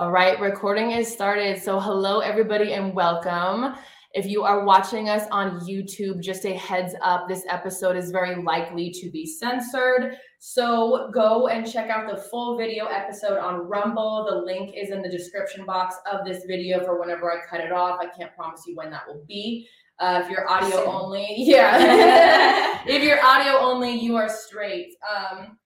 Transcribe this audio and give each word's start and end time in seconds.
All 0.00 0.12
right, 0.12 0.38
recording 0.38 0.92
is 0.92 1.12
started. 1.12 1.60
So, 1.60 1.80
hello, 1.80 2.20
everybody, 2.20 2.74
and 2.74 2.94
welcome. 2.94 3.74
If 4.14 4.26
you 4.26 4.44
are 4.44 4.64
watching 4.64 5.08
us 5.08 5.26
on 5.32 5.58
YouTube, 5.62 6.22
just 6.22 6.46
a 6.46 6.54
heads 6.54 6.94
up 7.02 7.26
this 7.26 7.42
episode 7.48 7.96
is 7.96 8.12
very 8.12 8.40
likely 8.40 8.92
to 8.92 9.10
be 9.10 9.26
censored. 9.26 10.16
So, 10.38 11.10
go 11.12 11.48
and 11.48 11.68
check 11.68 11.90
out 11.90 12.08
the 12.08 12.16
full 12.16 12.56
video 12.56 12.86
episode 12.86 13.38
on 13.38 13.66
Rumble. 13.66 14.24
The 14.30 14.36
link 14.36 14.72
is 14.76 14.90
in 14.90 15.02
the 15.02 15.08
description 15.08 15.66
box 15.66 15.96
of 16.08 16.24
this 16.24 16.44
video 16.44 16.84
for 16.84 17.00
whenever 17.00 17.32
I 17.32 17.44
cut 17.50 17.58
it 17.58 17.72
off. 17.72 17.98
I 18.00 18.06
can't 18.16 18.32
promise 18.36 18.62
you 18.68 18.76
when 18.76 18.92
that 18.92 19.02
will 19.08 19.24
be. 19.26 19.66
Uh, 19.98 20.22
if 20.22 20.30
you're 20.30 20.48
audio 20.48 20.84
only, 20.84 21.26
yeah. 21.38 22.84
if 22.86 23.02
you're 23.02 23.20
audio 23.24 23.58
only, 23.58 23.98
you 23.98 24.14
are 24.14 24.28
straight. 24.28 24.94
Um, 25.12 25.58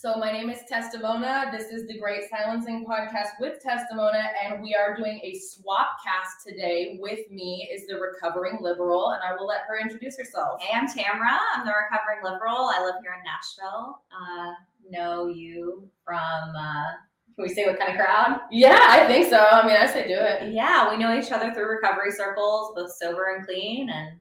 so 0.00 0.14
my 0.14 0.30
name 0.30 0.48
is 0.48 0.60
Tesstamona. 0.70 1.50
This 1.50 1.72
is 1.72 1.88
the 1.88 1.98
Great 1.98 2.30
Silencing 2.30 2.86
Podcast 2.86 3.30
with 3.40 3.60
Tesstamona, 3.60 4.28
and 4.44 4.62
we 4.62 4.72
are 4.72 4.96
doing 4.96 5.18
a 5.24 5.36
swap 5.40 5.96
cast 6.04 6.46
today. 6.46 7.00
With 7.00 7.28
me 7.32 7.68
is 7.74 7.88
the 7.88 7.96
recovering 7.98 8.58
liberal, 8.60 9.10
and 9.10 9.20
I 9.24 9.34
will 9.34 9.48
let 9.48 9.62
her 9.66 9.76
introduce 9.76 10.16
herself. 10.16 10.62
Hey, 10.62 10.78
I'm 10.78 10.86
Tamara. 10.86 11.36
I'm 11.52 11.66
the 11.66 11.72
recovering 11.72 12.22
liberal. 12.22 12.70
I 12.72 12.84
live 12.84 12.94
here 13.02 13.16
in 13.18 13.24
Nashville. 13.24 14.00
Uh, 14.12 14.52
know 14.88 15.26
you 15.26 15.90
from, 16.04 16.54
uh, 16.56 16.92
can 17.34 17.42
we 17.42 17.48
say 17.48 17.66
what 17.66 17.80
kind 17.80 17.90
of 17.90 17.96
crowd? 17.96 18.42
Yeah, 18.52 18.78
I 18.80 19.04
think 19.08 19.28
so. 19.28 19.38
I 19.38 19.66
mean, 19.66 19.76
I 19.76 19.86
say 19.86 20.06
do 20.06 20.14
it. 20.14 20.52
Yeah, 20.54 20.88
we 20.88 20.96
know 20.96 21.18
each 21.18 21.32
other 21.32 21.52
through 21.52 21.74
recovery 21.74 22.12
circles, 22.12 22.72
both 22.76 22.92
sober 22.92 23.34
and 23.34 23.44
clean. 23.44 23.90
And 23.90 24.20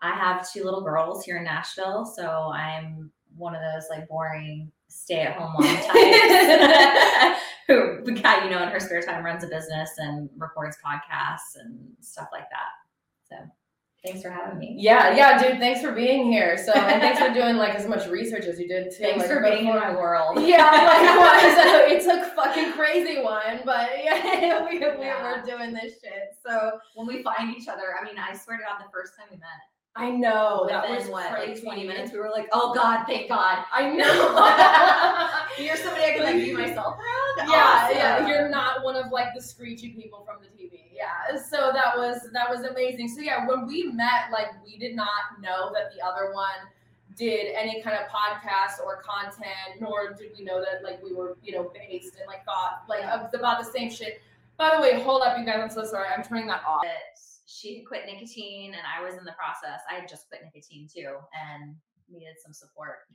I 0.00 0.14
have 0.14 0.48
two 0.48 0.62
little 0.62 0.82
girls 0.82 1.24
here 1.24 1.38
in 1.38 1.44
Nashville, 1.44 2.06
so 2.06 2.52
I'm 2.54 3.10
one 3.36 3.54
of 3.54 3.60
those 3.60 3.88
like 3.90 4.08
boring 4.08 4.70
stay 4.96 5.20
at 5.20 5.36
home 5.36 5.52
mom 5.52 5.64
types 5.64 5.90
who 7.66 8.00
the 8.04 8.12
guy 8.12 8.44
you 8.44 8.50
know 8.50 8.62
in 8.62 8.68
her 8.68 8.80
spare 8.80 9.02
time 9.02 9.24
runs 9.24 9.44
a 9.44 9.48
business 9.48 9.90
and 9.98 10.30
records 10.36 10.76
podcasts 10.84 11.60
and 11.60 11.78
stuff 12.00 12.28
like 12.32 12.48
that. 12.50 12.70
So 13.28 13.36
thanks 14.04 14.22
for 14.22 14.30
having 14.30 14.58
me. 14.58 14.76
Yeah, 14.78 15.16
yeah, 15.16 15.42
dude. 15.42 15.58
Thanks 15.58 15.80
for 15.80 15.90
being 15.92 16.30
here. 16.30 16.56
So 16.56 16.72
and 16.72 17.00
thanks 17.02 17.18
for 17.18 17.34
doing 17.34 17.56
like 17.56 17.74
as 17.74 17.86
much 17.88 18.06
research 18.06 18.44
as 18.44 18.60
you 18.60 18.68
did 18.68 18.92
too. 18.92 19.02
Thanks 19.02 19.18
like, 19.18 19.28
for 19.28 19.40
being 19.42 19.66
in 19.66 19.74
my 19.74 19.90
world. 19.90 20.38
Yeah, 20.46 20.64
like 20.70 21.90
it 21.90 21.96
was 21.96 22.06
a 22.06 22.30
fucking 22.36 22.72
crazy 22.72 23.20
one, 23.20 23.62
but 23.64 23.90
yeah, 24.04 24.64
we, 24.64 24.78
we 24.78 24.84
Yeah. 25.04 25.22
were 25.22 25.44
doing 25.44 25.72
this 25.72 25.94
shit. 26.00 26.36
So 26.46 26.78
When 26.94 27.06
we 27.08 27.22
find 27.24 27.56
each 27.56 27.66
other, 27.68 27.96
I 28.00 28.04
mean, 28.04 28.16
I 28.16 28.36
swear 28.36 28.58
to 28.58 28.62
God, 28.62 28.78
the 28.78 28.90
first 28.92 29.14
time 29.18 29.26
we 29.30 29.38
met, 29.38 29.48
I 29.96 30.10
know 30.10 30.66
that 30.68 30.88
was 30.88 31.08
what, 31.08 31.30
crazy. 31.32 31.54
like 31.54 31.62
20 31.76 31.86
minutes, 31.86 32.12
we 32.12 32.18
were 32.18 32.30
like, 32.30 32.48
oh 32.52 32.74
God, 32.74 33.04
thank 33.06 33.28
God. 33.28 33.64
I 33.72 33.90
know. 35.56 35.64
You're 35.64 35.76
somebody 35.76 36.04
I 36.04 36.12
can 36.12 36.22
like 36.22 36.34
be 36.34 36.52
myself 36.52 36.96
around? 36.98 37.48
yeah, 37.50 37.82
Awesome. 37.84 37.96
yeah. 37.96 38.28
You're 38.28 38.48
not 38.48 38.84
one 38.84 38.96
of 38.96 39.10
like 39.10 39.28
the 39.34 39.40
screechy 39.40 39.90
people 39.90 40.24
from 40.26 40.36
the 40.42 40.48
TV. 40.62 40.80
Yeah. 40.94 41.38
So 41.38 41.70
that 41.72 41.96
was 41.96 42.28
that 42.32 42.48
was 42.50 42.64
amazing. 42.64 43.08
So 43.08 43.20
yeah, 43.20 43.46
when 43.46 43.66
we 43.66 43.84
met, 43.84 44.30
like 44.32 44.48
we 44.64 44.76
did 44.78 44.94
not 44.94 45.40
know 45.40 45.72
that 45.72 45.92
the 45.96 46.04
other 46.06 46.32
one 46.34 46.54
did 47.16 47.54
any 47.54 47.80
kind 47.82 47.96
of 47.96 48.02
podcast 48.08 48.84
or 48.84 49.00
content, 49.00 49.80
nor 49.80 50.12
did 50.12 50.32
we 50.38 50.44
know 50.44 50.60
that 50.60 50.82
like 50.84 51.02
we 51.02 51.14
were, 51.14 51.36
you 51.42 51.52
know, 51.52 51.70
based 51.72 52.16
and 52.16 52.26
like 52.26 52.44
thought 52.44 52.82
like 52.88 53.00
Yeah. 53.00 53.26
about 53.32 53.64
the 53.64 53.70
same 53.70 53.90
shit. 53.90 54.20
By 54.58 54.74
the 54.76 54.82
way, 54.82 55.00
hold 55.02 55.22
up, 55.22 55.38
you 55.38 55.44
guys. 55.44 55.60
I'm 55.62 55.70
so 55.70 55.84
sorry. 55.84 56.08
I'm 56.14 56.22
turning 56.24 56.46
that 56.48 56.62
off. 56.66 56.82
She 57.46 57.78
had 57.78 57.86
quit 57.86 58.02
nicotine 58.06 58.74
and 58.74 58.82
I 58.84 59.02
was 59.02 59.14
in 59.14 59.24
the 59.24 59.34
process. 59.38 59.80
I 59.90 60.00
had 60.00 60.08
just 60.08 60.28
quit 60.28 60.42
nicotine 60.42 60.88
too 60.92 61.16
and 61.32 61.74
needed 62.10 62.36
some 62.42 62.52
support. 62.52 63.06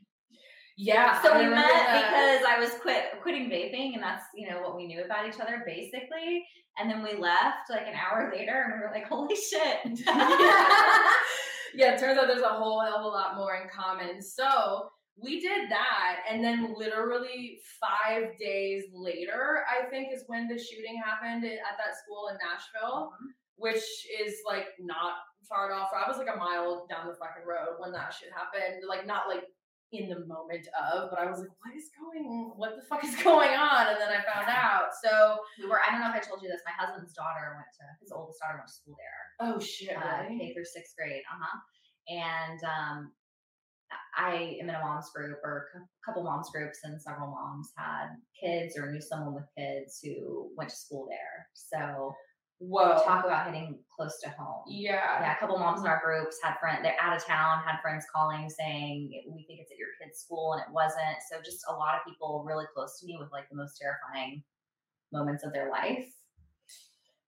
Yeah. 0.78 1.22
So 1.22 1.34
I 1.34 1.44
we 1.44 1.50
met 1.50 1.68
that. 1.68 2.42
because 2.42 2.48
I 2.48 2.60
was 2.60 2.72
quit 2.82 3.22
quitting 3.22 3.50
vaping, 3.50 3.94
and 3.94 4.02
that's 4.02 4.26
you 4.36 4.50
know 4.50 4.62
what 4.62 4.76
we 4.76 4.88
knew 4.88 5.04
about 5.04 5.28
each 5.28 5.40
other 5.40 5.64
basically. 5.66 6.46
And 6.78 6.90
then 6.90 7.04
we 7.04 7.14
left 7.20 7.70
like 7.70 7.88
an 7.88 7.94
hour 7.94 8.32
later, 8.36 8.64
and 8.66 8.74
we 8.74 8.80
were 8.80 8.92
like, 8.94 9.08
"Holy 9.08 9.36
shit!" 9.36 9.78
yeah, 11.76 11.94
it 11.94 12.00
turns 12.00 12.18
out 12.18 12.28
there's 12.28 12.42
a 12.42 12.50
whole 12.50 12.82
hell 12.82 13.00
of 13.00 13.06
a 13.06 13.08
lot 13.08 13.36
more 13.36 13.56
in 13.56 13.70
common. 13.70 14.22
So 14.22 14.90
we 15.22 15.40
did 15.40 15.70
that, 15.70 16.20
and 16.30 16.44
then 16.44 16.74
literally 16.76 17.60
five 17.80 18.38
days 18.40 18.86
later, 18.94 19.64
I 19.70 19.90
think 19.90 20.14
is 20.14 20.24
when 20.28 20.48
the 20.48 20.58
shooting 20.58 21.02
happened 21.04 21.44
at 21.44 21.52
at 21.52 21.78
that 21.78 21.98
school 22.04 22.30
in 22.30 22.38
Nashville, 22.38 23.12
mm-hmm. 23.14 23.28
Which 23.62 23.86
is 24.10 24.42
like 24.46 24.74
not 24.82 25.22
far 25.48 25.72
off. 25.72 25.94
I 25.94 26.10
was 26.10 26.18
like 26.18 26.34
a 26.34 26.38
mile 26.38 26.88
down 26.90 27.06
the 27.08 27.14
fucking 27.14 27.46
road 27.46 27.78
when 27.78 27.92
that 27.94 28.14
shit 28.14 28.34
happened. 28.34 28.82
Like 28.90 29.06
not 29.06 29.30
like 29.30 29.46
in 29.94 30.10
the 30.10 30.26
moment 30.26 30.66
of, 30.74 31.12
but 31.12 31.20
I 31.20 31.30
was 31.30 31.40
like, 31.40 31.54
what 31.62 31.76
is 31.76 31.92
going? 31.94 32.54
What 32.56 32.74
the 32.76 32.86
fuck 32.90 33.04
is 33.06 33.16
going 33.24 33.54
on? 33.54 33.88
And 33.88 34.02
then 34.02 34.10
I 34.10 34.26
found 34.26 34.50
out. 34.50 34.98
So 34.98 35.38
we 35.62 35.70
were. 35.70 35.78
I 35.78 35.92
don't 35.92 36.02
know 36.02 36.10
if 36.10 36.18
I 36.18 36.26
told 36.26 36.42
you 36.42 36.50
this. 36.50 36.66
My 36.66 36.74
husband's 36.74 37.14
daughter 37.14 37.54
went 37.54 37.70
to 37.70 37.86
his 38.02 38.12
oldest 38.12 38.42
daughter 38.42 38.58
went 38.58 38.68
to 38.68 38.74
school 38.74 38.98
there. 38.98 39.22
oh 39.46 39.60
shit, 39.62 39.94
uh, 39.94 40.26
really? 40.26 40.40
K 40.40 40.54
through 40.54 40.66
sixth 40.66 40.98
grade. 40.98 41.22
Uh 41.30 41.38
huh. 41.38 41.58
And 42.10 42.60
um, 42.66 43.12
I 44.18 44.58
am 44.62 44.70
in 44.70 44.76
a 44.76 44.80
moms 44.80 45.12
group 45.14 45.38
or 45.44 45.68
a 45.76 45.80
couple 46.08 46.24
moms 46.24 46.50
groups, 46.50 46.80
and 46.84 47.00
several 47.02 47.30
moms 47.30 47.72
had 47.78 48.16
kids 48.40 48.78
or 48.78 48.92
knew 48.92 49.02
someone 49.02 49.36
with 49.36 49.46
kids 49.58 50.00
who 50.02 50.50
went 50.58 50.70
to 50.70 50.76
school 50.76 51.08
there. 51.10 51.48
So 51.54 52.14
Whoa. 52.62 53.02
talk 53.04 53.26
about 53.26 53.48
hitting 53.48 53.80
close 53.96 54.20
to 54.22 54.30
home. 54.30 54.64
yeah. 54.68 55.20
Yeah, 55.20 55.36
a 55.36 55.40
couple 55.40 55.58
moms 55.58 55.82
in 55.82 55.88
our 55.88 56.00
groups 56.04 56.38
had 56.44 56.58
friends. 56.60 56.82
They're 56.84 56.96
out 57.02 57.18
of 57.18 57.26
town, 57.26 57.64
had 57.66 57.82
friends 57.82 58.06
calling 58.14 58.48
saying 58.50 59.10
we 59.34 59.46
think 59.48 59.62
it's 59.62 59.72
at 59.72 59.80
your 59.80 59.90
kid's 60.00 60.20
school, 60.20 60.54
and 60.54 60.62
it 60.62 60.72
wasn't. 60.72 61.18
So 61.30 61.42
just 61.44 61.66
a 61.68 61.74
lot 61.74 61.96
of 61.96 62.02
people 62.08 62.46
really 62.48 62.66
close 62.76 63.00
to 63.00 63.08
me 63.08 63.18
with 63.20 63.32
like 63.32 63.50
the 63.50 63.58
most 63.58 63.82
terrifying 63.82 64.44
moments 65.12 65.44
of 65.44 65.54
their 65.54 65.72
life. 65.72 66.08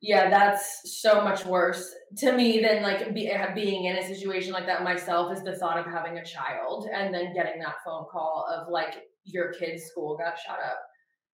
Yeah, 0.02 0.30
that's 0.30 1.02
so 1.02 1.24
much 1.24 1.46
worse 1.46 1.90
to 2.18 2.34
me 2.34 2.62
than 2.62 2.84
like 2.84 3.14
be, 3.16 3.32
uh, 3.32 3.56
being 3.56 3.86
in 3.86 3.96
a 3.96 4.06
situation 4.06 4.54
like 4.54 4.68
that 4.68 4.84
myself. 4.84 5.36
Is 5.36 5.44
the 5.44 5.56
thought 5.56 5.80
of 5.80 5.86
having 5.86 6.20
a 6.20 6.26
child 6.26 6.88
and 6.94 7.14
then 7.14 7.34
getting 7.34 7.60
that 7.62 7.76
phone 7.84 8.06
call 8.12 8.46
of 8.54 8.68
like 8.70 8.96
your 9.24 9.54
kid's 9.54 9.86
school 9.86 10.18
got 10.18 10.38
shot 10.38 10.60
up. 10.60 10.80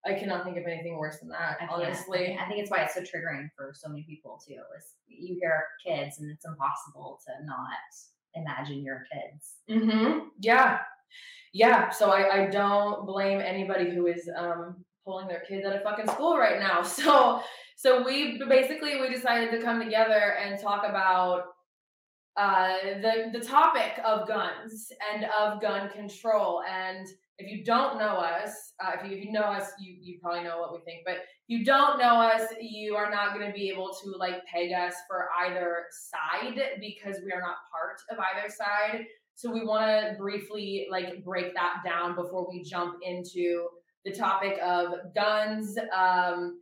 I 0.06 0.14
cannot 0.14 0.46
think 0.46 0.58
of 0.58 0.66
anything 0.66 0.98
worse 0.98 1.20
than 1.20 1.30
that. 1.30 1.58
I 1.62 1.68
honestly, 1.70 2.38
I 2.40 2.48
think 2.48 2.62
it's 2.62 2.72
why 2.72 2.80
it's 2.84 2.94
so 2.94 3.02
triggering 3.02 3.50
for 3.56 3.74
so 3.76 3.90
many 3.90 4.04
people 4.04 4.42
too. 4.46 4.56
Is 4.78 4.96
you 5.08 5.38
hear 5.40 5.66
kids, 5.86 6.20
and 6.20 6.32
it's 6.32 6.46
impossible 6.46 7.20
to 7.26 7.46
not 7.46 7.68
imagine 8.36 8.84
your 8.84 9.04
kids. 9.12 9.56
Mm-hmm. 9.70 10.30
Yeah. 10.40 10.80
Yeah. 11.54 11.90
So 11.90 12.12
I, 12.12 12.44
I 12.44 12.46
don't 12.48 13.06
blame 13.06 13.42
anybody 13.42 13.90
who 13.90 14.08
is 14.08 14.30
um 14.38 14.86
pulling 15.06 15.28
their 15.28 15.42
kids 15.42 15.66
out 15.66 15.76
of 15.76 15.84
fucking 15.84 16.08
school 16.08 16.38
right 16.38 16.60
now. 16.60 16.82
So 16.84 17.42
so 17.76 18.04
we 18.04 18.42
basically 18.48 19.00
we 19.00 19.10
decided 19.10 19.52
to 19.52 19.62
come 19.62 19.82
together 19.82 20.36
and 20.44 20.62
talk 20.62 20.84
about 20.88 21.44
uh 22.38 22.76
the 23.02 23.32
the 23.38 23.44
topic 23.44 24.00
of 24.06 24.28
guns 24.28 24.92
and 25.14 25.26
of 25.38 25.62
gun 25.62 25.90
control. 25.90 26.64
And 26.64 27.08
if 27.40 27.50
you 27.50 27.64
don't 27.64 27.98
know 27.98 28.18
us, 28.18 28.74
uh, 28.84 28.92
if 29.00 29.10
you 29.10 29.18
if 29.18 29.26
you 29.26 29.32
know 29.32 29.44
us, 29.44 29.72
you 29.80 29.96
you 30.02 30.20
probably 30.22 30.44
know 30.44 30.60
what 30.60 30.74
we 30.74 30.80
think. 30.84 31.04
But 31.06 31.16
if 31.16 31.48
you 31.48 31.64
don't 31.64 31.98
know 31.98 32.16
us, 32.16 32.44
you 32.62 32.96
are 32.96 33.10
not 33.10 33.34
going 33.34 33.48
to 33.48 33.54
be 33.54 33.70
able 33.70 33.92
to 34.04 34.12
like 34.18 34.46
peg 34.46 34.72
us 34.74 34.94
for 35.08 35.30
either 35.46 35.86
side 36.12 36.62
because 36.82 37.18
we 37.26 37.32
are 37.32 37.42
not 37.42 37.56
part 37.72 38.02
of 38.12 38.18
either 38.20 38.54
side. 38.54 39.06
So 39.36 39.50
we 39.50 39.64
want 39.64 39.86
to 39.86 40.16
briefly 40.18 40.88
like 40.92 41.24
break 41.24 41.54
that 41.56 41.78
down 41.86 42.14
before 42.14 42.48
we 42.52 42.62
jump 42.62 42.96
into 43.02 43.68
the 44.04 44.12
topic 44.12 44.60
of 44.62 44.94
guns, 45.16 45.78
um, 45.96 46.60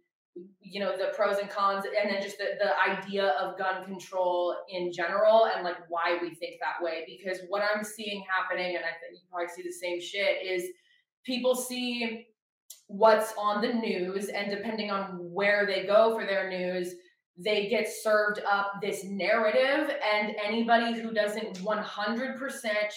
you 0.62 0.80
know, 0.80 0.98
the 0.98 1.14
pros 1.16 1.38
and 1.38 1.50
cons, 1.50 1.86
and 1.86 2.10
then 2.10 2.22
just 2.22 2.38
the, 2.38 2.46
the 2.60 2.80
idea 2.80 3.36
of 3.40 3.58
gun 3.58 3.86
control 3.86 4.56
in 4.70 4.92
general 4.92 5.48
and 5.54 5.64
like 5.64 5.78
why 5.90 6.18
we 6.22 6.34
think 6.36 6.56
that 6.60 6.84
way. 6.84 7.06
Because 7.08 7.42
what 7.48 7.64
I'm 7.64 7.84
seeing 7.84 8.24
happening, 8.30 8.76
and 8.76 8.84
I 8.86 8.90
think 9.00 9.14
you 9.14 9.20
probably 9.32 9.48
see 9.56 9.64
the 9.64 9.72
same 9.72 10.02
shit, 10.02 10.46
is 10.46 10.70
people 11.26 11.56
see 11.56 12.28
what's 12.88 13.34
on 13.38 13.62
the 13.62 13.74
news, 13.74 14.30
and 14.30 14.50
depending 14.50 14.92
on 14.92 15.18
where 15.20 15.66
they 15.66 15.86
go 15.86 16.18
for 16.18 16.26
their 16.26 16.50
news, 16.50 16.94
they 17.38 17.70
get 17.70 17.88
served 17.88 18.42
up 18.50 18.74
this 18.82 19.04
narrative 19.04 19.96
and 20.12 20.36
anybody 20.44 21.00
who 21.00 21.14
doesn't 21.14 21.60
100% 21.60 22.40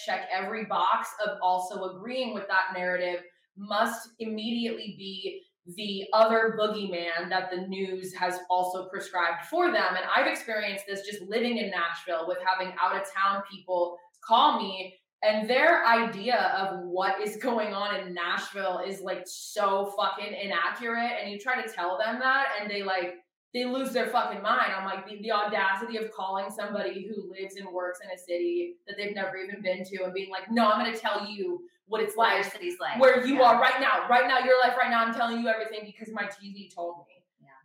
check 0.03 0.27
every 0.33 0.65
box 0.65 1.09
of 1.23 1.37
also 1.43 1.83
agreeing 1.95 2.33
with 2.33 2.47
that 2.47 2.75
narrative 2.75 3.21
must 3.55 4.09
immediately 4.19 4.95
be 4.97 5.43
the 5.75 6.05
other 6.13 6.55
boogeyman 6.59 7.29
that 7.29 7.51
the 7.51 7.67
news 7.67 8.13
has 8.13 8.39
also 8.49 8.87
prescribed 8.89 9.45
for 9.49 9.67
them 9.67 9.95
and 9.95 10.05
i've 10.15 10.27
experienced 10.27 10.85
this 10.87 11.05
just 11.05 11.21
living 11.29 11.57
in 11.57 11.69
nashville 11.69 12.25
with 12.27 12.39
having 12.45 12.73
out 12.81 12.95
of 12.95 13.03
town 13.13 13.43
people 13.51 13.97
call 14.23 14.59
me 14.59 14.95
and 15.23 15.47
their 15.47 15.85
idea 15.85 16.51
of 16.57 16.79
what 16.81 17.21
is 17.21 17.35
going 17.37 17.73
on 17.73 17.95
in 17.99 18.13
nashville 18.13 18.81
is 18.85 19.01
like 19.01 19.23
so 19.25 19.93
fucking 19.95 20.33
inaccurate 20.33 21.19
and 21.21 21.31
you 21.31 21.37
try 21.37 21.61
to 21.61 21.71
tell 21.71 21.97
them 21.97 22.19
that 22.19 22.47
and 22.59 22.69
they 22.69 22.81
like 22.81 23.15
they 23.53 23.65
lose 23.65 23.91
their 23.91 24.07
fucking 24.07 24.41
mind. 24.41 24.71
I'm 24.75 24.85
like 24.85 25.05
the, 25.05 25.21
the 25.21 25.31
audacity 25.31 25.97
of 25.97 26.11
calling 26.11 26.49
somebody 26.49 27.07
who 27.07 27.29
lives 27.29 27.57
and 27.57 27.67
works 27.73 27.99
in 28.01 28.09
a 28.09 28.17
city 28.17 28.75
that 28.87 28.95
they've 28.97 29.13
never 29.13 29.35
even 29.37 29.61
been 29.61 29.83
to 29.83 30.03
and 30.03 30.13
being 30.13 30.29
like, 30.29 30.49
no, 30.49 30.71
I'm 30.71 30.83
going 30.83 30.93
to 30.93 30.99
tell 30.99 31.25
you 31.25 31.61
what 31.91 32.01
it's 32.01 32.15
What 32.15 32.29
your 32.33 32.41
like 32.43 32.51
city's 32.51 32.79
like. 32.79 32.99
where 32.99 33.25
you 33.25 33.35
Yeah. 33.35 33.41
are 33.47 33.61
right 33.61 33.79
now, 33.81 34.07
right 34.09 34.27
now, 34.27 34.39
your 34.39 34.59
life 34.61 34.77
right 34.77 34.89
now. 34.89 35.03
I'm 35.05 35.13
telling 35.13 35.39
you 35.41 35.47
everything 35.49 35.81
because 35.85 36.09
my 36.13 36.23
TV 36.23 36.73
told 36.73 37.05
me. 37.07 37.17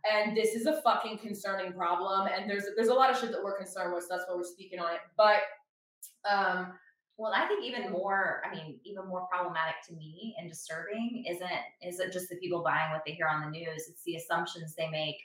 and 0.09 0.37
this 0.37 0.53
is 0.55 0.65
a 0.67 0.81
fucking 0.83 1.17
concerning 1.17 1.73
problem. 1.73 2.27
And 2.33 2.49
there's 2.49 2.65
there's 2.75 2.87
a 2.89 2.93
lot 2.93 3.09
of 3.09 3.17
shit 3.19 3.31
that 3.31 3.43
we're 3.43 3.57
concerned 3.57 3.93
with, 3.93 4.03
so 4.03 4.09
that's 4.15 4.25
why 4.29 4.35
we're 4.35 4.43
speaking 4.43 4.79
on 4.79 4.93
it. 4.93 5.01
But 5.17 5.41
um, 6.29 6.73
well, 7.17 7.33
I 7.35 7.47
think 7.47 7.63
even 7.65 7.91
more, 7.91 8.41
I 8.45 8.53
mean, 8.53 8.79
even 8.85 9.07
more 9.07 9.27
problematic 9.27 9.75
to 9.87 9.93
me 9.95 10.35
and 10.37 10.49
disturbing 10.49 11.25
isn't 11.27 11.61
isn't 11.81 12.13
just 12.13 12.29
the 12.29 12.35
people 12.37 12.61
buying 12.63 12.91
what 12.91 13.03
they 13.05 13.13
hear 13.13 13.27
on 13.27 13.41
the 13.41 13.49
news. 13.49 13.87
It's 13.89 14.03
the 14.03 14.15
assumptions 14.15 14.75
they 14.75 14.89
make 14.89 15.17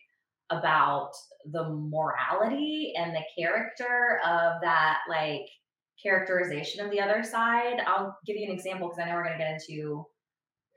about 0.50 1.12
the 1.46 1.64
morality 1.68 2.94
and 2.96 3.14
the 3.14 3.22
character 3.38 4.20
of 4.26 4.60
that 4.62 4.98
like 5.08 5.46
characterization 6.02 6.84
of 6.84 6.90
the 6.90 7.00
other 7.00 7.22
side. 7.22 7.80
I'll 7.86 8.16
give 8.26 8.36
you 8.36 8.46
an 8.46 8.54
example 8.54 8.88
because 8.88 9.02
I 9.02 9.08
know 9.08 9.14
we're 9.14 9.24
going 9.24 9.38
to 9.38 9.44
get 9.44 9.60
into 9.60 10.04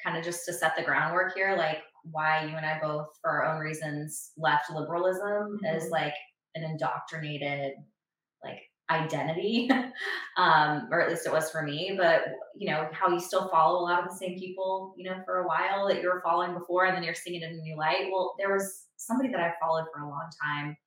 kind 0.04 0.18
of 0.18 0.24
just 0.24 0.46
to 0.46 0.54
set 0.54 0.76
the 0.76 0.84
groundwork 0.84 1.34
here, 1.34 1.56
like 1.58 1.80
why 2.12 2.46
you 2.46 2.56
and 2.56 2.66
I 2.66 2.80
both, 2.82 3.08
for 3.22 3.32
our 3.32 3.46
own 3.54 3.60
reasons, 3.60 4.32
left 4.38 4.72
liberalism 4.72 5.60
mm-hmm. 5.64 5.76
is 5.76 5.90
like 5.90 6.14
an 6.56 6.64
indoctrinated 6.64 7.74
like 8.44 8.60
identity 8.90 9.70
um 10.38 10.88
or 10.92 11.02
at 11.02 11.10
least 11.10 11.26
it 11.26 11.32
was 11.32 11.50
for 11.50 11.64
me 11.64 11.96
but 11.98 12.22
you 12.56 12.70
know 12.70 12.88
how 12.92 13.10
you 13.10 13.20
still 13.20 13.50
follow 13.50 13.80
a 13.80 13.84
lot 13.84 14.04
of 14.04 14.10
the 14.10 14.16
same 14.16 14.38
people 14.38 14.94
you 14.96 15.10
know 15.10 15.18
for 15.26 15.40
a 15.40 15.48
while 15.48 15.88
that 15.88 16.02
you 16.02 16.08
were 16.08 16.22
following 16.24 16.54
before 16.54 16.86
and 16.86 16.96
then 16.96 17.04
you're 17.04 17.16
seeing 17.16 17.42
it 17.42 17.46
in 17.46 17.58
a 17.58 17.62
new 17.62 17.76
light 17.76 18.10
well 18.12 18.36
there 18.38 18.54
was 18.54 18.86
somebody 18.98 19.30
that 19.30 19.40
i 19.40 19.52
followed 19.60 19.86
for 19.92 20.02
a 20.02 20.10
long 20.10 20.30
time 20.44 20.78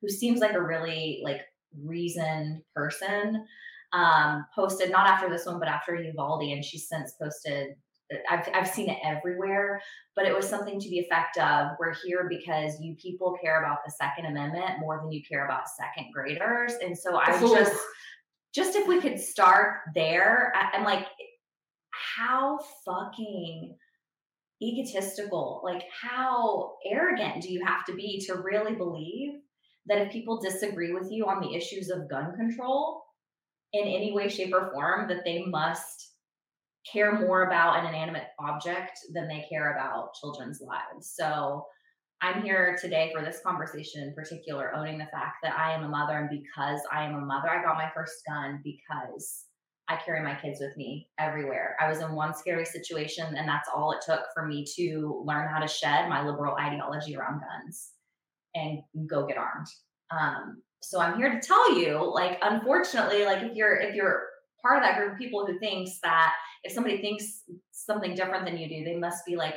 who 0.00 0.08
seems 0.08 0.40
like 0.40 0.54
a 0.54 0.62
really 0.62 1.20
like 1.22 1.42
reasoned 1.84 2.62
person 2.74 3.44
um 3.92 4.44
posted 4.54 4.90
not 4.90 5.06
after 5.06 5.30
this 5.30 5.46
one 5.46 5.58
but 5.58 5.68
after 5.68 5.94
uvalde 5.94 6.42
and 6.42 6.64
she's 6.64 6.88
since 6.88 7.14
posted 7.20 7.74
I've, 8.30 8.48
I've 8.54 8.68
seen 8.68 8.88
it 8.88 8.98
everywhere, 9.04 9.82
but 10.16 10.24
it 10.24 10.34
was 10.34 10.48
something 10.48 10.80
to 10.80 10.90
the 10.90 10.98
effect 10.98 11.36
of 11.38 11.72
we're 11.78 11.94
here 11.94 12.26
because 12.28 12.80
you 12.80 12.96
people 12.96 13.36
care 13.42 13.62
about 13.62 13.78
the 13.84 13.92
Second 13.92 14.26
Amendment 14.26 14.80
more 14.80 14.98
than 15.02 15.12
you 15.12 15.22
care 15.28 15.44
about 15.44 15.68
second 15.68 16.12
graders. 16.12 16.72
And 16.82 16.96
so 16.96 17.16
I 17.16 17.38
just, 17.38 17.76
just 18.54 18.76
if 18.76 18.88
we 18.88 19.00
could 19.00 19.20
start 19.20 19.80
there, 19.94 20.52
I'm 20.72 20.84
like, 20.84 21.06
how 22.16 22.58
fucking 22.84 23.76
egotistical, 24.62 25.60
like 25.62 25.84
how 26.00 26.76
arrogant 26.90 27.42
do 27.42 27.52
you 27.52 27.64
have 27.64 27.84
to 27.84 27.94
be 27.94 28.20
to 28.26 28.36
really 28.36 28.74
believe 28.74 29.34
that 29.88 29.98
if 29.98 30.12
people 30.12 30.40
disagree 30.40 30.92
with 30.92 31.10
you 31.10 31.26
on 31.26 31.40
the 31.40 31.54
issues 31.54 31.90
of 31.90 32.08
gun 32.08 32.34
control 32.36 33.02
in 33.72 33.82
any 33.82 34.12
way, 34.12 34.28
shape, 34.28 34.54
or 34.54 34.70
form, 34.72 35.08
that 35.08 35.24
they 35.24 35.44
must 35.46 36.12
care 36.90 37.18
more 37.18 37.44
about 37.44 37.78
an 37.78 37.86
inanimate 37.86 38.28
object 38.38 38.98
than 39.12 39.28
they 39.28 39.46
care 39.48 39.74
about 39.74 40.14
children's 40.14 40.60
lives. 40.60 41.12
So 41.14 41.66
I'm 42.20 42.42
here 42.42 42.76
today 42.80 43.10
for 43.14 43.22
this 43.22 43.40
conversation 43.44 44.02
in 44.02 44.14
particular, 44.14 44.74
owning 44.74 44.98
the 44.98 45.06
fact 45.06 45.36
that 45.42 45.58
I 45.58 45.72
am 45.72 45.84
a 45.84 45.88
mother. 45.88 46.16
And 46.16 46.30
because 46.30 46.80
I 46.92 47.04
am 47.04 47.14
a 47.14 47.20
mother, 47.20 47.48
I 47.48 47.62
got 47.62 47.76
my 47.76 47.90
first 47.94 48.22
gun 48.26 48.60
because 48.64 49.44
I 49.88 49.96
carry 49.96 50.22
my 50.22 50.34
kids 50.34 50.60
with 50.60 50.76
me 50.76 51.08
everywhere. 51.18 51.76
I 51.80 51.88
was 51.88 52.00
in 52.00 52.12
one 52.12 52.34
scary 52.34 52.64
situation, 52.64 53.36
and 53.36 53.48
that's 53.48 53.68
all 53.74 53.92
it 53.92 54.02
took 54.04 54.24
for 54.34 54.46
me 54.46 54.66
to 54.76 55.22
learn 55.24 55.48
how 55.48 55.60
to 55.60 55.68
shed 55.68 56.08
my 56.08 56.26
liberal 56.26 56.56
ideology 56.56 57.16
around 57.16 57.40
guns 57.40 57.92
and 58.54 58.80
go 59.06 59.26
get 59.26 59.36
armed. 59.36 59.66
Um, 60.10 60.62
so 60.80 61.00
I'm 61.00 61.18
here 61.18 61.32
to 61.32 61.46
tell 61.46 61.78
you, 61.78 62.10
like, 62.14 62.38
unfortunately, 62.42 63.24
like 63.24 63.42
if 63.42 63.54
you're 63.54 63.76
if 63.76 63.94
you're 63.94 64.22
part 64.62 64.78
of 64.78 64.82
that 64.82 64.98
group 64.98 65.12
of 65.12 65.18
people 65.18 65.46
who 65.46 65.58
thinks 65.58 65.98
that 66.02 66.32
if 66.64 66.72
somebody 66.72 67.00
thinks 67.00 67.42
something 67.72 68.14
different 68.14 68.44
than 68.44 68.58
you 68.58 68.68
do, 68.68 68.84
they 68.84 68.96
must 68.96 69.24
be 69.26 69.36
like 69.36 69.54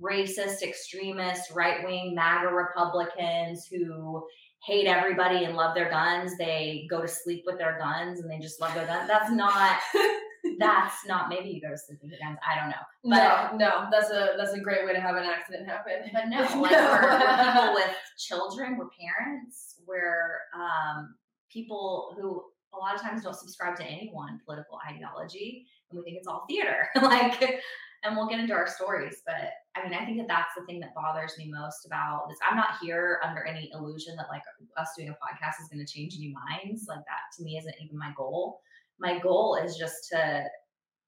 racist, 0.00 0.62
extremist, 0.62 1.50
right 1.52 1.84
wing, 1.84 2.14
MAGA 2.14 2.48
Republicans 2.48 3.66
who 3.70 4.24
hate 4.64 4.86
everybody 4.86 5.44
and 5.44 5.56
love 5.56 5.74
their 5.74 5.90
guns. 5.90 6.36
They 6.38 6.86
go 6.88 7.02
to 7.02 7.08
sleep 7.08 7.42
with 7.46 7.58
their 7.58 7.78
guns 7.78 8.20
and 8.20 8.30
they 8.30 8.38
just 8.38 8.60
love 8.60 8.74
their 8.74 8.86
guns. 8.86 9.08
That's 9.08 9.30
not. 9.30 9.78
that's 10.62 11.06
not. 11.06 11.28
Maybe 11.28 11.48
you 11.50 11.60
go 11.60 11.70
to 11.70 11.78
sleep 11.78 11.98
with 12.02 12.10
your 12.10 12.20
guns. 12.20 12.38
I 12.46 12.58
don't 12.58 12.70
know. 12.70 12.84
But, 13.04 13.56
no, 13.58 13.68
no, 13.68 13.88
that's 13.90 14.10
a 14.10 14.34
that's 14.36 14.52
a 14.52 14.60
great 14.60 14.84
way 14.84 14.92
to 14.92 15.00
have 15.00 15.16
an 15.16 15.24
accident 15.24 15.68
happen. 15.68 15.92
But 16.12 16.28
no, 16.28 16.40
like 16.60 16.72
we're, 16.72 17.00
we're 17.02 17.52
people 17.52 17.74
with 17.74 17.94
children, 18.18 18.78
we're 18.78 18.90
parents, 18.98 19.80
we're 19.86 20.38
um, 20.54 21.14
people 21.50 22.14
who 22.16 22.42
a 22.74 22.78
lot 22.78 22.94
of 22.94 23.02
times 23.02 23.22
don't 23.22 23.36
subscribe 23.36 23.76
to 23.76 23.84
any 23.84 24.10
one 24.12 24.40
political 24.44 24.78
ideology 24.88 25.66
and 25.90 25.98
we 25.98 26.04
think 26.04 26.16
it's 26.16 26.26
all 26.26 26.44
theater 26.48 26.88
like 27.02 27.60
and 28.04 28.16
we'll 28.16 28.26
get 28.26 28.40
into 28.40 28.54
our 28.54 28.66
stories 28.66 29.22
but 29.26 29.50
i 29.76 29.82
mean 29.82 29.94
i 29.94 30.04
think 30.04 30.18
that 30.18 30.28
that's 30.28 30.54
the 30.56 30.64
thing 30.64 30.80
that 30.80 30.94
bothers 30.94 31.34
me 31.38 31.50
most 31.52 31.84
about 31.86 32.24
this 32.28 32.38
i'm 32.48 32.56
not 32.56 32.78
here 32.80 33.20
under 33.24 33.44
any 33.44 33.70
illusion 33.74 34.16
that 34.16 34.26
like 34.30 34.42
us 34.76 34.88
doing 34.96 35.10
a 35.10 35.12
podcast 35.12 35.62
is 35.62 35.68
going 35.68 35.84
to 35.84 35.92
change 35.92 36.14
any 36.16 36.32
minds 36.32 36.86
like 36.88 37.04
that 37.06 37.28
to 37.36 37.42
me 37.44 37.58
isn't 37.58 37.74
even 37.82 37.98
my 37.98 38.12
goal 38.16 38.60
my 39.02 39.18
goal 39.18 39.58
is 39.62 39.76
just 39.76 40.08
to 40.12 40.44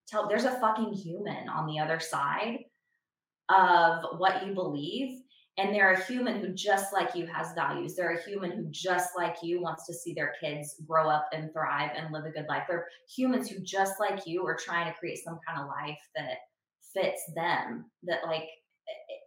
tell 0.07 0.29
there's 0.29 0.45
a 0.45 0.61
fucking 0.61 0.93
human 0.93 1.49
on 1.49 1.67
the 1.67 1.79
other 1.79 2.01
side 2.01 2.59
of 3.49 4.19
what 4.19 4.47
you 4.47 4.53
believe 4.53 5.21
and 5.57 5.73
they're 5.73 5.93
a 5.93 6.05
human 6.05 6.41
who 6.41 6.53
just 6.53 6.93
like 6.93 7.15
you 7.15 7.27
has 7.27 7.55
values. 7.55 7.95
They're 7.95 8.17
a 8.17 8.23
human 8.29 8.51
who 8.51 8.67
just 8.71 9.11
like 9.17 9.37
you 9.41 9.63
wants 9.63 9.87
to 9.87 9.95
see 9.95 10.13
their 10.13 10.33
kids 10.43 10.75
grow 10.85 11.09
up 11.09 11.29
and 11.33 11.53
thrive 11.53 11.93
and 11.97 12.13
live 12.13 12.25
a 12.25 12.31
good 12.31 12.47
life. 12.49 12.65
They're 12.69 12.89
humans 13.15 13.49
who 13.49 13.61
just 13.61 14.01
like 14.01 14.27
you 14.27 14.45
are 14.47 14.57
trying 14.57 14.93
to 14.93 14.99
create 14.99 15.21
some 15.23 15.39
kind 15.47 15.61
of 15.61 15.69
life 15.69 16.01
that 16.17 16.39
fits 16.93 17.23
them 17.37 17.85
that 18.03 18.25
like 18.27 18.49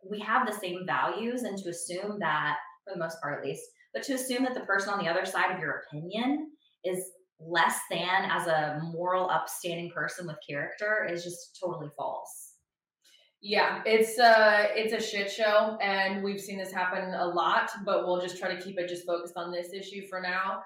we 0.09 0.19
have 0.19 0.45
the 0.45 0.53
same 0.53 0.85
values 0.85 1.43
and 1.43 1.57
to 1.57 1.69
assume 1.69 2.19
that 2.19 2.57
for 2.83 2.93
the 2.93 2.99
most 2.99 3.21
part 3.21 3.37
at 3.37 3.45
least 3.45 3.63
but 3.93 4.03
to 4.03 4.13
assume 4.13 4.43
that 4.43 4.53
the 4.53 4.61
person 4.61 4.93
on 4.93 5.03
the 5.03 5.09
other 5.09 5.25
side 5.25 5.53
of 5.53 5.59
your 5.59 5.83
opinion 5.87 6.49
is 6.85 7.11
less 7.39 7.79
than 7.89 8.25
as 8.31 8.47
a 8.47 8.81
moral 8.91 9.29
upstanding 9.29 9.91
person 9.91 10.27
with 10.27 10.37
character 10.47 11.07
is 11.09 11.23
just 11.23 11.59
totally 11.61 11.89
false 11.95 12.47
yeah, 13.41 13.81
it's 13.85 14.17
a 14.17 14.69
it's 14.75 14.93
a 14.93 15.01
shit 15.01 15.31
show 15.31 15.77
and 15.79 16.23
we've 16.23 16.41
seen 16.41 16.57
this 16.57 16.71
happen 16.71 17.13
a 17.13 17.25
lot, 17.25 17.69
but 17.85 18.05
we'll 18.05 18.19
just 18.19 18.39
try 18.39 18.53
to 18.53 18.61
keep 18.61 18.79
it 18.79 18.89
just 18.89 19.05
focused 19.05 19.37
on 19.37 19.51
this 19.51 19.73
issue 19.73 20.07
for 20.09 20.21
now. 20.21 20.63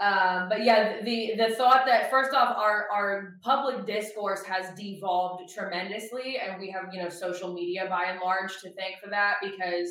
Um, 0.00 0.48
but 0.48 0.64
yeah, 0.64 1.00
the 1.02 1.34
the 1.36 1.54
thought 1.54 1.86
that 1.86 2.10
first 2.10 2.34
off, 2.34 2.56
our 2.56 2.88
our 2.92 3.38
public 3.42 3.86
discourse 3.86 4.44
has 4.44 4.76
devolved 4.76 5.52
tremendously, 5.52 6.38
and 6.38 6.60
we 6.60 6.70
have 6.70 6.92
you 6.92 7.00
know 7.00 7.08
social 7.08 7.54
media 7.54 7.86
by 7.88 8.06
and 8.06 8.20
large 8.20 8.52
to 8.62 8.72
thank 8.74 8.96
for 9.02 9.10
that 9.10 9.36
because 9.42 9.88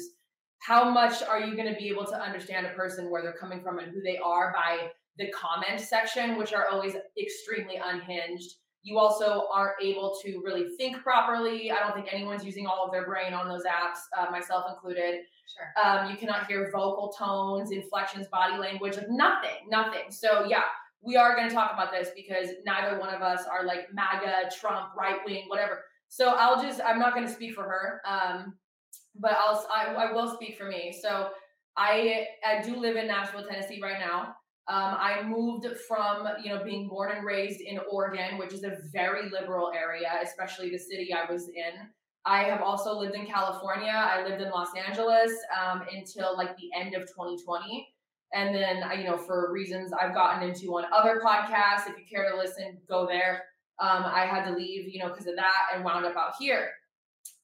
how 0.59 0.89
much 0.89 1.23
are 1.23 1.39
you 1.39 1.55
going 1.55 1.71
to 1.71 1.79
be 1.79 1.87
able 1.87 2.05
to 2.05 2.19
understand 2.19 2.65
a 2.65 2.69
person 2.69 3.09
where 3.09 3.21
they're 3.21 3.33
coming 3.33 3.61
from 3.61 3.79
and 3.79 3.91
who 3.91 4.01
they 4.01 4.17
are 4.17 4.53
by 4.53 4.89
the 5.17 5.29
comment 5.31 5.79
section, 5.79 6.37
which 6.37 6.53
are 6.53 6.67
always 6.67 6.95
extremely 7.17 7.79
unhinged 7.83 8.55
you 8.87 8.97
also 8.97 9.47
aren't 9.53 9.81
able 9.81 10.17
to 10.23 10.41
really 10.45 10.69
think 10.77 11.03
properly. 11.03 11.71
I 11.71 11.79
don't 11.79 11.93
think 11.93 12.07
anyone's 12.09 12.45
using 12.45 12.65
all 12.67 12.85
of 12.85 12.91
their 12.93 13.05
brain 13.05 13.33
on 13.33 13.49
those 13.49 13.63
apps, 13.63 13.99
uh, 14.17 14.31
myself 14.31 14.63
included. 14.69 15.23
Sure. 15.45 15.83
Um, 15.85 16.09
you 16.09 16.15
cannot 16.15 16.47
hear 16.47 16.71
vocal 16.71 17.13
tones, 17.17 17.71
inflections, 17.71 18.27
body 18.31 18.57
language, 18.57 18.95
like 18.95 19.09
nothing, 19.09 19.67
nothing. 19.69 20.09
So 20.09 20.45
yeah, 20.45 20.63
we 21.01 21.17
are 21.17 21.35
going 21.35 21.49
to 21.49 21.53
talk 21.53 21.71
about 21.73 21.91
this 21.91 22.11
because 22.15 22.47
neither 22.65 22.97
one 22.97 23.13
of 23.13 23.21
us 23.21 23.43
are 23.51 23.65
like 23.65 23.93
MAGA, 23.93 24.51
Trump, 24.57 24.91
right 24.97 25.17
wing, 25.25 25.43
whatever. 25.47 25.83
So 26.07 26.29
I'll 26.29 26.61
just, 26.61 26.79
I'm 26.79 26.97
not 26.97 27.13
going 27.13 27.27
to 27.27 27.33
speak 27.33 27.55
for 27.55 27.63
her, 27.63 28.01
um, 28.07 28.55
but 29.19 29.33
I'll, 29.33 29.67
I, 29.69 29.93
I 29.95 30.13
will 30.13 30.33
speak 30.33 30.57
for 30.57 30.65
me. 30.65 30.97
So 31.01 31.27
I, 31.75 32.25
I 32.47 32.61
do 32.61 32.77
live 32.77 32.95
in 32.95 33.07
Nashville, 33.07 33.45
Tennessee 33.45 33.81
right 33.83 33.99
now. 33.99 34.36
Um, 34.69 34.97
I 34.99 35.23
moved 35.23 35.65
from, 35.87 36.27
you 36.43 36.53
know, 36.53 36.61
being 36.61 36.89
born 36.89 37.15
and 37.15 37.25
raised 37.25 37.61
in 37.61 37.79
Oregon, 37.89 38.37
which 38.37 38.53
is 38.53 38.63
a 38.63 38.77
very 38.91 39.29
liberal 39.29 39.71
area, 39.73 40.09
especially 40.21 40.69
the 40.69 40.77
city 40.77 41.13
I 41.13 41.31
was 41.31 41.47
in. 41.47 41.87
I 42.25 42.43
have 42.43 42.61
also 42.61 42.93
lived 42.99 43.15
in 43.15 43.25
California. 43.25 43.93
I 43.93 44.27
lived 44.27 44.41
in 44.41 44.49
Los 44.49 44.67
Angeles 44.75 45.31
um, 45.57 45.83
until 45.89 46.35
like 46.35 46.57
the 46.57 46.69
end 46.77 46.93
of 46.95 47.03
2020. 47.03 47.87
And 48.33 48.53
then, 48.53 48.83
you 48.97 49.05
know, 49.05 49.17
for 49.17 49.53
reasons 49.53 49.93
I've 49.93 50.13
gotten 50.13 50.49
into 50.49 50.67
on 50.75 50.83
other 50.91 51.21
podcasts, 51.23 51.87
if 51.87 51.97
you 51.97 52.03
care 52.09 52.29
to 52.29 52.35
listen, 52.35 52.77
go 52.89 53.07
there. 53.07 53.43
Um, 53.79 54.03
I 54.03 54.25
had 54.25 54.43
to 54.49 54.51
leave, 54.51 54.93
you 54.93 54.99
know, 54.99 55.07
because 55.07 55.27
of 55.27 55.37
that 55.37 55.67
and 55.73 55.85
wound 55.85 56.05
up 56.05 56.17
out 56.17 56.33
here. 56.37 56.71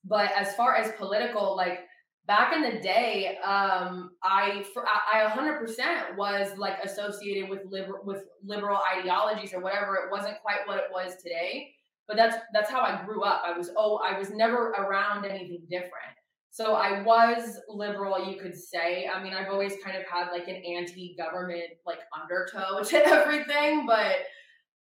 But 0.04 0.32
as 0.36 0.54
far 0.56 0.76
as 0.76 0.92
political, 0.98 1.56
like, 1.56 1.86
back 2.28 2.54
in 2.54 2.62
the 2.62 2.80
day, 2.82 3.38
um, 3.44 4.12
I 4.24 4.66
for, 4.74 4.86
I 4.88 5.30
100% 5.30 6.18
was 6.18 6.58
like 6.58 6.78
associated 6.84 7.50
with 7.50 7.62
liber- 7.70 8.02
with 8.04 8.24
liberal 8.44 8.80
ideologies 8.98 9.54
or 9.54 9.60
whatever. 9.60 9.96
It 9.96 10.12
wasn't 10.12 10.42
quite 10.42 10.66
what 10.66 10.78
it 10.78 10.86
was 10.92 11.22
today, 11.22 11.74
but 12.08 12.18
that's 12.18 12.38
that's 12.54 12.70
how 12.70 12.82
I 12.82 13.04
grew 13.06 13.24
up. 13.24 13.44
I 13.46 13.58
was 13.58 13.72
oh 13.78 13.98
I 13.98 14.18
was 14.18 14.30
never 14.30 14.70
around 14.72 15.26
anything 15.26 15.64
different. 15.70 16.16
So 16.54 16.76
I 16.76 17.02
was 17.02 17.60
liberal, 17.68 18.30
you 18.30 18.40
could 18.40 18.56
say. 18.56 19.10
I 19.12 19.24
mean, 19.24 19.34
I've 19.34 19.52
always 19.52 19.74
kind 19.84 19.98
of 19.98 20.04
had 20.04 20.32
like 20.32 20.48
an 20.48 20.58
anti-government 20.58 21.64
like 21.84 21.98
undertow 22.14 22.84
to 22.90 23.08
everything, 23.08 23.88
but 23.88 24.18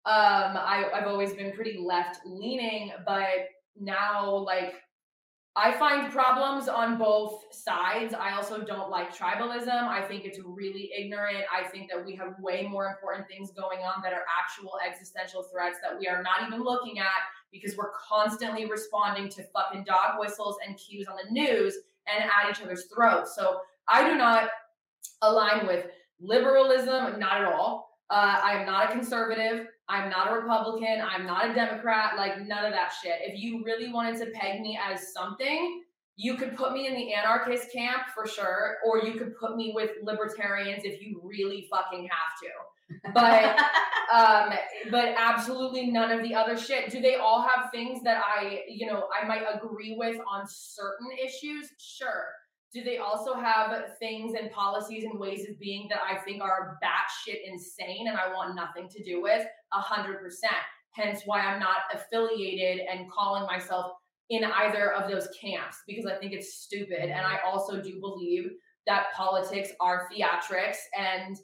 um, 0.05 0.59
I, 0.59 0.91
I've 0.93 1.07
always 1.07 1.33
been 1.33 1.53
pretty 1.53 1.79
left 1.83 2.21
leaning. 2.27 2.93
But 3.07 3.49
now, 3.81 4.37
like 4.37 4.75
I 5.55 5.73
find 5.73 6.11
problems 6.11 6.67
on 6.67 6.97
both 6.97 7.45
sides. 7.51 8.15
I 8.15 8.33
also 8.33 8.63
don't 8.63 8.89
like 8.89 9.15
tribalism. 9.15 9.69
I 9.69 10.01
think 10.01 10.25
it's 10.25 10.39
really 10.43 10.91
ignorant. 10.97 11.45
I 11.53 11.69
think 11.69 11.91
that 11.91 12.05
we 12.05 12.15
have 12.17 12.35
way 12.41 12.67
more 12.67 12.87
important 12.87 13.29
things 13.29 13.51
going 13.53 13.81
on 13.81 14.03
that 14.03 14.15
are 14.15 14.25
actual 14.41 14.73
existential 14.87 15.43
threats 15.43 15.77
that 15.83 15.99
we 15.99 16.09
are 16.09 16.23
not 16.23 16.47
even 16.47 16.65
looking 16.65 17.01
at 17.01 17.07
because 17.53 17.77
we're 17.77 17.93
constantly 17.93 18.65
responding 18.65 19.29
to 19.29 19.43
fucking 19.53 19.85
dog 19.85 20.19
whistles 20.19 20.57
and 20.67 20.79
cues 20.79 21.07
on 21.07 21.17
the 21.23 21.31
news 21.31 21.77
and 22.07 22.25
at 22.25 22.51
each 22.51 22.63
other's 22.63 22.87
throats. 22.87 23.37
So 23.37 23.61
I 23.89 24.09
do 24.09 24.17
not 24.17 24.49
align 25.21 25.67
with 25.67 25.87
liberalism, 26.19 27.19
not 27.19 27.43
at 27.43 27.45
all. 27.45 27.99
Uh, 28.09 28.41
I 28.43 28.61
am 28.61 28.67
not 28.67 28.89
a 28.89 28.93
conservative. 28.93 29.67
I'm 29.89 30.09
not 30.11 30.31
a 30.31 30.35
Republican. 30.35 31.03
I'm 31.03 31.27
not 31.27 31.51
a 31.51 31.55
Democrat. 31.55 32.13
Like 32.17 32.47
none 32.47 32.65
of 32.65 32.73
that 32.73 32.93
shit. 33.03 33.19
If 33.23 33.41
you 33.41 33.63
really 33.65 33.93
wanted 33.93 34.19
to 34.19 34.31
peg 34.31 34.61
me 34.61 34.79
as 34.83 35.13
something, 35.13 35.83
you 36.17 36.37
could 36.37 36.57
put 36.57 36.73
me 36.73 36.87
in 36.87 36.95
the 36.95 37.15
anarchist 37.15 37.73
camp 37.73 38.03
for 38.15 38.27
sure, 38.27 38.77
or 38.87 39.03
you 39.05 39.15
could 39.15 39.35
put 39.39 39.57
me 39.57 39.73
with 39.75 39.91
libertarians 40.03 40.85
if 40.85 41.01
you 41.01 41.21
really 41.25 41.69
fucking 41.71 42.09
have 42.11 42.33
to. 42.43 43.13
But 43.15 43.59
um, 44.15 44.53
but 44.91 45.15
absolutely 45.17 45.91
none 45.91 46.11
of 46.11 46.23
the 46.23 46.35
other 46.35 46.57
shit. 46.57 46.91
Do 46.91 47.01
they 47.01 47.17
all 47.17 47.43
have 47.43 47.71
things 47.71 48.03
that 48.05 48.23
I, 48.23 48.61
you 48.69 48.87
know, 48.87 49.09
I 49.21 49.27
might 49.27 49.43
agree 49.55 49.97
with 49.99 50.19
on 50.31 50.45
certain 50.47 51.09
issues? 51.25 51.71
Sure. 51.79 52.27
Do 52.73 52.83
they 52.83 52.97
also 52.97 53.35
have 53.35 53.99
things 53.99 54.35
and 54.39 54.51
policies 54.51 55.05
and 55.05 55.19
ways 55.19 55.47
of 55.49 55.59
being 55.59 55.89
that 55.91 56.01
I 56.11 56.19
think 56.25 56.43
are 56.43 56.79
batshit 56.83 57.39
insane 57.47 58.09
and 58.09 58.17
I 58.17 58.33
want 58.33 58.55
nothing 58.55 58.89
to 58.89 59.03
do 59.03 59.21
with? 59.21 59.45
A 59.73 59.81
hundred 59.81 60.21
percent. 60.21 60.55
Hence 60.93 61.23
why 61.25 61.41
I'm 61.41 61.61
not 61.61 61.79
affiliated 61.93 62.87
and 62.91 63.11
calling 63.11 63.47
myself 63.47 63.93
in 64.31 64.45
either 64.45 64.93
of 64.93 65.11
those 65.11 65.29
camps 65.39 65.79
because 65.87 66.07
I 66.07 66.15
think 66.15 66.33
it's 66.33 66.55
stupid. 66.55 67.11
And 67.11 67.27
I 67.27 67.39
also 67.47 67.83
do 67.83 68.01
believe 68.01 68.51
that 68.87 69.13
politics 69.15 69.71
are 69.81 70.09
theatrics. 70.11 70.79
And 70.99 71.37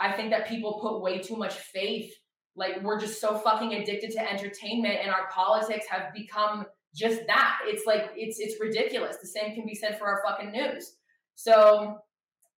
I 0.00 0.12
think 0.12 0.30
that 0.30 0.48
people 0.48 0.78
put 0.80 1.02
way 1.02 1.18
too 1.18 1.36
much 1.36 1.54
faith. 1.54 2.12
Like 2.56 2.82
we're 2.82 3.00
just 3.00 3.20
so 3.20 3.36
fucking 3.38 3.74
addicted 3.74 4.12
to 4.12 4.32
entertainment 4.32 4.98
and 5.02 5.10
our 5.10 5.28
politics 5.32 5.86
have 5.90 6.12
become 6.14 6.66
just 6.94 7.26
that. 7.26 7.58
It's 7.64 7.86
like 7.86 8.10
it's 8.16 8.38
it's 8.38 8.60
ridiculous. 8.60 9.16
The 9.20 9.28
same 9.28 9.54
can 9.54 9.66
be 9.66 9.74
said 9.74 9.98
for 9.98 10.06
our 10.06 10.22
fucking 10.26 10.52
news. 10.52 10.94
So 11.34 11.98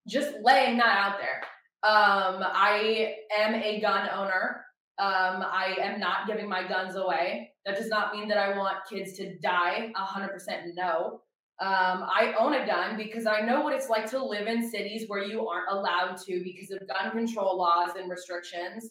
just 0.09 0.33
laying 0.43 0.79
that 0.79 0.97
out 0.99 1.19
there. 1.19 1.43
Um, 1.83 2.43
I 2.43 3.15
am 3.37 3.55
a 3.55 3.81
gun 3.81 4.09
owner. 4.11 4.65
Um, 4.99 5.43
I 5.43 5.77
am 5.81 5.99
not 5.99 6.27
giving 6.27 6.49
my 6.49 6.67
guns 6.67 6.97
away. 6.97 7.53
That 7.65 7.77
does 7.77 7.89
not 7.89 8.13
mean 8.13 8.29
that 8.29 8.39
I 8.39 8.57
want 8.57 8.77
kids 8.89 9.15
to 9.15 9.39
die. 9.39 9.91
100% 9.97 10.75
no. 10.75 11.23
Um, 11.61 12.05
I 12.05 12.35
own 12.39 12.55
a 12.55 12.67
gun 12.67 12.97
because 12.97 13.27
I 13.27 13.41
know 13.41 13.61
what 13.61 13.75
it's 13.75 13.89
like 13.89 14.11
to 14.11 14.25
live 14.25 14.47
in 14.47 14.71
cities 14.71 15.05
where 15.09 15.23
you 15.23 15.47
aren't 15.47 15.71
allowed 15.71 16.17
to 16.27 16.43
because 16.43 16.71
of 16.71 16.87
gun 16.89 17.13
control 17.13 17.59
laws 17.59 17.91
and 17.99 18.11
restrictions. 18.11 18.91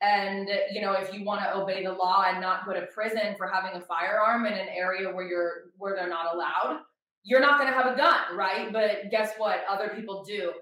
And 0.00 0.48
you 0.72 0.80
know, 0.80 0.92
if 0.92 1.12
you 1.12 1.24
want 1.24 1.42
to 1.42 1.56
obey 1.56 1.84
the 1.84 1.92
law 1.92 2.24
and 2.28 2.40
not 2.40 2.64
go 2.66 2.72
to 2.72 2.86
prison 2.86 3.34
for 3.36 3.48
having 3.48 3.80
a 3.80 3.84
firearm 3.84 4.46
in 4.46 4.52
an 4.52 4.68
area 4.68 5.10
where 5.10 5.26
you're 5.26 5.52
where 5.76 5.96
they're 5.96 6.08
not 6.08 6.34
allowed, 6.34 6.82
you're 7.24 7.40
not 7.40 7.58
going 7.58 7.70
to 7.70 7.76
have 7.76 7.92
a 7.92 7.96
gun, 7.96 8.36
right? 8.36 8.72
But 8.72 9.10
guess 9.10 9.32
what? 9.38 9.64
Other 9.68 9.88
people 9.94 10.24
do. 10.24 10.52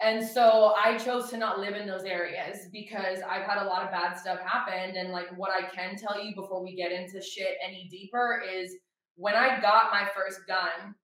And 0.00 0.26
so 0.26 0.74
I 0.82 0.98
chose 0.98 1.30
to 1.30 1.36
not 1.36 1.60
live 1.60 1.74
in 1.74 1.86
those 1.86 2.04
areas 2.04 2.68
because 2.72 3.18
I've 3.28 3.46
had 3.46 3.62
a 3.62 3.66
lot 3.66 3.82
of 3.84 3.90
bad 3.90 4.18
stuff 4.18 4.38
happen. 4.40 4.96
And 4.96 5.10
like 5.10 5.26
what 5.36 5.50
I 5.50 5.68
can 5.74 5.96
tell 5.96 6.22
you 6.22 6.34
before 6.34 6.62
we 6.62 6.74
get 6.74 6.92
into 6.92 7.22
shit 7.22 7.56
any 7.66 7.88
deeper 7.90 8.42
is 8.52 8.74
when 9.16 9.34
I 9.34 9.60
got 9.60 9.92
my 9.92 10.08
first 10.14 10.40
gun, 10.46 10.94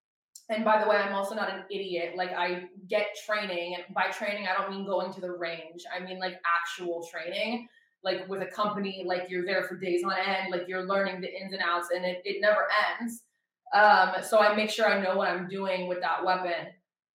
and 0.48 0.64
by 0.64 0.82
the 0.82 0.88
way, 0.88 0.96
I'm 0.96 1.14
also 1.14 1.36
not 1.36 1.48
an 1.48 1.62
idiot. 1.70 2.14
Like 2.16 2.30
I 2.30 2.64
get 2.88 3.06
training, 3.24 3.76
and 3.76 3.94
by 3.94 4.08
training, 4.08 4.46
I 4.48 4.60
don't 4.60 4.70
mean 4.70 4.84
going 4.84 5.12
to 5.12 5.20
the 5.20 5.30
range. 5.30 5.84
I 5.94 6.04
mean 6.04 6.18
like 6.18 6.40
actual 6.44 7.06
training 7.10 7.68
like 8.02 8.28
with 8.28 8.42
a 8.42 8.46
company, 8.46 9.04
like 9.06 9.24
you're 9.28 9.44
there 9.44 9.64
for 9.64 9.76
days 9.76 10.02
on 10.04 10.12
end, 10.12 10.50
like 10.50 10.68
you're 10.68 10.86
learning 10.86 11.20
the 11.20 11.28
ins 11.28 11.52
and 11.52 11.62
outs 11.62 11.88
and 11.94 12.04
it, 12.04 12.22
it 12.24 12.40
never 12.40 12.66
ends. 13.00 13.22
Um, 13.74 14.22
so 14.22 14.38
I 14.38 14.54
make 14.54 14.70
sure 14.70 14.86
I 14.86 15.02
know 15.02 15.16
what 15.16 15.28
I'm 15.28 15.48
doing 15.48 15.86
with 15.86 16.00
that 16.00 16.24
weapon. 16.24 16.72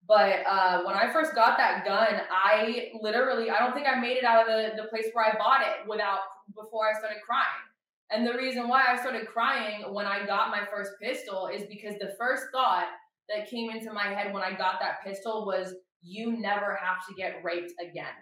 But 0.08 0.46
uh, 0.48 0.84
when 0.84 0.96
I 0.96 1.12
first 1.12 1.34
got 1.34 1.58
that 1.58 1.84
gun, 1.84 2.22
I 2.30 2.92
literally, 3.02 3.50
I 3.50 3.60
don't 3.60 3.74
think 3.74 3.88
I 3.88 4.00
made 4.00 4.18
it 4.18 4.24
out 4.24 4.48
of 4.48 4.48
the, 4.48 4.84
the 4.84 4.88
place 4.88 5.06
where 5.14 5.26
I 5.26 5.38
bought 5.38 5.62
it 5.62 5.88
without, 5.90 6.20
before 6.54 6.88
I 6.88 6.98
started 6.98 7.18
crying. 7.26 7.46
And 8.12 8.26
the 8.26 8.34
reason 8.34 8.68
why 8.68 8.84
I 8.88 9.00
started 9.00 9.28
crying 9.28 9.92
when 9.92 10.06
I 10.06 10.28
got 10.28 10.52
my 10.52 10.62
first 10.72 10.92
pistol 11.02 11.48
is 11.48 11.64
because 11.64 11.96
the 12.00 12.14
first 12.20 12.44
thought 12.54 12.86
that 13.30 13.50
came 13.50 13.72
into 13.72 13.92
my 13.92 14.04
head 14.04 14.32
when 14.32 14.44
I 14.44 14.52
got 14.52 14.80
that 14.80 15.04
pistol 15.04 15.46
was, 15.46 15.74
you 16.08 16.40
never 16.40 16.76
have 16.76 17.06
to 17.08 17.16
get 17.16 17.44
raped 17.44 17.74
again. 17.82 18.14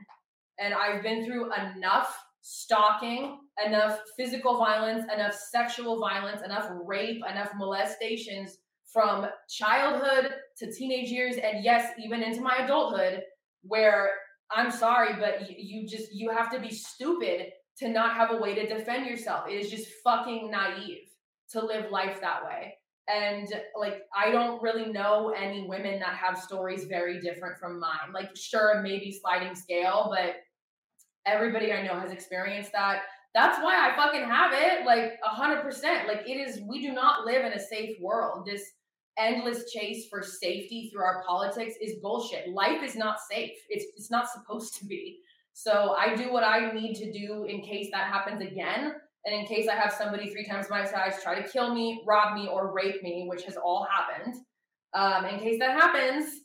And 0.57 0.73
I've 0.73 1.03
been 1.03 1.25
through 1.25 1.51
enough 1.53 2.17
stalking, 2.43 3.39
enough 3.65 3.99
physical 4.17 4.57
violence, 4.57 5.05
enough 5.13 5.33
sexual 5.33 5.99
violence, 5.99 6.41
enough 6.43 6.69
rape, 6.85 7.21
enough 7.29 7.49
molestations 7.55 8.57
from 8.91 9.25
childhood 9.49 10.33
to 10.57 10.71
teenage 10.71 11.09
years, 11.09 11.37
and 11.37 11.63
yes, 11.63 11.93
even 11.97 12.21
into 12.21 12.41
my 12.41 12.57
adulthood, 12.57 13.23
where 13.63 14.11
I'm 14.51 14.69
sorry, 14.69 15.15
but 15.19 15.49
you, 15.49 15.87
just 15.87 16.13
you 16.13 16.29
have 16.29 16.51
to 16.51 16.59
be 16.59 16.69
stupid 16.69 17.47
to 17.79 17.87
not 17.87 18.15
have 18.15 18.31
a 18.31 18.37
way 18.37 18.53
to 18.53 18.67
defend 18.67 19.07
yourself. 19.07 19.45
It 19.49 19.53
is 19.53 19.71
just 19.71 19.87
fucking 20.03 20.51
naive 20.51 21.07
to 21.51 21.65
live 21.65 21.91
life 21.91 22.19
that 22.21 22.45
way. 22.45 22.75
And 23.07 23.47
like, 23.79 24.03
I 24.15 24.31
don't 24.31 24.61
really 24.61 24.91
know 24.91 25.33
any 25.35 25.65
women 25.67 25.99
that 25.99 26.15
have 26.15 26.37
stories 26.37 26.85
very 26.85 27.19
different 27.19 27.57
from 27.57 27.79
mine. 27.79 28.13
Like, 28.13 28.35
sure, 28.35 28.81
maybe 28.81 29.11
sliding 29.11 29.55
scale, 29.55 30.13
but 30.13 30.35
everybody 31.25 31.71
I 31.71 31.85
know 31.85 31.99
has 31.99 32.11
experienced 32.11 32.71
that. 32.73 33.01
That's 33.33 33.57
why 33.63 33.75
I 33.75 33.95
fucking 33.95 34.23
have 34.23 34.51
it. 34.53 34.85
Like 34.85 35.19
a 35.23 35.29
hundred 35.29 35.61
percent. 35.61 36.07
Like 36.07 36.27
it 36.27 36.35
is, 36.37 36.61
we 36.67 36.81
do 36.81 36.91
not 36.91 37.25
live 37.25 37.45
in 37.45 37.53
a 37.53 37.59
safe 37.59 37.97
world. 37.99 38.45
This 38.45 38.63
endless 39.17 39.71
chase 39.71 40.07
for 40.09 40.23
safety 40.23 40.89
through 40.91 41.03
our 41.03 41.23
politics 41.27 41.75
is 41.81 41.99
bullshit. 42.01 42.49
Life 42.49 42.83
is 42.83 42.95
not 42.95 43.17
safe. 43.19 43.51
It's 43.69 43.85
it's 43.97 44.11
not 44.11 44.29
supposed 44.29 44.77
to 44.79 44.85
be. 44.85 45.19
So 45.53 45.95
I 45.97 46.15
do 46.15 46.31
what 46.31 46.43
I 46.43 46.71
need 46.71 46.95
to 46.95 47.11
do 47.11 47.45
in 47.45 47.61
case 47.61 47.89
that 47.91 48.11
happens 48.11 48.41
again. 48.41 48.93
And 49.25 49.33
in 49.33 49.45
case 49.45 49.67
I 49.69 49.75
have 49.75 49.93
somebody 49.93 50.29
three 50.31 50.45
times 50.45 50.67
my 50.69 50.83
size 50.83 51.21
try 51.23 51.39
to 51.39 51.47
kill 51.47 51.73
me, 51.73 52.03
rob 52.05 52.35
me, 52.35 52.47
or 52.47 52.73
rape 52.73 53.01
me, 53.03 53.25
which 53.29 53.43
has 53.43 53.55
all 53.55 53.87
happened. 53.89 54.35
Um, 54.93 55.25
in 55.25 55.39
case 55.39 55.59
that 55.59 55.79
happens, 55.79 56.41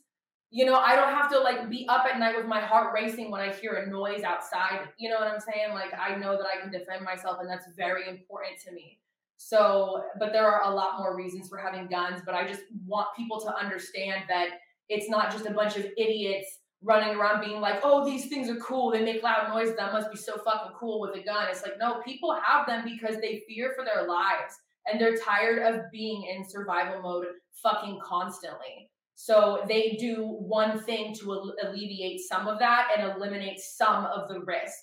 you 0.51 0.65
know, 0.65 0.75
I 0.75 0.95
don't 0.95 1.13
have 1.13 1.29
to 1.31 1.39
like 1.39 1.69
be 1.69 1.85
up 1.87 2.05
at 2.11 2.19
night 2.19 2.35
with 2.35 2.47
my 2.47 2.59
heart 2.59 2.93
racing 2.93 3.29
when 3.29 3.41
I 3.41 3.53
hear 3.53 3.73
a 3.73 3.89
noise 3.89 4.23
outside. 4.23 4.89
You 4.97 5.09
know 5.09 5.19
what 5.19 5.27
I'm 5.27 5.39
saying? 5.39 5.73
Like 5.73 5.93
I 5.97 6.15
know 6.15 6.37
that 6.37 6.45
I 6.45 6.59
can 6.61 6.71
defend 6.71 7.03
myself 7.05 7.37
and 7.39 7.49
that's 7.49 7.67
very 7.77 8.09
important 8.09 8.59
to 8.65 8.71
me. 8.71 8.99
So, 9.37 10.03
but 10.17 10.33
there 10.33 10.45
are 10.45 10.69
a 10.69 10.75
lot 10.75 10.97
more 10.97 11.15
reasons 11.15 11.47
for 11.47 11.57
having 11.57 11.87
guns, 11.87 12.21
but 12.25 12.35
I 12.35 12.47
just 12.47 12.61
want 12.85 13.07
people 13.15 13.39
to 13.41 13.55
understand 13.55 14.23
that 14.27 14.49
it's 14.89 15.09
not 15.09 15.31
just 15.31 15.45
a 15.45 15.51
bunch 15.51 15.77
of 15.77 15.85
idiots 15.97 16.59
running 16.81 17.15
around 17.15 17.41
being 17.45 17.61
like, 17.61 17.79
"Oh, 17.83 18.03
these 18.03 18.27
things 18.27 18.49
are 18.49 18.55
cool. 18.55 18.91
They 18.91 19.03
make 19.03 19.21
loud 19.21 19.49
noises. 19.49 19.75
That 19.77 19.93
must 19.93 20.11
be 20.11 20.17
so 20.17 20.37
fucking 20.39 20.75
cool 20.77 20.99
with 20.99 21.15
a 21.15 21.23
gun." 21.23 21.47
It's 21.49 21.61
like, 21.61 21.77
no, 21.77 22.01
people 22.01 22.33
have 22.33 22.65
them 22.65 22.83
because 22.83 23.21
they 23.21 23.43
fear 23.47 23.73
for 23.77 23.85
their 23.85 24.07
lives 24.07 24.57
and 24.85 24.99
they're 24.99 25.17
tired 25.17 25.59
of 25.59 25.91
being 25.91 26.23
in 26.23 26.47
survival 26.47 27.01
mode 27.01 27.27
fucking 27.61 27.99
constantly. 28.03 28.88
So 29.21 29.65
they 29.67 29.97
do 29.99 30.23
one 30.23 30.79
thing 30.79 31.13
to 31.15 31.51
alleviate 31.61 32.21
some 32.21 32.47
of 32.47 32.57
that 32.59 32.87
and 32.95 33.11
eliminate 33.11 33.59
some 33.59 34.05
of 34.05 34.29
the 34.29 34.39
risk. 34.39 34.77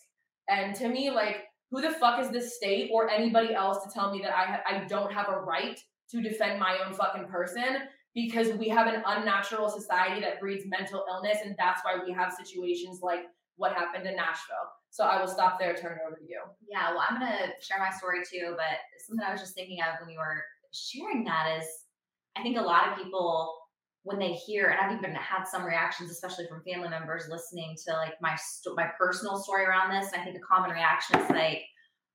And 0.51 0.77
to 0.77 0.91
me, 0.91 1.11
like, 1.11 1.45
who 1.71 1.81
the 1.81 1.93
fuck 1.93 2.21
is 2.21 2.29
this 2.29 2.55
state 2.55 2.91
or 2.93 3.09
anybody 3.09 3.55
else 3.55 3.83
to 3.83 3.91
tell 3.91 4.13
me 4.13 4.21
that 4.21 4.37
I 4.37 4.45
ha- 4.45 4.63
I 4.67 4.85
don't 4.85 5.11
have 5.11 5.31
a 5.31 5.41
right 5.41 5.81
to 6.11 6.21
defend 6.21 6.61
my 6.61 6.77
own 6.85 6.93
fucking 6.93 7.29
person 7.29 7.89
because 8.15 8.53
we 8.59 8.69
have 8.69 8.87
an 8.89 9.03
unnatural 9.07 9.71
society 9.71 10.21
that 10.21 10.39
breeds 10.39 10.65
mental 10.67 11.07
illness 11.09 11.39
and 11.43 11.55
that's 11.59 11.81
why 11.83 11.97
we 12.07 12.13
have 12.13 12.31
situations 12.31 13.01
like 13.03 13.25
what 13.57 13.73
happened 13.73 14.07
in 14.07 14.17
Nashville. 14.17 14.69
So 14.91 15.05
I 15.05 15.19
will 15.19 15.29
stop 15.29 15.59
there, 15.59 15.75
turn 15.75 15.93
it 15.93 16.07
over 16.07 16.17
to 16.17 16.29
you. 16.29 16.43
Yeah, 16.71 16.91
well, 16.91 17.05
I'm 17.09 17.19
gonna 17.19 17.53
share 17.63 17.79
my 17.79 17.91
story 17.91 18.19
too, 18.31 18.53
but 18.55 18.77
something 19.09 19.25
I 19.27 19.33
was 19.33 19.41
just 19.41 19.55
thinking 19.55 19.79
of 19.81 19.99
when 19.99 20.11
you 20.11 20.19
were 20.19 20.45
sharing 20.73 21.25
that 21.25 21.59
is 21.59 21.67
I 22.37 22.43
think 22.43 22.59
a 22.59 22.61
lot 22.61 22.87
of 22.87 23.03
people 23.03 23.66
when 24.07 24.21
they 24.21 24.35
hear, 24.35 24.69
and 24.69 24.79
I've 24.79 24.97
even 24.97 25.13
had 25.17 25.49
some 25.49 25.65
reactions, 25.65 26.13
especially 26.13 26.47
from 26.47 26.63
family 26.63 26.89
members 26.89 27.25
listening 27.29 27.75
to 27.87 27.93
like 27.95 28.15
my 28.23 28.37
my 28.77 28.87
personal 28.97 29.37
story 29.37 29.65
around 29.65 29.91
this. 29.91 30.13
I 30.15 30.23
think 30.23 30.37
a 30.37 30.55
common 30.55 30.71
reaction 30.71 31.19
is 31.19 31.29
like, 31.31 31.63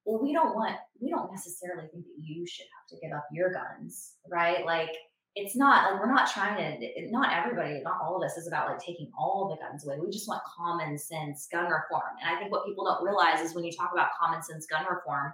well, 0.05 0.23
we 0.23 0.31
don't 0.31 0.55
want, 0.55 0.77
we 1.01 1.09
don't 1.09 1.29
necessarily 1.29 1.89
think 1.91 2.05
that 2.05 2.15
you 2.17 2.47
should 2.47 2.67
have 2.79 2.87
to 2.87 3.05
give 3.05 3.13
up 3.13 3.25
your 3.33 3.51
guns, 3.51 4.13
right? 4.31 4.65
Like, 4.65 4.91
it's 5.35 5.57
not 5.57 5.91
like 5.91 6.01
we're 6.01 6.13
not 6.13 6.31
trying 6.31 6.79
to. 6.79 7.11
Not 7.11 7.33
everybody, 7.37 7.81
not 7.83 7.99
all 8.01 8.15
of 8.15 8.23
us, 8.23 8.37
is 8.37 8.47
about 8.47 8.69
like 8.69 8.79
taking 8.79 9.11
all 9.17 9.49
the 9.49 9.61
guns 9.61 9.85
away. 9.85 9.99
We 9.99 10.09
just 10.09 10.29
want 10.29 10.41
common 10.57 10.97
sense 10.97 11.49
gun 11.51 11.65
reform. 11.65 12.15
And 12.23 12.33
I 12.33 12.39
think 12.39 12.53
what 12.53 12.65
people 12.65 12.85
don't 12.85 13.03
realize 13.03 13.41
is 13.41 13.53
when 13.53 13.65
you 13.65 13.71
talk 13.73 13.91
about 13.91 14.11
common 14.17 14.41
sense 14.41 14.65
gun 14.65 14.85
reform, 14.89 15.33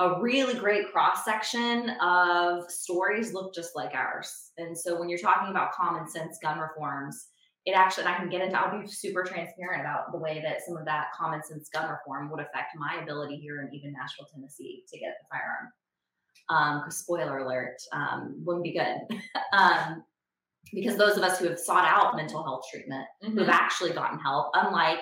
a 0.00 0.18
really 0.18 0.54
great 0.54 0.90
cross 0.90 1.26
section 1.26 1.90
of 2.00 2.70
stories 2.70 3.34
look 3.34 3.54
just 3.54 3.76
like 3.76 3.94
ours. 3.94 4.50
And 4.56 4.76
so 4.76 4.98
when 4.98 5.10
you're 5.10 5.18
talking 5.18 5.50
about 5.50 5.72
common 5.72 6.08
sense 6.08 6.38
gun 6.42 6.58
reforms, 6.58 7.28
it 7.66 7.72
actually, 7.72 8.04
and 8.04 8.14
I 8.14 8.16
can 8.16 8.30
get 8.30 8.40
into, 8.40 8.58
I'll 8.58 8.80
be 8.80 8.86
super 8.86 9.22
transparent 9.22 9.82
about 9.82 10.10
the 10.10 10.18
way 10.18 10.40
that 10.42 10.62
some 10.66 10.78
of 10.78 10.86
that 10.86 11.08
common 11.14 11.42
sense 11.42 11.68
gun 11.68 11.90
reform 11.90 12.30
would 12.30 12.40
affect 12.40 12.72
my 12.78 13.02
ability 13.02 13.36
here 13.36 13.60
in 13.60 13.74
even 13.74 13.92
Nashville, 13.92 14.26
Tennessee 14.32 14.84
to 14.90 14.98
get 14.98 15.16
the 15.20 15.28
firearm. 15.30 15.70
Um, 16.48 16.90
spoiler 16.90 17.40
alert, 17.40 17.76
um, 17.92 18.42
wouldn't 18.46 18.64
be 18.64 18.72
good. 18.72 18.96
um, 19.52 20.02
because 20.72 20.96
those 20.96 21.18
of 21.18 21.22
us 21.22 21.38
who 21.38 21.46
have 21.48 21.58
sought 21.58 21.84
out 21.84 22.16
mental 22.16 22.42
health 22.42 22.62
treatment, 22.72 23.04
mm-hmm. 23.22 23.34
who 23.34 23.40
have 23.40 23.50
actually 23.50 23.92
gotten 23.92 24.18
help, 24.18 24.50
unlike 24.54 25.00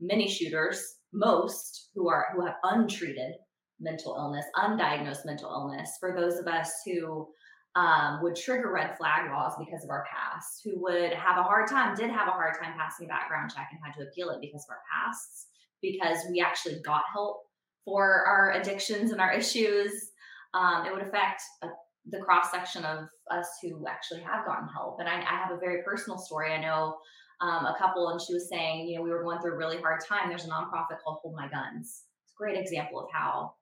many 0.00 0.28
shooters, 0.28 0.94
most 1.12 1.90
who 1.94 2.08
are 2.08 2.28
who 2.34 2.44
have 2.44 2.56
untreated 2.64 3.32
mental 3.80 4.16
illness, 4.16 4.44
undiagnosed 4.56 5.24
mental 5.24 5.50
illness, 5.50 5.96
for 6.00 6.14
those 6.14 6.38
of 6.38 6.46
us 6.46 6.72
who 6.84 7.28
um, 7.76 8.20
would 8.22 8.34
trigger 8.34 8.72
red 8.72 8.96
flag 8.96 9.30
laws 9.30 9.52
because 9.58 9.84
of 9.84 9.90
our 9.90 10.04
past, 10.12 10.62
who 10.64 10.80
would 10.82 11.12
have 11.12 11.38
a 11.38 11.42
hard 11.42 11.68
time, 11.68 11.94
did 11.94 12.10
have 12.10 12.28
a 12.28 12.32
hard 12.32 12.54
time 12.60 12.74
passing 12.76 13.06
a 13.06 13.08
background 13.08 13.52
check 13.54 13.68
and 13.70 13.80
had 13.84 13.94
to 13.94 14.08
appeal 14.08 14.30
it 14.30 14.40
because 14.40 14.64
of 14.64 14.74
our 14.74 14.82
pasts, 14.92 15.46
because 15.80 16.18
we 16.30 16.40
actually 16.40 16.80
got 16.84 17.02
help 17.12 17.42
for 17.84 18.24
our 18.26 18.52
addictions 18.52 19.12
and 19.12 19.20
our 19.20 19.32
issues. 19.32 20.10
Um, 20.54 20.86
it 20.86 20.92
would 20.92 21.02
affect 21.02 21.42
a, 21.62 21.68
the 22.10 22.18
cross 22.18 22.50
section 22.50 22.84
of 22.84 23.04
us 23.30 23.46
who 23.62 23.86
actually 23.86 24.22
have 24.22 24.46
gotten 24.46 24.68
help. 24.68 24.98
And 24.98 25.08
I, 25.08 25.20
I 25.20 25.36
have 25.36 25.52
a 25.52 25.58
very 25.58 25.82
personal 25.82 26.18
story. 26.18 26.52
I 26.52 26.60
know 26.60 26.96
um, 27.40 27.66
a 27.66 27.76
couple, 27.78 28.08
and 28.08 28.20
she 28.20 28.32
was 28.34 28.48
saying, 28.48 28.88
you 28.88 28.96
know, 28.96 29.02
we 29.02 29.10
were 29.10 29.22
going 29.22 29.40
through 29.40 29.52
a 29.52 29.56
really 29.56 29.78
hard 29.78 30.00
time. 30.04 30.28
There's 30.28 30.46
a 30.46 30.48
nonprofit 30.48 30.98
called 31.04 31.18
Hold 31.22 31.36
My 31.36 31.48
Guns. 31.48 32.04
It's 32.24 32.32
a 32.32 32.36
great 32.36 32.58
example 32.58 32.98
of 32.98 33.06
how 33.12 33.54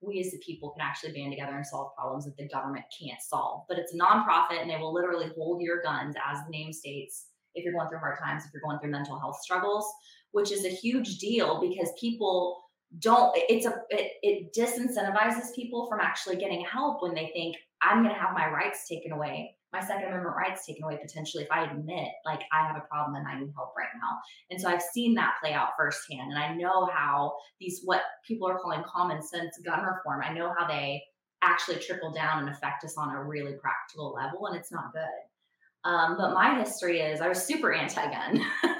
we 0.00 0.20
as 0.20 0.30
the 0.30 0.38
people 0.38 0.70
can 0.70 0.86
actually 0.86 1.12
band 1.12 1.32
together 1.32 1.56
and 1.56 1.66
solve 1.66 1.94
problems 1.96 2.24
that 2.24 2.36
the 2.36 2.48
government 2.48 2.84
can't 2.98 3.20
solve. 3.20 3.64
But 3.68 3.78
it's 3.78 3.94
a 3.94 3.98
nonprofit 3.98 4.60
and 4.60 4.70
they 4.70 4.76
will 4.76 4.94
literally 4.94 5.30
hold 5.36 5.60
your 5.60 5.82
guns, 5.82 6.14
as 6.30 6.38
the 6.44 6.50
name 6.50 6.72
states, 6.72 7.26
if 7.54 7.64
you're 7.64 7.72
going 7.72 7.88
through 7.88 7.98
hard 7.98 8.18
times, 8.18 8.44
if 8.44 8.50
you're 8.52 8.62
going 8.62 8.78
through 8.78 8.90
mental 8.90 9.18
health 9.18 9.40
struggles, 9.42 9.86
which 10.32 10.52
is 10.52 10.64
a 10.64 10.68
huge 10.68 11.18
deal 11.18 11.60
because 11.60 11.92
people 11.98 12.62
don't 13.00 13.32
it's 13.48 13.66
a 13.66 13.82
it, 13.90 14.12
it 14.22 14.54
disincentivizes 14.56 15.54
people 15.54 15.86
from 15.88 16.00
actually 16.00 16.36
getting 16.36 16.64
help 16.64 17.02
when 17.02 17.14
they 17.14 17.30
think 17.34 17.54
i'm 17.82 18.02
going 18.02 18.14
to 18.14 18.18
have 18.18 18.34
my 18.34 18.48
rights 18.48 18.88
taken 18.88 19.12
away 19.12 19.54
my 19.72 19.80
second 19.80 20.08
amendment 20.08 20.34
rights 20.36 20.66
taken 20.66 20.84
away 20.84 20.98
potentially 21.00 21.44
if 21.44 21.50
i 21.50 21.64
admit 21.64 22.08
like 22.24 22.42
i 22.52 22.66
have 22.66 22.76
a 22.76 22.86
problem 22.88 23.16
and 23.16 23.26
i 23.28 23.38
need 23.38 23.52
help 23.54 23.72
right 23.76 23.88
now. 24.00 24.18
And 24.50 24.60
so 24.60 24.68
i've 24.68 24.82
seen 24.82 25.14
that 25.14 25.34
play 25.42 25.52
out 25.52 25.70
firsthand 25.76 26.32
and 26.32 26.38
i 26.38 26.54
know 26.54 26.86
how 26.86 27.34
these 27.60 27.82
what 27.84 28.02
people 28.26 28.48
are 28.48 28.58
calling 28.58 28.82
common 28.86 29.22
sense 29.22 29.58
gun 29.64 29.84
reform 29.84 30.22
i 30.24 30.32
know 30.32 30.54
how 30.56 30.66
they 30.66 31.02
actually 31.42 31.78
trickle 31.78 32.12
down 32.12 32.40
and 32.40 32.48
affect 32.48 32.84
us 32.84 32.96
on 32.96 33.14
a 33.14 33.22
really 33.22 33.54
practical 33.60 34.12
level 34.12 34.46
and 34.46 34.56
it's 34.56 34.72
not 34.72 34.92
good. 34.92 35.88
Um, 35.88 36.16
but 36.18 36.34
my 36.34 36.58
history 36.58 37.00
is 37.00 37.20
i 37.20 37.28
was 37.28 37.42
super 37.42 37.72
anti-gun. 37.72 38.44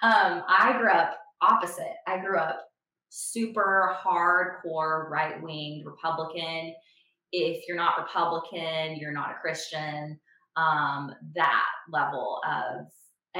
Um, 0.00 0.44
i 0.46 0.76
grew 0.78 0.90
up 0.92 1.18
opposite. 1.42 1.94
I 2.06 2.18
grew 2.18 2.38
up 2.38 2.68
super 3.08 3.96
hardcore 4.00 5.10
right-wing 5.10 5.82
republican 5.84 6.72
if 7.32 7.66
you're 7.66 7.76
not 7.76 7.98
Republican, 7.98 8.96
you're 8.96 9.12
not 9.12 9.30
a 9.30 9.40
Christian, 9.40 10.18
um, 10.56 11.14
that 11.34 11.66
level 11.90 12.40
of 12.46 12.86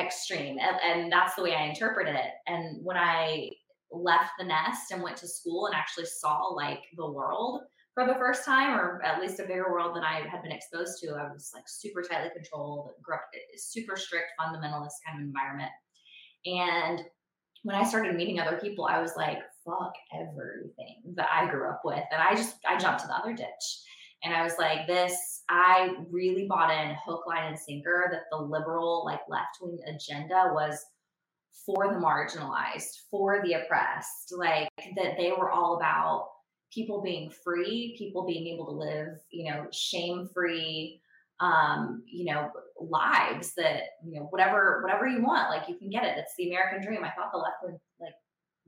extreme. 0.01 0.59
And, 0.59 0.77
and 0.85 1.13
that's 1.13 1.35
the 1.35 1.43
way 1.43 1.55
I 1.55 1.65
interpreted 1.65 2.15
it. 2.15 2.33
And 2.47 2.85
when 2.85 2.97
I 2.97 3.51
left 3.91 4.33
the 4.39 4.45
nest 4.45 4.91
and 4.93 5.03
went 5.03 5.17
to 5.19 5.29
school 5.29 5.67
and 5.67 5.75
actually 5.75 6.05
saw 6.07 6.49
like 6.49 6.83
the 6.97 7.11
world 7.11 7.63
for 7.95 8.07
the 8.07 8.15
first 8.15 8.45
time, 8.45 8.79
or 8.79 9.03
at 9.03 9.21
least 9.21 9.41
a 9.41 9.45
bigger 9.45 9.73
world 9.73 9.97
than 9.97 10.05
I 10.05 10.21
had 10.29 10.43
been 10.43 10.53
exposed 10.53 11.01
to, 11.03 11.15
I 11.15 11.33
was 11.33 11.51
like 11.55 11.65
super 11.67 12.03
tightly 12.03 12.31
controlled, 12.33 12.91
grew 13.03 13.17
up 13.17 13.23
super 13.57 13.97
strict 13.97 14.27
fundamentalist 14.39 15.01
kind 15.07 15.21
of 15.21 15.27
environment. 15.27 15.71
And 16.47 17.03
when 17.65 17.75
I 17.75 17.83
started 17.83 18.15
meeting 18.15 18.39
other 18.39 18.59
people, 18.59 18.87
I 18.87 19.01
was 19.01 19.17
like, 19.17 19.39
fuck 19.69 19.93
everything 20.15 21.03
that 21.17 21.29
I 21.33 21.51
grew 21.51 21.69
up 21.69 21.83
with. 21.85 22.05
And 22.11 22.23
I 22.23 22.35
just, 22.35 22.57
I 22.67 22.79
jumped 22.79 23.01
to 23.01 23.07
the 23.07 23.15
other 23.15 23.35
ditch. 23.35 23.83
And 24.25 24.35
I 24.35 24.43
was 24.43 24.55
like, 24.59 24.87
this, 24.87 25.43
I 25.49 25.95
really 26.11 26.47
bought 26.49 26.73
in 26.73 26.97
hook, 27.05 27.25
line, 27.27 27.49
and 27.49 27.59
sinker 27.59 28.09
that 28.11 28.23
the 28.31 28.43
liberal, 28.43 29.05
like 29.05 29.21
left 29.29 29.59
wing 29.61 29.79
agenda 29.87 30.51
was 30.53 30.85
for 31.65 31.89
the 31.89 32.01
marginalized, 32.01 33.03
for 33.11 33.43
the 33.45 33.55
oppressed, 33.55 34.35
like 34.37 34.69
that 34.97 35.17
they 35.19 35.33
were 35.37 35.51
all 35.51 35.77
about 35.77 36.31
people 36.73 37.03
being 37.03 37.31
free, 37.45 37.95
people 37.97 38.27
being 38.27 38.47
able 38.55 38.67
to 38.67 38.73
live, 38.73 39.19
you 39.31 39.51
know, 39.51 39.67
shame 39.73 40.29
free, 40.35 41.01
um, 41.41 42.03
you 42.07 42.25
know, 42.33 42.51
lives 42.81 43.55
that, 43.57 43.83
you 44.05 44.19
know, 44.19 44.27
whatever, 44.31 44.81
whatever 44.83 45.07
you 45.07 45.23
want, 45.23 45.51
like 45.51 45.69
you 45.69 45.77
can 45.77 45.91
get 45.91 46.05
it. 46.05 46.19
It's 46.19 46.35
the 46.37 46.49
American 46.49 46.85
dream. 46.85 47.05
I 47.05 47.11
thought 47.11 47.31
the 47.33 47.39
left 47.39 47.57
wing, 47.63 47.79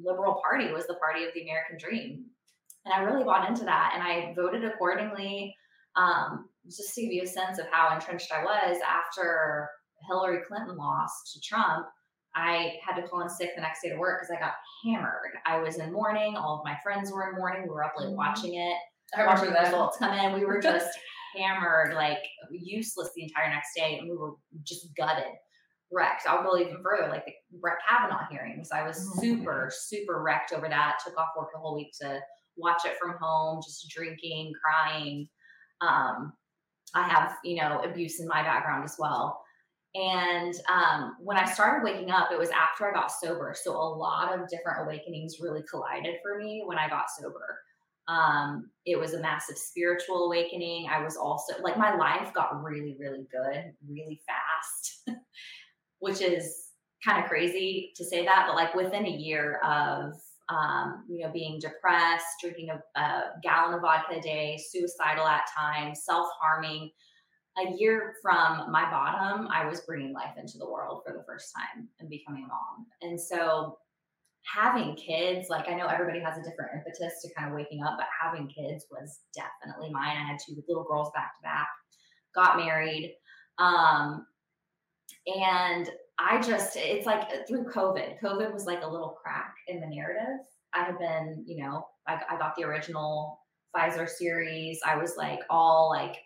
liberal 0.02 0.40
party 0.42 0.72
was 0.72 0.86
the 0.86 0.94
party 0.94 1.24
of 1.24 1.30
the 1.34 1.42
American 1.42 1.76
dream. 1.78 2.24
And 2.84 2.94
I 2.94 3.02
really 3.02 3.24
bought 3.24 3.48
into 3.48 3.64
that 3.64 3.92
and 3.94 4.02
I 4.02 4.32
voted 4.34 4.64
accordingly. 4.64 5.54
Um, 5.96 6.48
just 6.66 6.94
to 6.94 7.02
give 7.02 7.12
you 7.12 7.22
a 7.22 7.26
sense 7.26 7.58
of 7.58 7.66
how 7.70 7.94
entrenched 7.94 8.32
I 8.32 8.44
was 8.44 8.78
after 8.86 9.68
Hillary 10.08 10.40
Clinton 10.46 10.76
lost 10.76 11.32
to 11.32 11.40
Trump, 11.40 11.86
I 12.34 12.74
had 12.86 13.00
to 13.00 13.06
call 13.06 13.22
in 13.22 13.28
sick 13.28 13.50
the 13.56 13.62
next 13.62 13.82
day 13.82 13.90
to 13.90 13.96
work 13.96 14.20
because 14.20 14.34
I 14.34 14.40
got 14.40 14.54
hammered. 14.84 15.32
I 15.46 15.58
was 15.60 15.78
in 15.78 15.92
mourning. 15.92 16.36
All 16.36 16.58
of 16.58 16.64
my 16.64 16.76
friends 16.82 17.10
were 17.10 17.28
in 17.28 17.36
mourning. 17.36 17.62
We 17.64 17.70
were 17.70 17.84
up 17.84 17.94
late 17.96 18.08
mm-hmm. 18.08 18.16
watching 18.16 18.54
it, 18.54 18.76
I 19.16 19.26
watching 19.26 19.52
the 19.52 19.60
results 19.60 19.98
come 19.98 20.12
in. 20.12 20.38
We 20.38 20.44
were 20.44 20.60
just 20.62 20.88
hammered, 21.36 21.94
like 21.94 22.18
useless 22.50 23.10
the 23.16 23.24
entire 23.24 23.50
next 23.50 23.74
day, 23.74 23.98
and 23.98 24.08
we 24.08 24.16
were 24.16 24.34
just 24.62 24.94
gutted 24.96 25.32
wrecked. 25.92 26.26
I'll 26.26 26.42
go 26.42 26.58
even 26.58 26.82
further, 26.82 27.08
like 27.08 27.24
the 27.24 27.58
Brett 27.58 27.78
Kavanaugh 27.88 28.26
hearings. 28.30 28.70
I 28.72 28.86
was 28.86 28.98
oh 28.98 29.20
super, 29.20 29.70
super 29.74 30.22
wrecked 30.22 30.52
over 30.52 30.68
that. 30.68 30.98
Took 31.04 31.18
off 31.18 31.30
work 31.36 31.48
the 31.52 31.58
whole 31.58 31.74
week 31.74 31.92
to 32.00 32.20
watch 32.56 32.82
it 32.84 32.96
from 33.00 33.16
home, 33.20 33.60
just 33.64 33.88
drinking, 33.88 34.52
crying. 34.62 35.28
Um, 35.80 36.32
I 36.94 37.08
have, 37.08 37.36
you 37.44 37.56
know, 37.56 37.82
abuse 37.84 38.20
in 38.20 38.28
my 38.28 38.42
background 38.42 38.84
as 38.84 38.96
well. 38.98 39.40
And 39.94 40.54
um, 40.72 41.16
when 41.20 41.36
I 41.36 41.44
started 41.50 41.84
waking 41.84 42.10
up, 42.10 42.30
it 42.30 42.38
was 42.38 42.50
after 42.50 42.88
I 42.88 42.92
got 42.92 43.10
sober. 43.10 43.54
So 43.60 43.72
a 43.72 43.82
lot 43.96 44.32
of 44.32 44.48
different 44.48 44.84
awakenings 44.84 45.38
really 45.40 45.62
collided 45.68 46.16
for 46.22 46.38
me 46.38 46.62
when 46.64 46.78
I 46.78 46.88
got 46.88 47.06
sober. 47.10 47.58
Um, 48.06 48.70
it 48.86 48.98
was 48.98 49.14
a 49.14 49.20
massive 49.20 49.56
spiritual 49.56 50.26
awakening. 50.26 50.88
I 50.90 51.02
was 51.02 51.16
also 51.16 51.54
like, 51.62 51.76
my 51.76 51.94
life 51.94 52.32
got 52.34 52.62
really, 52.62 52.96
really 52.98 53.26
good, 53.30 53.72
really 53.88 54.20
fast. 54.26 55.08
which 56.00 56.20
is 56.20 56.70
kind 57.04 57.22
of 57.22 57.28
crazy 57.28 57.92
to 57.96 58.04
say 58.04 58.24
that, 58.24 58.44
but 58.46 58.56
like 58.56 58.74
within 58.74 59.06
a 59.06 59.10
year 59.10 59.60
of 59.64 60.14
um, 60.48 61.04
you 61.08 61.24
know 61.24 61.32
being 61.32 61.60
depressed, 61.60 62.26
drinking 62.40 62.70
a, 62.70 63.00
a 63.00 63.22
gallon 63.42 63.74
of 63.74 63.82
vodka 63.82 64.18
a 64.18 64.20
day, 64.20 64.58
suicidal 64.70 65.26
at 65.26 65.44
times, 65.56 66.02
self 66.04 66.28
harming. 66.40 66.90
A 67.58 67.76
year 67.76 68.14
from 68.22 68.70
my 68.70 68.88
bottom, 68.90 69.48
I 69.52 69.66
was 69.66 69.80
bringing 69.80 70.12
life 70.12 70.36
into 70.38 70.56
the 70.56 70.70
world 70.70 71.02
for 71.04 71.12
the 71.12 71.24
first 71.24 71.52
time 71.54 71.88
and 71.98 72.08
becoming 72.08 72.44
a 72.44 72.48
mom. 72.48 72.86
And 73.02 73.20
so 73.20 73.76
having 74.44 74.94
kids, 74.94 75.48
like 75.50 75.68
I 75.68 75.74
know 75.74 75.86
everybody 75.86 76.20
has 76.20 76.38
a 76.38 76.48
different 76.48 76.70
impetus 76.74 77.20
to 77.22 77.34
kind 77.34 77.50
of 77.50 77.56
waking 77.56 77.82
up, 77.82 77.96
but 77.98 78.06
having 78.22 78.48
kids 78.48 78.86
was 78.90 79.20
definitely 79.34 79.90
mine. 79.90 80.16
I 80.16 80.30
had 80.30 80.38
two 80.38 80.62
little 80.68 80.84
girls 80.84 81.10
back 81.14 81.32
to 81.36 81.42
back, 81.42 81.68
got 82.34 82.56
married. 82.56 83.16
Um, 83.58 84.26
and 85.26 85.88
I 86.18 86.40
just, 86.40 86.76
it's 86.76 87.06
like 87.06 87.22
uh, 87.22 87.44
through 87.48 87.64
COVID, 87.64 88.20
COVID 88.22 88.52
was 88.52 88.66
like 88.66 88.82
a 88.82 88.90
little 88.90 89.16
crack 89.22 89.54
in 89.68 89.80
the 89.80 89.86
narrative. 89.86 90.44
I 90.74 90.84
had 90.84 90.98
been, 90.98 91.44
you 91.46 91.64
know, 91.64 91.86
I, 92.06 92.20
I 92.30 92.38
got 92.38 92.54
the 92.56 92.64
original 92.64 93.40
Pfizer 93.74 94.08
series. 94.08 94.80
I 94.84 94.96
was 94.96 95.14
like 95.16 95.40
all 95.48 95.90
like 95.90 96.16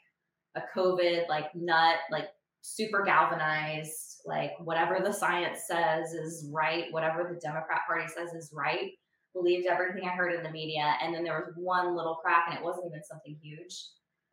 a 0.56 0.62
COVID, 0.76 1.28
like 1.28 1.54
nut, 1.54 1.96
like 2.10 2.28
super 2.62 3.04
galvanized, 3.04 4.22
like 4.24 4.52
whatever 4.58 5.00
the 5.04 5.12
science 5.12 5.60
says 5.66 6.12
is 6.12 6.48
right, 6.52 6.84
whatever 6.90 7.28
the 7.32 7.40
Democrat 7.40 7.80
Party 7.86 8.06
says 8.06 8.32
is 8.32 8.52
right. 8.54 8.90
Believed 9.34 9.66
everything 9.66 10.08
I 10.08 10.12
heard 10.14 10.32
in 10.32 10.42
the 10.42 10.50
media. 10.50 10.94
And 11.02 11.14
then 11.14 11.24
there 11.24 11.34
was 11.34 11.52
one 11.56 11.96
little 11.96 12.14
crack, 12.16 12.44
and 12.48 12.56
it 12.56 12.64
wasn't 12.64 12.86
even 12.86 13.02
something 13.02 13.36
huge. 13.42 13.84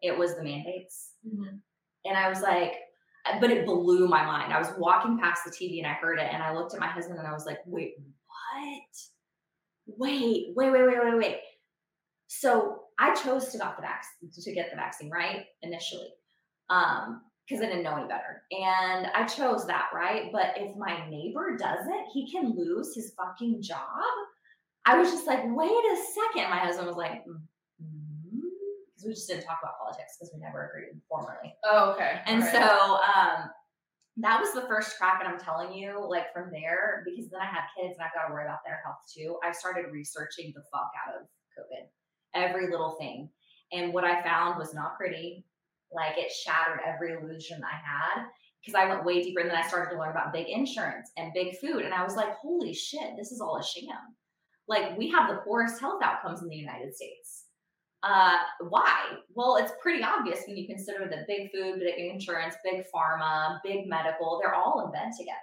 It 0.02 0.18
was 0.18 0.36
the 0.36 0.44
mandates. 0.44 1.14
Mm-hmm. 1.28 1.58
And 2.06 2.18
I 2.18 2.30
was 2.30 2.42
like, 2.42 2.74
but 3.40 3.52
it 3.52 3.66
blew 3.66 4.08
my 4.08 4.26
mind. 4.26 4.54
I 4.54 4.60
was 4.60 4.74
walking 4.78 5.20
past 5.20 5.44
the 5.46 5.52
TV 5.52 5.80
and 5.80 5.88
I 5.88 5.94
heard 5.94 6.20
it, 6.20 6.30
and 6.32 6.42
I 6.42 6.54
looked 6.54 6.74
at 6.74 6.80
my 6.80 6.88
husband 6.88 7.20
and 7.20 7.28
I 7.28 7.34
was 7.34 7.46
like, 7.46 7.60
wait, 7.66 7.96
what? 8.28 8.82
Wait, 9.98 10.54
wait, 10.56 10.72
wait, 10.72 10.88
wait, 10.88 10.98
wait, 11.04 11.18
wait. 11.18 11.38
So 12.28 12.84
I 12.98 13.14
chose 13.16 13.50
to 13.50 13.58
got 13.58 13.76
the 13.76 13.82
vaccine 13.82 14.32
to 14.44 14.54
get 14.54 14.70
the 14.70 14.76
vaccine, 14.76 15.10
right? 15.10 15.46
Initially. 15.64 16.10
Um, 16.70 17.22
because 17.52 17.64
I 17.64 17.68
didn't 17.68 17.84
know 17.84 17.98
any 17.98 18.08
better. 18.08 18.44
And 18.52 19.08
I 19.14 19.26
chose 19.26 19.68
that, 19.68 19.90
right? 19.94 20.32
But 20.32 20.54
if 20.56 20.76
my 20.78 21.10
neighbor 21.10 21.58
doesn't, 21.58 22.08
he 22.14 22.32
can 22.32 22.56
lose 22.56 22.96
his 22.96 23.14
fucking 23.18 23.62
job. 23.62 23.80
I 24.86 24.98
was 24.98 25.12
just 25.12 25.28
like, 25.28 25.42
wait 25.44 25.70
a 25.70 25.98
second. 26.14 26.50
My 26.50 26.60
husband 26.60 26.88
was 26.88 26.96
like, 26.96 27.26
mm, 27.26 27.42
because 29.02 29.08
we 29.08 29.14
just 29.14 29.28
didn't 29.28 29.46
talk 29.46 29.60
about 29.62 29.78
politics 29.80 30.18
because 30.18 30.32
we 30.34 30.40
never 30.40 30.70
agreed 30.70 31.02
formally. 31.10 31.56
Oh, 31.64 31.92
okay. 31.94 32.22
And 32.26 32.44
Alright. 32.44 32.54
so 32.54 33.00
um, 33.02 33.50
that 34.18 34.40
was 34.40 34.54
the 34.54 34.68
first 34.68 34.98
crack, 34.98 35.22
and 35.24 35.32
I'm 35.32 35.40
telling 35.40 35.74
you, 35.74 36.06
like 36.08 36.34
from 36.34 36.52
there, 36.52 37.04
because 37.06 37.30
then 37.30 37.42
I 37.42 37.46
have 37.46 37.72
kids 37.78 37.98
and 37.98 38.06
I've 38.06 38.14
got 38.14 38.28
to 38.28 38.34
worry 38.34 38.46
about 38.46 38.60
their 38.66 38.82
health 38.84 39.02
too. 39.10 39.38
I 39.44 39.52
started 39.52 39.92
researching 39.92 40.54
the 40.56 40.64
fuck 40.72 40.92
out 41.08 41.16
of 41.16 41.28
COVID, 41.58 41.88
every 42.36 42.70
little 42.70 42.98
thing, 43.00 43.30
and 43.72 43.94
what 43.94 44.04
I 44.04 44.22
found 44.22 44.58
was 44.58 44.74
not 44.74 44.98
pretty. 44.98 45.46
Like 45.94 46.18
it 46.18 46.32
shattered 46.32 46.80
every 46.88 47.14
illusion 47.14 47.62
I 47.66 47.76
had 47.76 48.26
because 48.62 48.76
I 48.76 48.88
went 48.88 49.04
way 49.04 49.22
deeper, 49.22 49.42
and 49.42 49.50
then 49.50 49.58
I 49.58 49.68
started 49.68 49.92
to 49.92 50.00
learn 50.00 50.12
about 50.12 50.32
big 50.32 50.48
insurance 50.48 51.12
and 51.18 51.34
big 51.34 51.58
food, 51.60 51.84
and 51.84 51.94
I 51.94 52.04
was 52.04 52.16
like, 52.16 52.36
holy 52.38 52.74
shit, 52.74 53.16
this 53.18 53.32
is 53.32 53.42
all 53.42 53.58
a 53.58 53.64
sham. 53.64 54.16
Like 54.68 54.98
we 54.98 55.10
have 55.10 55.30
the 55.30 55.42
poorest 55.44 55.82
health 55.82 56.02
outcomes 56.04 56.42
in 56.42 56.48
the 56.48 56.56
United 56.56 56.96
States. 56.96 57.41
Uh, 58.04 58.38
why? 58.70 59.18
Well, 59.36 59.58
it's 59.58 59.74
pretty 59.82 60.04
obvious 60.04 60.42
when 60.48 60.58
you 60.58 60.68
consider 60.68 61.08
that 61.08 61.28
big 61.28 61.52
food, 61.52 61.80
big 61.80 62.12
insurance, 62.12 62.56
big 62.64 62.84
pharma, 62.94 63.60
big 63.64 63.88
medical, 63.88 64.40
they're 64.42 64.56
all 64.56 64.86
in 64.86 64.92
bed 64.92 65.12
together. 65.18 65.38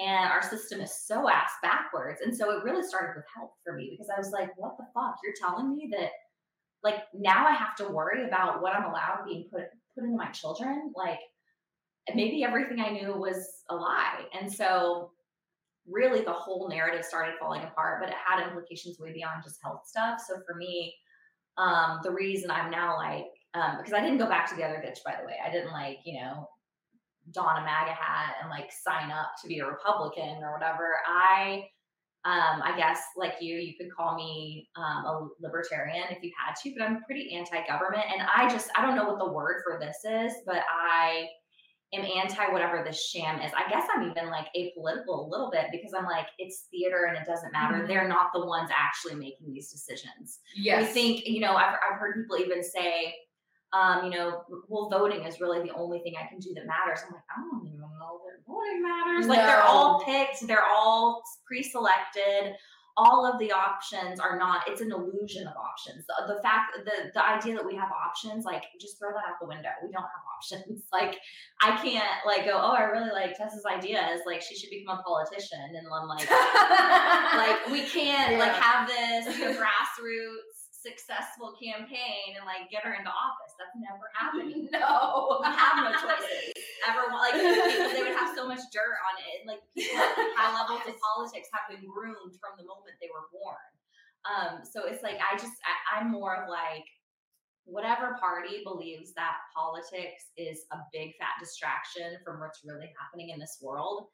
And 0.00 0.30
our 0.30 0.42
system 0.42 0.80
is 0.80 1.06
so 1.06 1.28
ass 1.28 1.50
backwards. 1.62 2.20
And 2.20 2.36
so 2.36 2.50
it 2.50 2.64
really 2.64 2.82
started 2.82 3.14
with 3.16 3.24
health 3.34 3.52
for 3.64 3.74
me 3.74 3.90
because 3.90 4.10
I 4.14 4.18
was 4.18 4.30
like, 4.30 4.50
what 4.56 4.76
the 4.76 4.86
fuck? 4.94 5.16
You're 5.22 5.34
telling 5.40 5.76
me 5.76 5.88
that 5.92 6.10
like 6.84 7.02
now 7.12 7.46
I 7.46 7.52
have 7.52 7.74
to 7.76 7.88
worry 7.88 8.24
about 8.26 8.62
what 8.62 8.74
I'm 8.74 8.84
allowed 8.84 9.24
being 9.26 9.48
put 9.50 9.64
put 9.94 10.04
into 10.04 10.16
my 10.16 10.30
children? 10.30 10.92
Like 10.94 11.18
maybe 12.14 12.44
everything 12.44 12.80
I 12.80 12.90
knew 12.90 13.14
was 13.16 13.64
a 13.70 13.74
lie. 13.74 14.24
And 14.38 14.52
so 14.52 15.10
really 15.86 16.22
the 16.22 16.32
whole 16.32 16.68
narrative 16.68 17.04
started 17.04 17.34
falling 17.40 17.62
apart, 17.62 18.00
but 18.00 18.10
it 18.10 18.16
had 18.24 18.46
implications 18.46 18.98
way 19.00 19.12
beyond 19.12 19.42
just 19.42 19.58
health 19.62 19.82
stuff. 19.86 20.20
So 20.26 20.36
for 20.46 20.54
me, 20.56 20.94
um, 21.58 22.00
the 22.02 22.10
reason 22.10 22.50
I'm 22.50 22.70
now 22.70 22.96
like, 22.96 23.26
um, 23.54 23.78
because 23.78 23.92
I 23.92 24.00
didn't 24.00 24.18
go 24.18 24.28
back 24.28 24.48
to 24.50 24.56
the 24.56 24.64
other 24.64 24.80
ditch, 24.80 24.98
by 25.04 25.16
the 25.20 25.26
way. 25.26 25.34
I 25.44 25.50
didn't 25.50 25.72
like, 25.72 25.98
you 26.04 26.20
know, 26.20 26.48
don 27.32 27.60
a 27.60 27.64
MAGA 27.64 27.92
hat 27.92 28.36
and 28.40 28.50
like 28.50 28.70
sign 28.72 29.10
up 29.10 29.32
to 29.42 29.48
be 29.48 29.58
a 29.58 29.66
Republican 29.66 30.42
or 30.42 30.52
whatever. 30.54 30.96
I, 31.06 31.64
um, 32.24 32.62
I 32.62 32.74
guess 32.76 33.00
like 33.16 33.34
you, 33.40 33.56
you 33.56 33.74
could 33.78 33.92
call 33.94 34.14
me 34.14 34.68
um, 34.76 35.04
a 35.04 35.28
libertarian 35.40 36.04
if 36.10 36.22
you 36.22 36.30
had 36.36 36.54
to, 36.62 36.74
but 36.76 36.84
I'm 36.84 37.02
pretty 37.04 37.34
anti-government, 37.34 38.04
and 38.12 38.22
I 38.34 38.48
just 38.48 38.70
I 38.76 38.82
don't 38.82 38.96
know 38.96 39.04
what 39.04 39.18
the 39.18 39.32
word 39.32 39.62
for 39.64 39.78
this 39.80 39.98
is, 40.04 40.32
but 40.44 40.62
I 40.68 41.28
am 41.94 42.04
anti 42.04 42.52
whatever 42.52 42.84
the 42.84 42.92
sham 42.92 43.40
is. 43.40 43.50
I 43.56 43.68
guess 43.70 43.86
I'm 43.94 44.10
even 44.10 44.28
like 44.28 44.46
apolitical 44.56 45.26
a 45.26 45.28
little 45.28 45.50
bit 45.50 45.66
because 45.72 45.94
I'm 45.94 46.04
like 46.04 46.26
it's 46.38 46.66
theater 46.70 47.06
and 47.08 47.16
it 47.16 47.26
doesn't 47.26 47.52
matter. 47.52 47.76
Mhm. 47.76 47.88
They're 47.88 48.08
not 48.08 48.28
the 48.34 48.44
ones 48.44 48.70
actually 48.72 49.14
making 49.14 49.52
these 49.52 49.70
decisions 49.70 50.40
yes. 50.54 50.80
we 50.80 50.86
think, 50.92 51.26
you 51.26 51.40
know, 51.40 51.54
I've, 51.54 51.74
I've 51.74 51.98
heard 51.98 52.16
people 52.16 52.38
even 52.38 52.62
say, 52.62 53.14
um, 53.72 54.04
you 54.04 54.10
know, 54.10 54.42
well, 54.68 54.88
voting 54.88 55.24
is 55.24 55.40
really 55.40 55.62
the 55.62 55.74
only 55.74 56.00
thing 56.00 56.14
I 56.16 56.26
can 56.28 56.38
do 56.38 56.54
that 56.54 56.66
matters. 56.66 57.00
I'm 57.06 57.12
like, 57.12 57.22
I 57.36 57.40
don't 57.50 57.66
even 57.66 57.80
know 57.80 58.20
that 58.24 58.42
voting 58.46 58.82
matters. 58.82 59.26
Like 59.26 59.40
they're 59.40 59.62
all 59.62 60.02
picked, 60.04 60.46
they're 60.46 60.64
all 60.64 61.22
pre-selected. 61.46 62.54
All 62.98 63.24
of 63.24 63.38
the 63.38 63.52
options 63.52 64.18
are 64.18 64.36
not. 64.36 64.66
It's 64.66 64.80
an 64.80 64.90
illusion 64.90 65.46
of 65.46 65.54
options. 65.56 66.04
The, 66.06 66.34
the 66.34 66.42
fact, 66.42 66.74
the 66.84 67.12
the 67.14 67.24
idea 67.24 67.54
that 67.54 67.64
we 67.64 67.76
have 67.76 67.90
options, 67.92 68.44
like 68.44 68.64
just 68.80 68.98
throw 68.98 69.10
that 69.10 69.22
out 69.22 69.38
the 69.40 69.46
window. 69.46 69.70
We 69.86 69.92
don't 69.92 70.02
have 70.02 70.26
options. 70.36 70.82
Like 70.92 71.18
I 71.62 71.76
can't 71.76 72.26
like 72.26 72.44
go, 72.44 72.58
oh, 72.58 72.72
I 72.72 72.82
really 72.82 73.10
like 73.10 73.36
Tessa's 73.36 73.64
ideas. 73.64 74.20
Like 74.26 74.42
she 74.42 74.56
should 74.56 74.70
become 74.70 74.98
a 74.98 75.02
politician, 75.02 75.60
and 75.62 75.86
I'm 75.86 76.08
like, 76.08 76.28
like 77.38 77.70
we 77.70 77.82
can't 77.82 78.38
like 78.38 78.52
have 78.52 78.88
this 78.88 79.28
grassroots 79.58 80.58
successful 80.78 81.58
campaign 81.58 82.38
and 82.38 82.46
like 82.46 82.70
get 82.70 82.86
her 82.86 82.94
into 82.94 83.10
office. 83.10 83.52
That's 83.58 83.74
never 83.76 84.06
happening. 84.14 84.70
no. 84.72 85.42
We 85.42 85.50
have 85.50 85.76
no 85.82 85.90
choices. 85.98 86.54
ever 86.86 87.10
like 87.12 87.34
they 87.34 88.02
would 88.02 88.14
have 88.14 88.34
so 88.34 88.46
much 88.46 88.62
dirt 88.72 88.96
on 89.02 89.14
it. 89.18 89.42
And 89.42 89.48
like 89.50 89.62
people 89.74 89.98
at 89.98 90.14
high 90.14 90.14
levels 90.14 90.17
of 91.52 91.58
have 91.58 91.80
been 91.80 91.88
groomed 91.88 92.36
from 92.40 92.56
the 92.56 92.64
moment 92.64 92.96
they 93.00 93.10
were 93.12 93.28
born. 93.32 93.68
Um, 94.26 94.60
so 94.64 94.86
it's 94.86 95.02
like 95.02 95.16
I 95.16 95.36
just 95.36 95.54
I, 95.64 95.98
I'm 96.00 96.10
more 96.10 96.36
of 96.36 96.48
like 96.48 96.84
whatever 97.64 98.16
party 98.18 98.62
believes 98.64 99.12
that 99.14 99.36
politics 99.54 100.32
is 100.36 100.64
a 100.72 100.78
big 100.92 101.12
fat 101.20 101.36
distraction 101.38 102.16
from 102.24 102.40
what's 102.40 102.60
really 102.64 102.92
happening 102.98 103.30
in 103.30 103.38
this 103.38 103.58
world, 103.60 104.06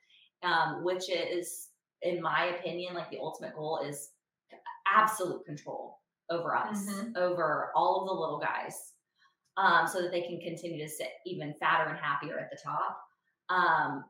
um, 0.43 0.85
which 0.85 1.09
is, 1.09 1.69
in 2.03 2.21
my 2.21 2.47
opinion, 2.59 2.95
like 2.95 3.11
the 3.11 3.19
ultimate 3.19 3.55
goal 3.55 3.79
is 3.79 4.11
absolute 4.93 5.45
control 5.47 6.01
over 6.31 6.55
us, 6.57 6.87
Mhm. 6.87 7.17
over 7.17 7.71
all 7.77 8.01
of 8.01 8.09
the 8.09 8.15
little 8.15 8.39
guys, 8.41 8.95
um, 9.57 9.87
so 9.87 10.03
that 10.03 10.11
they 10.11 10.23
can 10.23 10.41
continue 10.41 10.79
to 10.79 10.89
sit 10.89 11.13
even 11.25 11.55
fatter 11.61 11.89
and 11.91 11.99
happier 11.99 12.39
at 12.39 12.51
the 12.51 12.57
top. 12.63 13.01
Um, 13.51 14.05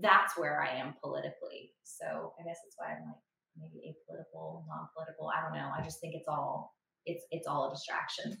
that's 0.00 0.36
where 0.36 0.62
I 0.62 0.76
am 0.76 0.94
politically. 1.02 1.72
So 1.84 2.32
I 2.38 2.44
guess 2.44 2.58
that's 2.64 2.76
why 2.76 2.94
I'm 2.94 3.06
like 3.06 3.22
maybe 3.56 3.86
apolitical, 3.86 4.64
non-political. 4.66 5.30
I 5.30 5.42
don't 5.42 5.56
know. 5.56 5.70
I 5.76 5.82
just 5.82 6.00
think 6.00 6.14
it's 6.14 6.28
all 6.28 6.74
it's 7.06 7.24
it's 7.30 7.46
all 7.46 7.68
a 7.68 7.74
distraction. 7.74 8.36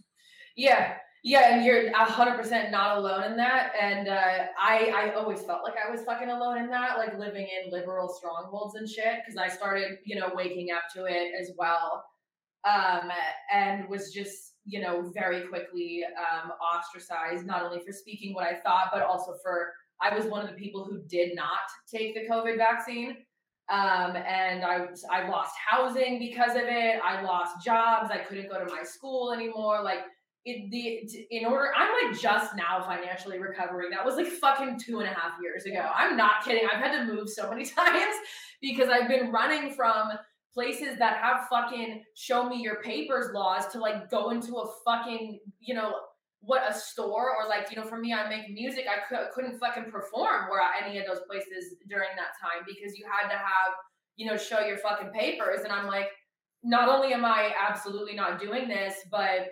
Yeah, 0.56 0.94
yeah, 1.24 1.54
and 1.54 1.64
you're 1.64 1.92
hundred 1.96 2.36
percent 2.36 2.70
not 2.70 2.98
alone 2.98 3.24
in 3.24 3.36
that. 3.38 3.72
And 3.80 4.08
uh, 4.08 4.46
I, 4.60 4.92
I 4.94 5.14
always 5.14 5.40
felt 5.40 5.64
like 5.64 5.74
I 5.74 5.90
was 5.90 6.04
fucking 6.04 6.28
alone 6.28 6.58
in 6.58 6.70
that, 6.70 6.98
like 6.98 7.18
living 7.18 7.46
in 7.46 7.72
liberal 7.72 8.08
strongholds 8.08 8.76
and 8.76 8.88
shit. 8.88 9.20
Because 9.24 9.38
I 9.38 9.48
started, 9.48 9.98
you 10.04 10.18
know, 10.18 10.30
waking 10.34 10.68
up 10.74 10.82
to 10.94 11.06
it 11.06 11.32
as 11.40 11.50
well, 11.58 12.04
um, 12.68 13.10
and 13.52 13.88
was 13.88 14.12
just, 14.12 14.56
you 14.64 14.80
know, 14.80 15.10
very 15.14 15.48
quickly 15.48 16.04
um, 16.18 16.52
ostracized, 16.60 17.46
not 17.46 17.62
only 17.62 17.82
for 17.84 17.92
speaking 17.92 18.34
what 18.34 18.46
I 18.46 18.60
thought, 18.60 18.90
but 18.92 19.02
also 19.02 19.34
for 19.42 19.72
I 20.00 20.14
was 20.16 20.26
one 20.26 20.44
of 20.44 20.50
the 20.50 20.56
people 20.56 20.84
who 20.84 21.02
did 21.08 21.34
not 21.34 21.60
take 21.90 22.14
the 22.14 22.28
COVID 22.30 22.56
vaccine. 22.56 23.16
Um, 23.70 24.14
and 24.16 24.62
I 24.62 24.88
I 25.10 25.28
lost 25.28 25.54
housing 25.66 26.18
because 26.18 26.54
of 26.54 26.64
it. 26.64 27.00
I 27.02 27.22
lost 27.22 27.64
jobs. 27.64 28.10
I 28.10 28.18
couldn't 28.18 28.50
go 28.50 28.62
to 28.62 28.70
my 28.70 28.82
school 28.82 29.32
anymore. 29.32 29.82
Like 29.82 30.00
it, 30.44 30.70
the 30.70 31.26
in 31.30 31.46
order, 31.46 31.70
I'm 31.74 32.10
like 32.10 32.20
just 32.20 32.54
now 32.56 32.84
financially 32.86 33.38
recovering. 33.38 33.90
That 33.90 34.04
was 34.04 34.16
like 34.16 34.26
fucking 34.26 34.78
two 34.78 35.00
and 35.00 35.08
a 35.08 35.12
half 35.12 35.32
years 35.42 35.64
ago. 35.64 35.88
I'm 35.94 36.16
not 36.16 36.44
kidding. 36.44 36.68
I've 36.70 36.82
had 36.82 36.98
to 36.98 37.10
move 37.10 37.30
so 37.30 37.48
many 37.48 37.64
times 37.78 38.14
because 38.60 38.90
I've 38.90 39.08
been 39.08 39.32
running 39.32 39.72
from 39.72 40.10
places 40.52 40.98
that 40.98 41.16
have 41.22 41.48
fucking 41.48 42.04
show 42.14 42.48
me 42.48 42.60
your 42.60 42.82
papers 42.82 43.32
laws 43.32 43.66
to 43.68 43.78
like 43.78 44.10
go 44.10 44.30
into 44.30 44.56
a 44.56 44.70
fucking 44.84 45.40
you 45.60 45.74
know 45.74 45.94
what 46.46 46.62
a 46.68 46.74
store 46.74 47.34
or 47.36 47.48
like 47.48 47.70
you 47.70 47.76
know 47.76 47.86
for 47.86 47.98
me 47.98 48.12
I 48.12 48.28
make 48.28 48.50
music. 48.52 48.84
I 48.88 49.08
cou- 49.08 49.28
couldn't 49.34 49.58
fucking 49.58 49.90
perform 49.90 50.48
where 50.48 50.60
at 50.60 50.86
any 50.86 50.98
of 50.98 51.06
those 51.06 51.22
places 51.28 51.74
during 51.88 52.10
that 52.16 52.36
time 52.40 52.64
because 52.66 52.98
you 52.98 53.06
had 53.06 53.28
to 53.28 53.36
have 53.36 53.72
you 54.16 54.26
know 54.30 54.36
show 54.36 54.60
your 54.60 54.78
fucking 54.78 55.10
papers. 55.10 55.60
And 55.64 55.72
I'm 55.72 55.86
like 55.86 56.08
not 56.62 56.88
only 56.88 57.12
am 57.12 57.24
I 57.24 57.52
absolutely 57.68 58.14
not 58.14 58.40
doing 58.40 58.68
this 58.68 58.94
but 59.10 59.48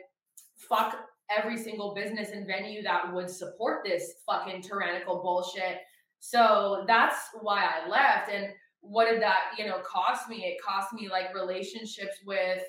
fuck 0.68 0.96
every 1.30 1.56
single 1.56 1.94
business 1.94 2.30
and 2.30 2.46
venue 2.46 2.82
that 2.82 3.12
would 3.12 3.30
support 3.30 3.82
this 3.84 4.14
fucking 4.26 4.62
tyrannical 4.62 5.22
bullshit. 5.22 5.78
So 6.20 6.84
that's 6.86 7.16
why 7.40 7.64
I 7.64 7.88
left. 7.88 8.30
And 8.30 8.52
what 8.80 9.06
did 9.06 9.22
that 9.22 9.52
you 9.58 9.66
know 9.66 9.80
cost 9.80 10.28
me? 10.28 10.44
It 10.44 10.62
cost 10.62 10.92
me 10.92 11.08
like 11.08 11.34
relationships 11.34 12.16
with 12.26 12.62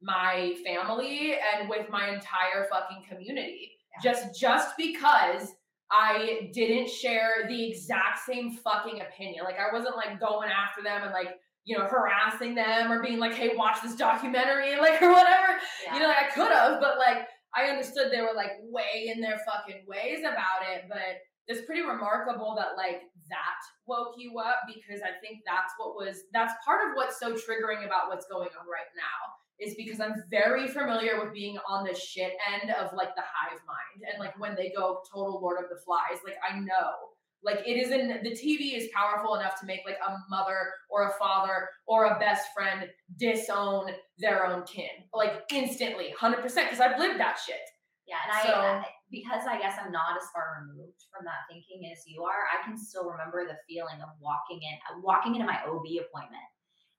my 0.00 0.54
family 0.64 1.34
and 1.54 1.68
with 1.68 1.88
my 1.90 2.08
entire 2.08 2.66
fucking 2.70 3.04
community. 3.08 3.72
Just 4.02 4.38
just 4.38 4.76
because 4.76 5.52
I 5.90 6.50
didn't 6.52 6.88
share 6.88 7.46
the 7.48 7.70
exact 7.70 8.20
same 8.26 8.52
fucking 8.52 9.00
opinion. 9.00 9.44
Like 9.44 9.56
I 9.56 9.72
wasn't 9.72 9.96
like 9.96 10.20
going 10.20 10.50
after 10.50 10.82
them 10.82 11.02
and 11.02 11.12
like, 11.12 11.36
you 11.64 11.76
know, 11.76 11.84
harassing 11.84 12.54
them 12.54 12.92
or 12.92 13.02
being 13.02 13.18
like, 13.18 13.34
"Hey, 13.34 13.56
watch 13.56 13.78
this 13.82 13.96
documentary," 13.96 14.76
like 14.80 15.02
or 15.02 15.12
whatever. 15.12 15.58
You 15.92 16.00
know, 16.00 16.08
like 16.08 16.30
I 16.30 16.30
could 16.34 16.52
have, 16.52 16.80
but 16.80 16.98
like 16.98 17.26
I 17.56 17.64
understood 17.64 18.12
they 18.12 18.20
were 18.20 18.36
like 18.36 18.52
way 18.62 19.12
in 19.14 19.20
their 19.20 19.40
fucking 19.46 19.84
ways 19.88 20.20
about 20.20 20.62
it, 20.70 20.84
but 20.88 21.24
it's 21.48 21.64
pretty 21.64 21.82
remarkable 21.82 22.54
that 22.56 22.76
like 22.76 23.02
that 23.30 23.60
woke 23.86 24.14
you 24.16 24.38
up 24.38 24.68
because 24.68 25.00
I 25.02 25.16
think 25.24 25.40
that's 25.46 25.72
what 25.78 25.96
was 25.96 26.24
that's 26.32 26.52
part 26.64 26.86
of 26.86 26.94
what's 26.94 27.18
so 27.18 27.32
triggering 27.32 27.84
about 27.86 28.08
what's 28.08 28.28
going 28.28 28.52
on 28.52 28.68
right 28.68 28.92
now 28.94 29.32
is 29.60 29.74
because 29.76 30.00
I'm 30.00 30.14
very 30.30 30.68
familiar 30.68 31.22
with 31.22 31.34
being 31.34 31.58
on 31.68 31.84
the 31.84 31.94
shit 31.94 32.32
end 32.52 32.70
of 32.70 32.92
like 32.96 33.14
the 33.16 33.22
hive 33.22 33.60
mind 33.66 34.10
and 34.10 34.20
like 34.20 34.38
when 34.38 34.54
they 34.54 34.72
go 34.76 35.00
total 35.12 35.40
Lord 35.40 35.62
of 35.62 35.68
the 35.70 35.80
Flies, 35.84 36.20
like 36.24 36.36
I 36.48 36.58
know. 36.60 37.14
Like 37.44 37.60
it 37.66 37.76
isn't 37.78 38.24
the 38.24 38.30
TV 38.30 38.76
is 38.76 38.88
powerful 38.94 39.36
enough 39.36 39.60
to 39.60 39.66
make 39.66 39.80
like 39.86 39.98
a 40.04 40.16
mother 40.28 40.72
or 40.90 41.08
a 41.08 41.12
father 41.20 41.68
or 41.86 42.06
a 42.06 42.18
best 42.18 42.48
friend 42.52 42.88
disown 43.16 43.92
their 44.18 44.44
own 44.46 44.64
kin 44.64 44.90
like 45.14 45.44
instantly, 45.52 46.10
hundred 46.18 46.42
percent. 46.42 46.68
Because 46.68 46.80
I've 46.80 46.98
lived 46.98 47.20
that 47.20 47.38
shit. 47.44 47.62
Yeah, 48.08 48.16
and 48.26 48.42
So- 48.42 48.54
I, 48.54 48.78
I 48.78 48.84
because 49.10 49.48
I 49.48 49.56
guess 49.58 49.78
I'm 49.80 49.90
not 49.90 50.20
as 50.20 50.28
far 50.34 50.60
removed 50.60 51.00
from 51.08 51.24
that 51.24 51.48
thinking 51.48 51.88
as 51.90 52.04
you 52.06 52.24
are, 52.24 52.44
I 52.52 52.60
can 52.60 52.76
still 52.76 53.08
remember 53.08 53.46
the 53.48 53.56
feeling 53.64 54.02
of 54.04 54.10
walking 54.20 54.60
in, 54.60 54.76
walking 55.00 55.34
into 55.34 55.46
my 55.46 55.56
OB 55.64 56.04
appointment 56.04 56.44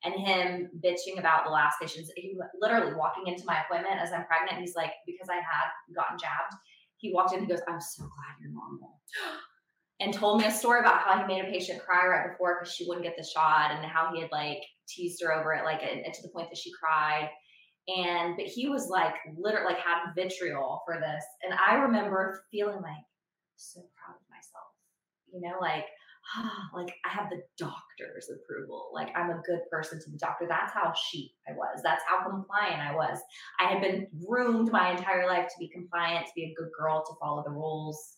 and 0.03 0.13
him 0.13 0.69
bitching 0.83 1.19
about 1.19 1.43
the 1.45 1.51
last 1.51 1.75
patients. 1.81 2.11
He 2.15 2.37
literally 2.61 2.93
walking 2.95 3.27
into 3.27 3.43
my 3.45 3.61
appointment 3.63 3.99
as 3.99 4.11
I'm 4.11 4.25
pregnant. 4.25 4.61
He's 4.61 4.75
like, 4.75 4.91
because 5.05 5.27
I 5.29 5.35
had 5.35 5.69
gotten 5.93 6.17
jabbed, 6.17 6.55
he 6.97 7.13
walked 7.13 7.33
in. 7.33 7.41
He 7.41 7.47
goes, 7.47 7.61
"I'm 7.67 7.81
so 7.81 8.03
glad 8.03 8.35
you're 8.41 8.51
normal," 8.51 8.99
and 9.99 10.13
told 10.13 10.39
me 10.39 10.47
a 10.47 10.51
story 10.51 10.79
about 10.79 11.01
how 11.01 11.17
he 11.17 11.27
made 11.27 11.45
a 11.45 11.51
patient 11.51 11.81
cry 11.81 12.05
right 12.07 12.31
before 12.31 12.59
because 12.59 12.73
she 12.73 12.85
wouldn't 12.87 13.05
get 13.05 13.15
the 13.17 13.23
shot, 13.23 13.71
and 13.71 13.85
how 13.85 14.11
he 14.13 14.21
had 14.21 14.31
like 14.31 14.61
teased 14.87 15.21
her 15.23 15.33
over 15.33 15.53
it, 15.53 15.63
like 15.65 15.81
to 15.81 16.21
the 16.21 16.29
point 16.29 16.49
that 16.49 16.57
she 16.57 16.71
cried. 16.81 17.29
And 17.87 18.35
but 18.37 18.45
he 18.45 18.69
was 18.69 18.87
like 18.87 19.15
literally 19.37 19.73
like 19.73 19.83
had 19.83 20.13
vitriol 20.15 20.81
for 20.85 20.95
this, 20.99 21.23
and 21.43 21.53
I 21.53 21.75
remember 21.75 22.43
feeling 22.51 22.81
like 22.81 23.03
so 23.55 23.79
proud 23.79 24.15
of 24.15 24.29
myself, 24.29 24.71
you 25.33 25.41
know, 25.41 25.57
like 25.59 25.85
like 26.73 26.93
I 27.05 27.09
have 27.09 27.29
the 27.29 27.41
doctor's 27.57 28.29
approval. 28.29 28.91
Like 28.93 29.09
I'm 29.15 29.29
a 29.29 29.41
good 29.45 29.61
person 29.71 29.99
to 29.99 30.11
the 30.11 30.17
doctor. 30.17 30.45
That's 30.47 30.73
how 30.73 30.93
sheep 30.93 31.31
I 31.47 31.53
was. 31.53 31.81
That's 31.83 32.03
how 32.07 32.29
compliant 32.29 32.81
I 32.81 32.95
was. 32.95 33.19
I 33.59 33.65
had 33.65 33.81
been 33.81 34.07
groomed 34.25 34.71
my 34.71 34.91
entire 34.91 35.27
life 35.27 35.47
to 35.47 35.59
be 35.59 35.69
compliant, 35.69 36.27
to 36.27 36.31
be 36.35 36.43
a 36.43 36.53
good 36.57 36.69
girl, 36.77 37.03
to 37.05 37.13
follow 37.19 37.43
the 37.45 37.51
rules. 37.51 38.17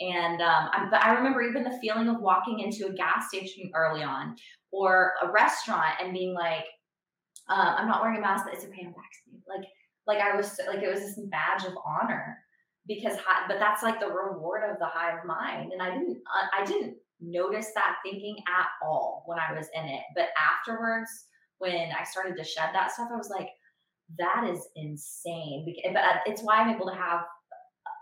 And 0.00 0.40
um, 0.40 0.70
I, 0.72 0.88
but 0.90 1.02
I 1.02 1.12
remember 1.12 1.42
even 1.42 1.62
the 1.62 1.78
feeling 1.82 2.08
of 2.08 2.20
walking 2.20 2.60
into 2.60 2.86
a 2.86 2.94
gas 2.94 3.28
station 3.28 3.70
early 3.74 4.02
on 4.02 4.34
or 4.72 5.12
a 5.22 5.30
restaurant 5.30 5.96
and 6.02 6.14
being 6.14 6.32
like, 6.34 6.64
uh, 7.50 7.74
"I'm 7.76 7.88
not 7.88 8.00
wearing 8.00 8.16
a 8.16 8.20
mask. 8.20 8.46
It's 8.50 8.64
okay. 8.64 8.86
I'm 8.86 8.94
vaccinated." 8.94 9.44
Like, 9.46 9.68
like 10.06 10.18
I 10.18 10.36
was 10.36 10.58
like 10.66 10.82
it 10.82 10.90
was 10.90 11.00
this 11.00 11.20
badge 11.30 11.64
of 11.66 11.74
honor 11.84 12.38
because 12.86 13.16
high, 13.18 13.46
but 13.46 13.58
that's 13.58 13.82
like 13.82 14.00
the 14.00 14.06
reward 14.06 14.62
of 14.68 14.78
the 14.78 14.86
hive 14.86 15.24
mind 15.24 15.72
and 15.72 15.82
i 15.82 15.90
didn't 15.90 16.16
uh, 16.16 16.46
i 16.58 16.64
didn't 16.64 16.96
notice 17.20 17.68
that 17.74 17.96
thinking 18.04 18.36
at 18.48 18.66
all 18.82 19.22
when 19.26 19.38
I 19.38 19.52
was 19.52 19.66
in 19.74 19.84
it. 19.84 20.02
But 20.14 20.28
afterwards, 20.38 21.10
when 21.58 21.90
I 21.98 22.04
started 22.04 22.36
to 22.36 22.44
shed 22.44 22.70
that 22.72 22.92
stuff, 22.92 23.08
I 23.12 23.16
was 23.16 23.30
like, 23.30 23.48
that 24.18 24.48
is 24.50 24.66
insane. 24.76 25.66
But 25.92 26.02
uh, 26.02 26.18
it's 26.26 26.42
why 26.42 26.56
I'm 26.56 26.74
able 26.74 26.86
to 26.86 26.94
have 26.96 27.20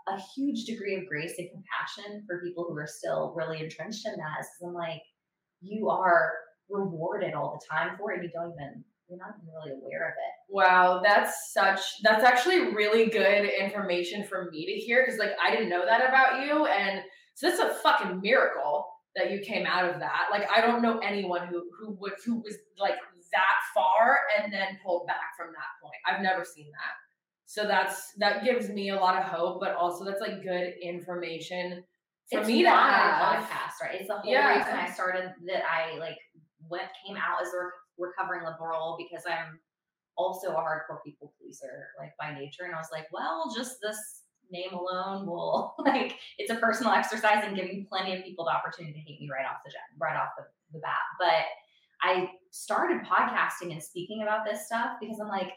a 0.07 0.19
huge 0.35 0.65
degree 0.65 0.95
of 0.95 1.05
grace 1.07 1.35
and 1.37 1.49
compassion 1.49 2.23
for 2.25 2.41
people 2.43 2.65
who 2.67 2.77
are 2.77 2.87
still 2.87 3.33
really 3.35 3.61
entrenched 3.61 4.05
in 4.05 4.13
that. 4.13 4.45
I'm 4.65 4.73
like, 4.73 5.01
you 5.61 5.89
are 5.89 6.31
rewarded 6.69 7.33
all 7.33 7.59
the 7.59 7.65
time 7.69 7.97
for 7.97 8.13
it. 8.13 8.23
You 8.23 8.29
don't 8.33 8.53
even 8.53 8.83
you're 9.09 9.17
not 9.17 9.35
really 9.43 9.71
aware 9.71 10.07
of 10.07 10.13
it. 10.13 10.53
Wow, 10.53 11.01
that's 11.03 11.51
such 11.51 11.79
that's 12.03 12.23
actually 12.23 12.73
really 12.73 13.07
good 13.07 13.49
information 13.49 14.23
for 14.23 14.49
me 14.51 14.65
to 14.65 14.73
hear 14.73 15.03
because 15.03 15.19
like 15.19 15.31
I 15.43 15.51
didn't 15.51 15.69
know 15.69 15.85
that 15.85 16.07
about 16.07 16.45
you 16.45 16.65
and 16.67 17.01
so 17.33 17.49
that's 17.49 17.59
a 17.59 17.73
fucking 17.81 18.21
miracle 18.21 18.58
that 19.15 19.31
you 19.31 19.39
came 19.39 19.65
out 19.65 19.89
of 19.89 19.99
that. 19.99 20.27
Like 20.31 20.49
I 20.49 20.61
don't 20.61 20.81
know 20.81 20.99
anyone 20.99 21.47
who 21.47 21.63
who 21.79 21.97
would 21.99 22.13
who 22.25 22.37
was 22.37 22.55
like 22.77 22.95
that 23.31 23.55
far 23.73 24.19
and 24.37 24.51
then 24.51 24.79
pulled 24.83 25.07
back 25.07 25.35
from 25.37 25.47
that 25.47 25.71
point. 25.81 25.95
I've 26.07 26.21
never 26.21 26.43
seen 26.43 26.71
that. 26.71 26.93
So 27.45 27.65
that's 27.65 28.13
that 28.17 28.43
gives 28.43 28.69
me 28.69 28.89
a 28.89 28.95
lot 28.95 29.17
of 29.17 29.23
hope, 29.23 29.59
but 29.59 29.75
also 29.75 30.05
that's 30.05 30.21
like 30.21 30.43
good 30.43 30.73
information 30.81 31.83
for 32.31 32.39
it's 32.39 32.47
me 32.47 32.63
to 32.63 32.69
have. 32.69 33.41
A 33.41 33.43
podcast, 33.43 33.81
right? 33.81 33.99
It's 33.99 34.07
the 34.07 34.17
whole 34.17 34.31
yeah. 34.31 34.57
reason 34.57 34.73
I 34.73 34.89
started 34.89 35.33
that 35.47 35.63
I 35.65 35.97
like 35.97 36.17
went 36.69 36.83
came 37.05 37.17
out 37.17 37.41
as 37.41 37.47
a 37.47 37.69
recovering 37.97 38.45
liberal 38.45 38.97
because 38.99 39.25
I'm 39.27 39.59
also 40.15 40.49
a 40.49 40.55
hardcore 40.55 41.03
people 41.03 41.33
pleaser, 41.41 41.87
like 41.97 42.11
by 42.19 42.37
nature. 42.37 42.63
And 42.65 42.75
I 42.75 42.77
was 42.77 42.89
like, 42.91 43.07
well, 43.11 43.51
just 43.55 43.77
this 43.81 43.97
name 44.51 44.73
alone 44.73 45.25
will 45.25 45.75
like 45.85 46.15
it's 46.37 46.51
a 46.51 46.55
personal 46.55 46.93
exercise 46.93 47.43
and 47.45 47.55
giving 47.55 47.85
plenty 47.89 48.15
of 48.15 48.23
people 48.23 48.45
the 48.45 48.51
opportunity 48.51 48.93
to 48.93 48.99
hate 48.99 49.19
me 49.19 49.29
right 49.31 49.45
off 49.45 49.57
the 49.65 49.71
right 49.99 50.15
off 50.15 50.29
the, 50.37 50.43
the 50.73 50.79
bat. 50.79 50.93
But 51.19 51.45
I 52.01 52.29
started 52.51 53.01
podcasting 53.05 53.71
and 53.71 53.81
speaking 53.81 54.23
about 54.23 54.45
this 54.45 54.65
stuff 54.65 54.93
because 55.01 55.19
I'm 55.19 55.27
like, 55.27 55.51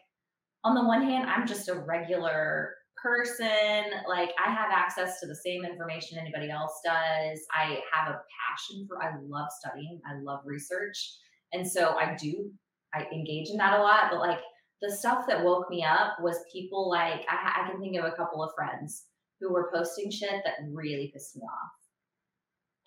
on 0.64 0.74
the 0.74 0.84
one 0.84 1.02
hand, 1.02 1.28
I'm 1.28 1.46
just 1.46 1.68
a 1.68 1.74
regular 1.74 2.74
person. 3.02 3.84
Like 4.08 4.30
I 4.44 4.50
have 4.50 4.70
access 4.72 5.20
to 5.20 5.26
the 5.26 5.34
same 5.34 5.64
information 5.64 6.18
anybody 6.18 6.50
else 6.50 6.80
does. 6.84 7.40
I 7.52 7.80
have 7.92 8.08
a 8.08 8.20
passion 8.40 8.86
for 8.88 9.02
I 9.02 9.14
love 9.26 9.48
studying. 9.58 10.00
I 10.06 10.20
love 10.22 10.40
research. 10.44 11.16
And 11.52 11.68
so 11.68 11.96
I 11.96 12.16
do 12.20 12.50
I 12.94 13.06
engage 13.12 13.48
in 13.48 13.56
that 13.56 13.78
a 13.78 13.82
lot, 13.82 14.10
but 14.10 14.20
like 14.20 14.38
the 14.82 14.90
stuff 14.90 15.26
that 15.28 15.44
woke 15.44 15.70
me 15.70 15.84
up 15.84 16.16
was 16.20 16.44
people 16.52 16.90
like 16.90 17.24
I, 17.28 17.62
I 17.62 17.70
can 17.70 17.80
think 17.80 17.96
of 17.96 18.04
a 18.04 18.16
couple 18.16 18.42
of 18.42 18.50
friends 18.56 19.06
who 19.40 19.52
were 19.52 19.70
posting 19.72 20.10
shit 20.10 20.42
that 20.44 20.66
really 20.70 21.10
pissed 21.12 21.36
me 21.36 21.42
off. 21.42 21.70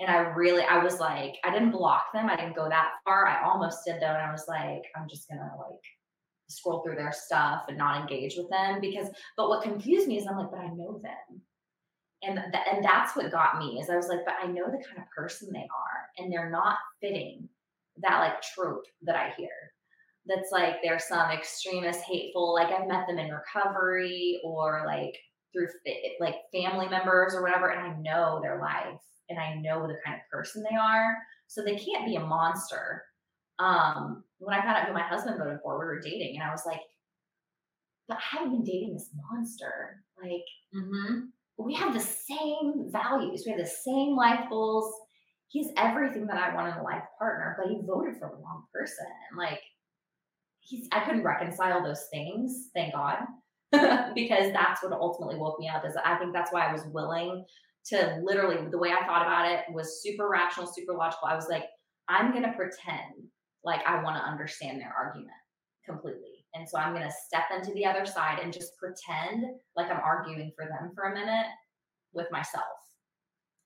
And 0.02 0.10
I 0.12 0.18
really, 0.36 0.64
I 0.64 0.84
was 0.84 1.00
like, 1.00 1.36
I 1.46 1.52
didn't 1.52 1.72
block 1.72 2.08
them. 2.14 2.30
I 2.30 2.36
didn't 2.36 2.56
go 2.56 2.68
that 2.68 2.92
far. 3.06 3.26
I 3.28 3.46
almost 3.46 3.80
did 3.86 4.02
though. 4.02 4.08
And 4.08 4.18
I 4.18 4.32
was 4.32 4.46
like, 4.48 4.84
I'm 4.96 5.08
just 5.10 5.30
gonna 5.30 5.50
like 5.58 5.80
scroll 6.50 6.84
through 6.84 6.98
their 6.98 7.14
stuff 7.14 7.64
and 7.70 7.78
not 7.78 8.02
engage 8.02 8.36
with 8.38 8.50
them 8.50 8.82
because, 8.82 9.08
but 9.38 9.48
what 9.48 9.64
confused 9.64 10.08
me 10.08 10.18
is 10.18 10.28
I'm 10.28 10.38
like, 10.38 10.52
but 10.52 10.60
I 10.60 10.68
know 10.68 11.00
them. 11.02 11.42
And 12.24 12.40
th- 12.52 12.64
and 12.74 12.84
that's 12.84 13.16
what 13.16 13.32
got 13.32 13.58
me 13.58 13.80
is 13.80 13.90
I 13.90 13.96
was 13.96 14.10
like, 14.10 14.26
but 14.26 14.36
I 14.42 14.48
know 14.48 14.66
the 14.66 14.84
kind 14.86 14.98
of 14.98 15.10
person 15.16 15.50
they 15.54 15.60
are, 15.60 16.08
and 16.18 16.32
they're 16.32 16.50
not 16.50 16.78
fitting 17.02 17.48
that 18.02 18.20
like 18.20 18.42
trope 18.42 18.86
that 19.04 19.16
I 19.16 19.34
hear 19.38 19.50
that's 20.28 20.52
like 20.52 20.78
they're 20.82 21.00
some 21.00 21.30
extremist, 21.32 22.02
hateful, 22.02 22.54
like 22.54 22.72
I've 22.72 22.88
met 22.88 23.08
them 23.08 23.20
in 23.20 23.32
recovery 23.32 24.42
or 24.44 24.84
like 24.86 25.16
through 25.54 25.68
like 26.20 26.36
family 26.54 26.88
members 26.90 27.34
or 27.34 27.42
whatever, 27.42 27.70
and 27.70 27.80
I 27.80 27.98
know 28.00 28.40
their 28.42 28.60
life 28.60 29.00
and 29.30 29.40
I 29.40 29.56
know 29.56 29.88
the 29.88 29.98
kind 30.06 30.18
of 30.18 30.30
person 30.32 30.64
they 30.70 30.76
are. 30.76 31.16
So 31.48 31.64
they 31.64 31.76
can't 31.76 32.06
be 32.06 32.16
a 32.16 32.20
monster. 32.22 33.04
Um, 33.60 34.24
when 34.40 34.58
I 34.58 34.62
found 34.62 34.78
out 34.78 34.88
who 34.88 34.94
my 34.94 35.04
husband 35.04 35.38
voted 35.38 35.60
for, 35.64 35.80
we 35.80 35.86
were 35.86 36.02
dating, 36.02 36.36
and 36.36 36.44
I 36.44 36.52
was 36.52 36.64
like, 36.66 36.82
but 38.08 38.18
I 38.18 38.38
haven't 38.38 38.52
been 38.52 38.64
dating 38.64 38.94
this 38.94 39.10
monster. 39.32 40.04
Like, 40.22 40.44
mm-hmm. 40.76 41.26
we 41.58 41.74
have 41.76 41.94
the 41.94 42.00
same 42.00 42.92
values, 42.92 43.44
we 43.46 43.52
have 43.52 43.62
the 43.62 43.68
same 43.68 44.16
life 44.16 44.50
goals. 44.50 44.92
He's 45.48 45.70
everything 45.78 46.28
that 46.28 46.38
I 46.38 46.54
want 46.54 46.74
in 46.74 46.80
a 46.80 46.84
life 46.84 47.04
partner, 47.18 47.56
but 47.58 47.70
he 47.70 47.80
voted 47.86 48.16
for 48.20 48.30
the 48.30 48.44
wrong 48.44 48.66
person. 48.74 49.06
Like, 49.38 49.62
he's 50.66 50.88
I 50.92 51.02
couldn't 51.02 51.24
reconcile 51.24 51.84
those 51.84 52.08
things, 52.12 52.70
thank 52.74 52.94
God. 52.94 53.20
because 54.16 54.54
that's 54.54 54.84
what 54.84 54.94
ultimately 54.94 55.38
woke 55.38 55.60
me 55.60 55.68
up 55.68 55.86
is 55.86 55.96
I 56.04 56.16
think 56.16 56.34
that's 56.34 56.52
why 56.52 56.68
I 56.68 56.72
was 56.72 56.86
willing 56.92 57.46
to 57.88 58.20
literally 58.24 58.58
the 58.70 58.78
way 58.78 58.92
I 58.92 59.06
thought 59.06 59.26
about 59.26 59.52
it 59.52 59.62
was 59.72 60.02
super 60.02 60.30
rational, 60.30 60.68
super 60.68 60.94
logical. 60.94 61.28
I 61.28 61.36
was 61.36 61.48
like, 61.50 61.66
I'm 62.08 62.34
gonna 62.34 62.54
pretend 62.54 63.30
like 63.64 63.82
I 63.86 64.02
want 64.04 64.18
to 64.18 64.30
understand 64.30 64.80
their 64.80 64.94
argument 64.98 65.32
completely. 65.86 66.46
And 66.54 66.68
so 66.68 66.78
I'm 66.78 66.94
gonna 66.94 67.12
step 67.26 67.46
into 67.56 67.74
the 67.74 67.86
other 67.86 68.06
side 68.06 68.40
and 68.42 68.54
just 68.54 68.78
pretend 68.78 69.46
like 69.76 69.92
I'm 69.92 70.02
arguing 70.04 70.52
for 70.56 70.66
them 70.66 70.92
for 70.96 71.06
a 71.06 71.14
minute 71.14 71.48
with 72.14 72.32
myself. 72.32 72.64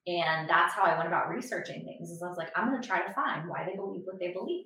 And 0.08 0.50
that's 0.50 0.74
how 0.74 0.84
I 0.84 0.96
went 0.96 1.08
about 1.08 1.30
researching 1.30 1.86
things. 1.86 2.10
Is 2.10 2.24
I 2.24 2.28
was 2.28 2.38
like, 2.38 2.52
I'm 2.56 2.70
gonna 2.70 2.82
try 2.82 3.06
to 3.06 3.14
find 3.14 3.48
why 3.48 3.66
they 3.66 3.76
believe 3.76 4.02
what 4.06 4.20
they 4.20 4.32
believe. 4.34 4.66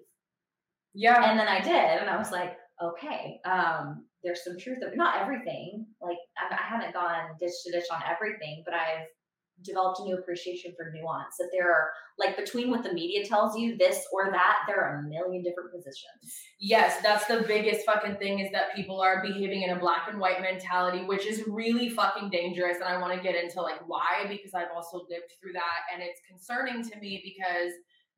Yeah. 0.93 1.29
And 1.29 1.39
then 1.39 1.47
I 1.47 1.59
did, 1.59 2.01
and 2.01 2.09
I 2.09 2.17
was 2.17 2.31
like, 2.31 2.57
okay, 2.81 3.39
um, 3.45 4.05
there's 4.23 4.43
some 4.43 4.57
truth 4.57 4.79
of 4.83 4.95
not 4.95 5.21
everything. 5.21 5.85
Like 6.01 6.17
I, 6.37 6.53
I 6.53 6.67
haven't 6.67 6.93
gone 6.93 7.35
ditch 7.39 7.53
to 7.65 7.71
ditch 7.71 7.85
on 7.91 8.01
everything, 8.09 8.63
but 8.65 8.73
I've 8.73 9.07
developed 9.63 9.99
a 9.99 10.03
new 10.03 10.17
appreciation 10.17 10.73
for 10.75 10.91
nuance. 10.91 11.35
That 11.37 11.49
there 11.51 11.71
are 11.71 11.89
like 12.17 12.35
between 12.37 12.69
what 12.69 12.83
the 12.83 12.93
media 12.93 13.25
tells 13.25 13.57
you, 13.57 13.77
this 13.77 14.05
or 14.11 14.31
that, 14.31 14.59
there 14.67 14.81
are 14.81 14.99
a 14.99 15.03
million 15.03 15.43
different 15.43 15.71
positions. 15.71 16.41
Yes, 16.59 17.01
that's 17.01 17.25
the 17.27 17.43
biggest 17.47 17.85
fucking 17.85 18.15
thing 18.17 18.39
is 18.39 18.51
that 18.51 18.75
people 18.75 19.01
are 19.01 19.21
behaving 19.21 19.63
in 19.63 19.71
a 19.71 19.79
black 19.79 20.07
and 20.09 20.19
white 20.19 20.41
mentality, 20.41 21.05
which 21.05 21.25
is 21.25 21.43
really 21.47 21.89
fucking 21.89 22.29
dangerous. 22.29 22.77
And 22.77 22.85
I 22.85 22.99
want 22.99 23.15
to 23.15 23.21
get 23.21 23.35
into 23.35 23.61
like 23.61 23.87
why 23.87 24.25
because 24.27 24.53
I've 24.53 24.71
also 24.75 25.05
lived 25.09 25.31
through 25.39 25.53
that, 25.53 25.93
and 25.93 26.01
it's 26.01 26.21
concerning 26.27 26.83
to 26.89 26.99
me 26.99 27.21
because 27.23 27.73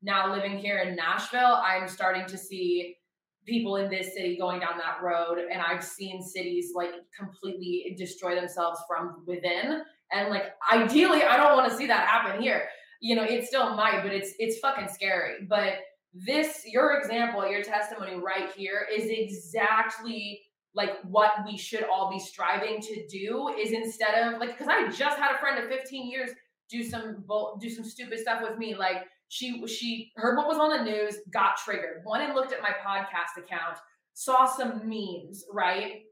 now 0.06 0.32
living 0.32 0.56
here 0.56 0.78
in 0.78 0.94
Nashville, 0.94 1.60
I'm 1.62 1.88
starting 1.88 2.26
to 2.26 2.38
see 2.38 2.96
people 3.44 3.76
in 3.76 3.90
this 3.90 4.14
city 4.14 4.36
going 4.38 4.60
down 4.60 4.78
that 4.78 5.02
road 5.02 5.38
and 5.38 5.60
I've 5.60 5.84
seen 5.84 6.22
cities 6.22 6.72
like 6.74 6.90
completely 7.16 7.94
destroy 7.98 8.34
themselves 8.34 8.80
from 8.88 9.22
within 9.26 9.82
and 10.12 10.30
like 10.30 10.54
ideally 10.72 11.22
I 11.22 11.36
don't 11.36 11.56
want 11.56 11.70
to 11.70 11.76
see 11.76 11.86
that 11.88 12.06
happen 12.06 12.40
here. 12.40 12.68
You 13.00 13.14
know, 13.14 13.24
it 13.24 13.46
still 13.46 13.74
might, 13.74 14.02
but 14.02 14.12
it's 14.12 14.32
it's 14.38 14.58
fucking 14.58 14.88
scary. 14.88 15.46
But 15.48 15.74
this 16.14 16.62
your 16.66 16.98
example, 16.98 17.48
your 17.48 17.62
testimony 17.62 18.16
right 18.16 18.50
here 18.56 18.86
is 18.92 19.08
exactly 19.10 20.40
like 20.74 21.00
what 21.02 21.32
we 21.44 21.56
should 21.56 21.84
all 21.84 22.10
be 22.10 22.18
striving 22.18 22.80
to 22.80 23.06
do 23.08 23.48
is 23.48 23.72
instead 23.72 24.14
of 24.14 24.40
like 24.40 24.56
cuz 24.56 24.68
I 24.68 24.88
just 24.88 25.18
had 25.18 25.34
a 25.34 25.38
friend 25.38 25.62
of 25.62 25.68
15 25.68 26.10
years 26.10 26.30
do 26.68 26.82
some 26.82 27.24
do 27.60 27.70
some 27.70 27.84
stupid 27.84 28.18
stuff 28.18 28.42
with 28.42 28.58
me 28.58 28.74
like 28.74 29.04
she 29.28 29.66
she 29.66 30.12
heard 30.16 30.36
what 30.36 30.46
was 30.46 30.58
on 30.58 30.70
the 30.70 30.90
news, 30.90 31.16
got 31.30 31.56
triggered, 31.56 32.02
went 32.06 32.22
and 32.22 32.34
looked 32.34 32.52
at 32.52 32.62
my 32.62 32.70
podcast 32.86 33.42
account, 33.42 33.78
saw 34.14 34.46
some 34.46 34.82
memes, 34.88 35.44
right? 35.52 36.02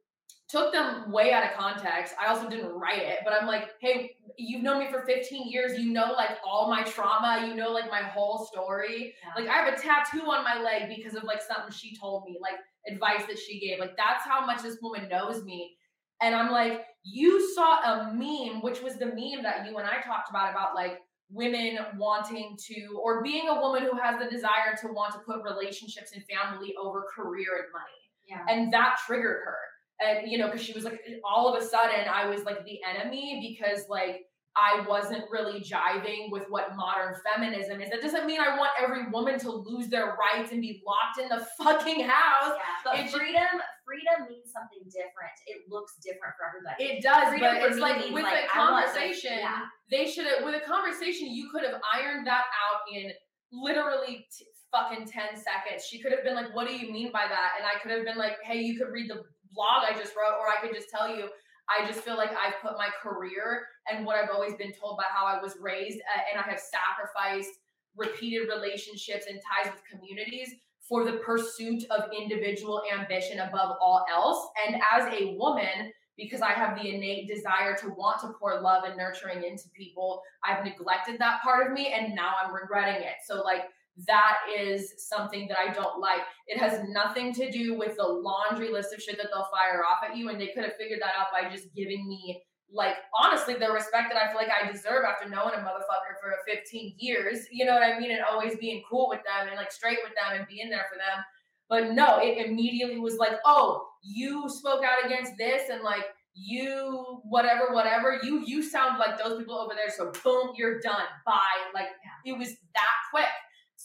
took 0.48 0.72
them 0.72 1.10
way 1.10 1.32
out 1.32 1.44
of 1.44 1.58
context. 1.58 2.14
I 2.20 2.28
also 2.28 2.48
didn't 2.48 2.68
write 2.68 3.02
it, 3.02 3.20
but 3.24 3.32
I'm 3.32 3.46
like, 3.46 3.70
hey, 3.80 4.16
you've 4.36 4.62
known 4.62 4.78
me 4.78 4.90
for 4.90 5.04
15 5.06 5.50
years. 5.50 5.78
You 5.78 5.92
know, 5.92 6.12
like 6.12 6.38
all 6.46 6.68
my 6.68 6.82
trauma. 6.82 7.46
You 7.46 7.54
know, 7.54 7.70
like 7.70 7.90
my 7.90 8.02
whole 8.02 8.46
story. 8.52 9.14
Yeah. 9.22 9.42
Like 9.42 9.50
I 9.50 9.64
have 9.64 9.74
a 9.74 9.80
tattoo 9.80 10.30
on 10.30 10.44
my 10.44 10.60
leg 10.60 10.94
because 10.94 11.14
of 11.14 11.24
like 11.24 11.40
something 11.42 11.72
she 11.72 11.96
told 11.96 12.24
me, 12.24 12.38
like 12.40 12.54
advice 12.88 13.26
that 13.26 13.38
she 13.38 13.58
gave. 13.58 13.78
Like 13.78 13.96
that's 13.96 14.24
how 14.24 14.44
much 14.44 14.62
this 14.62 14.78
woman 14.82 15.08
knows 15.08 15.42
me. 15.44 15.76
And 16.20 16.34
I'm 16.34 16.52
like, 16.52 16.84
you 17.02 17.52
saw 17.54 17.80
a 17.80 18.14
meme, 18.14 18.62
which 18.62 18.80
was 18.80 18.96
the 18.96 19.06
meme 19.06 19.42
that 19.42 19.66
you 19.68 19.76
and 19.76 19.88
I 19.88 20.00
talked 20.02 20.30
about, 20.30 20.52
about 20.52 20.74
like 20.74 21.00
women 21.30 21.78
wanting 21.96 22.56
to, 22.66 23.00
or 23.02 23.22
being 23.22 23.48
a 23.48 23.60
woman 23.60 23.82
who 23.82 23.98
has 23.98 24.18
the 24.18 24.30
desire 24.30 24.76
to 24.80 24.88
want 24.88 25.12
to 25.14 25.18
put 25.20 25.42
relationships 25.42 26.12
and 26.12 26.22
family 26.24 26.74
over 26.80 27.04
career 27.14 27.48
and 27.56 27.72
money. 27.72 27.84
Yeah. 28.28 28.44
And 28.48 28.72
that 28.72 28.98
triggered 29.06 29.42
her. 29.44 29.56
And, 30.00 30.30
you 30.30 30.38
know, 30.38 30.46
because 30.46 30.62
she 30.62 30.72
was 30.72 30.84
like, 30.84 31.00
all 31.24 31.52
of 31.52 31.62
a 31.62 31.66
sudden, 31.66 32.06
I 32.12 32.28
was 32.28 32.44
like 32.44 32.64
the 32.64 32.80
enemy 32.88 33.56
because, 33.58 33.88
like, 33.88 34.26
I 34.56 34.86
wasn't 34.86 35.24
really 35.30 35.60
jiving 35.60 36.30
with 36.30 36.44
what 36.48 36.76
modern 36.76 37.14
feminism 37.26 37.80
is. 37.80 37.90
That 37.90 38.00
doesn't 38.00 38.24
mean 38.24 38.40
I 38.40 38.56
want 38.56 38.70
every 38.80 39.10
woman 39.10 39.38
to 39.40 39.50
lose 39.50 39.88
their 39.88 40.16
rights 40.16 40.52
and 40.52 40.60
be 40.60 40.80
locked 40.86 41.18
in 41.18 41.28
the 41.28 41.44
fucking 41.58 42.06
house. 42.06 42.54
Yeah, 42.54 42.84
but 42.84 43.10
freedom, 43.10 43.58
freedom 43.84 44.30
means 44.30 44.52
something 44.54 44.86
different. 44.86 45.34
It 45.46 45.66
looks 45.68 45.96
different 45.98 46.34
for 46.38 46.46
everybody. 46.46 46.84
It 46.84 47.02
does, 47.02 47.30
Freedom 47.30 47.56
but 47.58 47.70
it's 47.70 47.80
like 47.80 47.98
with 48.14 48.22
like, 48.22 48.46
a 48.46 48.56
I 48.56 48.58
want, 48.58 48.74
like, 48.74 48.94
conversation, 48.94 49.38
yeah. 49.38 49.66
they 49.90 50.06
should 50.06 50.26
have, 50.26 50.44
with 50.44 50.54
a 50.54 50.64
conversation, 50.64 51.34
you 51.34 51.50
could 51.50 51.64
have 51.64 51.80
ironed 51.90 52.26
that 52.26 52.46
out 52.54 52.86
in 52.94 53.10
literally 53.50 54.26
t- 54.30 54.46
fucking 54.70 55.06
10 55.06 55.34
seconds. 55.34 55.86
She 55.88 55.98
could 55.98 56.12
have 56.12 56.22
been 56.22 56.34
like, 56.34 56.54
What 56.54 56.68
do 56.68 56.74
you 56.74 56.92
mean 56.92 57.10
by 57.10 57.26
that? 57.26 57.50
And 57.58 57.66
I 57.66 57.82
could 57.82 57.90
have 57.90 58.04
been 58.04 58.18
like, 58.18 58.38
Hey, 58.42 58.62
you 58.62 58.78
could 58.78 58.92
read 58.92 59.10
the 59.10 59.22
blog 59.54 59.86
I 59.86 59.98
just 59.98 60.14
wrote, 60.14 60.38
or 60.38 60.46
I 60.46 60.62
could 60.62 60.74
just 60.74 60.90
tell 60.90 61.08
you, 61.08 61.26
I 61.68 61.86
just 61.86 62.00
feel 62.00 62.16
like 62.16 62.30
I've 62.30 62.60
put 62.62 62.76
my 62.76 62.88
career 63.02 63.66
and 63.90 64.04
what 64.04 64.16
I've 64.16 64.30
always 64.30 64.54
been 64.54 64.72
told 64.72 64.96
by 64.96 65.04
how 65.08 65.26
I 65.26 65.40
was 65.40 65.56
raised, 65.60 65.98
uh, 65.98 66.20
and 66.32 66.40
I 66.40 66.50
have 66.50 66.60
sacrificed 66.60 67.50
repeated 67.96 68.48
relationships 68.48 69.26
and 69.28 69.40
ties 69.40 69.72
with 69.72 69.82
communities 69.90 70.50
for 70.80 71.04
the 71.04 71.18
pursuit 71.18 71.84
of 71.90 72.10
individual 72.16 72.82
ambition 72.92 73.40
above 73.40 73.76
all 73.80 74.04
else. 74.12 74.46
And 74.66 74.80
as 74.92 75.12
a 75.12 75.34
woman, 75.36 75.92
because 76.16 76.42
I 76.42 76.52
have 76.52 76.76
the 76.76 76.94
innate 76.94 77.28
desire 77.28 77.74
to 77.76 77.88
want 77.88 78.20
to 78.20 78.32
pour 78.38 78.60
love 78.60 78.84
and 78.84 78.96
nurturing 78.96 79.44
into 79.44 79.64
people, 79.74 80.22
I've 80.44 80.64
neglected 80.64 81.18
that 81.20 81.42
part 81.42 81.66
of 81.66 81.72
me 81.72 81.92
and 81.92 82.14
now 82.14 82.32
I'm 82.42 82.54
regretting 82.54 83.02
it. 83.02 83.16
So, 83.26 83.42
like, 83.42 83.62
that 84.06 84.38
is 84.58 84.92
something 84.98 85.46
that 85.48 85.58
I 85.58 85.72
don't 85.72 86.00
like. 86.00 86.22
It 86.48 86.58
has 86.58 86.80
nothing 86.88 87.32
to 87.34 87.50
do 87.50 87.78
with 87.78 87.96
the 87.96 88.04
laundry 88.04 88.70
list 88.70 88.92
of 88.92 89.00
shit 89.00 89.16
that 89.18 89.28
they'll 89.32 89.48
fire 89.50 89.84
off 89.84 90.08
at 90.08 90.16
you. 90.16 90.28
And 90.28 90.40
they 90.40 90.48
could 90.48 90.64
have 90.64 90.76
figured 90.76 91.00
that 91.00 91.12
out 91.18 91.28
by 91.32 91.48
just 91.48 91.72
giving 91.74 92.08
me, 92.08 92.42
like, 92.72 92.96
honestly, 93.16 93.54
the 93.54 93.70
respect 93.70 94.12
that 94.12 94.20
I 94.20 94.28
feel 94.28 94.36
like 94.36 94.50
I 94.50 94.70
deserve 94.70 95.04
after 95.04 95.28
knowing 95.28 95.54
a 95.54 95.58
motherfucker 95.58 96.18
for 96.20 96.34
15 96.46 96.94
years. 96.98 97.46
You 97.52 97.66
know 97.66 97.74
what 97.74 97.84
I 97.84 97.98
mean? 97.98 98.10
And 98.10 98.22
always 98.22 98.56
being 98.56 98.82
cool 98.90 99.08
with 99.08 99.20
them 99.20 99.48
and 99.48 99.56
like 99.56 99.70
straight 99.70 99.98
with 100.02 100.12
them 100.14 100.38
and 100.38 100.48
being 100.48 100.70
there 100.70 100.86
for 100.90 100.98
them. 100.98 101.24
But 101.68 101.94
no, 101.94 102.18
it 102.20 102.46
immediately 102.46 102.98
was 102.98 103.16
like, 103.16 103.38
oh, 103.44 103.86
you 104.02 104.48
spoke 104.48 104.84
out 104.84 105.06
against 105.06 105.32
this 105.38 105.70
and 105.70 105.82
like 105.82 106.04
you 106.34 107.20
whatever, 107.24 107.72
whatever. 107.72 108.18
You 108.22 108.42
you 108.44 108.62
sound 108.62 108.98
like 108.98 109.18
those 109.18 109.38
people 109.38 109.56
over 109.56 109.74
there. 109.74 109.90
So 109.90 110.12
boom, 110.22 110.52
you're 110.56 110.80
done. 110.80 111.06
Bye. 111.24 111.40
Like 111.72 111.88
it 112.24 112.36
was 112.36 112.48
that 112.74 112.96
quick. 113.12 113.24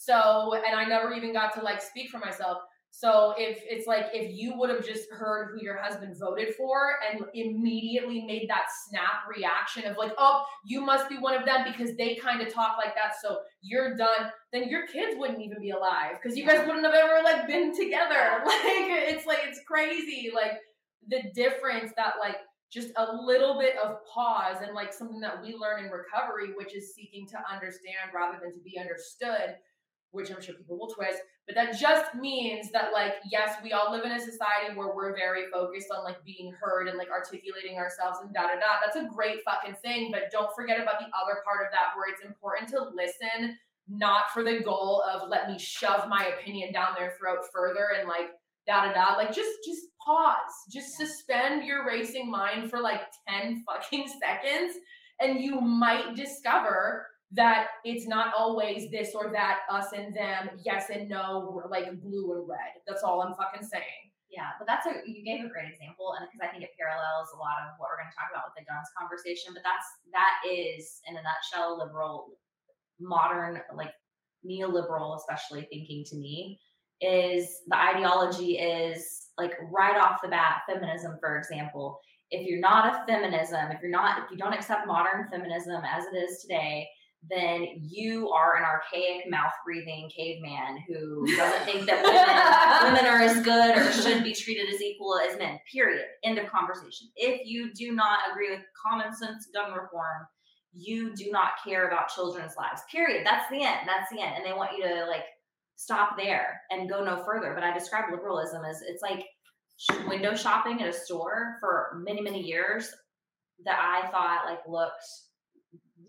So 0.00 0.54
and 0.54 0.74
I 0.74 0.86
never 0.86 1.12
even 1.12 1.34
got 1.34 1.52
to 1.56 1.60
like 1.60 1.82
speak 1.82 2.08
for 2.08 2.18
myself. 2.18 2.58
So 2.90 3.34
if 3.36 3.60
it's 3.68 3.86
like 3.86 4.06
if 4.14 4.34
you 4.34 4.56
would 4.56 4.70
have 4.70 4.84
just 4.84 5.10
heard 5.10 5.50
who 5.52 5.62
your 5.62 5.76
husband 5.76 6.16
voted 6.18 6.54
for 6.54 6.94
and 7.08 7.24
immediately 7.34 8.24
made 8.24 8.48
that 8.48 8.64
snap 8.88 9.28
reaction 9.28 9.84
of 9.84 9.98
like, 9.98 10.12
oh, 10.16 10.44
you 10.64 10.80
must 10.80 11.08
be 11.10 11.18
one 11.18 11.34
of 11.34 11.44
them 11.44 11.66
because 11.70 11.96
they 11.96 12.14
kind 12.14 12.40
of 12.40 12.52
talk 12.52 12.78
like 12.78 12.94
that, 12.94 13.12
so 13.22 13.40
you're 13.60 13.94
done, 13.94 14.32
then 14.54 14.68
your 14.70 14.86
kids 14.86 15.16
wouldn't 15.18 15.40
even 15.40 15.60
be 15.60 15.70
alive 15.70 16.16
because 16.20 16.36
you 16.36 16.46
guys 16.46 16.66
wouldn't 16.66 16.84
have 16.84 16.94
ever 16.94 17.22
like 17.22 17.46
been 17.46 17.76
together. 17.76 18.42
Like 18.44 18.88
it's 19.14 19.26
like 19.26 19.40
it's 19.46 19.60
crazy. 19.66 20.30
Like 20.34 20.60
the 21.08 21.30
difference 21.34 21.92
that 21.96 22.14
like 22.18 22.36
just 22.72 22.88
a 22.96 23.16
little 23.16 23.58
bit 23.58 23.74
of 23.76 23.96
pause 24.06 24.56
and 24.62 24.74
like 24.74 24.94
something 24.94 25.20
that 25.20 25.42
we 25.42 25.54
learn 25.54 25.84
in 25.84 25.90
recovery, 25.90 26.52
which 26.56 26.74
is 26.74 26.94
seeking 26.94 27.26
to 27.28 27.38
understand 27.52 28.14
rather 28.14 28.38
than 28.42 28.52
to 28.52 28.60
be 28.60 28.78
understood, 28.78 29.56
which 30.12 30.30
I'm 30.30 30.40
sure 30.40 30.54
people 30.54 30.78
will 30.78 30.88
twist, 30.88 31.18
but 31.46 31.54
that 31.54 31.78
just 31.78 32.14
means 32.14 32.70
that 32.72 32.92
like 32.92 33.14
yes, 33.30 33.56
we 33.62 33.72
all 33.72 33.92
live 33.92 34.04
in 34.04 34.12
a 34.12 34.20
society 34.20 34.74
where 34.74 34.94
we're 34.94 35.14
very 35.14 35.50
focused 35.52 35.88
on 35.96 36.04
like 36.04 36.24
being 36.24 36.52
heard 36.60 36.88
and 36.88 36.98
like 36.98 37.10
articulating 37.10 37.78
ourselves 37.78 38.18
and 38.22 38.32
da 38.32 38.42
da 38.42 38.54
da. 38.54 38.80
That's 38.84 38.96
a 38.96 39.08
great 39.12 39.38
fucking 39.44 39.76
thing, 39.82 40.10
but 40.12 40.30
don't 40.30 40.54
forget 40.54 40.80
about 40.80 40.98
the 40.98 41.06
other 41.06 41.42
part 41.44 41.66
of 41.66 41.72
that 41.72 41.96
where 41.96 42.12
it's 42.12 42.24
important 42.24 42.68
to 42.70 42.90
listen 42.94 43.56
not 43.88 44.30
for 44.32 44.44
the 44.44 44.60
goal 44.60 45.02
of 45.10 45.28
let 45.28 45.48
me 45.48 45.58
shove 45.58 46.08
my 46.08 46.30
opinion 46.38 46.72
down 46.72 46.94
their 46.96 47.14
throat 47.18 47.40
further 47.52 47.88
and 47.98 48.08
like 48.08 48.30
da 48.66 48.86
da 48.86 48.92
da. 48.92 49.16
Like 49.16 49.34
just 49.34 49.50
just 49.64 49.86
pause, 50.04 50.36
just 50.70 50.96
suspend 50.96 51.64
your 51.64 51.86
racing 51.86 52.30
mind 52.30 52.70
for 52.70 52.80
like 52.80 53.02
10 53.28 53.64
fucking 53.66 54.08
seconds, 54.20 54.76
and 55.20 55.40
you 55.40 55.60
might 55.60 56.14
discover 56.14 57.06
that 57.32 57.68
it's 57.84 58.06
not 58.06 58.34
always 58.36 58.90
this 58.90 59.14
or 59.14 59.30
that, 59.30 59.60
us 59.70 59.92
and 59.96 60.14
them, 60.14 60.50
yes 60.64 60.90
and 60.90 61.08
no, 61.08 61.62
like 61.70 61.86
blue 62.02 62.32
and 62.34 62.48
red. 62.48 62.82
That's 62.86 63.02
all 63.02 63.22
I'm 63.22 63.34
fucking 63.34 63.66
saying. 63.66 64.10
Yeah, 64.30 64.50
but 64.58 64.66
that's 64.66 64.86
a 64.86 65.02
you 65.06 65.24
gave 65.24 65.44
a 65.44 65.48
great 65.48 65.70
example, 65.70 66.14
and 66.14 66.26
because 66.26 66.46
I 66.46 66.52
think 66.52 66.62
it 66.62 66.70
parallels 66.78 67.34
a 67.34 67.38
lot 67.38 67.66
of 67.66 67.74
what 67.78 67.90
we're 67.90 67.98
going 67.98 68.10
to 68.10 68.18
talk 68.18 68.30
about 68.30 68.46
with 68.46 68.62
the 68.62 68.66
guns 68.66 68.86
conversation. 68.94 69.50
But 69.54 69.66
that's 69.66 69.86
that 70.14 70.38
is 70.46 71.02
in 71.10 71.18
a 71.18 71.22
nutshell 71.22 71.78
liberal, 71.78 72.38
modern 73.00 73.60
like 73.74 73.90
neoliberal, 74.46 75.18
especially 75.18 75.66
thinking 75.70 76.04
to 76.10 76.16
me 76.16 76.58
is 77.00 77.62
the 77.66 77.76
ideology 77.76 78.58
is 78.58 79.30
like 79.38 79.54
right 79.72 79.96
off 79.96 80.22
the 80.22 80.28
bat 80.28 80.62
feminism, 80.68 81.16
for 81.20 81.38
example. 81.38 81.98
If 82.30 82.46
you're 82.46 82.60
not 82.60 82.86
a 82.86 83.04
feminism, 83.06 83.72
if 83.72 83.82
you're 83.82 83.90
not 83.90 84.24
if 84.24 84.30
you 84.30 84.38
don't 84.38 84.54
accept 84.54 84.86
modern 84.86 85.26
feminism 85.30 85.82
as 85.82 86.04
it 86.12 86.16
is 86.16 86.42
today, 86.42 86.86
then 87.28 87.66
you 87.82 88.30
are 88.30 88.56
an 88.56 88.64
archaic 88.64 89.30
mouth 89.30 89.52
breathing 89.64 90.10
caveman 90.14 90.82
who 90.88 91.26
doesn't 91.36 91.64
think 91.64 91.86
that 91.86 92.02
women, 92.02 92.94
women 92.94 93.06
are 93.06 93.20
as 93.20 93.44
good 93.44 93.76
or 93.76 93.92
should 93.92 94.24
be 94.24 94.32
treated 94.32 94.72
as 94.72 94.80
equal 94.80 95.18
as 95.18 95.38
men. 95.38 95.58
Period. 95.70 96.06
End 96.24 96.38
of 96.38 96.46
conversation. 96.46 97.08
If 97.16 97.46
you 97.46 97.72
do 97.74 97.92
not 97.92 98.20
agree 98.30 98.50
with 98.50 98.60
common 98.86 99.14
sense 99.14 99.48
gun 99.52 99.72
reform, 99.72 100.26
you 100.72 101.14
do 101.14 101.30
not 101.30 101.52
care 101.64 101.88
about 101.88 102.08
children's 102.08 102.56
lives. 102.56 102.82
Period. 102.90 103.26
That's 103.26 103.48
the 103.50 103.62
end. 103.62 103.80
That's 103.86 104.10
the 104.10 104.22
end. 104.22 104.36
And 104.36 104.46
they 104.46 104.52
want 104.52 104.76
you 104.76 104.84
to 104.84 105.06
like 105.06 105.24
stop 105.76 106.16
there 106.16 106.60
and 106.70 106.88
go 106.88 107.04
no 107.04 107.22
further. 107.24 107.52
But 107.54 107.64
I 107.64 107.76
describe 107.76 108.10
liberalism 108.10 108.64
as 108.64 108.80
it's 108.82 109.02
like 109.02 109.26
window 110.06 110.34
shopping 110.34 110.80
at 110.80 110.88
a 110.88 110.92
store 110.92 111.56
for 111.60 112.02
many, 112.04 112.20
many 112.22 112.40
years 112.40 112.90
that 113.64 113.78
I 113.78 114.10
thought 114.10 114.46
like 114.46 114.60
looked 114.66 115.04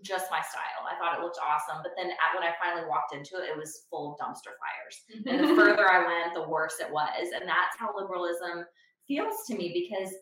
just 0.04 0.32
my 0.32 0.42
style. 0.42 0.86
I 0.86 0.98
thought 0.98 1.20
it 1.20 1.24
looked 1.24 1.40
awesome. 1.42 1.82
But 1.84 1.94
then 1.98 2.12
at, 2.12 2.32
when 2.34 2.44
I 2.44 2.54
finally 2.58 2.88
walked 2.88 3.14
into 3.14 3.38
it, 3.42 3.50
it 3.50 3.58
was 3.58 3.86
full 3.90 4.14
of 4.14 4.20
dumpster 4.20 4.54
fires. 4.58 4.96
And 5.26 5.44
the 5.44 5.56
further 5.60 5.90
I 5.90 6.06
went, 6.06 6.34
the 6.34 6.50
worse 6.50 6.76
it 6.80 6.92
was. 6.92 7.32
And 7.34 7.48
that's 7.48 7.78
how 7.78 7.96
liberalism 7.96 8.66
feels 9.08 9.46
to 9.48 9.56
me 9.56 9.72
because 9.74 10.14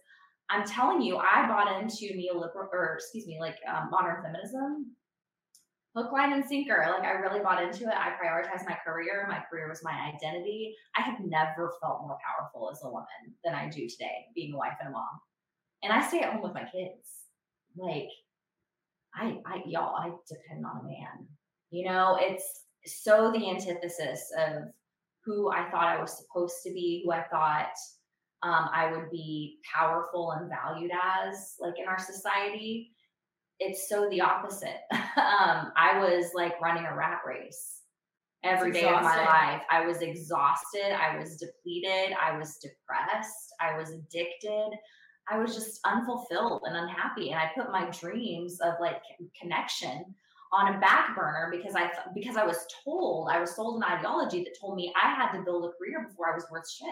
I'm 0.50 0.66
telling 0.66 1.02
you, 1.02 1.18
I 1.18 1.48
bought 1.48 1.82
into 1.82 2.14
neoliberal, 2.14 2.74
or 2.74 2.96
excuse 2.96 3.28
me, 3.28 3.38
like 3.40 3.58
um, 3.70 3.90
modern 3.92 4.24
feminism, 4.24 4.96
hook, 5.96 6.12
line, 6.12 6.34
and 6.34 6.44
sinker. 6.44 6.86
Like 6.90 7.08
I 7.08 7.12
really 7.20 7.40
bought 7.40 7.62
into 7.62 7.84
it. 7.84 7.94
I 7.94 8.18
prioritized 8.18 8.66
my 8.68 8.78
career. 8.84 9.28
My 9.30 9.44
career 9.50 9.70
was 9.70 9.84
my 9.84 9.94
identity. 10.14 10.76
I 10.98 11.02
have 11.02 11.20
never 11.20 11.74
felt 11.82 12.02
more 12.02 12.18
powerful 12.26 12.72
as 12.72 12.82
a 12.84 12.90
woman 12.90 13.36
than 13.44 13.54
I 13.54 13.70
do 13.70 13.88
today, 13.88 14.26
being 14.34 14.54
a 14.54 14.58
wife 14.58 14.78
and 14.80 14.90
a 14.90 14.92
mom. 14.92 15.20
And 15.84 15.94
I 15.94 16.06
stay 16.06 16.22
at 16.22 16.34
home 16.34 16.42
with 16.42 16.54
my 16.54 16.64
kids. 16.64 17.08
Like 17.78 18.10
I, 19.16 19.38
I, 19.46 19.62
y'all, 19.66 19.96
I 19.96 20.12
depend 20.28 20.66
on 20.66 20.82
a 20.82 20.84
man. 20.84 21.28
You 21.72 21.86
know, 21.86 22.18
it's 22.20 22.66
so 22.86 23.32
the 23.32 23.50
antithesis 23.50 24.32
of 24.38 24.64
who 25.26 25.52
I 25.52 25.70
thought 25.70 25.88
I 25.88 26.02
was 26.02 26.18
supposed 26.18 26.56
to 26.66 26.72
be, 26.72 27.04
who 27.06 27.12
I 27.12 27.24
thought 27.24 27.74
um, 28.42 28.70
I 28.74 28.92
would 28.92 29.12
be 29.12 29.60
powerful 29.74 30.32
and 30.32 30.50
valued 30.50 30.92
as, 30.92 31.56
like 31.60 31.74
in 31.78 31.88
our 31.88 32.00
society. 32.00 32.92
It's 33.60 33.90
so 33.90 34.10
the 34.10 34.22
opposite. 34.22 34.80
um, 34.92 35.72
I 35.76 36.00
was 36.00 36.32
like 36.34 36.60
running 36.62 36.86
a 36.86 36.96
rat 36.96 37.20
race 37.28 37.82
every 38.44 38.72
day 38.72 38.86
of 38.88 39.04
my 39.04 39.26
life. 39.26 39.62
I 39.70 39.86
was 39.86 40.02
exhausted. 40.02 40.94
I 40.94 41.18
was 41.18 41.36
depleted. 41.36 42.16
I 42.22 42.38
was 42.38 42.58
depressed. 42.58 43.54
I 43.60 43.78
was 43.78 43.90
addicted. 43.90 44.70
I 45.30 45.38
was 45.38 45.54
just 45.54 45.80
unfulfilled 45.86 46.64
and 46.66 46.76
unhappy. 46.76 47.32
And 47.32 47.40
I 47.40 47.52
put 47.56 47.72
my 47.72 47.90
dreams 47.90 48.60
of 48.62 48.74
like 48.80 49.02
connection 49.40 50.04
on 50.52 50.76
a 50.76 50.80
back 50.80 51.16
burner 51.16 51.50
because 51.52 51.76
I 51.76 51.92
because 52.14 52.36
I 52.36 52.44
was 52.44 52.66
told 52.84 53.30
I 53.30 53.40
was 53.40 53.56
sold 53.56 53.78
an 53.78 53.84
ideology 53.84 54.44
that 54.44 54.60
told 54.60 54.76
me 54.76 54.92
I 55.02 55.14
had 55.14 55.32
to 55.34 55.44
build 55.44 55.66
a 55.66 55.78
career 55.78 56.08
before 56.10 56.32
I 56.32 56.36
was 56.36 56.46
worth 56.52 56.70
shit. 56.70 56.90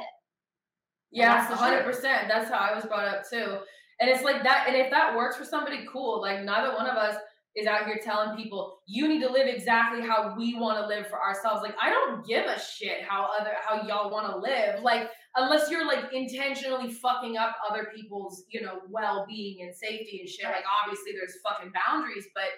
Yeah, 1.11 1.41
hundred 1.55 1.83
percent. 1.83 2.27
That's 2.27 2.49
how 2.49 2.57
I 2.57 2.75
was 2.75 2.85
brought 2.85 3.07
up 3.07 3.27
too. 3.29 3.57
And 3.99 4.09
it's 4.09 4.23
like 4.23 4.43
that. 4.43 4.65
And 4.67 4.75
if 4.75 4.91
that 4.91 5.15
works 5.15 5.37
for 5.37 5.45
somebody, 5.45 5.87
cool. 5.91 6.21
Like 6.21 6.43
neither 6.43 6.75
one 6.75 6.87
of 6.87 6.95
us 6.95 7.15
is 7.55 7.65
out 7.65 7.85
here 7.85 7.99
telling 8.03 8.37
people 8.37 8.77
you 8.85 9.07
need 9.07 9.21
to 9.21 9.31
live 9.31 9.47
exactly 9.47 10.05
how 10.05 10.35
we 10.37 10.53
want 10.55 10.77
to 10.79 10.85
live 10.85 11.07
for 11.07 11.19
ourselves. 11.19 11.63
Like 11.63 11.75
I 11.81 11.89
don't 11.89 12.25
give 12.27 12.45
a 12.45 12.59
shit 12.59 13.01
how 13.07 13.29
other 13.39 13.53
how 13.65 13.87
y'all 13.87 14.11
want 14.11 14.31
to 14.31 14.37
live. 14.37 14.83
Like 14.83 15.09
unless 15.37 15.71
you're 15.71 15.85
like 15.85 16.11
intentionally 16.11 16.91
fucking 16.91 17.37
up 17.37 17.55
other 17.69 17.89
people's 17.95 18.43
you 18.49 18.61
know 18.61 18.81
well 18.89 19.25
being 19.27 19.61
and 19.61 19.73
safety 19.73 20.19
and 20.21 20.29
shit. 20.29 20.45
Like 20.45 20.65
obviously 20.83 21.13
there's 21.13 21.35
fucking 21.43 21.71
boundaries, 21.87 22.25
but 22.35 22.49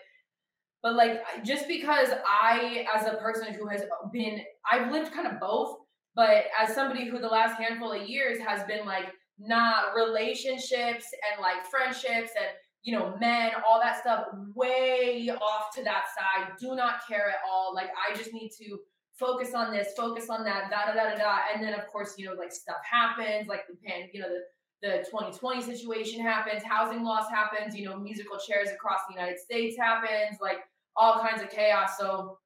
but 0.81 0.95
like 0.95 1.21
just 1.43 1.67
because 1.67 2.09
I 2.25 2.85
as 2.95 3.05
a 3.05 3.17
person 3.17 3.53
who 3.53 3.67
has 3.67 3.83
been 4.11 4.41
I've 4.71 4.91
lived 4.91 5.13
kind 5.13 5.27
of 5.27 5.39
both 5.39 5.77
but 6.15 6.45
as 6.59 6.75
somebody 6.75 7.07
who 7.07 7.19
the 7.19 7.27
last 7.27 7.59
handful 7.61 7.93
of 7.93 8.07
years 8.07 8.39
has 8.39 8.63
been 8.65 8.85
like, 8.85 9.05
not 9.37 9.95
relationships 9.95 11.05
and 11.31 11.41
like 11.41 11.65
friendships 11.71 12.31
and 12.37 12.49
you 12.81 12.97
know, 12.97 13.15
men, 13.19 13.51
all 13.67 13.79
that 13.79 13.99
stuff, 13.99 14.25
way 14.55 15.29
off 15.29 15.73
to 15.75 15.83
that 15.83 16.05
side. 16.17 16.53
Do 16.59 16.75
not 16.75 17.05
care 17.07 17.29
at 17.29 17.37
all. 17.49 17.73
Like, 17.75 17.89
I 18.09 18.15
just 18.15 18.33
need 18.33 18.51
to 18.57 18.77
focus 19.19 19.53
on 19.53 19.71
this, 19.71 19.89
focus 19.95 20.29
on 20.29 20.43
that, 20.45 20.69
da 20.69 20.87
da 20.87 20.93
da 20.93 21.11
da 21.11 21.17
da. 21.17 21.37
And 21.53 21.63
then, 21.63 21.73
of 21.73 21.87
course, 21.87 22.15
you 22.17 22.25
know, 22.25 22.33
like 22.33 22.51
stuff 22.51 22.77
happens, 22.89 23.47
like 23.47 23.67
the 23.67 23.75
pan, 23.85 24.09
you 24.13 24.21
know, 24.21 24.29
the 24.29 24.41
the 24.81 25.03
2020 25.09 25.61
situation 25.61 26.21
happens, 26.21 26.63
housing 26.63 27.03
loss 27.03 27.29
happens, 27.29 27.75
you 27.75 27.85
know, 27.85 27.97
musical 27.97 28.37
chairs 28.37 28.69
across 28.69 29.01
the 29.09 29.13
United 29.13 29.37
States 29.37 29.77
happens, 29.77 30.39
like 30.41 30.59
all 30.95 31.19
kinds 31.19 31.41
of 31.41 31.49
chaos. 31.49 31.97
So 31.99 32.37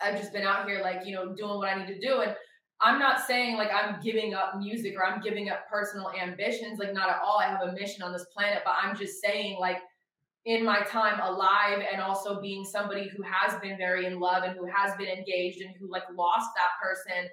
I've 0.00 0.18
just 0.18 0.32
been 0.32 0.44
out 0.44 0.66
here, 0.66 0.80
like, 0.82 1.06
you 1.06 1.14
know, 1.14 1.34
doing 1.34 1.58
what 1.58 1.68
I 1.68 1.78
need 1.78 1.92
to 1.92 2.00
do. 2.00 2.22
And 2.22 2.34
I'm 2.80 2.98
not 2.98 3.26
saying 3.26 3.56
like 3.56 3.70
I'm 3.72 4.00
giving 4.02 4.34
up 4.34 4.58
music 4.58 4.94
or 4.96 5.04
I'm 5.06 5.20
giving 5.20 5.50
up 5.50 5.68
personal 5.70 6.10
ambitions, 6.10 6.78
like 6.78 6.92
not 6.92 7.08
at 7.08 7.20
all. 7.24 7.38
I 7.38 7.46
have 7.46 7.62
a 7.62 7.72
mission 7.72 8.02
on 8.02 8.12
this 8.12 8.26
planet, 8.34 8.62
but 8.64 8.74
I'm 8.82 8.96
just 8.96 9.20
saying 9.22 9.58
like 9.60 9.78
in 10.46 10.64
my 10.64 10.80
time 10.82 11.18
alive 11.20 11.82
and 11.90 12.02
also 12.02 12.40
being 12.40 12.64
somebody 12.64 13.08
who 13.08 13.22
has 13.22 13.58
been 13.60 13.78
very 13.78 14.06
in 14.06 14.20
love 14.20 14.42
and 14.42 14.56
who 14.56 14.66
has 14.66 14.94
been 14.96 15.08
engaged 15.08 15.60
and 15.62 15.74
who 15.78 15.90
like 15.90 16.02
lost 16.16 16.50
that 16.54 16.70
person 16.82 17.28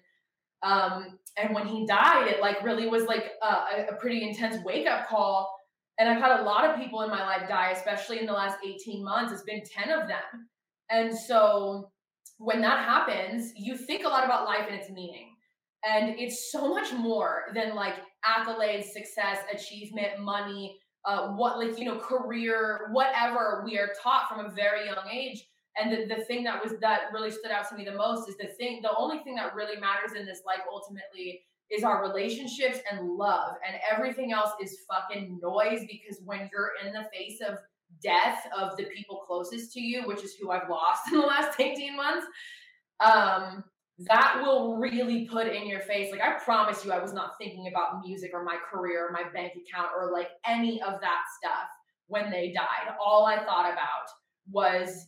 um 0.63 1.19
and 1.37 1.53
when 1.53 1.67
he 1.67 1.85
died 1.85 2.27
it 2.27 2.39
like 2.39 2.63
really 2.63 2.87
was 2.87 3.03
like 3.05 3.31
a, 3.41 3.87
a 3.91 3.95
pretty 3.99 4.27
intense 4.27 4.63
wake 4.63 4.87
up 4.87 5.07
call. 5.07 5.53
And 5.99 6.09
i've 6.09 6.21
had 6.21 6.39
a 6.39 6.43
lot 6.43 6.69
of 6.69 6.77
people 6.77 7.01
in 7.01 7.09
my 7.09 7.25
life 7.25 7.49
die 7.49 7.71
especially 7.71 8.19
in 8.19 8.25
the 8.25 8.33
last 8.33 8.57
18 8.65 9.03
months. 9.03 9.33
It's 9.33 9.43
been 9.43 9.63
10 9.63 9.89
of 9.89 10.07
them. 10.07 10.47
And 10.89 11.15
so 11.15 11.91
when 12.37 12.61
that 12.61 12.85
happens 12.85 13.51
you 13.57 13.75
think 13.75 14.05
a 14.05 14.07
lot 14.07 14.23
about 14.23 14.45
life 14.45 14.67
and 14.69 14.79
its 14.79 14.89
meaning. 14.89 15.35
And 15.83 16.15
it's 16.19 16.51
so 16.51 16.69
much 16.69 16.93
more 16.93 17.45
than 17.55 17.75
like 17.75 17.95
accolades 18.23 18.85
success 18.85 19.39
achievement 19.51 20.19
money 20.19 20.77
uh, 21.05 21.29
what 21.29 21.57
like 21.57 21.77
you 21.79 21.85
know 21.85 21.97
career 21.97 22.89
whatever 22.91 23.63
we 23.65 23.77
are 23.77 23.89
taught 24.01 24.27
from 24.29 24.45
a 24.45 24.49
very 24.49 24.85
young 24.85 25.07
age. 25.11 25.47
And 25.77 25.89
the, 25.89 26.15
the 26.15 26.23
thing 26.25 26.43
that 26.43 26.61
was 26.61 26.73
that 26.81 27.03
really 27.13 27.31
stood 27.31 27.51
out 27.51 27.69
to 27.69 27.75
me 27.75 27.85
the 27.85 27.93
most 27.93 28.27
is 28.27 28.37
the 28.37 28.47
thing 28.47 28.81
the 28.81 28.95
only 28.97 29.19
thing 29.19 29.35
that 29.35 29.55
really 29.55 29.79
matters 29.79 30.17
in 30.17 30.25
this 30.25 30.41
life 30.45 30.61
ultimately 30.71 31.41
is 31.69 31.83
our 31.83 32.01
relationships 32.01 32.79
and 32.91 33.11
love. 33.11 33.55
And 33.65 33.77
everything 33.89 34.33
else 34.33 34.51
is 34.61 34.79
fucking 34.89 35.39
noise 35.41 35.85
because 35.89 36.19
when 36.25 36.49
you're 36.51 36.71
in 36.85 36.91
the 36.91 37.07
face 37.13 37.39
of 37.47 37.57
death 38.01 38.47
of 38.57 38.77
the 38.77 38.85
people 38.85 39.23
closest 39.27 39.73
to 39.73 39.81
you 39.81 40.03
which 40.07 40.23
is 40.23 40.33
who 40.35 40.49
i've 40.49 40.69
lost 40.69 41.01
in 41.11 41.19
the 41.19 41.25
last 41.25 41.59
18 41.59 41.95
months 41.95 42.25
um 42.99 43.63
that 44.07 44.41
will 44.41 44.77
really 44.77 45.25
put 45.25 45.47
in 45.47 45.67
your 45.67 45.81
face. 45.81 46.11
Like 46.11 46.21
I 46.21 46.39
promise 46.39 46.85
you, 46.85 46.91
I 46.91 46.99
was 46.99 47.13
not 47.13 47.37
thinking 47.37 47.67
about 47.67 48.01
music 48.05 48.31
or 48.33 48.43
my 48.43 48.57
career 48.71 49.07
or 49.07 49.11
my 49.11 49.23
bank 49.33 49.53
account 49.53 49.89
or 49.97 50.11
like 50.11 50.29
any 50.45 50.81
of 50.81 51.01
that 51.01 51.23
stuff 51.37 51.67
when 52.07 52.29
they 52.29 52.51
died. 52.51 52.95
All 53.03 53.25
I 53.25 53.43
thought 53.43 53.71
about 53.71 54.07
was 54.49 55.07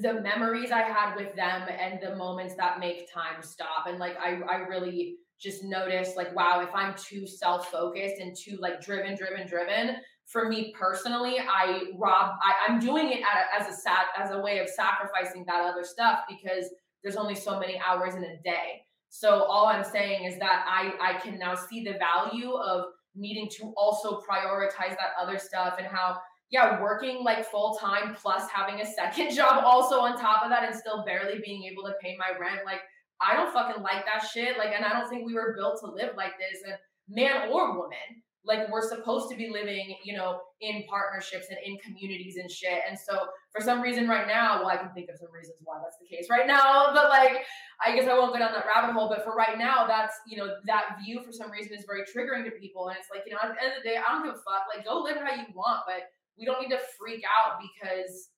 the 0.00 0.14
memories 0.14 0.70
I 0.72 0.82
had 0.82 1.14
with 1.16 1.34
them 1.36 1.62
and 1.68 2.00
the 2.02 2.16
moments 2.16 2.54
that 2.56 2.80
make 2.80 3.12
time 3.12 3.42
stop. 3.42 3.86
And 3.86 3.98
like 3.98 4.16
I, 4.18 4.40
I 4.50 4.56
really 4.56 5.16
just 5.40 5.64
noticed 5.64 6.16
like, 6.16 6.34
wow, 6.34 6.60
if 6.60 6.74
I'm 6.74 6.94
too 6.96 7.26
self-focused 7.26 8.20
and 8.20 8.36
too 8.36 8.58
like 8.60 8.84
driven, 8.84 9.16
driven, 9.16 9.46
driven, 9.46 9.96
for 10.26 10.48
me 10.48 10.74
personally, 10.78 11.38
I 11.38 11.90
rob 11.96 12.36
I, 12.42 12.54
I'm 12.66 12.80
doing 12.80 13.12
it 13.12 13.20
a, 13.20 13.60
as 13.60 13.68
a 13.68 13.76
sat 13.76 14.06
as 14.18 14.30
a 14.30 14.40
way 14.40 14.58
of 14.58 14.68
sacrificing 14.68 15.44
that 15.46 15.60
other 15.60 15.84
stuff 15.84 16.20
because 16.28 16.70
there's 17.04 17.16
only 17.16 17.36
so 17.36 17.60
many 17.60 17.80
hours 17.86 18.14
in 18.14 18.24
a 18.24 18.36
day. 18.42 18.82
So 19.10 19.44
all 19.44 19.66
I'm 19.66 19.84
saying 19.84 20.24
is 20.24 20.38
that 20.40 20.64
I 20.66 20.94
I 21.00 21.20
can 21.20 21.38
now 21.38 21.54
see 21.54 21.84
the 21.84 21.98
value 21.98 22.52
of 22.54 22.86
needing 23.14 23.48
to 23.58 23.72
also 23.76 24.20
prioritize 24.28 24.96
that 24.96 25.12
other 25.20 25.38
stuff 25.38 25.76
and 25.78 25.86
how 25.86 26.18
yeah, 26.50 26.80
working 26.80 27.24
like 27.24 27.44
full 27.44 27.76
time 27.80 28.14
plus 28.14 28.48
having 28.50 28.80
a 28.80 28.86
second 28.86 29.34
job 29.34 29.62
also 29.64 30.00
on 30.00 30.18
top 30.18 30.42
of 30.42 30.50
that 30.50 30.64
and 30.64 30.74
still 30.74 31.04
barely 31.04 31.40
being 31.44 31.64
able 31.64 31.84
to 31.84 31.94
pay 32.00 32.16
my 32.18 32.38
rent. 32.38 32.60
Like 32.64 32.80
I 33.20 33.34
don't 33.34 33.52
fucking 33.52 33.82
like 33.82 34.04
that 34.04 34.26
shit. 34.32 34.58
Like, 34.58 34.70
and 34.74 34.84
I 34.84 34.92
don't 34.92 35.08
think 35.08 35.26
we 35.26 35.34
were 35.34 35.54
built 35.56 35.80
to 35.80 35.90
live 35.90 36.16
like 36.16 36.32
this. 36.38 36.62
And 36.66 36.74
man 37.08 37.48
or 37.50 37.76
woman, 37.76 38.22
like 38.44 38.70
we're 38.70 38.88
supposed 38.88 39.30
to 39.30 39.36
be 39.36 39.48
living, 39.50 39.96
you 40.04 40.16
know, 40.16 40.40
in 40.60 40.84
partnerships 40.88 41.46
and 41.48 41.58
in 41.64 41.78
communities 41.78 42.36
and 42.36 42.50
shit. 42.50 42.80
And 42.88 42.98
so 42.98 43.26
for 43.54 43.62
some 43.62 43.80
reason 43.80 44.08
right 44.08 44.26
now, 44.26 44.58
well, 44.58 44.68
I 44.68 44.76
can 44.76 44.90
think 44.90 45.08
of 45.08 45.16
some 45.16 45.30
reasons 45.30 45.56
why 45.62 45.78
that's 45.78 45.96
the 46.02 46.10
case 46.10 46.26
right 46.28 46.46
now, 46.46 46.90
but 46.94 47.08
like 47.08 47.46
I 47.84 47.94
guess 47.94 48.08
I 48.08 48.18
won't 48.18 48.32
go 48.32 48.38
down 48.38 48.52
that 48.52 48.66
rabbit 48.66 48.92
hole. 48.92 49.08
But 49.08 49.24
for 49.24 49.34
right 49.34 49.56
now, 49.56 49.86
that's 49.86 50.14
you 50.26 50.36
know, 50.36 50.56
that 50.66 50.98
view 51.04 51.22
for 51.22 51.32
some 51.32 51.50
reason 51.50 51.72
is 51.78 51.84
very 51.86 52.02
triggering 52.02 52.44
to 52.44 52.50
people. 52.50 52.88
And 52.88 52.98
it's 52.98 53.08
like, 53.14 53.22
you 53.26 53.32
know, 53.32 53.38
at 53.42 53.54
the 53.54 53.62
end 53.62 53.76
of 53.76 53.82
the 53.82 53.88
day, 53.88 53.96
I 53.96 54.12
don't 54.12 54.24
give 54.24 54.34
a 54.34 54.42
fuck. 54.42 54.66
Like 54.74 54.84
go 54.84 54.98
live 54.98 55.16
how 55.16 55.34
you 55.34 55.46
want, 55.54 55.82
but 55.86 56.10
we 56.36 56.44
don't 56.44 56.60
need 56.60 56.74
to 56.74 56.80
freak 56.98 57.22
out 57.24 57.62
because 57.62 58.30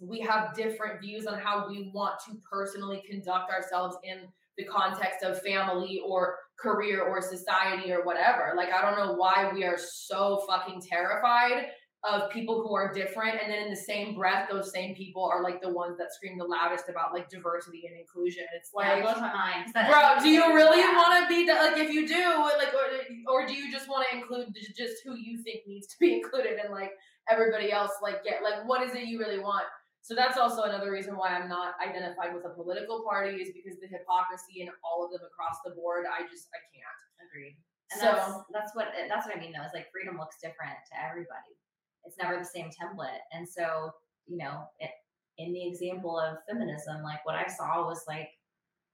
we 0.00 0.20
have 0.20 0.54
different 0.54 1.00
views 1.00 1.26
on 1.26 1.38
how 1.38 1.68
we 1.68 1.90
want 1.94 2.14
to 2.26 2.36
personally 2.50 3.02
conduct 3.08 3.50
ourselves 3.50 3.96
in 4.02 4.18
the 4.56 4.64
context 4.64 5.22
of 5.22 5.40
family 5.42 6.00
or 6.04 6.36
career 6.58 7.02
or 7.02 7.20
society 7.20 7.92
or 7.92 8.04
whatever. 8.04 8.54
Like, 8.56 8.72
I 8.72 8.82
don't 8.82 8.98
know 8.98 9.14
why 9.14 9.50
we 9.54 9.64
are 9.64 9.78
so 9.78 10.42
fucking 10.48 10.82
terrified 10.82 11.66
of 12.04 12.30
people 12.30 12.62
who 12.62 12.74
are 12.74 12.92
different. 12.92 13.38
And 13.42 13.50
then 13.50 13.64
in 13.64 13.70
the 13.70 13.76
same 13.76 14.14
breath, 14.14 14.48
those 14.50 14.72
same 14.72 14.94
people 14.94 15.24
are 15.24 15.42
like 15.42 15.60
the 15.60 15.70
ones 15.70 15.98
that 15.98 16.14
scream 16.14 16.38
the 16.38 16.44
loudest 16.44 16.88
about 16.88 17.12
like 17.12 17.28
diversity 17.28 17.82
and 17.88 17.98
inclusion. 17.98 18.44
It's 18.54 18.70
like, 18.72 18.86
yeah, 18.86 19.02
blows 19.02 19.20
my 19.20 19.32
mind. 19.32 19.72
Bro, 19.74 20.22
do 20.22 20.28
you 20.28 20.54
really 20.54 20.78
yeah. 20.78 20.94
want 20.94 21.22
to 21.22 21.28
be 21.28 21.44
the, 21.44 21.54
like, 21.54 21.76
if 21.76 21.90
you 21.90 22.06
do, 22.06 22.22
like, 22.58 22.72
or, 22.72 23.42
or 23.42 23.46
do 23.46 23.54
you 23.54 23.72
just 23.72 23.88
want 23.88 24.06
to 24.10 24.16
include 24.16 24.54
just 24.76 25.02
who 25.04 25.16
you 25.16 25.42
think 25.42 25.66
needs 25.66 25.88
to 25.88 25.96
be 25.98 26.14
included 26.22 26.58
and 26.62 26.72
like 26.72 26.92
everybody 27.28 27.72
else, 27.72 27.90
like, 28.02 28.22
get, 28.22 28.42
like, 28.42 28.66
what 28.66 28.82
is 28.82 28.94
it 28.94 29.06
you 29.06 29.18
really 29.18 29.40
want? 29.40 29.64
So 30.02 30.14
that's 30.14 30.38
also 30.38 30.62
another 30.62 30.90
reason 30.90 31.18
why 31.18 31.36
I'm 31.36 31.50
not 31.50 31.74
identified 31.84 32.32
with 32.32 32.46
a 32.46 32.54
political 32.54 33.04
party 33.04 33.44
is 33.44 33.52
because 33.52 33.76
the 33.76 33.92
hypocrisy 33.92 34.64
in 34.64 34.72
all 34.80 35.04
of 35.04 35.12
them 35.12 35.20
across 35.20 35.60
the 35.66 35.76
board. 35.76 36.08
I 36.08 36.24
just 36.24 36.48
I 36.54 36.64
can't. 36.72 37.00
Agreed. 37.28 37.60
And 37.92 38.00
so 38.00 38.08
that's, 38.08 38.32
that's 38.48 38.72
what 38.72 38.88
that's 38.96 39.28
what 39.28 39.36
I 39.36 39.40
mean 39.40 39.52
though. 39.52 39.68
Is 39.68 39.76
like 39.76 39.92
freedom 39.92 40.16
looks 40.16 40.40
different 40.40 40.80
to 40.92 40.94
everybody. 40.96 41.60
It's 42.04 42.16
never 42.20 42.38
the 42.38 42.44
same 42.44 42.66
template. 42.66 43.20
And 43.32 43.48
so 43.48 43.90
you 44.26 44.36
know, 44.36 44.64
it, 44.78 44.90
in 45.38 45.52
the 45.52 45.66
example 45.68 46.18
of 46.18 46.38
feminism, 46.48 47.02
like 47.02 47.24
what 47.24 47.34
I 47.34 47.46
saw 47.46 47.86
was 47.86 48.04
like 48.06 48.28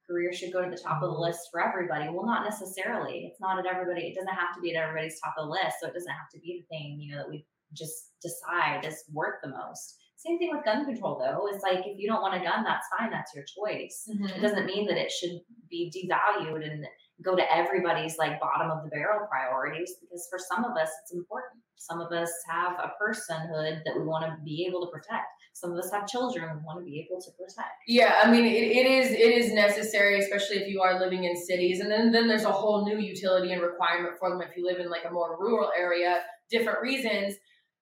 career 0.09 0.33
should 0.33 0.53
go 0.53 0.63
to 0.63 0.71
the 0.71 0.77
top 0.77 1.03
of 1.03 1.11
the 1.11 1.19
list 1.19 1.49
for 1.51 1.67
everybody. 1.67 2.09
Well, 2.11 2.27
not 2.27 2.45
necessarily. 2.45 3.27
It's 3.31 3.41
not 3.41 3.59
at 3.59 3.67
everybody. 3.67 4.03
It 4.03 4.15
doesn't 4.15 4.35
have 4.35 4.55
to 4.55 4.61
be 4.61 4.75
at 4.75 4.83
everybody's 4.83 5.19
top 5.21 5.35
of 5.39 5.47
the 5.47 5.51
list. 5.51 5.77
So 5.81 5.89
it 5.89 5.95
doesn't 5.95 6.11
have 6.11 6.31
to 6.35 6.41
be 6.41 6.61
the 6.61 6.77
thing 6.77 6.99
you 7.01 7.13
know 7.13 7.23
that 7.23 7.31
we 7.31 7.47
just 7.73 8.11
decide 8.23 8.85
is 8.85 9.05
worth 9.13 9.41
the 9.43 9.51
most 9.51 9.97
same 10.25 10.39
thing 10.39 10.51
with 10.55 10.65
gun 10.65 10.87
control, 10.87 11.19
though. 11.19 11.49
It's 11.53 11.63
like 11.63 11.87
if 11.87 11.99
you 11.99 12.09
don't 12.09 12.23
want 12.23 12.41
a 12.41 12.45
gun, 12.45 12.65
that's 12.65 12.87
fine. 12.97 13.11
That's 13.11 13.35
your 13.35 13.45
choice. 13.45 14.09
Mm-hmm. 14.09 14.39
It 14.39 14.41
doesn't 14.41 14.67
mean 14.67 14.87
that 14.87 14.97
it 14.97 15.13
should 15.13 15.41
be 15.69 15.93
devalued 15.93 16.65
and 16.65 16.87
go 17.23 17.37
to 17.37 17.55
everybody's 17.55 18.19
like 18.19 18.41
bottom 18.41 18.71
of 18.71 18.83
the 18.83 18.91
barrel 18.91 19.27
priorities 19.29 19.95
because 20.01 20.27
for 20.29 20.39
some 20.39 20.65
of 20.65 20.77
us, 20.77 20.89
it's 21.03 21.15
important. 21.15 21.63
Some 21.77 22.01
of 22.01 22.13
us 22.13 22.31
have 22.49 22.73
a 22.79 22.93
personhood 23.01 23.83
that 23.85 23.95
we 23.97 24.05
want 24.05 24.25
to 24.25 24.37
be 24.45 24.67
able 24.69 24.81
to 24.87 24.91
protect. 24.91 25.27
Some 25.53 25.73
of 25.73 25.79
us 25.79 25.91
have 25.93 26.07
children 26.07 26.49
we 26.57 26.63
want 26.65 26.81
to 26.81 26.85
be 26.85 27.07
able 27.07 27.21
to 27.21 27.31
protect. 27.33 27.77
Yeah, 27.87 28.21
I 28.23 28.31
mean, 28.31 28.45
it, 28.45 28.51
it 28.51 28.87
is 28.87 29.13
it 29.13 29.17
is 29.17 29.53
necessary, 29.53 30.19
especially 30.19 30.57
if 30.57 30.69
you 30.69 30.81
are 30.81 30.99
living 30.99 31.25
in 31.25 31.37
cities, 31.37 31.81
and 31.81 31.91
then 31.91 32.11
then 32.11 32.27
there's 32.27 32.45
a 32.45 32.53
whole 32.53 32.85
new 32.85 32.99
utility 32.99 33.53
and 33.53 33.63
requirement 33.63 34.15
for 34.19 34.31
them 34.31 34.41
if 34.41 34.57
you 34.57 34.67
live 34.67 34.81
in 34.81 34.91
like 34.91 35.05
a 35.09 35.13
more 35.13 35.37
rural 35.39 35.71
area, 35.77 36.21
different 36.51 36.81
reasons 36.81 37.37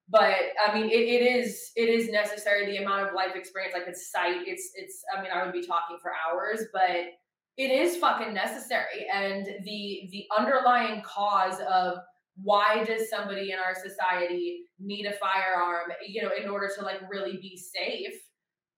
but 0.09 0.35
I 0.59 0.73
mean, 0.73 0.89
it, 0.89 0.99
it 0.99 1.21
is 1.21 1.71
it 1.75 1.89
is 1.89 2.09
necessary. 2.09 2.65
The 2.65 2.83
amount 2.83 3.07
of 3.07 3.15
life 3.15 3.35
experience 3.35 3.73
I 3.75 3.85
could 3.85 3.95
cite, 3.95 4.45
it's 4.45 4.71
it's. 4.75 5.01
I 5.15 5.21
mean, 5.21 5.31
I 5.33 5.43
would 5.43 5.53
be 5.53 5.65
talking 5.65 5.97
for 6.01 6.11
hours, 6.11 6.65
but 6.73 7.15
it 7.57 7.71
is 7.71 7.97
fucking 7.97 8.33
necessary. 8.33 9.07
And 9.13 9.45
the 9.63 10.09
the 10.11 10.25
underlying 10.37 11.01
cause 11.03 11.59
of 11.69 11.97
why 12.35 12.83
does 12.83 13.09
somebody 13.09 13.51
in 13.51 13.59
our 13.59 13.75
society 13.75 14.63
need 14.79 15.05
a 15.05 15.13
firearm, 15.13 15.91
you 16.07 16.23
know, 16.23 16.31
in 16.41 16.49
order 16.49 16.69
to 16.77 16.83
like 16.83 17.01
really 17.09 17.37
be 17.37 17.57
safe? 17.57 18.13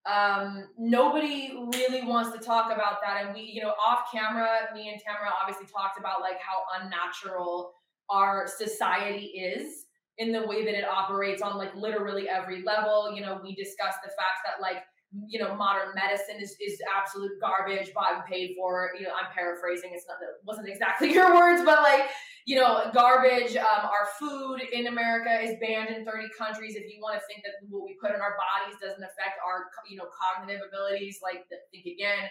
um, 0.06 0.68
nobody 0.78 1.58
really 1.74 2.04
wants 2.04 2.32
to 2.38 2.44
talk 2.44 2.72
about 2.72 3.02
that. 3.04 3.26
And 3.26 3.34
we, 3.34 3.42
you 3.42 3.62
know, 3.62 3.74
off 3.86 4.12
camera, 4.12 4.48
me 4.74 4.90
and 4.90 5.02
Tamara 5.02 5.32
obviously 5.42 5.66
talked 5.66 6.00
about 6.00 6.22
like 6.22 6.38
how 6.40 6.62
unnatural 6.80 7.74
our 8.10 8.48
society 8.48 9.26
is 9.36 9.86
in 10.20 10.32
the 10.32 10.46
way 10.46 10.64
that 10.64 10.76
it 10.76 10.86
operates 10.86 11.42
on 11.42 11.58
like 11.58 11.74
literally 11.76 12.30
every 12.30 12.62
level. 12.64 13.12
You 13.16 13.22
know, 13.22 13.40
we 13.44 13.56
discussed 13.56 13.98
the 14.04 14.10
fact 14.10 14.46
that 14.46 14.62
like 14.62 14.84
you 15.28 15.40
know 15.40 15.56
modern 15.56 15.94
medicine 15.96 16.38
is, 16.42 16.56
is 16.60 16.80
absolute 16.96 17.32
garbage 17.40 17.94
bought 17.94 18.16
and 18.16 18.26
paid 18.26 18.56
for 18.58 18.92
you 18.98 19.04
know 19.04 19.12
i'm 19.12 19.32
paraphrasing 19.34 19.92
it's 19.94 20.06
not 20.08 20.18
that 20.20 20.28
wasn't 20.46 20.68
exactly 20.68 21.14
your 21.18 21.34
words 21.34 21.62
but 21.64 21.82
like 21.84 22.10
you 22.46 22.56
know 22.56 22.90
garbage 22.94 23.56
um, 23.56 23.84
our 23.84 24.08
food 24.20 24.62
in 24.72 24.88
america 24.88 25.42
is 25.42 25.56
banned 25.60 25.90
in 25.90 26.06
30 26.06 26.28
countries. 26.38 26.76
If 26.76 26.84
you 26.94 27.02
want 27.02 27.20
to 27.20 27.26
think 27.28 27.44
that 27.44 27.54
what 27.70 27.86
we 27.86 27.98
put 28.02 28.12
in 28.12 28.22
our 28.22 28.38
bodies 28.38 28.78
doesn't 28.82 29.04
affect 29.04 29.42
our 29.46 29.66
you 29.90 29.98
know 29.98 30.06
cognitive 30.14 30.62
abilities 30.68 31.20
like 31.24 31.46
think 31.72 31.86
again. 31.86 32.30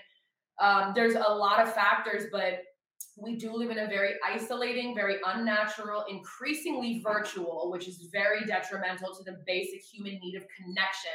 Um, 0.60 0.92
there's 0.94 1.14
a 1.14 1.34
lot 1.34 1.60
of 1.60 1.74
factors 1.74 2.24
but 2.30 2.62
we 3.16 3.36
do 3.36 3.54
live 3.54 3.70
in 3.70 3.78
a 3.78 3.86
very 3.86 4.14
isolating, 4.26 4.92
very 4.92 5.16
unnatural, 5.24 6.04
increasingly 6.08 7.00
virtual, 7.04 7.70
which 7.70 7.86
is 7.86 8.08
very 8.12 8.44
detrimental 8.44 9.14
to 9.14 9.22
the 9.22 9.38
basic 9.46 9.82
human 9.82 10.18
need 10.20 10.34
of 10.34 10.42
connection 10.56 11.12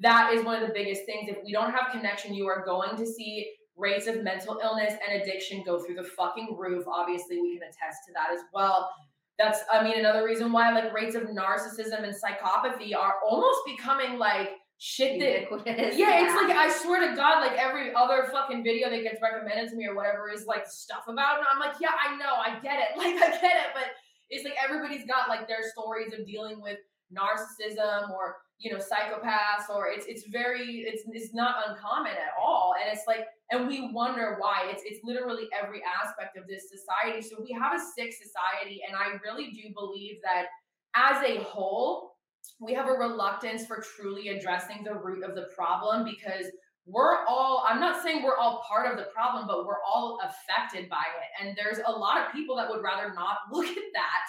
that 0.00 0.32
is 0.32 0.44
one 0.44 0.60
of 0.60 0.66
the 0.66 0.74
biggest 0.74 1.06
things. 1.06 1.28
If 1.28 1.38
we 1.44 1.52
don't 1.52 1.72
have 1.72 1.92
connection, 1.92 2.34
you 2.34 2.46
are 2.46 2.64
going 2.64 2.96
to 2.96 3.06
see 3.06 3.50
rates 3.76 4.06
of 4.06 4.22
mental 4.22 4.58
illness 4.62 4.94
and 5.06 5.20
addiction 5.20 5.62
go 5.64 5.78
through 5.78 5.96
the 5.96 6.04
fucking 6.04 6.56
roof. 6.58 6.84
Obviously, 6.86 7.40
we 7.40 7.58
can 7.58 7.68
attest 7.68 7.98
to 8.06 8.12
that 8.14 8.32
as 8.32 8.40
well. 8.52 8.90
That's, 9.38 9.60
I 9.70 9.84
mean, 9.84 9.98
another 9.98 10.24
reason 10.24 10.50
why 10.50 10.72
like 10.72 10.94
rates 10.94 11.14
of 11.14 11.24
narcissism 11.24 12.04
and 12.04 12.14
psychopathy 12.14 12.96
are 12.96 13.14
almost 13.26 13.60
becoming 13.66 14.18
like 14.18 14.50
shit 14.78 15.18
that 15.20 15.48
yeah, 15.66 15.90
yeah, 15.96 16.24
it's 16.24 16.34
like 16.34 16.56
I 16.56 16.70
swear 16.70 17.08
to 17.08 17.16
God, 17.16 17.40
like 17.40 17.58
every 17.58 17.94
other 17.94 18.28
fucking 18.30 18.62
video 18.62 18.90
that 18.90 19.02
gets 19.02 19.20
recommended 19.22 19.70
to 19.70 19.76
me 19.76 19.86
or 19.86 19.94
whatever 19.94 20.30
is 20.30 20.46
like 20.46 20.66
stuff 20.66 21.04
about, 21.08 21.38
and 21.38 21.46
I'm 21.50 21.58
like, 21.58 21.76
yeah, 21.80 21.92
I 21.96 22.16
know, 22.16 22.34
I 22.34 22.58
get 22.60 22.78
it, 22.80 22.96
like 22.98 23.14
I 23.14 23.30
get 23.40 23.56
it, 23.56 23.72
but 23.74 23.84
it's 24.28 24.44
like 24.44 24.54
everybody's 24.62 25.06
got 25.06 25.28
like 25.28 25.48
their 25.48 25.68
stories 25.72 26.12
of 26.12 26.26
dealing 26.26 26.60
with 26.60 26.78
narcissism 27.12 28.10
or 28.10 28.36
you 28.58 28.72
know 28.72 28.78
psychopaths 28.78 29.68
or 29.68 29.88
it's 29.88 30.06
it's 30.06 30.26
very 30.28 30.84
it's 30.86 31.02
it's 31.12 31.34
not 31.34 31.56
uncommon 31.68 32.12
at 32.12 32.32
all. 32.40 32.74
And 32.80 32.92
it's 32.92 33.06
like 33.06 33.26
and 33.50 33.68
we 33.68 33.92
wonder 33.92 34.36
why. 34.38 34.68
It's 34.70 34.82
it's 34.84 35.00
literally 35.04 35.48
every 35.52 35.82
aspect 35.84 36.36
of 36.36 36.46
this 36.46 36.64
society. 36.70 37.20
So 37.22 37.36
we 37.40 37.52
have 37.52 37.74
a 37.74 37.82
sick 37.96 38.12
society 38.12 38.80
and 38.86 38.96
i 38.96 39.18
really 39.24 39.50
do 39.50 39.72
believe 39.74 40.16
that 40.22 40.46
as 40.94 41.22
a 41.24 41.42
whole 41.42 42.16
we 42.60 42.72
have 42.72 42.88
a 42.88 42.92
reluctance 42.92 43.66
for 43.66 43.84
truly 43.96 44.28
addressing 44.28 44.84
the 44.84 44.94
root 44.94 45.22
of 45.24 45.34
the 45.34 45.48
problem 45.54 46.04
because 46.04 46.46
we're 46.86 47.24
all 47.26 47.64
i'm 47.68 47.80
not 47.80 48.02
saying 48.02 48.22
we're 48.22 48.36
all 48.36 48.62
part 48.68 48.90
of 48.90 48.96
the 48.96 49.10
problem 49.12 49.46
but 49.46 49.66
we're 49.66 49.82
all 49.84 50.18
affected 50.22 50.88
by 50.88 51.02
it. 51.02 51.46
And 51.46 51.56
there's 51.56 51.78
a 51.86 51.90
lot 51.90 52.24
of 52.24 52.32
people 52.32 52.56
that 52.56 52.68
would 52.70 52.82
rather 52.82 53.12
not 53.14 53.38
look 53.52 53.66
at 53.66 53.90
that 53.94 54.22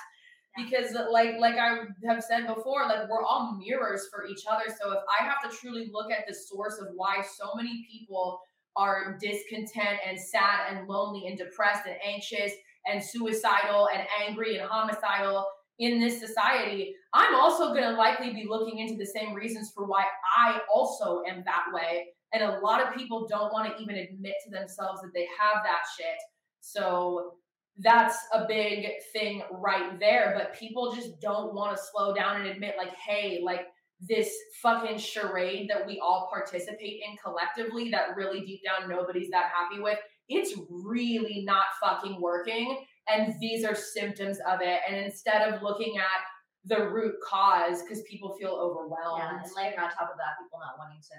because 0.58 0.96
like 1.12 1.36
like 1.40 1.56
I 1.58 1.86
have 2.06 2.24
said 2.24 2.48
before, 2.48 2.86
like 2.88 3.10
we're 3.10 3.24
all 3.24 3.58
mirrors 3.58 4.08
for 4.12 4.26
each 4.26 4.44
other. 4.50 4.66
So 4.82 4.92
if 4.92 5.00
I 5.20 5.24
have 5.24 5.50
to 5.50 5.56
truly 5.56 5.90
look 5.94 6.12
at 6.12 6.26
the 6.28 6.34
source 6.34 6.80
of 6.80 6.88
why 6.96 7.22
so 7.22 7.52
many 7.56 7.88
people 7.90 8.40
are 8.76 9.18
discontent 9.20 10.00
and 10.08 10.20
sad 10.20 10.72
and 10.72 10.88
lonely 10.88 11.28
and 11.28 11.38
depressed 11.38 11.86
and 11.88 11.96
anxious 12.06 12.52
and 12.86 13.04
suicidal 13.04 13.90
and 13.94 14.08
angry 14.28 14.58
and 14.58 14.68
homicidal 14.70 15.46
in 15.80 16.00
this 16.00 16.20
society, 16.20 16.96
I'm 17.14 17.36
also 17.36 17.70
going 17.70 17.84
to 17.84 17.92
likely 17.92 18.34
be 18.34 18.46
looking 18.48 18.80
into 18.80 18.96
the 18.96 19.06
same 19.06 19.34
reasons 19.34 19.72
for 19.74 19.86
why 19.86 20.06
I 20.38 20.60
also 20.74 21.22
am 21.28 21.44
that 21.46 21.66
way. 21.74 22.08
And 22.34 22.44
a 22.44 22.60
lot 22.60 22.82
of 22.82 22.96
people 22.96 23.28
don't 23.28 23.54
want 23.54 23.72
to 23.72 23.82
even 23.82 23.96
admit 23.96 24.34
to 24.46 24.52
themselves 24.52 25.02
that 25.02 25.12
they 25.14 25.28
have 25.40 25.64
that 25.64 25.84
shit. 25.98 26.18
So 26.62 27.34
that's 27.80 28.18
a 28.34 28.46
big 28.48 28.88
thing 29.14 29.44
right 29.52 30.00
there. 30.00 30.34
But 30.38 30.58
people 30.58 30.96
just 30.96 31.20
don't 31.20 31.54
want 31.54 31.76
to 31.76 31.84
slow 31.92 32.14
down 32.14 32.42
and 32.42 32.50
admit, 32.50 32.76
like, 32.78 32.96
hey, 32.96 33.42
like 33.44 33.68
this 34.00 34.32
fucking 34.62 34.98
charade 34.98 35.70
that 35.70 35.86
we 35.86 36.00
all 36.00 36.30
participate 36.32 37.02
in 37.08 37.18
collectively 37.24 37.90
that 37.92 38.16
really 38.16 38.42
deep 38.42 38.62
down 38.64 38.90
nobody's 38.90 39.30
that 39.30 39.52
happy 39.56 39.82
with, 39.82 39.98
it's 40.30 40.54
really 40.70 41.44
not 41.46 41.66
fucking 41.82 42.22
working. 42.22 42.86
And 43.08 43.34
these 43.40 43.64
are 43.64 43.76
symptoms 43.76 44.38
of 44.48 44.60
it. 44.62 44.80
And 44.88 44.98
instead 44.98 45.52
of 45.52 45.64
looking 45.64 45.98
at 45.98 46.22
the 46.66 46.90
root 46.90 47.16
cause, 47.24 47.82
because 47.82 48.04
people 48.04 48.36
feel 48.40 48.52
overwhelmed. 48.52 49.24
Yeah, 49.24 49.40
and 49.42 49.52
later 49.56 49.82
on 49.82 49.90
top 49.90 50.10
of 50.12 50.18
that, 50.18 50.36
people 50.44 50.60
not 50.60 50.78
wanting 50.78 51.02
to 51.02 51.16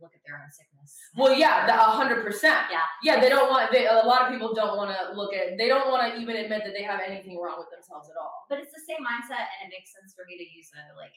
look 0.00 0.12
at 0.12 0.20
their 0.24 0.36
own 0.36 0.50
sickness. 0.52 0.92
Well, 1.16 1.32
yeah, 1.32 1.64
a 1.68 1.90
hundred 1.92 2.24
percent. 2.24 2.68
Yeah, 2.68 2.84
yeah. 3.02 3.20
They 3.20 3.28
don't 3.28 3.48
want. 3.48 3.72
They, 3.72 3.86
a 3.86 4.04
lot 4.04 4.22
of 4.24 4.28
people 4.28 4.52
don't 4.52 4.76
want 4.76 4.92
to 4.92 5.16
look 5.16 5.32
at. 5.32 5.56
They 5.56 5.68
don't 5.68 5.88
want 5.88 6.04
to 6.04 6.20
even 6.20 6.36
admit 6.36 6.62
that 6.64 6.74
they 6.76 6.84
have 6.84 7.00
anything 7.00 7.40
wrong 7.40 7.56
with 7.56 7.72
themselves 7.72 8.08
at 8.12 8.16
all. 8.20 8.44
But 8.48 8.60
it's 8.60 8.72
the 8.72 8.84
same 8.84 9.00
mindset, 9.00 9.48
and 9.60 9.68
it 9.68 9.72
makes 9.72 9.92
sense 9.96 10.12
for 10.12 10.28
me 10.28 10.36
to 10.36 10.46
use 10.46 10.68
a 10.76 10.92
like 10.96 11.16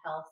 health 0.00 0.28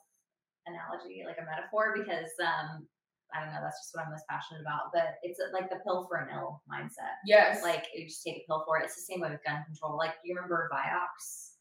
analogy, 0.65 1.21
like 1.25 1.37
a 1.37 1.45
metaphor, 1.45 1.93
because 1.93 2.33
um, 2.41 2.89
I 3.29 3.45
don't 3.45 3.53
know. 3.53 3.61
That's 3.61 3.77
just 3.77 3.93
what 3.93 4.05
I'm 4.05 4.11
most 4.13 4.25
passionate 4.25 4.65
about. 4.65 4.89
But 4.89 5.21
it's 5.21 5.37
like 5.53 5.69
the 5.69 5.81
pill 5.85 6.09
for 6.09 6.17
an 6.17 6.33
ill 6.33 6.65
mindset. 6.65 7.21
Yes. 7.25 7.61
Like 7.61 7.85
you 7.93 8.09
just 8.09 8.25
take 8.25 8.41
a 8.41 8.45
pill 8.49 8.65
for 8.65 8.81
it. 8.81 8.89
It's 8.89 8.97
the 8.97 9.05
same 9.05 9.21
way 9.21 9.29
with 9.29 9.45
gun 9.45 9.61
control. 9.69 9.97
Like 9.97 10.17
you 10.25 10.33
remember 10.33 10.69
Vioxx 10.73 11.52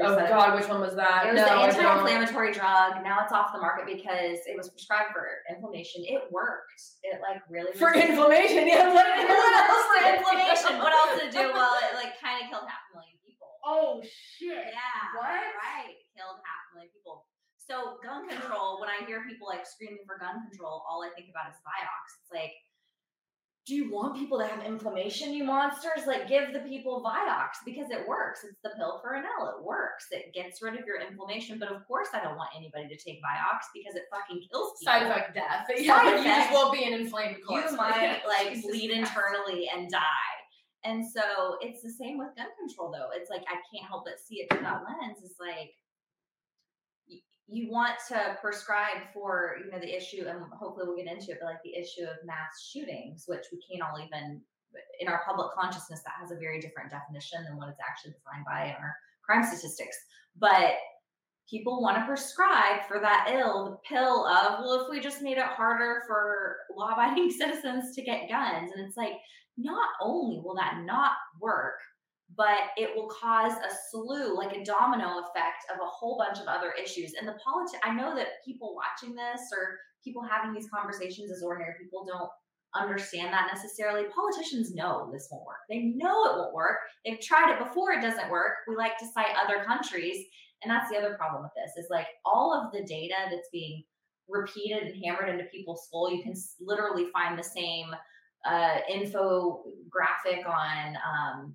oh 0.00 0.16
God, 0.16 0.56
which 0.56 0.68
one 0.68 0.80
was 0.80 0.96
that? 0.96 1.28
It 1.28 1.36
was 1.36 1.44
no, 1.44 1.52
the 1.52 1.68
anti-inflammatory 1.68 2.52
drug. 2.52 3.04
Now 3.04 3.20
it's 3.20 3.32
off 3.32 3.52
the 3.52 3.60
market 3.60 3.84
because 3.84 4.40
it 4.48 4.56
was 4.56 4.72
prescribed 4.72 5.12
for 5.12 5.44
inflammation. 5.52 6.04
It 6.08 6.24
worked. 6.32 6.80
It 7.04 7.20
like 7.20 7.44
really 7.52 7.76
for 7.76 7.92
inflammation. 7.92 8.64
Yeah, 8.64 8.88
what, 8.96 9.04
else 9.04 9.86
for 9.92 10.00
inflammation? 10.00 10.80
What 10.80 10.92
else 10.96 11.20
did 11.20 11.28
it 11.28 11.36
do? 11.36 11.52
Well, 11.52 11.76
it 11.84 11.96
like 12.00 12.16
kind 12.16 12.40
of 12.40 12.48
killed 12.48 12.64
half 12.64 12.88
a 12.88 12.96
million 12.96 13.20
people. 13.20 13.52
Oh 13.68 14.00
shit! 14.00 14.72
Yeah. 14.72 15.12
What? 15.12 15.44
Right. 15.60 16.00
Killed 16.16 16.40
half 16.40 16.62
a 16.72 16.80
million 16.80 16.92
people. 16.96 17.28
So 17.60 18.00
gun 18.00 18.26
control. 18.26 18.80
When 18.80 18.88
I 18.88 19.04
hear 19.04 19.22
people 19.28 19.46
like 19.46 19.68
screaming 19.68 20.08
for 20.08 20.16
gun 20.16 20.40
control, 20.48 20.82
all 20.88 21.04
I 21.04 21.12
think 21.12 21.28
about 21.28 21.52
is 21.52 21.60
Vioxx. 21.60 22.06
It's 22.24 22.32
like 22.32 22.56
do 23.64 23.76
you 23.76 23.92
want 23.92 24.16
people 24.16 24.38
to 24.38 24.46
have 24.46 24.64
inflammation, 24.64 25.32
you 25.32 25.44
monsters? 25.44 26.04
Like, 26.06 26.28
give 26.28 26.52
the 26.52 26.58
people 26.60 27.00
Vioxx 27.00 27.62
because 27.64 27.90
it 27.90 28.08
works. 28.08 28.40
It's 28.42 28.58
the 28.64 28.70
pill 28.76 28.98
for 29.00 29.14
an 29.14 29.24
L. 29.38 29.54
It 29.56 29.64
works. 29.64 30.06
It 30.10 30.34
gets 30.34 30.60
rid 30.60 30.74
of 30.74 30.84
your 30.84 31.00
inflammation. 31.00 31.60
But 31.60 31.70
of 31.70 31.86
course, 31.86 32.08
I 32.12 32.20
don't 32.24 32.36
want 32.36 32.50
anybody 32.56 32.88
to 32.88 32.96
take 32.96 33.20
Vioxx 33.22 33.70
because 33.72 33.94
it 33.94 34.04
fucking 34.10 34.42
kills 34.50 34.72
people. 34.80 34.92
Side 34.92 35.02
effect 35.04 35.34
death. 35.34 35.66
Side 35.68 35.78
yeah, 35.78 36.02
effect. 36.02 36.18
You 36.18 36.24
just 36.24 36.52
won't 36.52 36.72
be 36.72 36.84
an 36.84 36.92
inflamed 36.92 37.36
corpse. 37.46 37.70
You 37.70 37.76
might 37.76 38.22
like 38.26 38.60
bleed 38.62 38.90
internally 38.90 39.70
and 39.72 39.88
die. 39.88 40.32
And 40.84 41.06
so 41.06 41.58
it's 41.60 41.82
the 41.82 41.90
same 41.90 42.18
with 42.18 42.34
gun 42.36 42.48
control, 42.58 42.90
though. 42.90 43.10
It's 43.14 43.30
like 43.30 43.42
I 43.46 43.54
can't 43.70 43.86
help 43.88 44.06
but 44.06 44.18
see 44.18 44.40
it 44.42 44.50
through 44.50 44.62
that 44.62 44.82
lens. 44.82 45.18
It's 45.22 45.38
like 45.38 45.70
you 47.48 47.70
want 47.70 47.94
to 48.08 48.36
prescribe 48.40 49.02
for 49.12 49.56
you 49.64 49.70
know 49.70 49.78
the 49.78 49.96
issue 49.96 50.24
and 50.26 50.40
hopefully 50.58 50.86
we'll 50.86 50.96
get 50.96 51.10
into 51.10 51.32
it 51.32 51.38
but 51.40 51.46
like 51.46 51.62
the 51.64 51.74
issue 51.74 52.02
of 52.02 52.16
mass 52.24 52.70
shootings 52.72 53.24
which 53.26 53.44
we 53.52 53.60
can't 53.68 53.82
all 53.82 53.98
even 53.98 54.40
in 55.00 55.08
our 55.08 55.22
public 55.26 55.52
consciousness 55.54 56.02
that 56.04 56.14
has 56.20 56.30
a 56.30 56.40
very 56.40 56.60
different 56.60 56.90
definition 56.90 57.44
than 57.44 57.56
what 57.56 57.68
it's 57.68 57.80
actually 57.80 58.12
defined 58.12 58.44
by 58.46 58.66
in 58.66 58.74
our 58.82 58.94
crime 59.24 59.44
statistics. 59.44 59.96
But 60.38 60.74
people 61.48 61.82
want 61.82 61.96
to 61.98 62.06
prescribe 62.06 62.86
for 62.86 62.98
that 63.00 63.30
ill 63.32 63.64
the 63.64 63.76
pill 63.88 64.26
of 64.26 64.60
well 64.60 64.84
if 64.84 64.90
we 64.90 65.00
just 65.00 65.22
made 65.22 65.38
it 65.38 65.44
harder 65.44 66.02
for 66.06 66.56
law-abiding 66.74 67.30
citizens 67.38 67.94
to 67.94 68.02
get 68.02 68.28
guns. 68.28 68.72
And 68.74 68.86
it's 68.86 68.96
like 68.96 69.14
not 69.56 69.88
only 70.00 70.40
will 70.42 70.54
that 70.56 70.82
not 70.84 71.12
work 71.40 71.74
but 72.36 72.72
it 72.76 72.94
will 72.94 73.08
cause 73.08 73.52
a 73.52 73.70
slew, 73.90 74.36
like 74.36 74.56
a 74.56 74.64
domino 74.64 75.20
effect 75.20 75.64
of 75.72 75.80
a 75.80 75.86
whole 75.86 76.16
bunch 76.16 76.38
of 76.38 76.46
other 76.46 76.72
issues. 76.72 77.12
And 77.18 77.28
the 77.28 77.36
politics, 77.44 77.78
I 77.84 77.94
know 77.94 78.14
that 78.14 78.44
people 78.44 78.74
watching 78.74 79.14
this 79.14 79.40
or 79.52 79.78
people 80.02 80.22
having 80.22 80.54
these 80.54 80.68
conversations 80.70 81.30
as 81.30 81.42
ordinary 81.42 81.74
people 81.80 82.04
don't 82.06 82.30
understand 82.74 83.32
that 83.32 83.50
necessarily. 83.52 84.08
Politicians 84.14 84.74
know 84.74 85.10
this 85.12 85.28
won't 85.30 85.46
work. 85.46 85.58
They 85.68 85.92
know 85.96 86.24
it 86.24 86.38
won't 86.38 86.54
work. 86.54 86.78
They've 87.04 87.20
tried 87.20 87.52
it 87.52 87.64
before, 87.66 87.92
it 87.92 88.00
doesn't 88.00 88.30
work. 88.30 88.54
We 88.66 88.76
like 88.76 88.96
to 88.98 89.06
cite 89.12 89.36
other 89.36 89.64
countries. 89.64 90.24
And 90.62 90.70
that's 90.70 90.90
the 90.90 90.96
other 90.96 91.14
problem 91.14 91.42
with 91.42 91.52
this 91.56 91.76
is 91.76 91.90
like 91.90 92.06
all 92.24 92.54
of 92.54 92.72
the 92.72 92.86
data 92.86 93.14
that's 93.30 93.48
being 93.52 93.82
repeated 94.28 94.84
and 94.84 95.04
hammered 95.04 95.28
into 95.28 95.44
people's 95.44 95.86
skull, 95.86 96.10
you 96.10 96.22
can 96.22 96.34
literally 96.60 97.06
find 97.12 97.38
the 97.38 97.42
same 97.42 97.86
uh, 98.44 98.78
infographic 98.90 100.46
on 100.46 100.96
um, 100.96 101.54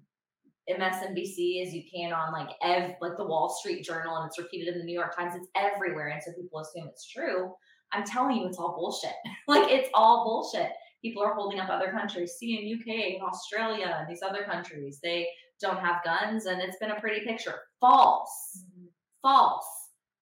MSNBC 0.69 1.65
as 1.65 1.73
you 1.73 1.83
can 1.91 2.11
on 2.11 2.33
like 2.33 2.49
ev 2.61 2.91
like 3.01 3.17
the 3.17 3.25
Wall 3.25 3.49
Street 3.49 3.83
Journal 3.83 4.17
and 4.17 4.27
it's 4.27 4.37
repeated 4.37 4.73
in 4.73 4.79
the 4.79 4.85
New 4.85 4.93
York 4.93 5.15
Times. 5.15 5.33
It's 5.35 5.47
everywhere, 5.55 6.09
and 6.09 6.21
so 6.21 6.31
people 6.33 6.59
assume 6.59 6.87
it's 6.87 7.07
true. 7.07 7.53
I'm 7.93 8.03
telling 8.03 8.37
you, 8.37 8.47
it's 8.47 8.57
all 8.57 8.75
bullshit. 8.75 9.15
like 9.47 9.71
it's 9.71 9.89
all 9.93 10.25
bullshit. 10.25 10.71
People 11.01 11.23
are 11.23 11.33
holding 11.33 11.59
up 11.59 11.69
other 11.69 11.91
countries. 11.91 12.33
See 12.33 12.57
in 12.57 12.79
UK 12.79 13.13
and 13.13 13.21
Australia 13.21 13.95
and 13.99 14.09
these 14.09 14.23
other 14.23 14.43
countries, 14.43 14.99
they 15.01 15.27
don't 15.61 15.79
have 15.79 16.03
guns, 16.03 16.45
and 16.45 16.61
it's 16.61 16.77
been 16.77 16.91
a 16.91 16.99
pretty 16.99 17.25
picture. 17.25 17.55
False, 17.79 18.59
mm-hmm. 18.59 18.87
false. 19.21 19.65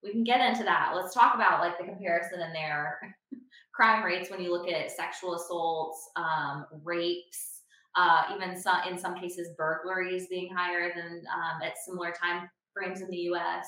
we 0.04 0.12
can 0.12 0.24
get 0.24 0.42
into 0.42 0.64
that. 0.64 0.94
Let's 0.96 1.14
talk 1.14 1.36
about 1.36 1.60
like 1.60 1.78
the 1.78 1.86
comparison 1.86 2.42
in 2.42 2.54
their 2.54 3.00
crime 3.74 4.04
rates 4.04 4.30
when 4.30 4.42
you 4.42 4.52
look 4.52 4.70
at 4.70 4.92
sexual 4.92 5.36
assaults, 5.36 6.10
um, 6.16 6.66
rapes, 6.84 7.55
uh, 7.96 8.24
even 8.36 8.60
some 8.60 8.78
in 8.90 8.98
some 8.98 9.16
cases 9.16 9.50
burglaries 9.58 10.28
being 10.28 10.54
higher 10.54 10.92
than 10.96 11.24
um, 11.34 11.62
at 11.64 11.74
similar 11.86 12.12
time 12.12 12.50
frames 12.74 13.02
in 13.02 13.10
the 13.10 13.18
U.S. 13.32 13.68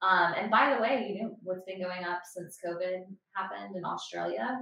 Um, 0.00 0.32
and 0.38 0.50
by 0.50 0.74
the 0.74 0.80
way, 0.80 1.12
you 1.12 1.22
know 1.22 1.36
what's 1.42 1.64
been 1.66 1.80
going 1.80 2.04
up 2.04 2.20
since 2.24 2.58
COVID 2.64 3.02
happened 3.34 3.76
in 3.76 3.84
Australia? 3.84 4.60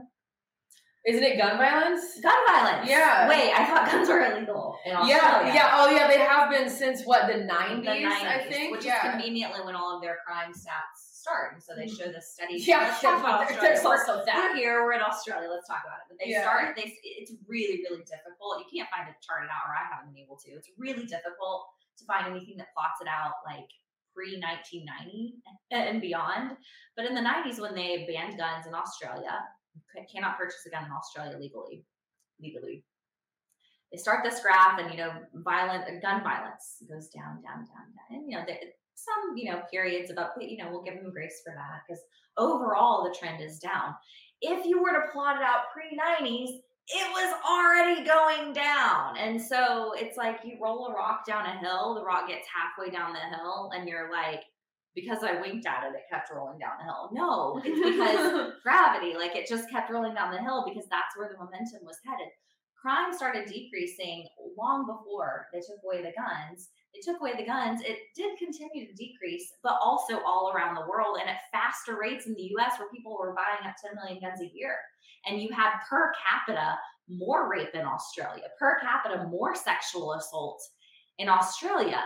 Isn't 1.07 1.23
it 1.23 1.37
gun 1.39 1.57
violence? 1.57 2.19
Gun 2.21 2.35
violence. 2.51 2.91
Yeah. 2.91 3.29
Wait, 3.29 3.53
I 3.55 3.65
thought 3.67 3.89
guns 3.89 4.09
were 4.09 4.25
illegal 4.25 4.77
in 4.85 4.91
Yeah, 4.91 4.99
Australia. 5.19 5.53
yeah. 5.55 5.71
Oh, 5.75 5.89
yeah. 5.95 6.09
They 6.09 6.19
have 6.19 6.51
been 6.51 6.69
since 6.69 7.05
what 7.05 7.29
the 7.29 7.45
nineties, 7.45 7.85
The 7.85 7.91
90s, 7.91 8.27
I 8.27 8.47
think. 8.51 8.73
which 8.73 8.85
yeah. 8.85 9.07
is 9.07 9.13
conveniently 9.13 9.61
when 9.65 9.77
all 9.77 9.95
of 9.95 10.03
their 10.03 10.17
crime 10.27 10.51
stats 10.51 11.06
start. 11.27 11.59
And 11.59 11.63
so 11.63 11.75
they 11.75 11.91
hmm. 11.91 11.99
show 11.99 12.09
this 12.15 12.31
study. 12.39 12.63
yeah, 12.63 12.95
Let's 12.95 13.03
talk 13.03 13.19
about 13.19 13.49
there- 13.49 13.61
there's 13.61 13.83
We're- 13.83 13.99
also 13.99 14.23
We're 14.23 14.55
here. 14.55 14.85
We're 14.85 14.95
in 14.95 15.03
Australia. 15.03 15.51
Let's 15.51 15.67
talk 15.67 15.83
about 15.83 15.99
it. 16.03 16.07
But 16.09 16.19
they 16.23 16.31
Yeah. 16.31 16.43
start. 16.47 16.77
They 16.77 16.95
it's 17.03 17.33
really 17.47 17.83
really 17.83 18.05
difficult. 18.05 18.63
You 18.63 18.69
can't 18.71 18.91
find 18.91 19.09
it 19.09 19.17
charted 19.21 19.51
out, 19.51 19.67
or 19.67 19.75
I 19.75 19.85
haven't 19.91 20.15
been 20.15 20.23
able 20.23 20.39
to. 20.39 20.51
It's 20.53 20.71
really 20.79 21.07
difficult 21.07 21.67
to 21.99 22.05
find 22.05 22.27
anything 22.31 22.57
that 22.59 22.73
plots 22.75 23.01
it 23.01 23.09
out 23.09 23.43
like 23.45 23.69
pre 24.15 24.39
1990 24.39 25.43
and 25.71 26.01
beyond. 26.01 26.57
But 26.95 27.07
in 27.07 27.15
the 27.15 27.21
90s, 27.21 27.61
when 27.61 27.75
they 27.75 28.07
banned 28.07 28.39
guns 28.39 28.67
in 28.67 28.75
Australia, 28.75 29.47
you 29.75 30.07
cannot 30.07 30.39
purchase 30.39 30.65
a 30.67 30.71
gun 30.71 30.85
in 30.87 30.93
Australia 30.93 31.37
legally. 31.37 31.85
Legally, 32.39 32.85
they 33.91 33.97
start 33.97 34.23
this 34.23 34.41
graph, 34.41 34.79
and 34.79 34.91
you 34.91 34.99
know, 34.99 35.13
violent 35.35 36.03
gun 36.03 36.23
violence 36.23 36.83
goes 36.89 37.09
down, 37.09 37.41
down, 37.43 37.65
down, 37.65 37.87
down, 37.97 38.07
and 38.11 38.31
you 38.31 38.37
know, 38.37 38.45
some 38.97 39.37
you 39.37 39.51
know 39.51 39.63
periods 39.71 40.11
of 40.11 40.19
up. 40.19 40.35
You 40.41 40.59
know, 40.59 40.71
we'll 40.71 40.83
give 40.83 40.95
them 40.95 41.13
grace 41.13 41.41
for 41.45 41.55
that 41.55 41.83
because 41.87 42.03
overall 42.37 43.05
the 43.05 43.17
trend 43.19 43.43
is 43.43 43.59
down. 43.59 43.95
If 44.43 44.67
you 44.67 44.83
were 44.83 44.93
to 44.93 45.13
plot 45.13 45.37
it 45.37 45.43
out 45.43 45.73
pre 45.73 45.97
90s, 45.97 46.59
it 46.89 47.11
was 47.11 47.35
already 47.49 48.05
going 48.05 48.53
down. 48.53 49.17
And 49.17 49.41
so 49.41 49.93
it's 49.97 50.17
like 50.17 50.41
you 50.45 50.59
roll 50.63 50.87
a 50.87 50.95
rock 50.95 51.27
down 51.27 51.47
a 51.47 51.59
hill, 51.59 51.95
the 51.95 52.05
rock 52.05 52.29
gets 52.29 52.47
halfway 52.47 52.91
down 52.93 53.13
the 53.13 53.37
hill, 53.37 53.71
and 53.75 53.89
you're 53.89 54.11
like, 54.11 54.43
because 54.95 55.23
I 55.23 55.41
winked 55.41 55.67
at 55.67 55.85
it, 55.85 55.95
it 55.95 56.09
kept 56.11 56.31
rolling 56.33 56.59
down 56.59 56.79
the 56.79 56.85
hill. 56.85 57.11
No, 57.13 57.61
it's 57.65 57.79
because 57.79 58.53
gravity, 58.63 59.15
like 59.15 59.37
it 59.37 59.49
just 59.49 59.69
kept 59.71 59.91
rolling 59.91 60.15
down 60.15 60.33
the 60.33 60.41
hill 60.41 60.65
because 60.67 60.89
that's 60.89 61.17
where 61.17 61.29
the 61.29 61.39
momentum 61.39 61.85
was 61.85 61.99
headed. 62.07 62.33
Crime 62.81 63.13
started 63.13 63.49
decreasing 63.49 64.27
long 64.57 64.87
before 64.87 65.49
they 65.53 65.61
took 65.61 65.79
away 65.85 66.03
the 66.03 66.13
guns. 66.13 66.71
They 66.95 67.01
took 67.01 67.21
away 67.21 67.33
the 67.37 67.45
guns. 67.45 67.81
It 67.83 67.99
did 68.15 68.39
continue 68.39 68.87
to 68.87 68.95
decrease, 68.95 69.53
but 69.63 69.79
also 69.83 70.21
all 70.21 70.53
around 70.55 70.75
the 70.75 70.87
world 70.87 71.19
and 71.21 71.29
at 71.29 71.41
faster 71.53 71.99
rates 71.99 72.27
in 72.27 72.35
the 72.35 72.53
US 72.57 72.79
where 72.79 72.91
people 72.91 73.17
were 73.19 73.35
buying 73.35 73.69
up 73.69 73.77
10 73.85 73.97
million 73.97 74.21
guns 74.21 74.41
a 74.41 74.51
year. 74.55 74.77
And 75.27 75.43
you 75.43 75.51
had 75.53 75.81
per 75.89 76.13
capita 76.25 76.79
more 77.09 77.51
rape 77.51 77.75
in 77.75 77.85
Australia, 77.85 78.45
per 78.59 78.79
capita 78.81 79.27
more 79.29 79.55
sexual 79.55 80.13
assault 80.15 80.63
in 81.19 81.29
Australia. 81.29 82.03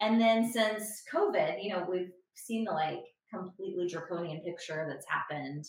And 0.00 0.20
then 0.20 0.50
since 0.50 1.02
COVID, 1.12 1.62
you 1.62 1.72
know, 1.72 1.86
we've 1.88 2.12
seen 2.34 2.64
the 2.64 2.72
like 2.72 3.04
completely 3.32 3.88
draconian 3.88 4.40
picture 4.40 4.86
that's 4.88 5.06
happened 5.08 5.64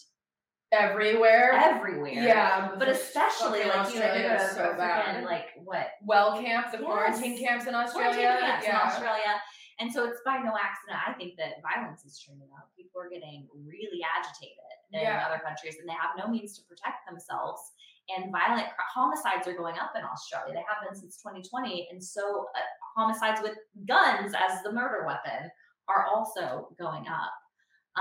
Everywhere. 0.72 1.52
everywhere. 1.54 2.12
Yeah, 2.12 2.76
But 2.78 2.90
especially 2.90 3.60
like 3.64 3.94
you 3.94 4.00
know, 4.00 4.06
Australia 4.06 4.38
is 4.42 4.52
so 4.52 4.58
so 4.72 4.78
bad. 4.78 5.24
like 5.24 5.48
what 5.64 5.92
well 6.04 6.42
camp, 6.42 6.72
the 6.72 6.78
Yes. 6.80 6.86
quarantine 6.86 7.38
camps 7.40 7.68
in 7.68 7.76
Australia. 7.76 8.14
quarantine 8.14 8.48
camps 8.50 8.66
in. 8.68 8.76
Australia. 8.76 9.42
And 9.80 9.94
so 9.94 10.06
it's 10.06 10.20
by 10.26 10.40
no 10.40 10.58
accident. 10.58 11.00
I 11.08 11.14
think 11.14 11.38
that 11.38 11.62
violence 11.62 12.04
is 12.04 12.20
trending 12.20 12.50
up. 12.58 12.68
People 12.76 13.00
are 13.02 13.10
getting 13.10 13.48
really 13.66 14.02
agitated 14.04 14.58
in 14.92 15.02
Yeah. 15.02 15.26
other 15.28 15.40
countries, 15.40 15.78
and 15.80 15.88
they 15.88 15.94
have 15.94 16.18
no 16.18 16.28
means 16.28 16.58
to 16.58 16.64
protect 16.68 17.06
themselves. 17.08 17.62
And 18.10 18.32
violent 18.32 18.68
homicides 18.94 19.48
are 19.48 19.54
going 19.54 19.78
up 19.78 19.96
in 19.96 20.04
Australia. 20.04 20.54
They 20.54 20.64
have 20.68 20.82
been 20.84 20.96
since 20.96 21.22
2020, 21.22 21.88
and 21.92 22.04
so 22.04 22.48
uh, 22.56 22.60
homicides 22.96 23.42
with 23.42 23.58
guns 23.86 24.34
as 24.34 24.64
the 24.64 24.72
murder 24.72 25.06
weapon 25.06 25.52
are 25.88 26.06
also 26.08 26.70
going 26.80 27.08
up. 27.08 27.32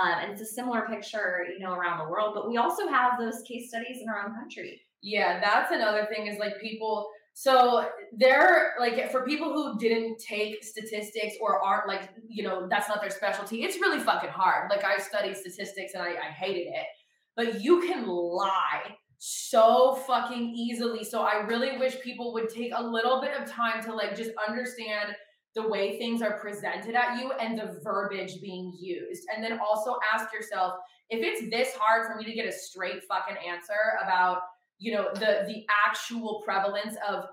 Um, 0.01 0.13
and 0.23 0.33
it's 0.33 0.43
a 0.43 0.47
similar 0.47 0.83
picture, 0.83 1.47
you 1.59 1.65
know, 1.65 1.73
around 1.73 2.05
the 2.05 2.11
world. 2.11 2.33
But 2.35 2.49
we 2.49 2.59
also 2.59 2.87
have 2.89 3.19
those 3.19 3.43
case 3.43 3.69
studies 3.69 4.03
in 4.03 4.09
our 4.09 4.27
own 4.27 4.35
country. 4.35 4.83
Yeah, 5.03 5.41
that's 5.41 5.73
another 5.73 6.07
thing 6.07 6.27
is 6.27 6.39
like 6.39 6.61
people. 6.61 7.09
So 7.35 7.89
they're 8.17 8.75
like 8.81 9.11
for 9.11 9.25
people 9.25 9.53
who 9.53 9.79
didn't 9.79 10.19
take 10.19 10.65
statistics 10.65 11.37
or 11.41 11.63
aren't 11.63 11.87
like 11.87 12.11
you 12.29 12.43
know 12.43 12.67
that's 12.69 12.89
not 12.89 13.01
their 13.01 13.11
specialty. 13.11 13.63
It's 13.63 13.77
really 13.77 14.01
fucking 14.01 14.31
hard. 14.31 14.71
Like 14.71 14.85
I 14.85 14.99
studied 14.99 15.37
statistics 15.37 15.95
and 15.95 16.03
I, 16.03 16.09
I 16.09 16.31
hated 16.31 16.69
it, 16.69 16.87
but 17.37 17.61
you 17.61 17.83
can 17.83 18.07
lie 18.07 18.97
so 19.19 19.95
fucking 20.07 20.55
easily. 20.55 21.05
So 21.05 21.23
I 21.23 21.45
really 21.47 21.79
wish 21.79 22.01
people 22.01 22.33
would 22.35 22.49
take 22.49 22.73
a 22.75 22.83
little 22.83 23.21
bit 23.21 23.33
of 23.33 23.51
time 23.51 23.83
to 23.85 23.95
like 23.95 24.17
just 24.17 24.31
understand 24.47 25.15
the 25.57 25.67
way 25.67 25.99
things 25.99 26.21
are 26.21 26.39
presented 26.39 26.95
at 26.95 27.19
you 27.19 27.33
and 27.33 27.59
the 27.59 27.81
verbiage 27.83 28.41
being 28.43 28.77
used, 28.79 29.25
and 29.35 29.43
then 29.43 29.59
also 29.59 29.97
ask 30.15 30.33
yourself 30.33 30.75
if 31.09 31.25
it's 31.25 31.51
this 31.51 31.75
hard 31.81 32.07
for 32.07 32.17
me 32.17 32.25
to 32.25 32.35
get 32.35 32.47
a 32.47 32.53
straight 32.53 33.03
fucking 33.09 33.37
answer 33.49 33.73
about 34.05 34.43
you 34.79 34.93
know 34.93 35.09
the 35.15 35.45
the 35.47 35.65
actual 35.87 36.43
prevalence 36.45 36.97
of 37.09 37.25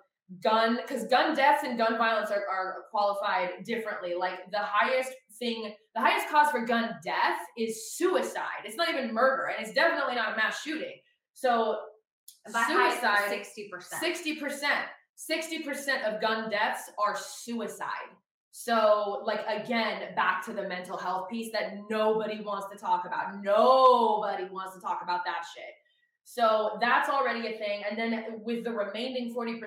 gun 0.41 0.79
because 0.81 1.05
gun 1.07 1.35
deaths 1.35 1.63
and 1.63 1.77
gun 1.77 1.97
violence 1.97 2.31
are, 2.31 2.45
are 2.49 2.85
qualified 2.89 3.63
differently. 3.65 4.15
Like 4.17 4.49
the 4.51 4.61
highest 4.61 5.11
thing 5.37 5.73
the 5.93 6.01
highest 6.01 6.29
cause 6.29 6.49
for 6.49 6.65
gun 6.65 6.91
death 7.03 7.39
is 7.57 7.93
suicide. 7.93 8.63
It's 8.63 8.77
not 8.77 8.89
even 8.89 9.13
murder 9.13 9.51
and 9.55 9.65
it's 9.65 9.75
definitely 9.75 10.15
not 10.15 10.33
a 10.33 10.37
mass 10.37 10.61
shooting. 10.61 10.95
So 11.33 11.77
By 12.53 12.63
suicide 12.67 13.27
sixty 13.27 13.69
percent. 13.69 14.01
60% 14.01 14.67
60% 15.17 16.03
of 16.03 16.21
gun 16.21 16.49
deaths 16.49 16.91
are 16.97 17.15
suicide. 17.15 18.11
So 18.51 19.23
like 19.25 19.41
again 19.47 20.13
back 20.15 20.45
to 20.45 20.53
the 20.53 20.63
mental 20.63 20.97
health 20.97 21.29
piece 21.29 21.51
that 21.53 21.75
nobody 21.89 22.41
wants 22.41 22.67
to 22.71 22.77
talk 22.77 23.05
about. 23.05 23.41
Nobody 23.41 24.45
wants 24.45 24.75
to 24.75 24.81
talk 24.81 24.99
about 25.01 25.25
that 25.25 25.43
shit. 25.55 25.73
So 26.23 26.77
that's 26.79 27.09
already 27.09 27.47
a 27.47 27.57
thing. 27.57 27.81
And 27.89 27.97
then 27.97 28.41
with 28.43 28.63
the 28.63 28.71
remaining 28.71 29.33
40% 29.35 29.59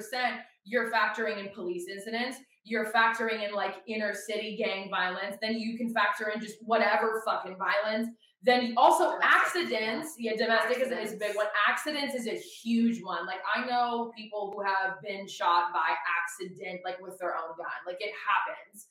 you're 0.67 0.91
factoring 0.91 1.39
in 1.39 1.55
police 1.55 1.87
incidents. 1.89 2.39
You're 2.65 2.91
factoring 2.93 3.49
in 3.49 3.55
like 3.55 3.77
inner 3.87 4.13
city 4.13 4.57
gang 4.57 4.91
violence. 4.91 5.37
Then 5.41 5.57
you 5.59 5.79
can 5.79 5.95
factor 5.95 6.29
in 6.29 6.41
just 6.41 6.57
whatever 6.63 7.23
fucking 7.25 7.57
violence 7.57 8.09
then 8.43 8.75
also 8.77 9.19
accidents. 9.23 10.15
Yeah 10.19 10.33
domestic 10.37 10.79
is, 10.79 10.93
is 10.93 11.15
a 11.15 11.17
big 11.17 11.35
Accidents. 11.35 11.37
one. 11.37 11.47
Accidents 11.69 12.15
is 12.15 12.27
a 12.27 12.35
huge 12.37 13.03
one. 13.03 13.27
Like 13.27 13.41
i 13.55 13.67
know 13.67 14.13
people 14.17 14.53
who 14.55 14.63
have 14.63 15.01
been 15.03 15.27
shot 15.27 15.73
by 15.73 15.89
accident 16.19 16.81
like 16.85 17.01
with 17.01 17.19
their 17.19 17.35
own 17.37 17.57
gun. 17.57 17.67
Like 17.87 17.97
it 18.01 18.13
happens. 18.29 18.87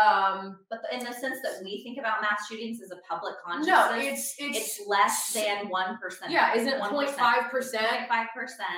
Um 0.00 0.58
But 0.70 0.80
in 0.92 1.00
the 1.00 1.12
sense 1.12 1.38
that 1.42 1.60
we 1.64 1.82
think 1.84 1.98
about 1.98 2.20
mass 2.22 2.48
shootings 2.48 2.80
as 2.82 2.90
a 2.90 3.00
public 3.08 3.34
consciousness, 3.44 3.76
no 3.76 3.96
it's 3.98 4.34
it's, 4.38 4.58
it's 4.80 4.88
less 4.88 5.32
than 5.32 5.68
one 5.68 5.98
percent. 5.98 6.32
yeah 6.32 6.54
isn't 6.54 6.80
0.5 6.80 7.14
0.5 7.16 7.50
percent. 7.50 8.08
percent? 8.34 8.68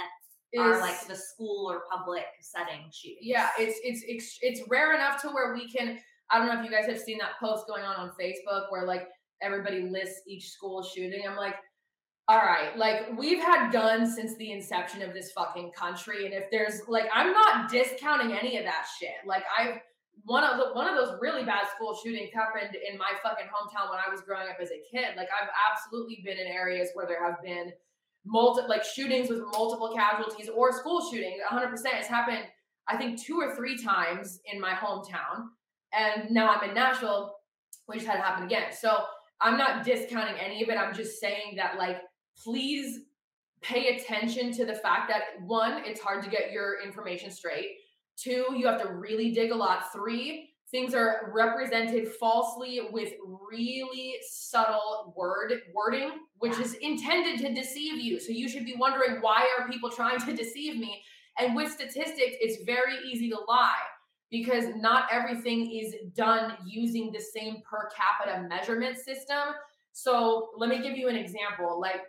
Are 0.58 0.80
like 0.80 1.06
the 1.06 1.14
school 1.14 1.70
or 1.70 1.82
public 1.92 2.24
setting 2.40 2.90
shootings. 2.92 3.18
yeah 3.20 3.50
it's 3.58 3.78
it's 3.84 4.02
it's 4.06 4.38
it's 4.40 4.60
rare 4.68 4.94
enough 4.94 5.20
to 5.22 5.28
where 5.28 5.52
we 5.52 5.70
can 5.70 5.98
i 6.30 6.38
don't 6.38 6.46
know 6.48 6.58
if 6.58 6.64
you 6.64 6.70
guys 6.70 6.86
have 6.86 6.98
seen 6.98 7.18
that 7.18 7.32
post 7.38 7.66
going 7.66 7.84
on 7.84 7.96
on 7.96 8.10
facebook 8.18 8.70
where 8.70 8.86
like 8.86 9.08
everybody 9.42 9.82
lists 9.82 10.22
each 10.26 10.50
school 10.50 10.82
shooting 10.82 11.22
i'm 11.28 11.36
like 11.36 11.54
all 12.28 12.38
right 12.38 12.76
like 12.76 13.16
we've 13.18 13.42
had 13.42 13.70
guns 13.70 14.14
since 14.14 14.36
the 14.36 14.52
inception 14.52 15.02
of 15.02 15.14
this 15.14 15.32
fucking 15.32 15.70
country 15.72 16.26
and 16.26 16.34
if 16.34 16.44
there's 16.50 16.82
like 16.88 17.06
i'm 17.14 17.32
not 17.32 17.70
discounting 17.70 18.32
any 18.32 18.56
of 18.58 18.64
that 18.64 18.86
shit 18.98 19.14
like 19.26 19.44
i've 19.58 19.80
one 20.24 20.42
of 20.42 20.58
the 20.58 20.74
one 20.74 20.88
of 20.88 20.94
those 20.96 21.16
really 21.20 21.44
bad 21.44 21.64
school 21.74 21.96
shootings 22.02 22.30
happened 22.34 22.76
in 22.90 22.98
my 22.98 23.12
fucking 23.22 23.46
hometown 23.46 23.88
when 23.90 24.00
i 24.04 24.10
was 24.10 24.20
growing 24.20 24.48
up 24.48 24.56
as 24.60 24.70
a 24.70 24.82
kid 24.90 25.16
like 25.16 25.28
i've 25.40 25.48
absolutely 25.70 26.20
been 26.24 26.38
in 26.38 26.46
areas 26.46 26.90
where 26.94 27.06
there 27.06 27.24
have 27.24 27.40
been 27.42 27.72
multi 28.26 28.66
like 28.68 28.84
shootings 28.84 29.30
with 29.30 29.40
multiple 29.52 29.94
casualties 29.94 30.50
or 30.54 30.72
school 30.72 31.08
shootings 31.10 31.40
100% 31.50 31.72
it's 31.94 32.08
happened 32.08 32.44
I 32.88 32.96
think 32.96 33.20
two 33.22 33.38
or 33.38 33.54
three 33.54 33.76
times 33.76 34.40
in 34.50 34.60
my 34.60 34.72
hometown. 34.72 35.48
And 35.92 36.30
now 36.30 36.54
I'm 36.54 36.68
in 36.68 36.74
Nashville, 36.74 37.34
which 37.86 38.04
had 38.04 38.18
happened 38.18 38.46
again. 38.46 38.72
So 38.72 38.96
I'm 39.40 39.56
not 39.56 39.84
discounting 39.84 40.36
any 40.40 40.62
of 40.62 40.68
it. 40.68 40.76
I'm 40.76 40.94
just 40.94 41.20
saying 41.20 41.56
that, 41.56 41.76
like, 41.78 42.02
please 42.42 43.00
pay 43.60 43.96
attention 43.96 44.52
to 44.52 44.64
the 44.64 44.74
fact 44.74 45.08
that 45.08 45.42
one, 45.46 45.82
it's 45.84 46.00
hard 46.00 46.22
to 46.24 46.30
get 46.30 46.52
your 46.52 46.82
information 46.82 47.30
straight. 47.30 47.76
Two, 48.16 48.46
you 48.56 48.66
have 48.66 48.82
to 48.82 48.92
really 48.92 49.30
dig 49.30 49.50
a 49.50 49.54
lot. 49.54 49.92
Three, 49.92 50.50
things 50.70 50.94
are 50.94 51.30
represented 51.34 52.08
falsely 52.08 52.80
with 52.90 53.14
really 53.50 54.16
subtle 54.28 55.14
word 55.16 55.52
wording, 55.74 56.10
which 56.38 56.58
is 56.58 56.74
intended 56.74 57.38
to 57.40 57.54
deceive 57.54 58.00
you. 58.00 58.20
So 58.20 58.32
you 58.32 58.48
should 58.48 58.64
be 58.64 58.74
wondering 58.76 59.20
why 59.20 59.48
are 59.58 59.68
people 59.68 59.90
trying 59.90 60.20
to 60.20 60.32
deceive 60.36 60.78
me? 60.78 61.02
And 61.38 61.54
with 61.54 61.72
statistics, 61.72 62.36
it's 62.40 62.64
very 62.64 62.96
easy 63.06 63.30
to 63.30 63.38
lie. 63.48 63.76
Because 64.30 64.66
not 64.76 65.04
everything 65.10 65.70
is 65.70 65.94
done 66.14 66.54
using 66.66 67.10
the 67.12 67.20
same 67.20 67.62
per 67.68 67.88
capita 67.96 68.46
measurement 68.48 68.96
system. 68.96 69.54
So 69.92 70.50
let 70.56 70.68
me 70.68 70.82
give 70.82 70.96
you 70.96 71.08
an 71.08 71.16
example. 71.16 71.80
Like 71.80 72.02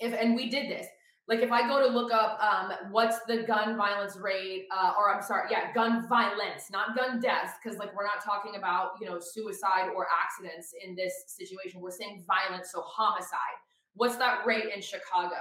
if 0.00 0.12
and 0.12 0.34
we 0.34 0.48
did 0.48 0.70
this. 0.70 0.86
Like 1.28 1.38
if 1.38 1.52
I 1.52 1.68
go 1.68 1.80
to 1.80 1.86
look 1.86 2.12
up 2.12 2.38
um, 2.42 2.72
what's 2.90 3.20
the 3.26 3.44
gun 3.44 3.76
violence 3.76 4.16
rate, 4.16 4.66
uh, 4.76 4.92
or 4.98 5.14
I'm 5.14 5.22
sorry, 5.22 5.48
yeah, 5.50 5.72
gun 5.72 6.06
violence, 6.08 6.68
not 6.70 6.96
gun 6.96 7.20
deaths, 7.20 7.52
because 7.62 7.78
like 7.78 7.94
we're 7.94 8.04
not 8.04 8.24
talking 8.24 8.56
about 8.56 8.92
you 9.00 9.08
know 9.08 9.18
suicide 9.20 9.90
or 9.94 10.08
accidents 10.22 10.74
in 10.84 10.96
this 10.96 11.12
situation. 11.28 11.80
We're 11.80 11.92
saying 11.92 12.24
violence, 12.26 12.72
so 12.72 12.82
homicide. 12.82 13.56
What's 13.94 14.16
that 14.16 14.44
rate 14.44 14.66
in 14.74 14.82
Chicago? 14.82 15.36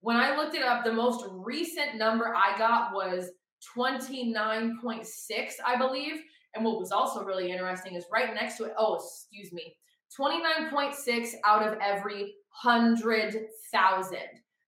When 0.00 0.16
I 0.16 0.36
looked 0.36 0.54
it 0.54 0.62
up, 0.62 0.84
the 0.84 0.92
most 0.92 1.24
recent 1.30 1.96
number 1.96 2.34
I 2.36 2.56
got 2.56 2.92
was 2.92 3.30
29.6, 3.76 5.52
I 5.66 5.76
believe. 5.76 6.22
And 6.54 6.64
what 6.64 6.78
was 6.78 6.92
also 6.92 7.24
really 7.24 7.50
interesting 7.50 7.94
is 7.94 8.06
right 8.12 8.32
next 8.34 8.56
to 8.58 8.64
it, 8.64 8.74
oh, 8.78 8.94
excuse 8.96 9.52
me, 9.52 9.74
29.6 10.18 11.28
out 11.44 11.66
of 11.66 11.78
every 11.80 12.34
100,000. 12.62 14.18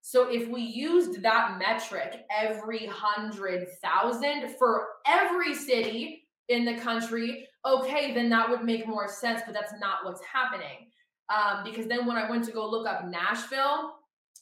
So 0.01 0.29
if 0.29 0.47
we 0.47 0.61
used 0.61 1.21
that 1.21 1.59
metric 1.59 2.21
every 2.31 2.85
100,000 2.85 4.55
for 4.57 4.87
every 5.05 5.53
city 5.53 6.23
in 6.49 6.65
the 6.65 6.75
country, 6.75 7.47
okay, 7.65 8.13
then 8.13 8.29
that 8.29 8.49
would 8.49 8.63
make 8.63 8.87
more 8.87 9.07
sense, 9.07 9.41
but 9.45 9.53
that's 9.53 9.73
not 9.79 10.05
what's 10.05 10.21
happening. 10.23 10.89
Um, 11.29 11.63
because 11.63 11.87
then 11.87 12.05
when 12.05 12.15
I 12.15 12.29
went 12.29 12.45
to 12.45 12.51
go 12.51 12.69
look 12.69 12.87
up 12.87 13.05
Nashville, 13.05 13.95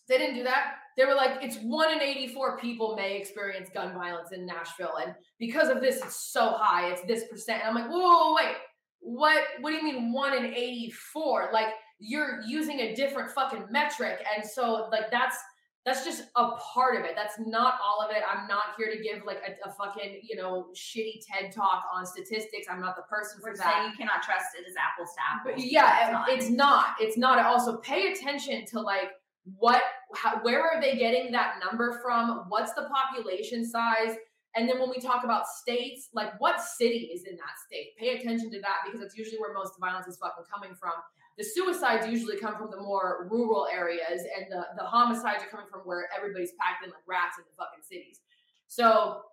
they 0.07 0.17
didn't 0.17 0.35
do 0.35 0.43
that. 0.43 0.75
They 0.97 1.05
were 1.05 1.13
like, 1.13 1.43
it's 1.43 1.57
one 1.57 1.91
in 1.91 2.01
84 2.01 2.57
people 2.57 2.95
may 2.95 3.17
experience 3.17 3.69
gun 3.73 3.93
violence 3.93 4.31
in 4.31 4.45
Nashville. 4.45 4.93
And 5.03 5.13
because 5.39 5.69
of 5.69 5.81
this, 5.81 5.97
it's 5.97 6.31
so 6.31 6.51
high. 6.57 6.87
It's 6.89 7.01
this 7.05 7.25
percent. 7.29 7.61
And 7.61 7.69
I'm 7.69 7.75
like, 7.75 7.91
whoa, 7.91 7.99
whoa, 7.99 8.35
wait. 8.35 8.55
What 9.01 9.43
what 9.61 9.69
do 9.71 9.75
you 9.75 9.83
mean 9.83 10.11
one 10.13 10.33
in 10.35 10.45
84? 10.45 11.49
Like 11.53 11.73
you're 11.99 12.41
using 12.47 12.79
a 12.79 12.95
different 12.95 13.31
fucking 13.31 13.65
metric. 13.69 14.25
And 14.35 14.43
so 14.47 14.87
like 14.91 15.11
that's 15.11 15.37
that's 15.85 16.03
just 16.03 16.23
a 16.35 16.49
part 16.53 16.95
of 16.99 17.05
it. 17.05 17.11
That's 17.15 17.35
not 17.37 17.75
all 17.85 18.01
of 18.03 18.09
it. 18.09 18.23
I'm 18.27 18.47
not 18.47 18.73
here 18.75 18.89
to 18.91 18.97
give 19.03 19.23
like 19.23 19.37
a, 19.47 19.69
a 19.69 19.71
fucking, 19.73 20.21
you 20.23 20.35
know, 20.35 20.69
shitty 20.75 21.19
TED 21.29 21.51
talk 21.51 21.83
on 21.93 22.07
statistics. 22.07 22.65
I'm 22.71 22.81
not 22.81 22.95
the 22.95 23.03
person 23.03 23.39
for 23.39 23.51
We're 23.51 23.57
that. 23.57 23.71
saying 23.71 23.91
you 23.91 23.95
cannot 23.95 24.23
trust 24.23 24.47
it 24.57 24.67
as 24.67 24.73
apples 24.75 25.09
to 25.15 25.21
apples. 25.31 25.53
But 25.57 25.63
yeah, 25.63 26.07
It's 26.07 26.11
not. 26.11 26.29
it's 26.29 26.49
not. 26.49 26.85
It's 26.99 27.17
not. 27.17 27.45
Also, 27.45 27.77
pay 27.77 28.11
attention 28.11 28.65
to 28.71 28.81
like 28.81 29.11
what, 29.57 29.81
how, 30.15 30.39
where 30.41 30.61
are 30.61 30.81
they 30.81 30.95
getting 30.95 31.31
that 31.31 31.55
number 31.63 31.99
from? 32.01 32.45
What's 32.49 32.73
the 32.73 32.89
population 32.89 33.65
size? 33.65 34.15
And 34.55 34.69
then 34.69 34.79
when 34.79 34.89
we 34.89 34.99
talk 34.99 35.23
about 35.23 35.47
states, 35.47 36.09
like 36.13 36.39
what 36.39 36.61
city 36.61 37.11
is 37.13 37.25
in 37.25 37.35
that 37.35 37.55
state? 37.65 37.95
Pay 37.97 38.17
attention 38.17 38.49
to 38.51 38.61
that 38.61 38.77
because 38.85 39.01
that's 39.01 39.17
usually 39.17 39.37
where 39.37 39.53
most 39.53 39.73
violence 39.79 40.07
is 40.07 40.17
fucking 40.17 40.45
coming 40.51 40.75
from. 40.75 40.93
The 41.37 41.43
suicides 41.43 42.07
usually 42.07 42.37
come 42.37 42.55
from 42.55 42.71
the 42.71 42.77
more 42.77 43.27
rural 43.29 43.67
areas, 43.67 44.21
and 44.37 44.45
the, 44.49 44.67
the 44.77 44.85
homicides 44.85 45.43
are 45.43 45.49
coming 45.49 45.65
from 45.69 45.81
where 45.81 46.07
everybody's 46.15 46.53
packed 46.57 46.85
in 46.85 46.91
like 46.91 47.03
rats 47.05 47.37
in 47.37 47.43
the 47.43 47.55
fucking 47.57 47.83
cities. 47.83 48.21
So 48.67 49.23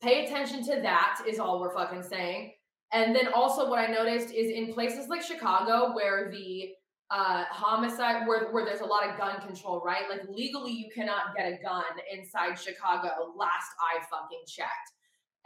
pay 0.00 0.24
attention 0.24 0.64
to 0.64 0.80
that, 0.80 1.22
is 1.28 1.38
all 1.38 1.60
we're 1.60 1.74
fucking 1.74 2.02
saying. 2.02 2.54
And 2.94 3.14
then 3.14 3.28
also, 3.34 3.68
what 3.68 3.78
I 3.78 3.86
noticed 3.86 4.32
is 4.32 4.50
in 4.50 4.72
places 4.72 5.08
like 5.08 5.22
Chicago, 5.22 5.94
where 5.94 6.30
the 6.30 6.70
uh, 7.12 7.44
homicide, 7.50 8.26
where 8.26 8.50
where 8.52 8.64
there's 8.64 8.80
a 8.80 8.86
lot 8.86 9.06
of 9.06 9.18
gun 9.18 9.38
control, 9.46 9.82
right? 9.84 10.04
Like 10.08 10.22
legally, 10.30 10.72
you 10.72 10.88
cannot 10.94 11.36
get 11.36 11.46
a 11.46 11.62
gun 11.62 11.84
inside 12.10 12.58
Chicago. 12.58 13.34
Last 13.36 13.68
I 13.78 14.00
fucking 14.10 14.44
checked, 14.48 14.92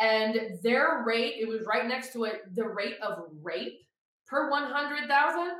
and 0.00 0.60
their 0.62 1.02
rate, 1.04 1.34
it 1.40 1.48
was 1.48 1.62
right 1.66 1.86
next 1.86 2.12
to 2.12 2.24
it. 2.24 2.54
The 2.54 2.68
rate 2.68 2.98
of 3.02 3.24
rape 3.42 3.80
per 4.28 4.48
one 4.48 4.70
hundred 4.70 5.08
thousand 5.08 5.54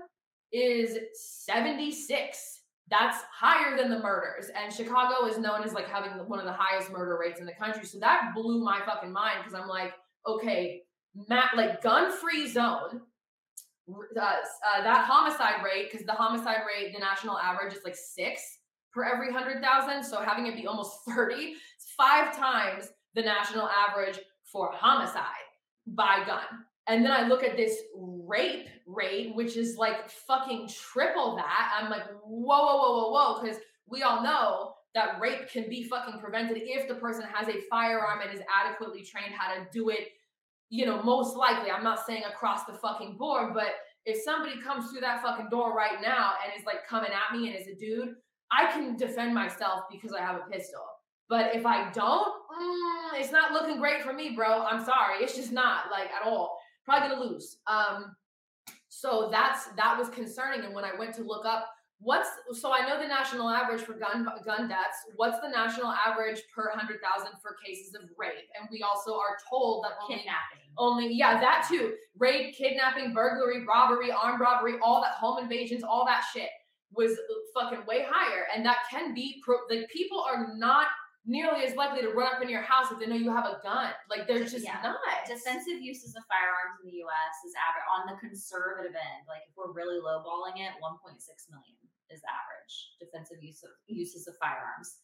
is 0.52 0.96
seventy 1.12 1.90
six. 1.90 2.60
That's 2.88 3.18
higher 3.32 3.76
than 3.76 3.90
the 3.90 3.98
murders, 3.98 4.48
and 4.54 4.72
Chicago 4.72 5.26
is 5.26 5.38
known 5.38 5.64
as 5.64 5.72
like 5.72 5.88
having 5.88 6.12
one 6.28 6.38
of 6.38 6.44
the 6.44 6.52
highest 6.56 6.92
murder 6.92 7.18
rates 7.20 7.40
in 7.40 7.46
the 7.46 7.52
country. 7.52 7.84
So 7.84 7.98
that 7.98 8.30
blew 8.32 8.62
my 8.62 8.80
fucking 8.86 9.12
mind 9.12 9.38
because 9.42 9.60
I'm 9.60 9.66
like, 9.66 9.92
okay, 10.24 10.82
Matt, 11.28 11.56
like 11.56 11.82
gun-free 11.82 12.46
zone 12.46 13.00
uh, 13.88 14.20
uh, 14.20 14.82
that 14.82 15.04
homicide 15.04 15.64
rate, 15.64 15.90
because 15.90 16.06
the 16.06 16.12
homicide 16.12 16.62
rate, 16.66 16.92
the 16.92 16.98
national 16.98 17.38
average 17.38 17.74
is 17.74 17.80
like 17.84 17.96
six 17.96 18.42
per 18.92 19.04
every 19.04 19.32
hundred 19.32 19.62
thousand. 19.62 20.02
So 20.04 20.20
having 20.20 20.46
it 20.46 20.56
be 20.56 20.66
almost 20.66 20.98
30, 21.08 21.34
it's 21.34 21.92
five 21.96 22.36
times 22.36 22.88
the 23.14 23.22
national 23.22 23.68
average 23.68 24.18
for 24.44 24.70
homicide 24.72 25.24
by 25.86 26.22
gun. 26.26 26.64
And 26.88 27.04
then 27.04 27.10
I 27.10 27.26
look 27.26 27.42
at 27.42 27.56
this 27.56 27.76
rape 27.96 28.68
rate, 28.86 29.34
which 29.34 29.56
is 29.56 29.76
like 29.76 30.08
fucking 30.08 30.68
triple 30.68 31.36
that. 31.36 31.80
I'm 31.80 31.90
like, 31.90 32.04
whoa, 32.24 32.64
whoa, 32.64 32.76
whoa, 32.76 33.10
whoa, 33.10 33.10
whoa, 33.10 33.42
because 33.42 33.58
we 33.88 34.02
all 34.02 34.22
know 34.22 34.74
that 34.94 35.20
rape 35.20 35.50
can 35.50 35.68
be 35.68 35.84
fucking 35.84 36.20
prevented 36.20 36.58
if 36.62 36.88
the 36.88 36.94
person 36.94 37.24
has 37.32 37.48
a 37.48 37.60
firearm 37.68 38.20
and 38.22 38.32
is 38.32 38.44
adequately 38.50 39.02
trained 39.02 39.34
how 39.34 39.52
to 39.52 39.66
do 39.72 39.90
it 39.90 40.08
you 40.70 40.86
know, 40.86 41.02
most 41.02 41.36
likely, 41.36 41.70
I'm 41.70 41.84
not 41.84 42.04
saying 42.06 42.22
across 42.24 42.64
the 42.64 42.72
fucking 42.72 43.16
board, 43.16 43.54
but 43.54 43.74
if 44.04 44.22
somebody 44.22 44.60
comes 44.60 44.90
through 44.90 45.00
that 45.00 45.22
fucking 45.22 45.48
door 45.50 45.76
right 45.76 46.00
now 46.02 46.34
and 46.44 46.58
is 46.58 46.66
like 46.66 46.86
coming 46.88 47.10
at 47.10 47.36
me 47.36 47.48
and 47.48 47.56
is 47.56 47.68
a 47.68 47.74
dude, 47.74 48.14
I 48.50 48.70
can 48.72 48.96
defend 48.96 49.34
myself 49.34 49.82
because 49.90 50.12
I 50.12 50.20
have 50.20 50.36
a 50.36 50.50
pistol. 50.50 50.82
But 51.28 51.54
if 51.54 51.66
I 51.66 51.90
don't, 51.90 52.28
mm, 52.28 53.20
it's 53.20 53.32
not 53.32 53.52
looking 53.52 53.78
great 53.78 54.02
for 54.02 54.12
me, 54.12 54.30
bro. 54.30 54.62
I'm 54.62 54.84
sorry. 54.84 55.18
It's 55.20 55.34
just 55.34 55.52
not 55.52 55.90
like 55.90 56.08
at 56.10 56.26
all. 56.26 56.56
Probably 56.84 57.08
gonna 57.08 57.20
lose. 57.20 57.58
Um, 57.66 58.14
so 58.88 59.28
that's 59.30 59.66
that 59.76 59.98
was 59.98 60.08
concerning. 60.08 60.64
And 60.64 60.74
when 60.74 60.84
I 60.84 60.92
went 60.96 61.14
to 61.16 61.22
look 61.22 61.44
up 61.44 61.66
what's 62.00 62.28
so 62.52 62.72
I 62.72 62.86
know 62.86 63.00
the 63.00 63.08
national 63.08 63.48
average 63.48 63.80
for 63.82 63.94
gun 63.94 64.26
gun 64.44 64.68
deaths. 64.68 64.98
What's 65.16 65.40
the 65.40 65.48
national 65.48 65.92
average 65.92 66.42
per 66.54 66.70
hundred 66.74 67.00
thousand 67.02 67.32
for 67.42 67.56
cases 67.64 67.94
of 67.94 68.02
rape? 68.18 68.48
And 68.58 68.68
we 68.70 68.82
also 68.82 69.14
are 69.14 69.36
told 69.48 69.84
that 69.84 69.92
only 70.02 70.16
kidnapping. 70.16 70.60
only 70.78 71.12
yeah 71.12 71.40
that 71.40 71.66
too 71.68 71.94
rape 72.18 72.54
kidnapping 72.54 73.12
burglary 73.14 73.64
robbery 73.66 74.10
armed 74.12 74.40
robbery 74.40 74.74
all 74.82 75.00
that 75.00 75.14
home 75.14 75.42
invasions 75.42 75.82
all 75.82 76.04
that 76.06 76.24
shit 76.32 76.48
was 76.92 77.18
fucking 77.54 77.84
way 77.86 78.06
higher 78.08 78.46
and 78.54 78.64
that 78.64 78.78
can 78.90 79.12
be 79.14 79.42
pro- 79.44 79.66
like 79.68 79.88
people 79.90 80.20
are 80.20 80.54
not 80.56 80.86
nearly 81.26 81.64
as 81.66 81.74
likely 81.74 82.00
to 82.02 82.10
run 82.14 82.32
up 82.34 82.42
in 82.42 82.48
your 82.48 82.62
house 82.62 82.90
if 82.90 82.98
they 82.98 83.06
know 83.06 83.16
you 83.18 83.30
have 83.34 83.44
a 83.44 83.58
gun 83.62 83.90
like 84.08 84.26
they're 84.26 84.44
just 84.46 84.64
Yeah. 84.64 84.80
not 84.82 84.96
Defensive 85.26 85.82
uses 85.82 86.14
of 86.14 86.22
firearms 86.30 86.78
in 86.82 86.90
the 86.90 86.96
U.S. 87.02 87.34
is 87.44 87.52
average 87.58 87.86
on 87.90 88.06
the 88.14 88.16
conservative 88.20 88.94
end. 88.94 89.26
Like 89.26 89.42
if 89.50 89.56
we're 89.56 89.72
really 89.72 89.98
lowballing 89.98 90.62
it, 90.62 90.72
1.6 90.78 91.18
million 91.50 91.76
is 92.10 92.20
the 92.22 92.30
average 92.30 92.74
defensive 93.00 93.42
use 93.42 93.62
of 93.64 93.70
uses 93.88 94.28
of 94.28 94.34
firearms. 94.40 94.98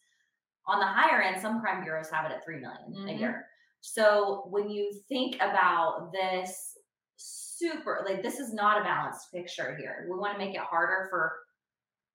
On 0.65 0.79
the 0.79 0.85
higher 0.87 1.21
end, 1.21 1.41
some 1.41 1.59
crime 1.59 1.83
bureaus 1.83 2.09
have 2.09 2.23
it 2.25 2.31
at 2.33 2.43
three 2.45 2.59
million 2.59 2.93
Mhm. 2.95 3.09
a 3.09 3.13
year. 3.13 3.49
So 3.81 4.43
when 4.47 4.69
you 4.69 4.93
think 5.09 5.35
about 5.35 6.11
this 6.13 6.77
super, 7.17 8.01
like 8.07 8.23
this 8.23 8.39
is 8.39 8.53
not 8.53 8.79
a 8.79 8.83
balanced 8.83 9.29
picture 9.33 9.75
here. 9.75 10.07
We 10.09 10.17
want 10.17 10.33
to 10.33 10.37
make 10.39 10.55
it 10.55 10.61
harder 10.61 11.07
for 11.09 11.43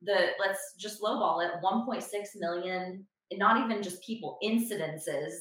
the 0.01 0.31
let's 0.41 0.75
just 0.79 1.03
lowball 1.03 1.45
it 1.45 1.61
1.6 1.63 2.37
million 2.37 3.07
not 3.33 3.65
even 3.65 3.83
just 3.83 4.03
people 4.03 4.39
incidences 4.43 5.33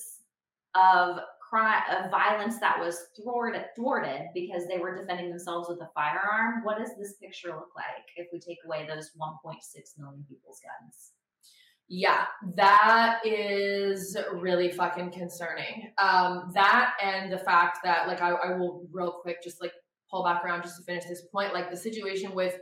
of 0.75 1.19
crime 1.49 1.83
of 1.91 2.11
violence 2.11 2.59
that 2.59 2.77
was 2.79 2.97
thwarted 3.15 3.63
thwarted 3.75 4.23
because 4.33 4.67
they 4.67 4.77
were 4.77 4.97
defending 4.97 5.29
themselves 5.29 5.69
with 5.69 5.79
a 5.81 5.89
firearm 5.95 6.63
what 6.63 6.77
does 6.77 6.91
this 6.97 7.13
picture 7.21 7.49
look 7.49 7.69
like 7.75 8.03
if 8.17 8.27
we 8.33 8.39
take 8.39 8.57
away 8.65 8.85
those 8.85 9.11
1.6 9.17 9.55
million 9.97 10.25
people's 10.27 10.59
guns 10.59 11.13
Yeah, 11.89 12.25
that 12.55 13.21
is 13.25 14.17
really 14.33 14.71
fucking 14.71 15.11
concerning. 15.11 15.93
Um, 15.97 16.51
that 16.53 16.95
and 17.01 17.31
the 17.31 17.37
fact 17.37 17.79
that, 17.85 18.07
like, 18.07 18.21
I, 18.21 18.31
I 18.31 18.57
will 18.57 18.85
real 18.91 19.13
quick 19.21 19.41
just 19.41 19.61
like 19.61 19.71
pull 20.11 20.23
back 20.25 20.43
around 20.43 20.63
just 20.63 20.77
to 20.77 20.83
finish 20.83 21.05
this 21.05 21.23
point. 21.31 21.53
Like 21.53 21.71
the 21.71 21.77
situation 21.77 22.35
with 22.35 22.55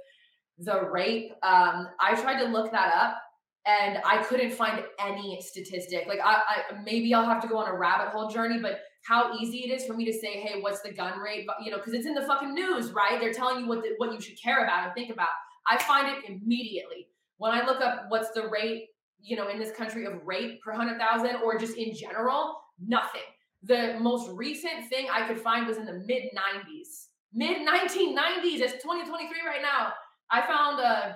the 0.59 0.89
rape, 0.91 1.32
um, 1.43 1.88
I 1.99 2.13
tried 2.21 2.39
to 2.43 2.45
look 2.47 2.71
that 2.71 2.93
up 2.93 3.17
and 3.66 3.99
I 4.05 4.24
couldn't 4.24 4.51
find 4.51 4.84
any 4.99 5.41
statistic. 5.41 6.05
Like, 6.07 6.20
I, 6.24 6.41
I 6.47 6.82
maybe 6.84 7.13
I'll 7.13 7.26
have 7.26 7.41
to 7.41 7.47
go 7.47 7.57
on 7.57 7.68
a 7.68 7.76
rabbit 7.76 8.09
hole 8.09 8.30
journey, 8.30 8.59
but 8.61 8.82
how 9.03 9.36
easy 9.38 9.70
it 9.70 9.72
is 9.72 9.86
for 9.86 9.93
me 9.93 10.05
to 10.05 10.13
say, 10.13 10.39
hey, 10.39 10.61
what's 10.61 10.82
the 10.82 10.91
gun 10.91 11.20
rate? 11.20 11.45
But 11.47 11.57
you 11.63 11.72
know, 11.72 11.78
because 11.78 11.93
it's 11.93 12.05
in 12.05 12.13
the 12.13 12.22
fucking 12.24 12.53
news, 12.53 12.91
right? 12.91 13.20
They're 13.20 13.34
telling 13.34 13.61
you 13.61 13.68
what 13.68 13.82
the, 13.82 13.93
what 13.97 14.13
you 14.13 14.22
should 14.22 14.39
care 14.41 14.63
about 14.63 14.86
and 14.86 14.93
think 14.93 15.11
about. 15.11 15.30
I 15.68 15.82
find 15.84 16.07
it 16.07 16.30
immediately 16.30 17.07
when 17.38 17.51
I 17.51 17.66
look 17.66 17.82
up 17.82 18.05
what's 18.09 18.32
the 18.32 18.47
rate 18.47 18.89
you 19.26 19.36
know, 19.36 19.49
in 19.49 19.59
this 19.59 19.72
country 19.72 20.05
of 20.05 20.13
rape 20.24 20.61
per 20.61 20.72
hundred 20.72 20.99
thousand 20.99 21.38
or 21.43 21.57
just 21.57 21.78
in 21.78 21.93
general, 21.95 22.61
nothing. 22.86 23.22
The 23.63 23.97
most 23.99 24.30
recent 24.32 24.88
thing 24.89 25.07
I 25.11 25.28
could 25.28 25.39
find 25.39 25.66
was 25.66 25.78
in 25.78 25.86
the 25.86 26.03
mid 26.05 26.26
90s, 26.26 27.07
mid 27.34 27.68
1990s. 27.68 28.59
It's 28.61 28.84
2023 28.84 29.28
right 29.45 29.61
now. 29.61 29.93
I 30.30 30.45
found 30.45 30.80
uh, 30.80 31.13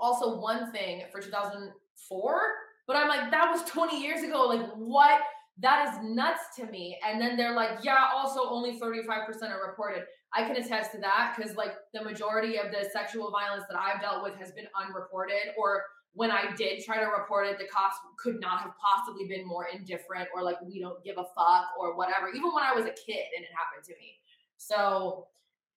also 0.00 0.40
one 0.40 0.72
thing 0.72 1.04
for 1.12 1.20
2004, 1.20 2.40
but 2.86 2.96
I'm 2.96 3.08
like, 3.08 3.30
that 3.30 3.50
was 3.50 3.62
20 3.70 4.00
years 4.00 4.22
ago. 4.22 4.46
Like, 4.46 4.66
what? 4.76 5.20
That 5.58 5.88
is 5.88 6.00
nuts 6.02 6.56
to 6.56 6.66
me. 6.66 6.98
And 7.06 7.20
then 7.20 7.36
they're 7.36 7.54
like, 7.54 7.80
yeah, 7.82 8.06
also 8.14 8.48
only 8.48 8.80
35% 8.80 9.06
are 9.50 9.68
reported. 9.68 10.04
I 10.32 10.44
can 10.44 10.56
attest 10.56 10.92
to 10.92 10.98
that 10.98 11.34
because, 11.36 11.56
like, 11.56 11.72
the 11.92 12.02
majority 12.02 12.56
of 12.56 12.70
the 12.70 12.88
sexual 12.92 13.30
violence 13.30 13.64
that 13.68 13.78
I've 13.78 14.00
dealt 14.00 14.22
with 14.22 14.34
has 14.36 14.52
been 14.52 14.66
unreported. 14.80 15.54
Or 15.58 15.84
when 16.14 16.30
I 16.30 16.54
did 16.56 16.82
try 16.84 16.98
to 16.98 17.06
report 17.06 17.46
it, 17.46 17.58
the 17.58 17.66
cops 17.66 17.96
could 18.18 18.40
not 18.40 18.60
have 18.60 18.72
possibly 18.80 19.26
been 19.28 19.46
more 19.46 19.66
indifferent 19.72 20.28
or 20.34 20.42
like, 20.42 20.60
we 20.62 20.80
don't 20.80 21.02
give 21.04 21.18
a 21.18 21.24
fuck 21.36 21.66
or 21.78 21.96
whatever, 21.96 22.28
even 22.28 22.52
when 22.52 22.64
I 22.64 22.72
was 22.72 22.84
a 22.84 22.94
kid 22.94 23.26
and 23.36 23.44
it 23.44 23.50
happened 23.56 23.84
to 23.86 23.92
me. 23.92 24.18
So, 24.56 25.28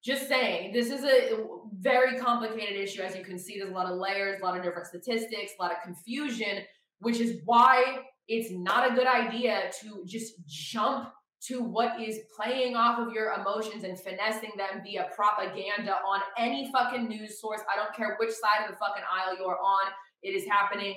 just 0.03 0.27
saying, 0.27 0.73
this 0.73 0.89
is 0.89 1.03
a 1.03 1.37
very 1.79 2.19
complicated 2.19 2.75
issue. 2.75 3.01
As 3.01 3.15
you 3.15 3.23
can 3.23 3.39
see, 3.39 3.57
there's 3.57 3.71
a 3.71 3.73
lot 3.73 3.85
of 3.85 3.97
layers, 3.97 4.41
a 4.41 4.43
lot 4.43 4.57
of 4.57 4.63
different 4.63 4.87
statistics, 4.87 5.53
a 5.57 5.61
lot 5.61 5.71
of 5.71 5.77
confusion, 5.81 6.59
which 6.99 7.19
is 7.19 7.39
why 7.45 7.99
it's 8.27 8.51
not 8.51 8.91
a 8.91 8.95
good 8.95 9.07
idea 9.07 9.71
to 9.81 10.03
just 10.05 10.45
jump 10.45 11.09
to 11.47 11.61
what 11.61 12.01
is 12.01 12.19
playing 12.35 12.75
off 12.75 12.99
of 12.99 13.13
your 13.13 13.33
emotions 13.33 13.83
and 13.83 13.99
finessing 13.99 14.51
them 14.57 14.81
via 14.83 15.09
propaganda 15.13 15.95
on 16.07 16.21
any 16.37 16.71
fucking 16.71 17.07
news 17.07 17.39
source. 17.41 17.61
I 17.71 17.75
don't 17.75 17.93
care 17.93 18.15
which 18.19 18.31
side 18.31 18.63
of 18.65 18.71
the 18.71 18.77
fucking 18.77 19.03
aisle 19.11 19.37
you're 19.37 19.59
on, 19.59 19.91
it 20.21 20.29
is 20.29 20.45
happening. 20.45 20.95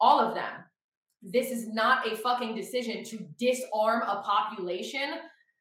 All 0.00 0.20
of 0.20 0.34
them. 0.34 0.52
This 1.22 1.50
is 1.50 1.68
not 1.68 2.10
a 2.10 2.16
fucking 2.16 2.54
decision 2.54 3.04
to 3.04 3.18
disarm 3.38 4.02
a 4.02 4.22
population. 4.22 5.14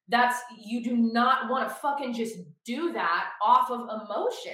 That's 0.09 0.37
you 0.57 0.83
do 0.83 0.97
not 0.97 1.49
want 1.49 1.69
to 1.69 1.75
fucking 1.75 2.13
just 2.13 2.37
do 2.65 2.91
that 2.93 3.29
off 3.43 3.69
of 3.69 3.81
emotion. 3.81 4.53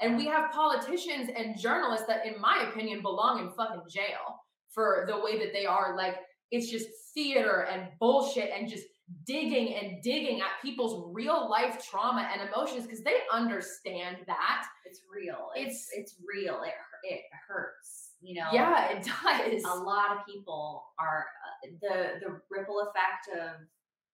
And 0.00 0.16
we 0.16 0.26
have 0.26 0.50
politicians 0.52 1.30
and 1.36 1.58
journalists 1.58 2.06
that, 2.06 2.26
in 2.26 2.40
my 2.40 2.66
opinion, 2.70 3.02
belong 3.02 3.40
in 3.40 3.50
fucking 3.50 3.82
jail 3.88 4.40
for 4.70 5.04
the 5.08 5.18
way 5.18 5.38
that 5.38 5.52
they 5.52 5.66
are. 5.66 5.96
Like, 5.96 6.16
it's 6.50 6.70
just 6.70 6.88
theater 7.14 7.66
and 7.70 7.88
bullshit 8.00 8.50
and 8.56 8.68
just 8.68 8.84
digging 9.26 9.74
and 9.74 10.02
digging 10.02 10.40
at 10.40 10.48
people's 10.62 11.10
real 11.12 11.48
life 11.48 11.84
trauma 11.88 12.28
and 12.32 12.48
emotions 12.48 12.84
because 12.84 13.02
they 13.02 13.16
understand 13.32 14.18
that 14.26 14.64
it's 14.84 15.02
real. 15.12 15.50
It's 15.54 15.88
it's, 15.94 16.12
it's 16.12 16.16
real. 16.26 16.60
It 16.64 16.72
it 17.02 17.20
hurts. 17.48 18.10
You 18.20 18.40
know. 18.40 18.48
Yeah, 18.52 18.90
it 18.90 19.02
does. 19.62 19.64
A 19.64 19.76
lot 19.76 20.16
of 20.16 20.26
people 20.26 20.84
are 20.98 21.26
uh, 21.64 21.70
the 21.80 22.26
the 22.26 22.40
ripple 22.50 22.80
effect 22.80 23.28
of 23.40 23.66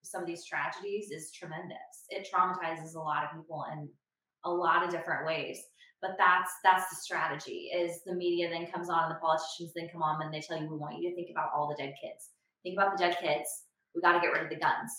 some 0.03 0.21
of 0.21 0.27
these 0.27 0.45
tragedies 0.45 1.11
is 1.11 1.31
tremendous. 1.31 2.07
It 2.09 2.27
traumatizes 2.33 2.95
a 2.95 2.99
lot 2.99 3.23
of 3.23 3.37
people 3.37 3.65
in 3.73 3.89
a 4.45 4.51
lot 4.51 4.83
of 4.83 4.89
different 4.89 5.25
ways. 5.25 5.59
But 6.01 6.11
that's 6.17 6.51
that's 6.63 6.89
the 6.89 6.95
strategy. 6.95 7.71
Is 7.75 7.99
the 8.05 8.15
media 8.15 8.49
then 8.49 8.71
comes 8.71 8.89
on 8.89 9.03
and 9.03 9.11
the 9.11 9.19
politicians 9.19 9.73
then 9.75 9.89
come 9.91 10.01
on 10.01 10.21
and 10.23 10.33
they 10.33 10.39
tell 10.39 10.57
you 10.57 10.69
we 10.69 10.77
want 10.77 11.01
you 11.01 11.09
to 11.09 11.15
think 11.15 11.27
about 11.29 11.49
all 11.53 11.67
the 11.67 11.75
dead 11.75 11.93
kids. 12.01 12.31
Think 12.63 12.77
about 12.77 12.97
the 12.97 13.03
dead 13.03 13.17
kids 13.21 13.49
we 13.95 14.01
got 14.01 14.13
to 14.13 14.19
get 14.19 14.33
rid 14.33 14.43
of 14.43 14.49
the 14.49 14.59
guns. 14.59 14.91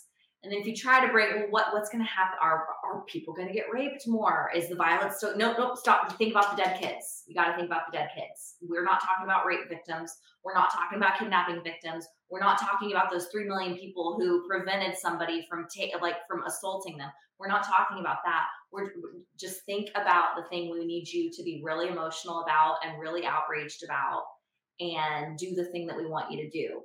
And 0.43 0.53
then 0.53 0.61
if 0.61 0.67
you 0.67 0.75
try 0.75 1.05
to 1.05 1.13
break, 1.13 1.35
well, 1.37 1.47
what 1.51 1.73
what's 1.73 1.91
going 1.91 2.05
to 2.05 2.11
happen? 2.11 2.39
Are 2.41 2.65
are 2.93 3.03
people 3.05 3.35
going 3.35 3.49
to 3.49 3.55
get 3.55 3.67
raped 3.73 4.07
more? 4.07 4.51
Is 4.55 4.69
the 4.69 4.75
violence 4.75 5.21
so? 5.21 5.35
Nope, 5.37 5.57
nope. 5.59 5.79
Stop. 5.79 6.17
Think 6.19 6.33
about 6.33 6.57
the 6.57 6.63
dead 6.63 6.81
kids. 6.81 7.25
You 7.27 7.35
got 7.35 7.47
to 7.47 7.57
think 7.57 7.67
about 7.67 7.83
the 7.91 7.99
dead 7.99 8.11
kids. 8.15 8.57
We're 8.61 8.85
not 8.85 9.01
talking 9.01 9.25
about 9.25 9.47
rape 9.47 9.69
victims. 9.69 10.13
We're 10.45 10.55
not 10.55 10.73
talking 10.73 10.99
about 10.99 11.19
kidnapping 11.19 11.63
victims. 11.63 12.07
We're 12.31 12.41
not 12.41 12.59
talking 12.59 12.93
about 12.93 13.11
those 13.11 13.27
three 13.33 13.45
million 13.45 13.77
people 13.77 14.17
who 14.19 14.47
prevented 14.49 14.97
somebody 14.97 15.47
from 15.49 15.67
ta- 15.75 15.99
like 16.01 16.17
from 16.29 16.45
assaulting 16.45 16.97
them. 16.97 17.11
We're 17.39 17.49
not 17.49 17.65
talking 17.65 18.01
about 18.01 18.19
that. 18.25 18.45
We're 18.73 18.91
just 19.39 19.65
think 19.65 19.91
about 19.95 20.37
the 20.37 20.45
thing 20.51 20.71
we 20.71 20.85
need 20.85 21.09
you 21.09 21.31
to 21.33 21.43
be 21.43 21.63
really 21.65 21.89
emotional 21.89 22.43
about 22.43 22.77
and 22.85 23.01
really 23.01 23.25
outraged 23.25 23.83
about, 23.83 24.25
and 24.79 25.39
do 25.39 25.55
the 25.55 25.67
thing 25.67 25.87
that 25.87 25.97
we 25.97 26.07
want 26.07 26.31
you 26.31 26.39
to 26.43 26.51
do 26.51 26.81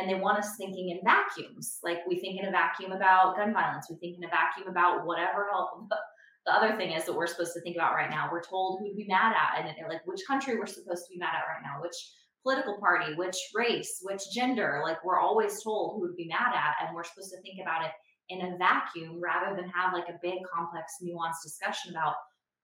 and 0.00 0.08
they 0.08 0.14
want 0.14 0.38
us 0.38 0.56
thinking 0.56 0.88
in 0.88 1.00
vacuums. 1.04 1.78
Like 1.84 1.98
we 2.08 2.18
think 2.18 2.40
in 2.40 2.48
a 2.48 2.50
vacuum 2.50 2.92
about 2.92 3.36
gun 3.36 3.52
violence, 3.52 3.86
we 3.90 3.96
think 3.96 4.16
in 4.16 4.24
a 4.24 4.28
vacuum 4.28 4.68
about 4.68 5.06
whatever 5.06 5.48
else. 5.52 5.70
The 6.46 6.56
other 6.56 6.74
thing 6.78 6.92
is 6.92 7.04
that 7.04 7.12
we're 7.12 7.26
supposed 7.26 7.52
to 7.52 7.60
think 7.60 7.76
about 7.76 7.94
right 7.94 8.08
now. 8.08 8.30
We're 8.32 8.42
told 8.42 8.80
who 8.80 8.88
to 8.88 8.96
be 8.96 9.06
mad 9.06 9.36
at, 9.36 9.60
and 9.60 9.76
like 9.90 10.00
which 10.06 10.22
country 10.26 10.58
we're 10.58 10.64
supposed 10.64 11.04
to 11.04 11.12
be 11.12 11.18
mad 11.18 11.36
at 11.36 11.44
right 11.46 11.62
now, 11.62 11.82
which 11.82 11.94
political 12.42 12.78
party, 12.80 13.14
which 13.14 13.36
race, 13.54 14.00
which 14.02 14.22
gender. 14.34 14.80
Like 14.82 15.04
we're 15.04 15.20
always 15.20 15.62
told 15.62 16.00
who 16.00 16.08
to 16.08 16.14
be 16.14 16.28
mad 16.28 16.54
at, 16.54 16.86
and 16.86 16.96
we're 16.96 17.04
supposed 17.04 17.30
to 17.32 17.42
think 17.42 17.60
about 17.60 17.84
it 17.84 17.92
in 18.30 18.40
a 18.40 18.56
vacuum 18.56 19.20
rather 19.20 19.54
than 19.54 19.68
have 19.68 19.92
like 19.92 20.08
a 20.08 20.18
big, 20.22 20.38
complex, 20.52 20.94
nuanced 21.04 21.42
discussion 21.44 21.92
about 21.92 22.14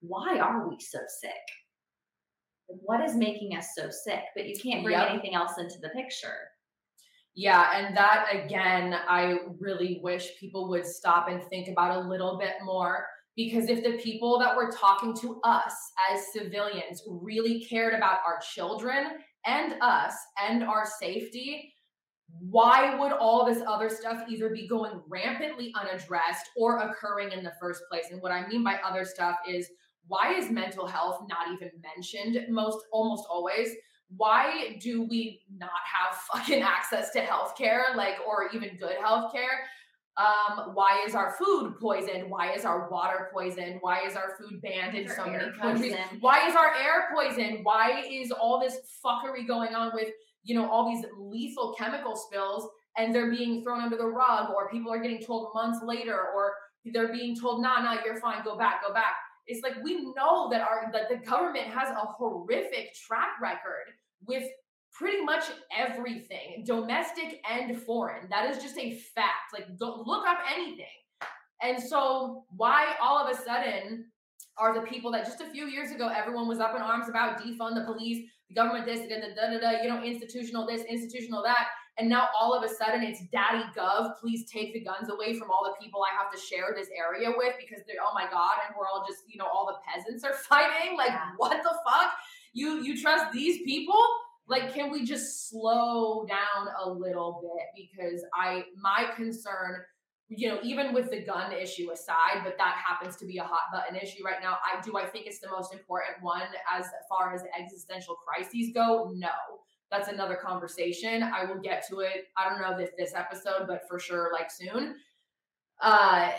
why 0.00 0.38
are 0.38 0.66
we 0.66 0.76
so 0.80 1.00
sick? 1.20 1.32
What 2.68 3.04
is 3.04 3.14
making 3.14 3.56
us 3.56 3.68
so 3.76 3.90
sick? 3.90 4.22
But 4.34 4.46
you 4.46 4.56
can't 4.58 4.82
bring 4.82 4.98
yep. 4.98 5.10
anything 5.10 5.34
else 5.34 5.58
into 5.58 5.78
the 5.82 5.90
picture. 5.90 6.48
Yeah, 7.36 7.68
and 7.74 7.94
that 7.94 8.28
again, 8.32 8.96
I 9.06 9.40
really 9.60 10.00
wish 10.02 10.38
people 10.40 10.70
would 10.70 10.86
stop 10.86 11.28
and 11.28 11.44
think 11.44 11.68
about 11.68 12.02
a 12.02 12.08
little 12.08 12.38
bit 12.38 12.54
more 12.64 13.06
because 13.36 13.68
if 13.68 13.84
the 13.84 13.98
people 13.98 14.38
that 14.38 14.56
were 14.56 14.72
talking 14.72 15.14
to 15.16 15.38
us 15.44 15.74
as 16.10 16.32
civilians 16.32 17.02
really 17.06 17.62
cared 17.62 17.92
about 17.92 18.20
our 18.26 18.38
children 18.40 19.18
and 19.44 19.74
us 19.82 20.14
and 20.48 20.64
our 20.64 20.86
safety, 20.98 21.74
why 22.40 22.98
would 22.98 23.12
all 23.12 23.44
this 23.44 23.62
other 23.66 23.90
stuff 23.90 24.22
either 24.30 24.48
be 24.48 24.66
going 24.66 25.02
rampantly 25.06 25.74
unaddressed 25.78 26.48
or 26.56 26.78
occurring 26.78 27.32
in 27.32 27.44
the 27.44 27.52
first 27.60 27.82
place? 27.90 28.06
And 28.10 28.22
what 28.22 28.32
I 28.32 28.48
mean 28.48 28.64
by 28.64 28.78
other 28.82 29.04
stuff 29.04 29.36
is 29.46 29.68
why 30.08 30.32
is 30.32 30.50
mental 30.50 30.86
health 30.86 31.20
not 31.28 31.52
even 31.52 31.70
mentioned 31.82 32.38
most 32.48 32.78
almost 32.92 33.24
always? 33.30 33.68
Why 34.16 34.78
do 34.80 35.02
we 35.02 35.42
not 35.56 35.70
have 35.70 36.16
fucking 36.32 36.62
access 36.62 37.10
to 37.10 37.20
healthcare, 37.20 37.94
like, 37.96 38.16
or 38.26 38.48
even 38.54 38.76
good 38.78 38.96
healthcare? 38.96 39.64
Um, 40.18 40.70
why 40.72 41.04
is 41.06 41.14
our 41.14 41.32
food 41.32 41.74
poisoned? 41.78 42.30
Why 42.30 42.54
is 42.54 42.64
our 42.64 42.88
water 42.88 43.28
poisoned? 43.34 43.78
Why 43.82 44.00
is 44.06 44.16
our 44.16 44.34
food 44.38 44.62
banned 44.62 44.96
in 44.96 45.08
so 45.08 45.26
many 45.26 45.44
countries? 45.60 45.92
Poisoned. 45.92 46.22
Why 46.22 46.48
is 46.48 46.56
our 46.56 46.74
air 46.74 47.08
poisoned? 47.14 47.58
Why 47.64 48.02
is 48.10 48.30
all 48.30 48.58
this 48.58 48.78
fuckery 49.04 49.46
going 49.46 49.74
on 49.74 49.90
with, 49.92 50.08
you 50.42 50.54
know, 50.54 50.70
all 50.70 50.88
these 50.88 51.04
lethal 51.18 51.74
chemical 51.78 52.16
spills 52.16 52.66
and 52.96 53.14
they're 53.14 53.30
being 53.30 53.62
thrown 53.62 53.82
under 53.82 53.98
the 53.98 54.06
rug 54.06 54.48
or 54.54 54.70
people 54.70 54.90
are 54.90 55.02
getting 55.02 55.22
told 55.22 55.50
months 55.54 55.80
later 55.84 56.18
or 56.34 56.54
they're 56.86 57.12
being 57.12 57.38
told, 57.38 57.60
nah, 57.60 57.82
nah, 57.82 57.96
you're 58.02 58.18
fine, 58.18 58.42
go 58.42 58.56
back, 58.56 58.82
go 58.86 58.94
back. 58.94 59.16
It's 59.46 59.62
like 59.62 59.74
we 59.82 60.12
know 60.16 60.48
that 60.50 60.60
our 60.60 60.90
that 60.92 61.08
the 61.08 61.24
government 61.24 61.66
has 61.66 61.88
a 61.90 62.06
horrific 62.06 62.94
track 62.94 63.40
record 63.40 63.92
with 64.26 64.44
pretty 64.92 65.22
much 65.24 65.44
everything, 65.76 66.64
domestic 66.64 67.42
and 67.50 67.80
foreign. 67.82 68.28
That 68.30 68.48
is 68.50 68.62
just 68.62 68.78
a 68.78 68.98
fact. 69.14 69.52
Like 69.52 69.76
don't 69.78 70.06
look 70.06 70.26
up 70.26 70.38
anything. 70.54 70.86
And 71.62 71.82
so 71.82 72.44
why 72.56 72.94
all 73.00 73.18
of 73.18 73.34
a 73.34 73.40
sudden 73.42 74.06
are 74.58 74.74
the 74.74 74.86
people 74.86 75.12
that 75.12 75.24
just 75.24 75.40
a 75.40 75.50
few 75.50 75.66
years 75.66 75.90
ago 75.90 76.08
everyone 76.08 76.48
was 76.48 76.58
up 76.58 76.74
in 76.74 76.82
arms 76.82 77.08
about 77.08 77.40
defund 77.40 77.74
the 77.74 77.84
police, 77.84 78.26
the 78.48 78.54
government 78.54 78.86
this, 78.86 79.00
da, 79.00 79.20
da, 79.20 79.50
da, 79.50 79.58
da, 79.58 79.82
you 79.82 79.88
know, 79.88 80.02
institutional 80.02 80.66
this, 80.66 80.82
institutional 80.88 81.42
that. 81.42 81.68
And 81.98 82.08
now 82.08 82.28
all 82.38 82.52
of 82.52 82.62
a 82.62 82.68
sudden 82.68 83.02
it's 83.02 83.22
daddy 83.32 83.64
gov, 83.76 84.18
please 84.20 84.50
take 84.50 84.74
the 84.74 84.80
guns 84.80 85.08
away 85.08 85.38
from 85.38 85.50
all 85.50 85.64
the 85.64 85.82
people 85.82 86.02
I 86.02 86.14
have 86.22 86.30
to 86.32 86.38
share 86.38 86.74
this 86.76 86.88
area 86.96 87.32
with 87.34 87.54
because 87.58 87.84
they're, 87.86 87.96
oh 88.02 88.12
my 88.14 88.28
God, 88.30 88.58
and 88.66 88.76
we're 88.78 88.86
all 88.86 89.04
just, 89.08 89.22
you 89.26 89.38
know, 89.38 89.46
all 89.46 89.66
the 89.66 89.78
peasants 89.90 90.22
are 90.24 90.34
fighting. 90.48 90.96
Like, 90.96 91.12
what 91.38 91.62
the 91.62 91.74
fuck? 91.86 92.12
You 92.52 92.82
you 92.82 93.00
trust 93.00 93.32
these 93.32 93.62
people? 93.62 94.02
Like, 94.48 94.74
can 94.74 94.90
we 94.90 95.04
just 95.04 95.48
slow 95.48 96.24
down 96.26 96.68
a 96.84 96.88
little 96.88 97.40
bit? 97.42 97.88
Because 97.88 98.24
I 98.34 98.64
my 98.80 99.10
concern 99.16 99.82
you 100.28 100.48
know, 100.48 100.58
even 100.62 100.92
with 100.92 101.10
the 101.10 101.22
gun 101.22 101.52
issue 101.52 101.92
aside, 101.92 102.42
but 102.42 102.56
that 102.58 102.76
happens 102.84 103.16
to 103.16 103.26
be 103.26 103.38
a 103.38 103.44
hot 103.44 103.70
button 103.72 103.94
issue 103.94 104.24
right 104.24 104.42
now. 104.42 104.56
I 104.64 104.80
do 104.80 104.96
I 104.98 105.06
think 105.06 105.26
it's 105.26 105.38
the 105.38 105.48
most 105.48 105.72
important 105.72 106.20
one 106.20 106.42
as 106.74 106.86
far 107.08 107.32
as 107.32 107.44
existential 107.56 108.16
crises 108.26 108.72
go. 108.74 109.12
No, 109.14 109.28
that's 109.90 110.08
another 110.08 110.36
conversation. 110.36 111.22
I 111.22 111.44
will 111.44 111.60
get 111.60 111.86
to 111.88 112.00
it. 112.00 112.26
I 112.36 112.48
don't 112.48 112.60
know 112.60 112.78
if 112.78 112.96
this 112.96 113.14
episode, 113.14 113.66
but 113.66 113.82
for 113.88 113.98
sure, 113.98 114.30
like 114.32 114.50
soon. 114.50 114.96
Uh, 115.80 116.30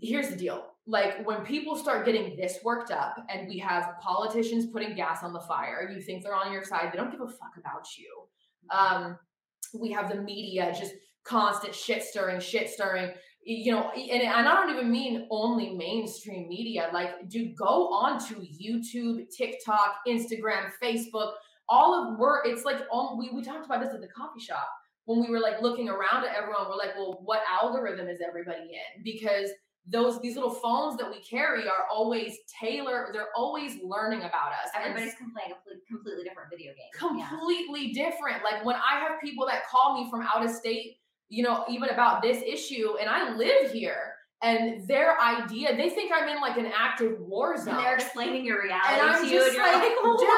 here's 0.00 0.28
the 0.28 0.36
deal. 0.36 0.66
Like 0.86 1.24
when 1.26 1.44
people 1.44 1.76
start 1.76 2.04
getting 2.04 2.36
this 2.36 2.58
worked 2.64 2.90
up, 2.90 3.24
and 3.28 3.48
we 3.48 3.58
have 3.58 3.94
politicians 4.00 4.66
putting 4.66 4.96
gas 4.96 5.22
on 5.22 5.32
the 5.32 5.40
fire, 5.40 5.88
you 5.94 6.00
think 6.00 6.24
they're 6.24 6.34
on 6.34 6.52
your 6.52 6.64
side. 6.64 6.90
They 6.92 6.96
don't 6.96 7.10
give 7.10 7.20
a 7.20 7.28
fuck 7.28 7.56
about 7.56 7.86
you. 7.96 8.76
Um, 8.76 9.18
we 9.74 9.90
have 9.92 10.10
the 10.10 10.20
media 10.20 10.74
just 10.76 10.94
constant 11.24 11.74
shit 11.74 12.02
stirring, 12.02 12.40
shit 12.40 12.68
stirring 12.68 13.12
you 13.44 13.72
know, 13.72 13.90
and, 13.90 14.22
and 14.22 14.48
I 14.48 14.54
don't 14.54 14.70
even 14.74 14.90
mean 14.90 15.26
only 15.30 15.70
mainstream 15.70 16.48
media. 16.48 16.90
Like, 16.92 17.28
dude 17.28 17.56
go 17.56 17.88
on 17.88 18.18
to 18.28 18.34
YouTube, 18.34 19.26
TikTok, 19.36 19.96
Instagram, 20.06 20.70
Facebook 20.82 21.32
all 21.72 21.94
of 21.94 22.18
work, 22.18 22.42
it's 22.44 22.64
like 22.64 22.82
all 22.90 23.18
we, 23.18 23.30
we 23.30 23.42
talked 23.42 23.64
about 23.64 23.80
this 23.82 23.94
at 23.94 24.00
the 24.02 24.08
coffee 24.08 24.40
shop 24.40 24.68
when 25.06 25.20
we 25.20 25.30
were 25.30 25.40
like 25.40 25.60
looking 25.60 25.88
around 25.88 26.24
at 26.24 26.36
everyone, 26.36 26.68
we're 26.68 26.76
like, 26.76 26.94
well, 26.96 27.20
what 27.24 27.40
algorithm 27.50 28.08
is 28.08 28.20
everybody 28.26 28.70
in? 28.72 29.02
Because 29.02 29.50
those 29.86 30.20
these 30.20 30.36
little 30.36 30.54
phones 30.54 30.96
that 30.96 31.10
we 31.10 31.20
carry 31.22 31.64
are 31.64 31.86
always 31.90 32.36
tailored 32.60 33.12
they're 33.12 33.30
always 33.36 33.78
learning 33.82 34.20
about 34.20 34.52
us 34.52 34.70
Everybody's 34.76 35.14
playing 35.16 35.50
a 35.50 35.92
completely 35.92 36.22
different 36.22 36.50
video 36.50 36.72
game. 36.72 37.18
Yeah. 37.18 37.28
completely 37.28 37.92
different. 37.92 38.44
Like 38.44 38.64
when 38.64 38.76
I 38.76 39.00
have 39.00 39.20
people 39.20 39.44
that 39.46 39.66
call 39.68 40.00
me 40.00 40.08
from 40.08 40.22
out 40.22 40.44
of 40.44 40.52
state, 40.52 40.98
you 41.28 41.42
know, 41.42 41.64
even 41.68 41.88
about 41.88 42.22
this 42.22 42.42
issue, 42.46 42.96
and 43.00 43.10
I 43.10 43.34
live 43.34 43.72
here, 43.72 44.14
and 44.42 44.86
their 44.88 45.20
idea, 45.20 45.76
they 45.76 45.88
think 45.88 46.10
I'm 46.12 46.28
in 46.28 46.40
like 46.40 46.56
an 46.56 46.66
active 46.66 47.20
war 47.20 47.56
zone. 47.56 47.76
And 47.76 47.78
they're 47.78 47.94
explaining 47.94 48.44
your 48.44 48.60
reality 48.60 48.94
and 48.94 49.00
I'm 49.00 49.24
to 49.24 49.30
you, 49.30 49.38
just 49.38 49.48
and 49.48 49.56
you're 49.56 49.66
like, 49.66 49.76
like, 49.76 49.92
dude, 49.92 50.28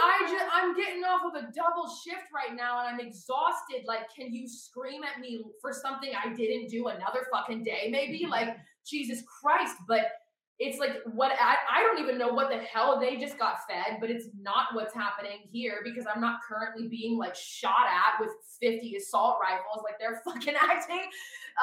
I 0.00 0.26
just 0.30 0.44
I'm 0.50 0.74
getting 0.74 1.04
off 1.04 1.20
of 1.26 1.34
a 1.34 1.52
double 1.52 1.86
shift 2.02 2.24
right 2.34 2.56
now, 2.56 2.80
and 2.80 2.88
I'm 2.88 3.06
exhausted. 3.06 3.84
Like, 3.86 4.12
can 4.14 4.32
you 4.32 4.48
scream 4.48 5.02
at 5.04 5.20
me 5.20 5.44
for 5.60 5.72
something 5.74 6.10
I 6.16 6.34
didn't 6.34 6.68
do 6.68 6.88
another 6.88 7.26
fucking 7.30 7.62
day? 7.62 7.88
Maybe 7.90 8.26
like 8.26 8.56
Jesus 8.86 9.22
Christ, 9.40 9.76
but 9.86 10.12
it's 10.58 10.78
like 10.78 10.96
what 11.12 11.32
I, 11.32 11.56
I 11.74 11.82
don't 11.82 11.98
even 12.00 12.18
know 12.18 12.28
what 12.28 12.50
the 12.50 12.58
hell 12.58 13.00
they 13.00 13.16
just 13.16 13.38
got 13.38 13.66
fed, 13.68 13.96
but 13.98 14.10
it's 14.10 14.26
not 14.40 14.74
what's 14.74 14.94
happening 14.94 15.38
here 15.50 15.80
because 15.82 16.04
I'm 16.12 16.20
not 16.20 16.40
currently 16.46 16.86
being 16.86 17.18
like 17.18 17.34
shot 17.34 17.86
at 17.88 18.20
with 18.20 18.30
50 18.60 18.96
assault 18.96 19.38
rifles 19.42 19.82
like 19.84 19.98
they're 19.98 20.20
fucking 20.24 20.54
acting. 20.54 21.04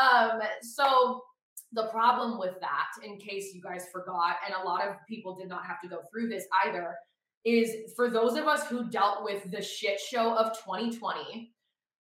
Um, 0.02 0.42
so 0.62 1.22
the 1.74 1.88
problem 1.88 2.40
with 2.40 2.60
that, 2.62 2.88
in 3.04 3.18
case 3.18 3.54
you 3.54 3.62
guys 3.62 3.86
forgot, 3.92 4.38
and 4.46 4.56
a 4.56 4.66
lot 4.66 4.88
of 4.88 4.96
people 5.08 5.36
did 5.36 5.50
not 5.50 5.66
have 5.66 5.82
to 5.82 5.88
go 5.88 6.00
through 6.10 6.30
this 6.30 6.46
either, 6.66 6.96
is 7.46 7.94
for 7.96 8.10
those 8.10 8.38
of 8.38 8.48
us 8.48 8.68
who 8.68 8.90
dealt 8.90 9.24
with 9.24 9.50
the 9.52 9.62
shit 9.62 10.00
show 10.00 10.36
of 10.36 10.54
2020 10.58 11.52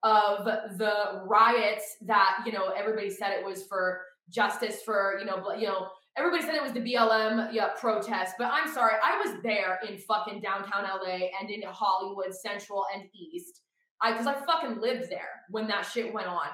of 0.03 0.45
the 0.78 1.24
riots 1.26 1.97
that 2.01 2.43
you 2.45 2.51
know 2.51 2.70
everybody 2.78 3.09
said 3.09 3.32
it 3.32 3.43
was 3.43 3.63
for 3.65 4.01
justice 4.30 4.82
for 4.86 5.15
you 5.20 5.26
know 5.26 5.53
you 5.57 5.68
know 5.68 5.88
everybody 6.18 6.43
said 6.43 6.53
it 6.53 6.61
was 6.61 6.72
the 6.72 6.82
BLM 6.82 7.51
yeah 7.51 7.70
protest 7.80 8.36
but 8.38 8.49
I'm 8.51 8.72
sorry 8.72 8.93
I 9.03 9.18
was 9.26 9.41
there 9.41 9.80
in 9.88 9.97
fucking 9.97 10.41
downtown 10.41 10.84
LA 10.84 11.30
and 11.39 11.49
in 11.49 11.61
Hollywood 11.63 12.34
Central 12.34 12.86
and 12.93 13.05
East. 13.13 13.61
I 14.01 14.11
because 14.11 14.28
I 14.28 14.34
fucking 14.45 14.80
lived 14.80 15.09
there 15.09 15.41
when 15.49 15.68
that 15.68 15.82
shit 15.82 16.13
went 16.13 16.28
on 16.28 16.47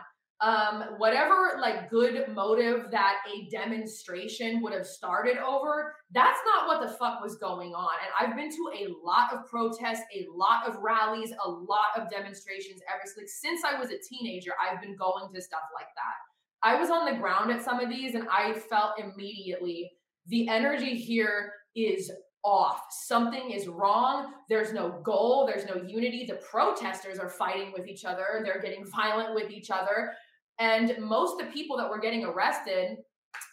um 0.44 0.84
whatever 0.98 1.58
like 1.62 1.90
good 1.90 2.28
motive 2.34 2.92
that 2.92 3.20
a 3.34 3.48
demonstration 3.50 4.62
would 4.62 4.74
have 4.74 4.86
started 4.86 5.38
over 5.38 5.96
that's 6.12 6.40
not 6.46 6.68
what 6.68 6.86
the 6.86 6.98
fuck 6.98 7.22
was 7.22 7.38
going 7.38 7.74
on 7.74 7.96
and 8.04 8.12
i've 8.20 8.36
been 8.36 8.50
to 8.50 8.70
a 8.78 8.92
lot 9.06 9.34
of 9.34 9.48
protests 9.50 10.04
a 10.14 10.28
lot 10.36 10.68
of 10.68 10.76
rallies 10.82 11.32
a 11.46 11.50
lot 11.50 11.96
of 11.96 12.10
demonstrations 12.10 12.82
ever 12.94 13.10
like 13.18 13.28
since 13.28 13.62
i 13.64 13.80
was 13.80 13.90
a 13.90 13.98
teenager 14.10 14.52
i've 14.62 14.82
been 14.82 14.98
going 14.98 15.34
to 15.34 15.42
stuff 15.42 15.64
like 15.74 15.88
that 15.96 16.68
i 16.68 16.78
was 16.78 16.90
on 16.90 17.06
the 17.06 17.20
ground 17.20 17.50
at 17.50 17.64
some 17.64 17.80
of 17.80 17.90
these 17.90 18.14
and 18.14 18.28
i 18.30 18.54
felt 18.54 18.92
immediately 19.00 19.90
the 20.28 20.48
energy 20.50 20.96
here 20.96 21.54
is 21.76 22.12
off. 22.44 22.82
Something 22.92 23.52
is 23.52 23.68
wrong. 23.68 24.34
There's 24.50 24.74
no 24.74 25.00
goal. 25.04 25.46
There's 25.48 25.66
no 25.66 25.82
unity. 25.88 26.26
The 26.26 26.36
protesters 26.36 27.18
are 27.18 27.30
fighting 27.30 27.72
with 27.76 27.88
each 27.88 28.06
other. 28.06 28.42
They're 28.44 28.62
getting 28.62 28.86
violent 28.86 29.34
with 29.34 29.50
each 29.50 29.72
other. 29.72 30.12
And 30.60 30.96
most 31.00 31.40
of 31.40 31.48
the 31.48 31.54
people 31.54 31.78
that 31.78 31.90
were 31.90 32.00
getting 32.00 32.24
arrested, 32.24 32.98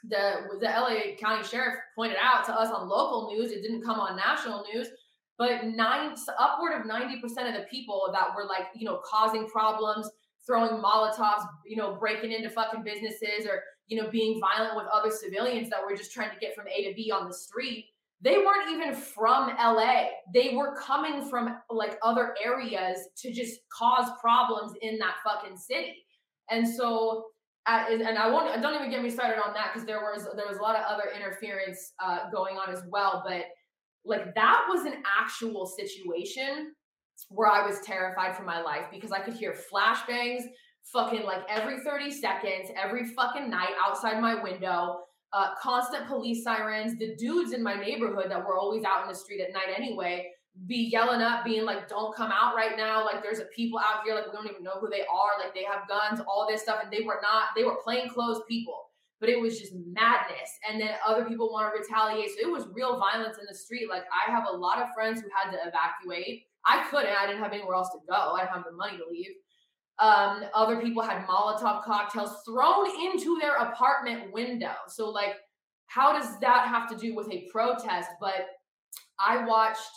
the 0.08 0.48
the 0.60 0.66
LA 0.66 1.16
County 1.18 1.46
Sheriff 1.46 1.74
pointed 1.94 2.18
out 2.20 2.44
to 2.46 2.52
us 2.52 2.70
on 2.72 2.88
local 2.88 3.32
news. 3.34 3.50
It 3.52 3.62
didn't 3.62 3.82
come 3.82 3.98
on 3.98 4.16
national 4.16 4.64
news. 4.72 4.88
But 5.38 5.64
nine 5.64 6.14
upward 6.38 6.78
of 6.78 6.86
90% 6.86 7.22
of 7.48 7.54
the 7.54 7.66
people 7.70 8.10
that 8.12 8.26
were 8.36 8.44
like, 8.44 8.66
you 8.74 8.84
know, 8.84 9.00
causing 9.02 9.48
problems, 9.48 10.10
throwing 10.46 10.82
Molotovs, 10.82 11.46
you 11.64 11.76
know, 11.76 11.94
breaking 11.94 12.32
into 12.32 12.50
fucking 12.50 12.82
businesses 12.82 13.46
or, 13.48 13.62
you 13.86 14.00
know, 14.00 14.10
being 14.10 14.38
violent 14.38 14.76
with 14.76 14.84
other 14.92 15.10
civilians 15.10 15.70
that 15.70 15.82
were 15.82 15.96
just 15.96 16.12
trying 16.12 16.28
to 16.28 16.38
get 16.40 16.54
from 16.54 16.66
A 16.68 16.90
to 16.90 16.94
B 16.94 17.10
on 17.10 17.26
the 17.26 17.32
street 17.32 17.86
they 18.22 18.38
weren't 18.38 18.70
even 18.70 18.94
from 18.94 19.48
LA. 19.56 20.08
They 20.32 20.54
were 20.54 20.76
coming 20.76 21.28
from 21.28 21.56
like 21.70 21.98
other 22.02 22.34
areas 22.42 23.08
to 23.16 23.32
just 23.32 23.60
cause 23.72 24.10
problems 24.20 24.74
in 24.82 24.98
that 24.98 25.16
fucking 25.24 25.56
city. 25.56 25.96
And 26.50 26.66
so, 26.68 27.26
at, 27.66 27.90
and 27.90 28.18
I 28.18 28.28
won't, 28.30 28.60
don't 28.62 28.74
even 28.74 28.90
get 28.90 29.02
me 29.02 29.10
started 29.10 29.40
on 29.44 29.54
that 29.54 29.70
because 29.72 29.86
there 29.86 30.00
was 30.00 30.26
there 30.36 30.46
was 30.48 30.58
a 30.58 30.62
lot 30.62 30.76
of 30.76 30.84
other 30.88 31.04
interference 31.14 31.92
uh, 32.02 32.30
going 32.30 32.56
on 32.56 32.72
as 32.72 32.82
well. 32.88 33.22
But 33.26 33.44
like 34.04 34.34
that 34.34 34.66
was 34.68 34.84
an 34.86 35.02
actual 35.20 35.66
situation 35.66 36.72
where 37.28 37.50
I 37.50 37.66
was 37.66 37.80
terrified 37.84 38.36
for 38.36 38.44
my 38.44 38.60
life 38.60 38.86
because 38.90 39.12
I 39.12 39.20
could 39.20 39.34
hear 39.34 39.54
flashbangs 39.72 40.42
fucking 40.92 41.22
like 41.22 41.42
every 41.48 41.80
30 41.84 42.10
seconds, 42.10 42.70
every 42.82 43.04
fucking 43.14 43.50
night 43.50 43.74
outside 43.86 44.20
my 44.20 44.42
window 44.42 45.00
uh, 45.32 45.54
constant 45.60 46.08
police 46.08 46.42
sirens. 46.42 46.98
The 46.98 47.14
dudes 47.16 47.52
in 47.52 47.62
my 47.62 47.74
neighborhood 47.74 48.30
that 48.30 48.44
were 48.44 48.58
always 48.58 48.84
out 48.84 49.02
in 49.02 49.08
the 49.08 49.14
street 49.14 49.40
at 49.40 49.52
night 49.52 49.68
anyway 49.76 50.26
be 50.66 50.88
yelling 50.92 51.22
up, 51.22 51.44
being 51.44 51.64
like, 51.64 51.88
"Don't 51.88 52.14
come 52.14 52.30
out 52.30 52.54
right 52.54 52.76
now!" 52.76 53.04
Like 53.04 53.22
there's 53.22 53.38
a 53.38 53.46
people 53.46 53.78
out 53.78 54.04
here, 54.04 54.14
like 54.14 54.26
we 54.26 54.32
don't 54.32 54.48
even 54.48 54.62
know 54.62 54.78
who 54.80 54.88
they 54.88 55.02
are. 55.02 55.38
Like 55.38 55.54
they 55.54 55.64
have 55.64 55.88
guns, 55.88 56.20
all 56.26 56.46
this 56.48 56.62
stuff, 56.62 56.80
and 56.82 56.92
they 56.92 57.04
were 57.04 57.20
not. 57.22 57.48
They 57.56 57.64
were 57.64 57.76
plainclothes 57.82 58.42
people, 58.48 58.90
but 59.20 59.28
it 59.28 59.40
was 59.40 59.58
just 59.58 59.74
madness. 59.74 60.50
And 60.68 60.80
then 60.80 60.90
other 61.06 61.24
people 61.24 61.50
want 61.50 61.72
to 61.72 61.80
retaliate, 61.80 62.30
so 62.30 62.46
it 62.46 62.50
was 62.50 62.66
real 62.72 62.98
violence 62.98 63.38
in 63.38 63.46
the 63.48 63.54
street. 63.54 63.88
Like 63.88 64.04
I 64.12 64.30
have 64.30 64.44
a 64.50 64.56
lot 64.56 64.80
of 64.80 64.88
friends 64.94 65.20
who 65.20 65.28
had 65.34 65.50
to 65.50 65.58
evacuate. 65.58 66.44
I 66.66 66.84
couldn't. 66.90 67.14
I 67.16 67.26
didn't 67.26 67.42
have 67.42 67.52
anywhere 67.52 67.74
else 67.74 67.90
to 67.90 67.98
go. 68.06 68.34
I 68.34 68.40
didn't 68.40 68.54
have 68.54 68.64
the 68.64 68.72
money 68.72 68.98
to 68.98 69.04
leave. 69.10 69.32
Um, 69.98 70.44
other 70.54 70.80
people 70.80 71.02
had 71.02 71.26
Molotov 71.26 71.84
cocktails 71.84 72.42
thrown 72.46 72.86
into 73.00 73.38
their 73.38 73.56
apartment 73.56 74.32
window. 74.32 74.72
So, 74.88 75.10
like, 75.10 75.34
how 75.86 76.12
does 76.12 76.38
that 76.40 76.68
have 76.68 76.88
to 76.90 76.96
do 76.96 77.14
with 77.14 77.30
a 77.30 77.48
protest? 77.52 78.08
But 78.20 78.46
I 79.18 79.44
watched 79.44 79.90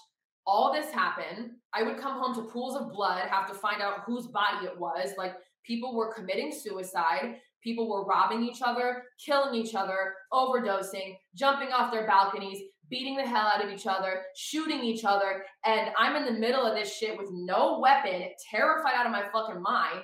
all 0.45 0.73
this 0.73 0.91
happen. 0.91 1.57
I 1.73 1.83
would 1.83 1.97
come 1.97 2.19
home 2.19 2.35
to 2.35 2.51
pools 2.51 2.75
of 2.75 2.91
blood, 2.91 3.27
have 3.29 3.47
to 3.47 3.53
find 3.53 3.81
out 3.81 4.01
whose 4.05 4.27
body 4.27 4.65
it 4.65 4.79
was. 4.79 5.11
Like, 5.17 5.33
people 5.65 5.95
were 5.95 6.13
committing 6.13 6.51
suicide. 6.51 7.37
People 7.63 7.89
were 7.89 8.05
robbing 8.05 8.43
each 8.43 8.61
other, 8.61 9.03
killing 9.25 9.55
each 9.55 9.73
other, 9.73 10.13
overdosing, 10.33 11.15
jumping 11.33 11.69
off 11.69 11.93
their 11.93 12.05
balconies, 12.05 12.61
beating 12.89 13.15
the 13.15 13.25
hell 13.25 13.47
out 13.47 13.63
of 13.63 13.71
each 13.71 13.87
other, 13.87 14.23
shooting 14.35 14.83
each 14.83 15.05
other, 15.05 15.45
and 15.65 15.89
I'm 15.97 16.15
in 16.15 16.25
the 16.25 16.39
middle 16.39 16.65
of 16.65 16.75
this 16.75 16.93
shit 16.93 17.17
with 17.17 17.29
no 17.31 17.79
weapon, 17.79 18.23
terrified 18.51 18.95
out 18.95 19.05
of 19.05 19.11
my 19.11 19.23
fucking 19.31 19.61
mind. 19.61 20.03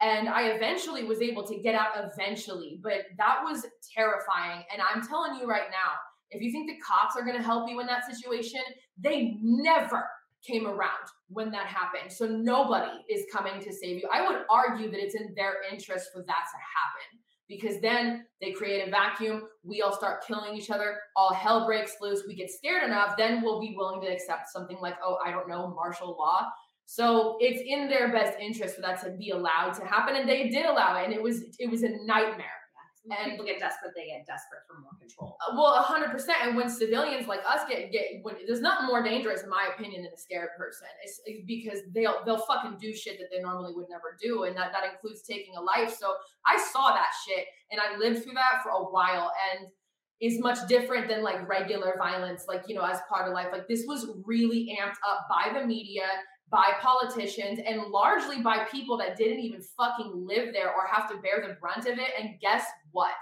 And 0.00 0.28
I 0.28 0.50
eventually 0.50 1.04
was 1.04 1.20
able 1.20 1.46
to 1.46 1.58
get 1.58 1.74
out 1.74 1.88
eventually, 1.96 2.78
but 2.82 3.02
that 3.18 3.40
was 3.44 3.66
terrifying. 3.94 4.64
And 4.72 4.80
I'm 4.80 5.06
telling 5.06 5.38
you 5.38 5.46
right 5.46 5.68
now, 5.70 5.92
if 6.30 6.42
you 6.42 6.52
think 6.52 6.70
the 6.70 6.78
cops 6.80 7.16
are 7.16 7.24
going 7.24 7.36
to 7.36 7.42
help 7.42 7.68
you 7.68 7.80
in 7.80 7.86
that 7.86 8.04
situation, 8.04 8.60
they 8.98 9.38
never 9.42 10.08
came 10.46 10.66
around 10.66 11.06
when 11.28 11.50
that 11.50 11.66
happened. 11.66 12.10
So 12.10 12.26
nobody 12.26 12.90
is 13.08 13.26
coming 13.32 13.60
to 13.62 13.72
save 13.72 13.98
you. 13.98 14.08
I 14.12 14.26
would 14.26 14.42
argue 14.50 14.90
that 14.90 15.00
it's 15.00 15.14
in 15.14 15.34
their 15.36 15.56
interest 15.70 16.10
for 16.12 16.20
that 16.20 16.26
to 16.26 16.58
happen 16.58 17.20
because 17.48 17.80
then 17.80 18.24
they 18.40 18.52
create 18.52 18.86
a 18.86 18.90
vacuum. 18.90 19.42
We 19.64 19.82
all 19.82 19.94
start 19.94 20.24
killing 20.26 20.56
each 20.56 20.70
other. 20.70 20.98
All 21.16 21.34
hell 21.34 21.66
breaks 21.66 21.96
loose. 22.00 22.22
We 22.26 22.36
get 22.36 22.50
scared 22.50 22.84
enough. 22.84 23.16
Then 23.16 23.42
we'll 23.42 23.60
be 23.60 23.74
willing 23.76 24.00
to 24.02 24.06
accept 24.06 24.48
something 24.48 24.78
like, 24.80 24.94
oh, 25.04 25.18
I 25.24 25.30
don't 25.30 25.48
know, 25.48 25.74
martial 25.74 26.16
law. 26.18 26.46
So 26.86 27.36
it's 27.40 27.62
in 27.64 27.88
their 27.88 28.10
best 28.10 28.38
interest 28.40 28.76
for 28.76 28.82
that 28.82 29.00
to 29.02 29.10
be 29.10 29.30
allowed 29.30 29.74
to 29.74 29.84
happen, 29.84 30.16
and 30.16 30.28
they 30.28 30.48
did 30.48 30.66
allow 30.66 31.00
it, 31.00 31.04
and 31.04 31.12
it 31.12 31.22
was 31.22 31.44
it 31.60 31.70
was 31.70 31.84
a 31.84 31.90
nightmare. 32.04 32.59
And- 33.08 33.30
people 33.30 33.46
get 33.46 33.58
desperate, 33.58 33.92
they 33.96 34.06
get 34.06 34.26
desperate 34.26 34.60
for 34.68 34.78
more 34.80 34.92
control. 34.98 35.36
Uh, 35.40 35.54
Well, 35.56 35.74
a 35.74 35.80
hundred 35.82 36.10
percent. 36.10 36.38
And 36.42 36.56
when 36.56 36.68
civilians 36.68 37.26
like 37.26 37.40
us 37.48 37.66
get 37.68 37.90
get 37.90 38.20
when 38.22 38.36
there's 38.46 38.60
nothing 38.60 38.86
more 38.86 39.02
dangerous, 39.02 39.42
in 39.42 39.48
my 39.48 39.70
opinion, 39.74 40.02
than 40.02 40.12
a 40.12 40.16
scared 40.18 40.50
person. 40.56 40.86
It's, 41.02 41.20
it's 41.24 41.44
because 41.46 41.80
they'll 41.94 42.22
they'll 42.24 42.44
fucking 42.44 42.76
do 42.78 42.94
shit 42.94 43.18
that 43.18 43.28
they 43.32 43.40
normally 43.40 43.72
would 43.74 43.88
never 43.88 44.16
do, 44.20 44.44
and 44.44 44.56
that 44.56 44.72
that 44.72 44.84
includes 44.92 45.22
taking 45.22 45.56
a 45.56 45.60
life. 45.60 45.94
So 45.94 46.14
I 46.44 46.58
saw 46.58 46.90
that 46.90 47.08
shit, 47.26 47.46
and 47.70 47.80
I 47.80 47.96
lived 47.96 48.22
through 48.22 48.34
that 48.34 48.62
for 48.62 48.70
a 48.70 48.82
while, 48.84 49.32
and 49.50 49.68
is 50.20 50.38
much 50.38 50.58
different 50.68 51.08
than 51.08 51.22
like 51.22 51.48
regular 51.48 51.94
violence, 51.96 52.44
like 52.46 52.64
you 52.68 52.74
know, 52.74 52.84
as 52.84 53.00
part 53.08 53.26
of 53.26 53.32
life. 53.32 53.48
Like 53.50 53.66
this 53.66 53.84
was 53.86 54.06
really 54.26 54.76
amped 54.78 55.00
up 55.08 55.26
by 55.28 55.58
the 55.58 55.66
media. 55.66 56.04
By 56.52 56.72
politicians 56.80 57.60
and 57.64 57.80
largely 57.92 58.42
by 58.42 58.64
people 58.64 58.96
that 58.98 59.16
didn't 59.16 59.38
even 59.38 59.60
fucking 59.76 60.10
live 60.26 60.52
there 60.52 60.74
or 60.74 60.84
have 60.92 61.08
to 61.10 61.16
bear 61.18 61.46
the 61.46 61.54
brunt 61.60 61.86
of 61.86 61.96
it. 61.96 62.10
And 62.18 62.40
guess 62.40 62.64
what? 62.92 63.14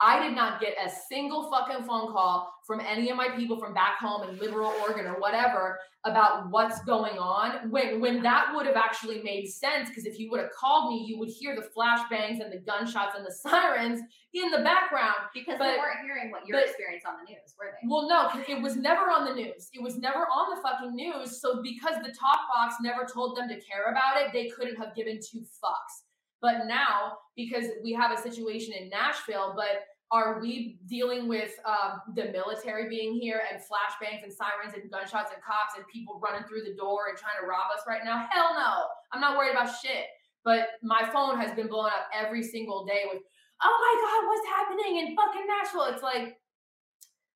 I 0.00 0.22
did 0.24 0.36
not 0.36 0.60
get 0.60 0.74
a 0.80 0.88
single 1.08 1.50
fucking 1.50 1.84
phone 1.84 2.12
call 2.12 2.54
from 2.64 2.78
any 2.80 3.10
of 3.10 3.16
my 3.16 3.30
people 3.30 3.58
from 3.58 3.74
back 3.74 3.98
home 3.98 4.28
in 4.28 4.38
liberal 4.38 4.72
Oregon 4.82 5.06
or 5.06 5.18
whatever 5.18 5.80
about 6.04 6.48
what's 6.50 6.80
going 6.84 7.18
on 7.18 7.68
when 7.68 8.00
when 8.00 8.22
that 8.22 8.52
would 8.54 8.64
have 8.64 8.76
actually 8.76 9.20
made 9.24 9.48
sense 9.48 9.88
because 9.88 10.06
if 10.06 10.16
you 10.20 10.30
would 10.30 10.38
have 10.38 10.52
called 10.52 10.88
me 10.92 11.04
you 11.04 11.18
would 11.18 11.28
hear 11.28 11.56
the 11.56 11.66
flashbangs 11.76 12.38
and 12.40 12.52
the 12.52 12.60
gunshots 12.64 13.16
and 13.16 13.26
the 13.26 13.32
sirens 13.50 14.00
in 14.34 14.52
the 14.52 14.58
background 14.58 15.16
Because 15.34 15.56
But- 15.58 15.72
they 15.72 15.78
weren't 15.78 15.98
hearing 16.04 16.30
what 16.30 16.46
your 16.46 16.58
but- 16.60 16.68
experience 16.68 17.02
on 17.04 17.14
the 17.18 17.32
news, 17.32 17.56
were 17.58 17.66
they? 17.72 17.88
well, 17.88 18.08
no, 18.08 18.30
it 18.46 18.62
was 18.62 18.76
never 18.76 19.10
on 19.10 19.24
the 19.24 19.34
news. 19.34 19.68
It 19.74 19.82
was 19.82 19.98
never 19.98 20.20
on 20.30 20.54
the 20.54 20.62
fucking 20.62 20.94
news. 20.94 21.40
So 21.40 21.60
because 21.60 21.96
the 22.04 22.12
talk 22.12 22.38
box 22.54 22.76
never 22.80 23.04
told 23.04 23.36
them 23.36 23.48
to 23.48 23.58
care 23.60 23.86
about 23.90 24.22
it, 24.22 24.32
they 24.32 24.46
couldn't 24.48 24.76
have 24.76 24.94
given 24.94 25.18
two 25.18 25.40
fucks. 25.40 26.06
But 26.40 26.66
now, 26.66 27.18
because 27.36 27.66
we 27.82 27.92
have 27.92 28.16
a 28.16 28.20
situation 28.20 28.74
in 28.74 28.88
Nashville, 28.88 29.54
but 29.56 29.84
are 30.10 30.40
we 30.40 30.78
dealing 30.86 31.28
with 31.28 31.52
um, 31.66 32.00
the 32.14 32.32
military 32.32 32.88
being 32.88 33.14
here 33.14 33.42
and 33.50 33.60
flashbangs 33.60 34.22
and 34.22 34.32
sirens 34.32 34.74
and 34.74 34.90
gunshots 34.90 35.32
and 35.34 35.42
cops 35.42 35.76
and 35.76 35.84
people 35.92 36.20
running 36.22 36.46
through 36.48 36.62
the 36.62 36.74
door 36.74 37.08
and 37.08 37.18
trying 37.18 37.36
to 37.40 37.46
rob 37.46 37.70
us 37.76 37.82
right 37.86 38.00
now? 38.04 38.26
Hell 38.30 38.54
no. 38.54 38.86
I'm 39.12 39.20
not 39.20 39.36
worried 39.36 39.52
about 39.52 39.74
shit. 39.82 40.06
But 40.44 40.68
my 40.82 41.08
phone 41.12 41.38
has 41.38 41.54
been 41.54 41.68
blowing 41.68 41.92
up 41.92 42.08
every 42.14 42.42
single 42.42 42.86
day 42.86 43.02
with, 43.12 43.20
oh 43.62 43.78
my 43.84 43.94
God, 44.06 44.28
what's 44.28 44.48
happening 44.48 45.06
in 45.06 45.16
fucking 45.16 45.46
Nashville? 45.46 45.92
It's 45.92 46.02
like, 46.02 46.38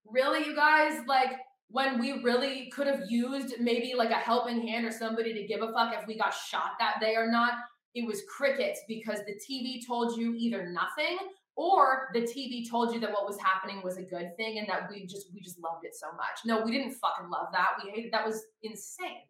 really, 0.07 0.47
you 0.47 0.57
guys? 0.57 1.01
Like, 1.07 1.33
when 1.69 1.99
we 1.99 2.23
really 2.23 2.71
could 2.71 2.87
have 2.87 3.03
used 3.11 3.55
maybe 3.59 3.95
like 3.97 4.11
a 4.11 4.15
helping 4.15 4.67
hand 4.67 4.87
or 4.87 4.91
somebody 4.91 5.35
to 5.35 5.47
give 5.47 5.63
a 5.63 5.73
fuck 5.73 5.95
if 5.99 6.07
we 6.07 6.17
got 6.17 6.33
shot 6.33 6.73
that 6.79 7.01
day 7.01 7.17
or 7.17 7.31
not, 7.31 7.55
it 7.95 8.07
was 8.07 8.23
crickets 8.35 8.81
because 8.89 9.21
the 9.27 9.35
TV 9.35 9.87
told 9.87 10.17
you 10.19 10.35
either 10.35 10.71
nothing 10.71 11.19
or 11.57 12.09
the 12.15 12.23
TV 12.23 12.69
told 12.69 12.95
you 12.95 13.01
that 13.01 13.11
what 13.11 13.27
was 13.27 13.39
happening 13.39 13.83
was 13.83 13.99
a 13.99 14.03
good 14.03 14.35
thing 14.37 14.59
and 14.59 14.69
that 14.69 14.89
we 14.91 15.07
just 15.07 15.27
we 15.35 15.41
just 15.41 15.61
loved 15.61 15.85
it 15.85 15.95
so 15.95 16.07
much. 16.17 16.41
No, 16.45 16.63
we 16.63 16.73
didn't 16.73 16.95
fucking 16.95 17.31
love 17.31 17.49
that. 17.53 17.69
We 17.83 17.91
hated 17.91 18.13
that 18.13 18.27
was 18.27 18.43
insane. 18.63 19.23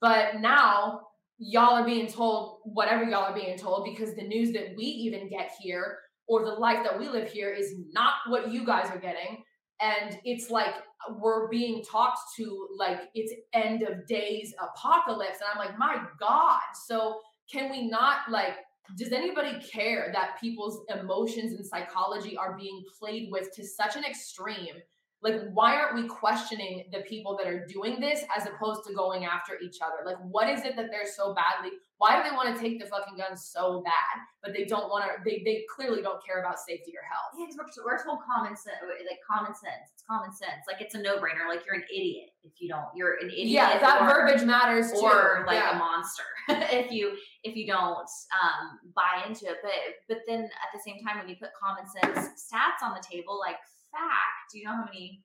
But 0.00 0.40
now 0.40 1.02
y'all 1.38 1.76
are 1.76 1.84
being 1.84 2.08
told 2.08 2.58
whatever 2.64 3.04
y'all 3.04 3.24
are 3.24 3.34
being 3.34 3.56
told 3.56 3.84
because 3.84 4.14
the 4.14 4.22
news 4.22 4.52
that 4.52 4.74
we 4.76 4.84
even 4.84 5.28
get 5.28 5.52
here 5.60 5.98
or 6.26 6.44
the 6.44 6.50
life 6.50 6.84
that 6.84 6.98
we 6.98 7.08
live 7.08 7.28
here 7.28 7.52
is 7.52 7.74
not 7.92 8.14
what 8.28 8.50
you 8.50 8.64
guys 8.64 8.90
are 8.90 8.98
getting 8.98 9.42
and 9.80 10.18
it's 10.24 10.50
like 10.50 10.74
we're 11.18 11.48
being 11.48 11.82
talked 11.82 12.20
to 12.36 12.68
like 12.76 13.10
it's 13.14 13.32
end 13.54 13.82
of 13.82 14.06
days 14.06 14.54
apocalypse 14.62 15.38
and 15.40 15.48
i'm 15.52 15.58
like 15.58 15.76
my 15.78 16.00
god 16.20 16.60
so 16.86 17.18
can 17.50 17.70
we 17.70 17.88
not 17.88 18.30
like 18.30 18.56
does 18.98 19.12
anybody 19.12 19.58
care 19.60 20.10
that 20.12 20.40
people's 20.40 20.84
emotions 20.90 21.52
and 21.52 21.64
psychology 21.64 22.36
are 22.36 22.56
being 22.58 22.82
played 22.98 23.30
with 23.30 23.54
to 23.54 23.64
such 23.64 23.96
an 23.96 24.04
extreme 24.04 24.74
like 25.22 25.40
why 25.52 25.76
aren't 25.76 25.94
we 25.94 26.08
questioning 26.08 26.84
the 26.92 27.00
people 27.00 27.36
that 27.36 27.46
are 27.46 27.64
doing 27.66 28.00
this 28.00 28.24
as 28.36 28.46
opposed 28.46 28.84
to 28.86 28.92
going 28.94 29.24
after 29.24 29.58
each 29.60 29.78
other 29.80 30.04
like 30.04 30.16
what 30.28 30.48
is 30.48 30.64
it 30.64 30.76
that 30.76 30.88
they're 30.90 31.06
so 31.06 31.34
badly 31.34 31.70
why 31.98 32.16
do 32.16 32.28
they 32.28 32.34
want 32.34 32.54
to 32.54 32.60
take 32.60 32.80
the 32.80 32.86
fucking 32.86 33.16
gun 33.16 33.36
so 33.36 33.82
bad 33.84 34.20
but 34.42 34.52
they 34.52 34.64
don't 34.64 34.90
want 34.90 35.04
to 35.04 35.10
they, 35.24 35.42
they 35.44 35.64
clearly 35.74 36.02
don't 36.02 36.24
care 36.26 36.40
about 36.40 36.58
safety 36.58 36.92
or 36.98 37.06
health 37.06 37.30
yeah 37.38 37.46
because 37.46 37.78
we're, 37.78 37.92
we're 37.94 38.04
told 38.04 38.18
common 38.26 38.56
sense 38.56 38.76
like 38.82 39.18
common 39.22 39.54
sense 39.54 39.94
it's 39.94 40.02
common 40.08 40.32
sense 40.32 40.66
like 40.66 40.80
it's 40.82 40.94
a 40.94 41.00
no-brainer 41.00 41.46
like 41.48 41.64
you're 41.64 41.76
an 41.76 41.86
idiot 41.94 42.30
if 42.42 42.52
you 42.58 42.68
don't 42.68 42.90
you're 42.96 43.14
an 43.22 43.30
idiot 43.30 43.48
yeah 43.48 43.78
that 43.78 44.02
or, 44.02 44.08
verbiage 44.08 44.44
matters 44.44 44.90
too. 44.90 44.98
or 45.02 45.44
like 45.46 45.56
yeah. 45.56 45.76
a 45.76 45.78
monster 45.78 46.24
if 46.74 46.90
you 46.90 47.14
if 47.44 47.54
you 47.54 47.66
don't 47.66 48.10
um 48.42 48.82
buy 48.94 49.22
into 49.26 49.46
it 49.46 49.58
but 49.62 49.72
but 50.08 50.18
then 50.26 50.42
at 50.42 50.70
the 50.74 50.80
same 50.84 50.98
time 51.06 51.18
when 51.18 51.28
you 51.28 51.36
put 51.36 51.50
common 51.54 51.86
sense 51.86 52.34
stats 52.34 52.82
on 52.82 52.92
the 52.94 53.02
table 53.06 53.38
like 53.38 53.56
fact, 53.92 54.52
do 54.52 54.58
you 54.58 54.64
know 54.64 54.72
how 54.72 54.84
many 54.84 55.22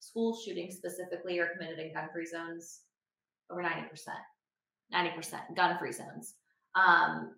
school 0.00 0.38
shootings 0.44 0.76
specifically 0.76 1.38
are 1.38 1.48
committed 1.48 1.78
in 1.78 1.92
gun 1.92 2.08
free 2.12 2.26
zones? 2.26 2.80
Over 3.50 3.62
90%. 3.62 3.88
90% 4.94 5.56
gun 5.56 5.78
free 5.78 5.92
zones. 5.92 6.34
Um, 6.74 7.32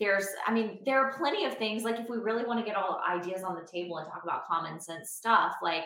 there's, 0.00 0.26
I 0.46 0.52
mean, 0.52 0.80
there 0.84 0.98
are 0.98 1.12
plenty 1.18 1.44
of 1.44 1.56
things. 1.58 1.84
Like, 1.84 1.98
if 1.98 2.08
we 2.08 2.16
really 2.16 2.44
want 2.44 2.58
to 2.58 2.64
get 2.64 2.76
all 2.76 3.00
ideas 3.08 3.42
on 3.42 3.54
the 3.54 3.68
table 3.70 3.98
and 3.98 4.08
talk 4.08 4.22
about 4.24 4.46
common 4.46 4.80
sense 4.80 5.10
stuff, 5.10 5.52
like, 5.62 5.84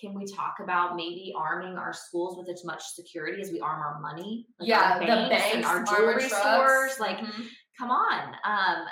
can 0.00 0.14
we 0.14 0.26
talk 0.26 0.56
about 0.62 0.96
maybe 0.96 1.34
arming 1.36 1.76
our 1.76 1.92
schools 1.92 2.36
with 2.36 2.48
as 2.48 2.64
much 2.64 2.82
security 2.94 3.42
as 3.42 3.50
we 3.50 3.60
arm 3.60 3.80
our 3.80 4.00
money? 4.00 4.46
Like 4.60 4.68
yeah, 4.68 4.92
our 4.94 5.00
banks 5.00 5.22
the 5.24 5.60
banks, 5.60 5.68
our 5.68 5.84
jewelry 5.84 6.28
stores. 6.28 7.00
Like, 7.00 7.18
mm-hmm. 7.18 7.42
come 7.78 7.90
on. 7.90 8.34
Um, 8.44 8.86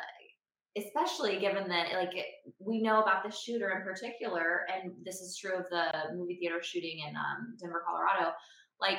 especially 0.76 1.38
given 1.38 1.68
that 1.68 1.92
like 1.94 2.12
we 2.58 2.82
know 2.82 3.02
about 3.02 3.24
the 3.24 3.30
shooter 3.30 3.70
in 3.70 3.82
particular 3.82 4.66
and 4.72 4.92
this 5.04 5.20
is 5.20 5.36
true 5.36 5.56
of 5.56 5.64
the 5.70 6.14
movie 6.14 6.36
theater 6.36 6.62
shooting 6.62 7.00
in 7.08 7.16
um, 7.16 7.56
denver 7.60 7.82
colorado 7.86 8.32
like 8.80 8.98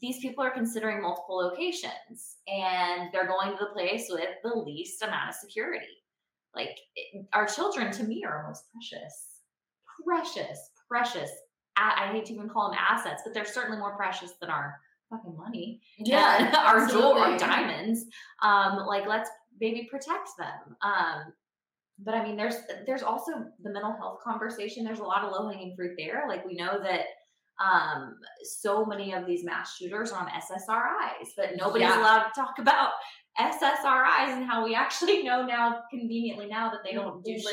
these 0.00 0.18
people 0.20 0.44
are 0.44 0.50
considering 0.50 1.02
multiple 1.02 1.36
locations 1.36 2.36
and 2.46 3.10
they're 3.12 3.26
going 3.26 3.50
to 3.50 3.58
the 3.58 3.72
place 3.72 4.06
with 4.08 4.28
the 4.42 4.54
least 4.54 5.02
amount 5.02 5.30
of 5.30 5.34
security. 5.34 5.86
Like 6.54 6.78
it, 6.94 7.26
our 7.32 7.46
children 7.46 7.90
to 7.92 8.04
me 8.04 8.22
are 8.24 8.46
most 8.46 8.64
precious. 8.72 9.40
Precious 10.06 10.70
precious. 10.88 11.30
I, 11.76 12.04
I 12.04 12.12
hate 12.12 12.26
to 12.26 12.34
even 12.34 12.48
call 12.48 12.70
them 12.70 12.78
assets 12.78 13.22
but 13.24 13.34
they're 13.34 13.44
certainly 13.44 13.78
more 13.78 13.96
precious 13.96 14.32
than 14.40 14.50
our 14.50 14.76
fucking 15.10 15.36
money. 15.36 15.80
Yeah 15.98 16.52
our 16.66 16.86
jewelry 16.86 17.32
our 17.32 17.38
diamonds. 17.38 18.04
Um 18.42 18.86
like 18.86 19.06
let's 19.06 19.30
maybe 19.60 19.88
protect 19.90 20.30
them. 20.38 20.76
Um, 20.82 21.32
but 21.98 22.14
I 22.14 22.24
mean, 22.24 22.36
there's 22.36 22.56
there's 22.86 23.02
also 23.02 23.32
the 23.62 23.70
mental 23.70 23.92
health 23.92 24.18
conversation. 24.22 24.84
There's 24.84 24.98
a 24.98 25.04
lot 25.04 25.24
of 25.24 25.32
low 25.32 25.48
hanging 25.48 25.74
fruit 25.76 25.94
there. 25.96 26.24
Like 26.28 26.44
we 26.44 26.54
know 26.54 26.80
that 26.82 27.06
um, 27.62 28.16
so 28.42 28.84
many 28.84 29.12
of 29.14 29.26
these 29.26 29.44
mass 29.44 29.76
shooters 29.76 30.10
are 30.10 30.20
on 30.20 30.28
SSRIs, 30.28 31.28
but 31.36 31.50
nobody's 31.56 31.88
yeah. 31.88 32.00
allowed 32.00 32.24
to 32.24 32.40
talk 32.40 32.54
about 32.58 32.90
SSRIs 33.38 34.36
and 34.36 34.44
how 34.44 34.64
we 34.64 34.74
actually 34.74 35.22
know 35.22 35.44
now 35.44 35.82
conveniently 35.90 36.46
now 36.46 36.70
that 36.70 36.80
they 36.84 36.92
don't 36.92 37.24
do 37.24 37.36
for 37.40 37.50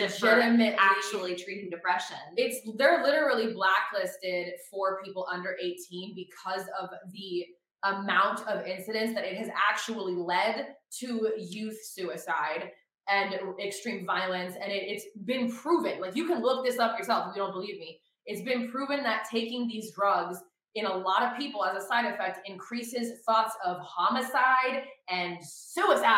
actually 0.77 1.35
treating 1.35 1.69
depression. 1.69 2.17
It's 2.35 2.57
they're 2.77 3.03
literally 3.03 3.53
blacklisted 3.53 4.53
for 4.69 5.01
people 5.03 5.27
under 5.31 5.55
18 5.61 6.15
because 6.15 6.67
of 6.79 6.89
the 7.11 7.45
amount 7.83 8.47
of 8.47 8.65
incidents 8.65 9.13
that 9.13 9.23
it 9.23 9.37
has 9.37 9.49
actually 9.69 10.13
led 10.13 10.75
to 10.99 11.31
youth 11.37 11.77
suicide 11.83 12.71
and 13.09 13.35
extreme 13.63 14.05
violence. 14.05 14.55
And 14.61 14.71
it, 14.71 14.83
it's 14.87 15.05
been 15.25 15.51
proven, 15.51 15.99
like 15.99 16.15
you 16.15 16.27
can 16.27 16.41
look 16.41 16.65
this 16.65 16.79
up 16.79 16.97
yourself 16.97 17.29
if 17.29 17.35
you 17.35 17.41
don't 17.41 17.53
believe 17.53 17.79
me. 17.79 17.99
It's 18.25 18.41
been 18.41 18.69
proven 18.69 19.03
that 19.03 19.25
taking 19.29 19.67
these 19.67 19.91
drugs 19.91 20.39
in 20.75 20.85
a 20.85 20.95
lot 20.95 21.23
of 21.23 21.37
people 21.37 21.65
as 21.65 21.81
a 21.81 21.85
side 21.85 22.05
effect 22.05 22.47
increases 22.47 23.19
thoughts 23.25 23.55
of 23.65 23.77
homicide 23.79 24.83
and 25.09 25.37
suicide. 25.41 26.15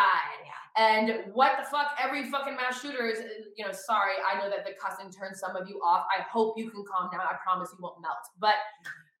And 0.76 1.32
what 1.32 1.52
the 1.58 1.68
fuck? 1.70 1.88
Every 2.02 2.30
fucking 2.30 2.56
mass 2.56 2.80
shooter 2.80 3.06
is, 3.06 3.20
you 3.56 3.64
know, 3.64 3.72
sorry, 3.72 4.14
I 4.28 4.38
know 4.38 4.50
that 4.50 4.64
the 4.64 4.72
cussing 4.80 5.10
turns 5.10 5.40
some 5.40 5.56
of 5.56 5.68
you 5.68 5.80
off. 5.84 6.04
I 6.16 6.22
hope 6.22 6.54
you 6.58 6.70
can 6.70 6.84
calm 6.84 7.10
down. 7.10 7.22
I 7.22 7.36
promise 7.42 7.70
you 7.72 7.78
won't 7.80 8.00
melt. 8.00 8.16
But 8.38 8.54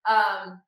um 0.08 0.60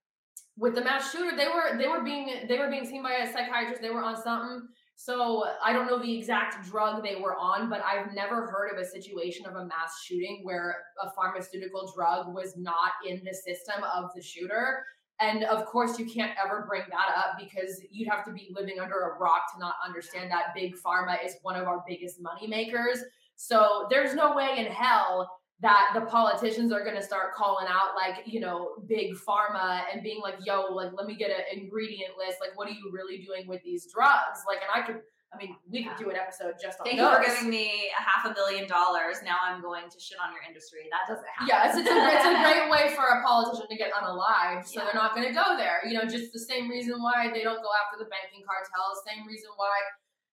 with 0.56 0.74
the 0.74 0.82
mass 0.82 1.12
shooter, 1.12 1.36
they 1.36 1.48
were 1.48 1.76
they 1.78 1.88
were 1.88 2.02
being 2.02 2.46
they 2.48 2.58
were 2.58 2.70
being 2.70 2.86
seen 2.86 3.02
by 3.02 3.12
a 3.12 3.32
psychiatrist. 3.32 3.82
They 3.82 3.90
were 3.90 4.02
on 4.02 4.20
something. 4.20 4.68
So 4.98 5.44
I 5.62 5.74
don't 5.74 5.86
know 5.86 5.98
the 6.00 6.16
exact 6.16 6.66
drug 6.66 7.04
they 7.04 7.16
were 7.16 7.36
on, 7.36 7.68
but 7.68 7.82
I've 7.84 8.14
never 8.14 8.46
heard 8.46 8.72
of 8.72 8.78
a 8.78 8.84
situation 8.84 9.44
of 9.44 9.54
a 9.54 9.66
mass 9.66 10.02
shooting 10.02 10.40
where 10.42 10.76
a 11.02 11.10
pharmaceutical 11.10 11.92
drug 11.94 12.34
was 12.34 12.56
not 12.56 12.92
in 13.06 13.20
the 13.22 13.34
system 13.34 13.84
of 13.94 14.10
the 14.14 14.22
shooter. 14.22 14.82
And 15.20 15.44
of 15.44 15.66
course, 15.66 15.98
you 15.98 16.06
can't 16.06 16.32
ever 16.42 16.64
bring 16.66 16.82
that 16.90 17.14
up 17.14 17.38
because 17.38 17.82
you'd 17.90 18.08
have 18.08 18.24
to 18.24 18.32
be 18.32 18.48
living 18.54 18.80
under 18.80 18.94
a 19.00 19.18
rock 19.18 19.52
to 19.52 19.60
not 19.60 19.74
understand 19.86 20.30
that 20.30 20.54
big 20.54 20.74
pharma 20.76 21.22
is 21.24 21.36
one 21.42 21.56
of 21.56 21.66
our 21.66 21.84
biggest 21.86 22.20
money 22.22 22.46
makers. 22.46 23.02
So 23.36 23.86
there's 23.90 24.14
no 24.14 24.34
way 24.34 24.56
in 24.58 24.66
hell 24.66 25.30
that 25.60 25.92
the 25.94 26.02
politicians 26.02 26.70
are 26.70 26.84
going 26.84 26.96
to 26.96 27.02
start 27.02 27.32
calling 27.34 27.66
out 27.68 27.96
like 27.96 28.26
you 28.26 28.40
know 28.40 28.76
big 28.86 29.14
pharma 29.16 29.82
and 29.92 30.02
being 30.02 30.20
like 30.20 30.36
yo 30.44 30.66
like 30.72 30.92
let 30.92 31.06
me 31.06 31.16
get 31.16 31.30
an 31.30 31.58
ingredient 31.58 32.12
list. 32.18 32.38
Like 32.40 32.56
what 32.56 32.68
are 32.68 32.76
you 32.76 32.90
really 32.92 33.24
doing 33.24 33.48
with 33.48 33.62
these 33.64 33.86
drugs? 33.92 34.44
Like 34.46 34.58
and 34.60 34.70
i 34.72 34.86
could 34.86 35.00
i 35.32 35.36
mean 35.40 35.56
we 35.66 35.82
could 35.82 35.96
do 35.96 36.08
an 36.12 36.16
episode 36.16 36.54
just 36.60 36.78
on 36.78 36.86
thank 36.86 37.00
those. 37.00 37.08
you 37.08 37.16
for 37.16 37.24
giving 37.24 37.50
me 37.50 37.90
a 37.96 38.02
half 38.04 38.28
a 38.28 38.34
billion 38.36 38.68
dollars. 38.68 39.24
Now 39.24 39.40
i'm 39.48 39.64
going 39.64 39.88
to 39.88 39.96
shit 39.96 40.20
on 40.20 40.28
your 40.36 40.44
industry. 40.44 40.92
That 40.92 41.08
doesn't 41.08 41.24
happen. 41.24 41.48
Yeah 41.48 41.72
it's, 41.72 41.80
it's, 41.80 41.88
a, 41.88 41.96
it's 41.96 42.28
a 42.28 42.36
great 42.44 42.68
way 42.68 42.92
for 42.92 43.08
a 43.08 43.24
politician 43.24 43.64
to 43.64 43.76
get 43.80 43.96
unalived 43.96 44.68
so 44.68 44.76
yeah. 44.76 44.92
they're 44.92 45.00
not 45.00 45.16
going 45.16 45.24
to 45.24 45.32
go 45.32 45.56
there. 45.56 45.80
You 45.88 45.96
know 45.96 46.04
just 46.04 46.36
the 46.36 46.44
same 46.44 46.68
reason 46.68 47.00
why 47.00 47.32
they 47.32 47.40
don't 47.40 47.64
go 47.64 47.72
after 47.80 47.96
the 47.96 48.12
banking 48.12 48.44
cartels 48.44 49.00
same 49.08 49.24
reason 49.24 49.48
why 49.56 49.72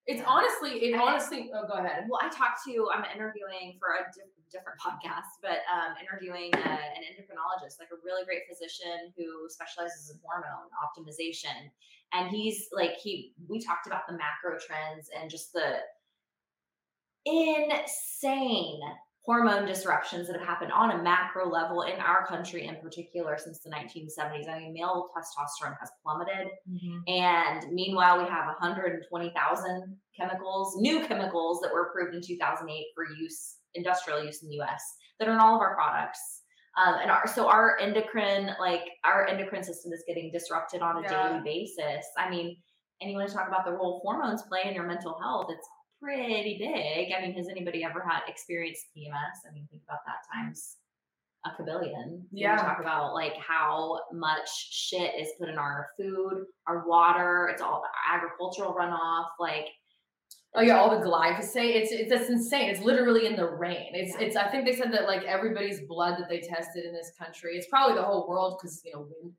it's 0.06 0.22
honestly, 0.28 0.84
it 0.84 1.00
honestly. 1.00 1.50
Oh, 1.56 1.64
go 1.68 1.80
ahead. 1.80 2.06
Well, 2.10 2.20
I 2.22 2.28
talked 2.28 2.60
to. 2.68 2.88
I'm 2.94 3.06
interviewing 3.16 3.80
for 3.80 3.96
a 3.96 4.04
di- 4.12 4.28
different 4.52 4.76
podcast, 4.76 5.40
but 5.42 5.64
um, 5.72 5.96
interviewing 5.96 6.52
a, 6.54 6.70
an 6.70 7.02
endocrinologist, 7.08 7.80
like 7.80 7.88
a 7.92 8.00
really 8.04 8.26
great 8.26 8.44
physician 8.50 9.16
who 9.18 9.48
specializes 9.48 10.12
in 10.12 10.20
hormone 10.20 10.68
optimization, 10.76 11.72
and 12.12 12.30
he's 12.30 12.68
like 12.74 13.00
he. 13.02 13.34
We 13.48 13.64
talked 13.64 13.88
about 13.88 14.04
the 14.08 14.14
macro 14.14 14.60
trends 14.60 15.10
and 15.18 15.30
just 15.30 15.54
the 15.54 15.80
insane 17.26 18.82
hormone 19.26 19.66
disruptions 19.66 20.28
that 20.28 20.38
have 20.38 20.46
happened 20.46 20.72
on 20.72 20.92
a 20.92 21.02
macro 21.02 21.50
level 21.50 21.84
in 21.84 22.00
our 22.02 22.26
country 22.28 22.68
in 22.68 22.76
particular 22.82 23.38
since 23.38 23.60
the 23.60 23.70
1970s. 23.70 24.50
I 24.50 24.60
mean, 24.60 24.74
male 24.74 25.10
testosterone 25.16 25.78
has 25.80 25.90
plummeted. 26.04 26.48
Mm-hmm. 26.70 26.98
And 27.08 27.74
meanwhile, 27.74 28.18
we 28.18 28.30
have 28.30 28.48
120,000 28.48 29.98
chemicals, 30.18 30.76
new 30.78 31.06
chemicals 31.08 31.62
that 31.62 31.72
were 31.74 31.88
approved 31.88 32.16
in 32.16 32.22
2008 32.22 32.86
for 32.94 33.06
use, 33.18 33.58
industrial 33.76 34.24
use 34.24 34.44
in 34.44 34.50
the 34.50 34.60
US, 34.62 34.84
that 35.20 35.30
are 35.30 35.34
in 35.34 35.40
all 35.40 35.56
of 35.56 35.62
our 35.62 35.74
products. 35.74 36.42
Um, 36.76 36.96
and 37.02 37.10
our, 37.10 37.26
so 37.26 37.48
our 37.48 37.78
endocrine, 37.80 38.56
like 38.60 38.90
our 39.06 39.26
endocrine 39.28 39.64
system 39.64 39.94
is 39.94 40.04
getting 40.06 40.32
disrupted 40.34 40.82
on 40.82 40.98
a 40.98 41.02
yeah. 41.04 41.30
daily 41.30 41.44
basis. 41.44 42.06
I 42.18 42.30
mean, 42.30 42.58
and 43.00 43.10
you 43.10 43.18
want 43.18 43.30
to 43.30 43.36
talk 43.36 43.48
about 43.48 43.64
the 43.64 43.72
role 43.72 44.02
hormones 44.04 44.42
play 44.44 44.62
in 44.66 44.74
your 44.74 44.88
mental 44.88 45.18
health, 45.22 45.48
it's 45.50 45.68
pretty 46.04 46.58
big. 46.60 47.14
I 47.18 47.22
mean, 47.22 47.34
has 47.36 47.48
anybody 47.50 47.84
ever 47.84 48.02
had 48.02 48.22
experienced 48.28 48.88
PMS? 48.96 49.50
I 49.50 49.54
mean, 49.54 49.68
think 49.72 49.84
about 49.88 50.00
that 50.06 50.18
times 50.34 50.78
a 51.46 51.50
kabillion. 51.50 52.24
Yeah. 52.32 52.56
We 52.56 52.62
talk 52.62 52.80
about 52.80 53.14
like 53.14 53.36
how 53.38 54.00
much 54.14 54.50
shit 54.72 55.14
is 55.20 55.30
put 55.40 55.50
in 55.50 55.58
our 55.58 55.90
food, 55.98 56.46
our 56.68 56.88
water. 56.88 57.50
It's 57.52 57.62
all 57.62 57.84
agricultural 58.12 58.74
runoff. 58.74 59.26
Like 59.40 59.68
Oh 60.56 60.62
yeah, 60.62 60.78
all 60.78 60.90
the 60.90 61.04
glyphosate. 61.04 61.76
It's 61.76 61.92
it's 61.92 62.10
that's 62.12 62.30
insane. 62.30 62.70
It's 62.70 62.82
literally 62.82 63.26
in 63.26 63.36
the 63.36 63.50
rain. 63.50 63.90
It's 63.94 64.14
Yeah. 64.14 64.28
it's. 64.28 64.36
I 64.36 64.50
think 64.50 64.66
they 64.66 64.76
said 64.76 64.94
that 64.94 65.06
like 65.08 65.24
everybody's 65.24 65.82
blood 65.88 66.20
that 66.20 66.30
they 66.30 66.42
tested 66.42 66.86
in 66.86 66.94
this 66.94 67.12
country. 67.18 67.56
It's 67.58 67.68
probably 67.68 67.96
the 67.96 68.04
whole 68.04 68.28
world 68.28 68.60
because 68.62 68.82
you 68.86 68.94
know 68.94 69.08
wind. 69.10 69.34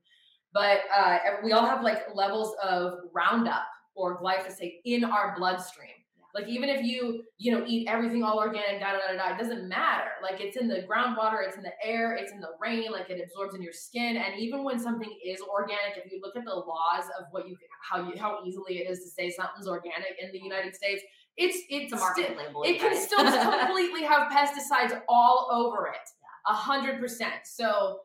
But 0.53 0.81
uh, 0.95 1.17
we 1.43 1.53
all 1.53 1.65
have 1.65 1.83
like 1.83 2.03
levels 2.13 2.53
of 2.61 2.99
Roundup 3.13 3.65
or 3.95 4.21
glyphosate 4.21 4.81
in 4.83 5.05
our 5.05 5.35
bloodstream. 5.37 5.94
Like 6.35 6.47
even 6.49 6.67
if 6.69 6.83
you 6.83 7.23
you 7.37 7.51
know 7.51 7.63
eat 7.65 7.87
everything 7.87 8.23
all 8.23 8.37
organic, 8.37 8.81
da 8.81 8.91
da 8.91 8.99
da 9.09 9.17
da, 9.17 9.35
it 9.35 9.39
doesn't 9.39 9.69
matter. 9.69 10.11
Like 10.21 10.41
it's 10.41 10.57
in 10.57 10.67
the 10.67 10.85
groundwater, 10.85 11.47
it's 11.47 11.55
in 11.55 11.63
the 11.63 11.71
air, 11.83 12.15
it's 12.15 12.33
in 12.33 12.41
the 12.41 12.51
rain. 12.61 12.91
Like 12.91 13.09
it 13.09 13.21
absorbs 13.23 13.55
in 13.55 13.61
your 13.61 13.73
skin. 13.73 14.17
And 14.17 14.37
even 14.37 14.63
when 14.63 14.77
something 14.77 15.09
is 15.25 15.39
organic, 15.41 15.97
if 16.03 16.11
you 16.11 16.19
look 16.21 16.35
at 16.35 16.43
the 16.43 16.53
laws 16.53 17.05
of 17.17 17.27
what 17.31 17.47
you 17.47 17.55
how 17.89 18.07
you 18.07 18.19
how 18.19 18.39
easily 18.45 18.79
it 18.79 18.91
is 18.91 18.99
to 18.99 19.09
say 19.09 19.31
something's 19.31 19.67
organic 19.67 20.17
in 20.21 20.31
the 20.33 20.39
United 20.39 20.75
States, 20.75 21.01
it's 21.37 21.57
it's, 21.69 21.93
a 21.93 21.97
market 21.97 22.25
sti- 22.25 22.37
label. 22.37 22.63
it 22.63 22.79
can 22.79 22.95
still 22.95 23.19
completely 23.59 24.03
have 24.03 24.31
pesticides 24.31 25.01
all 25.09 25.49
over 25.51 25.87
it 25.87 26.09
a 26.47 26.53
hundred 26.53 26.99
percent 26.99 27.33
so 27.43 27.99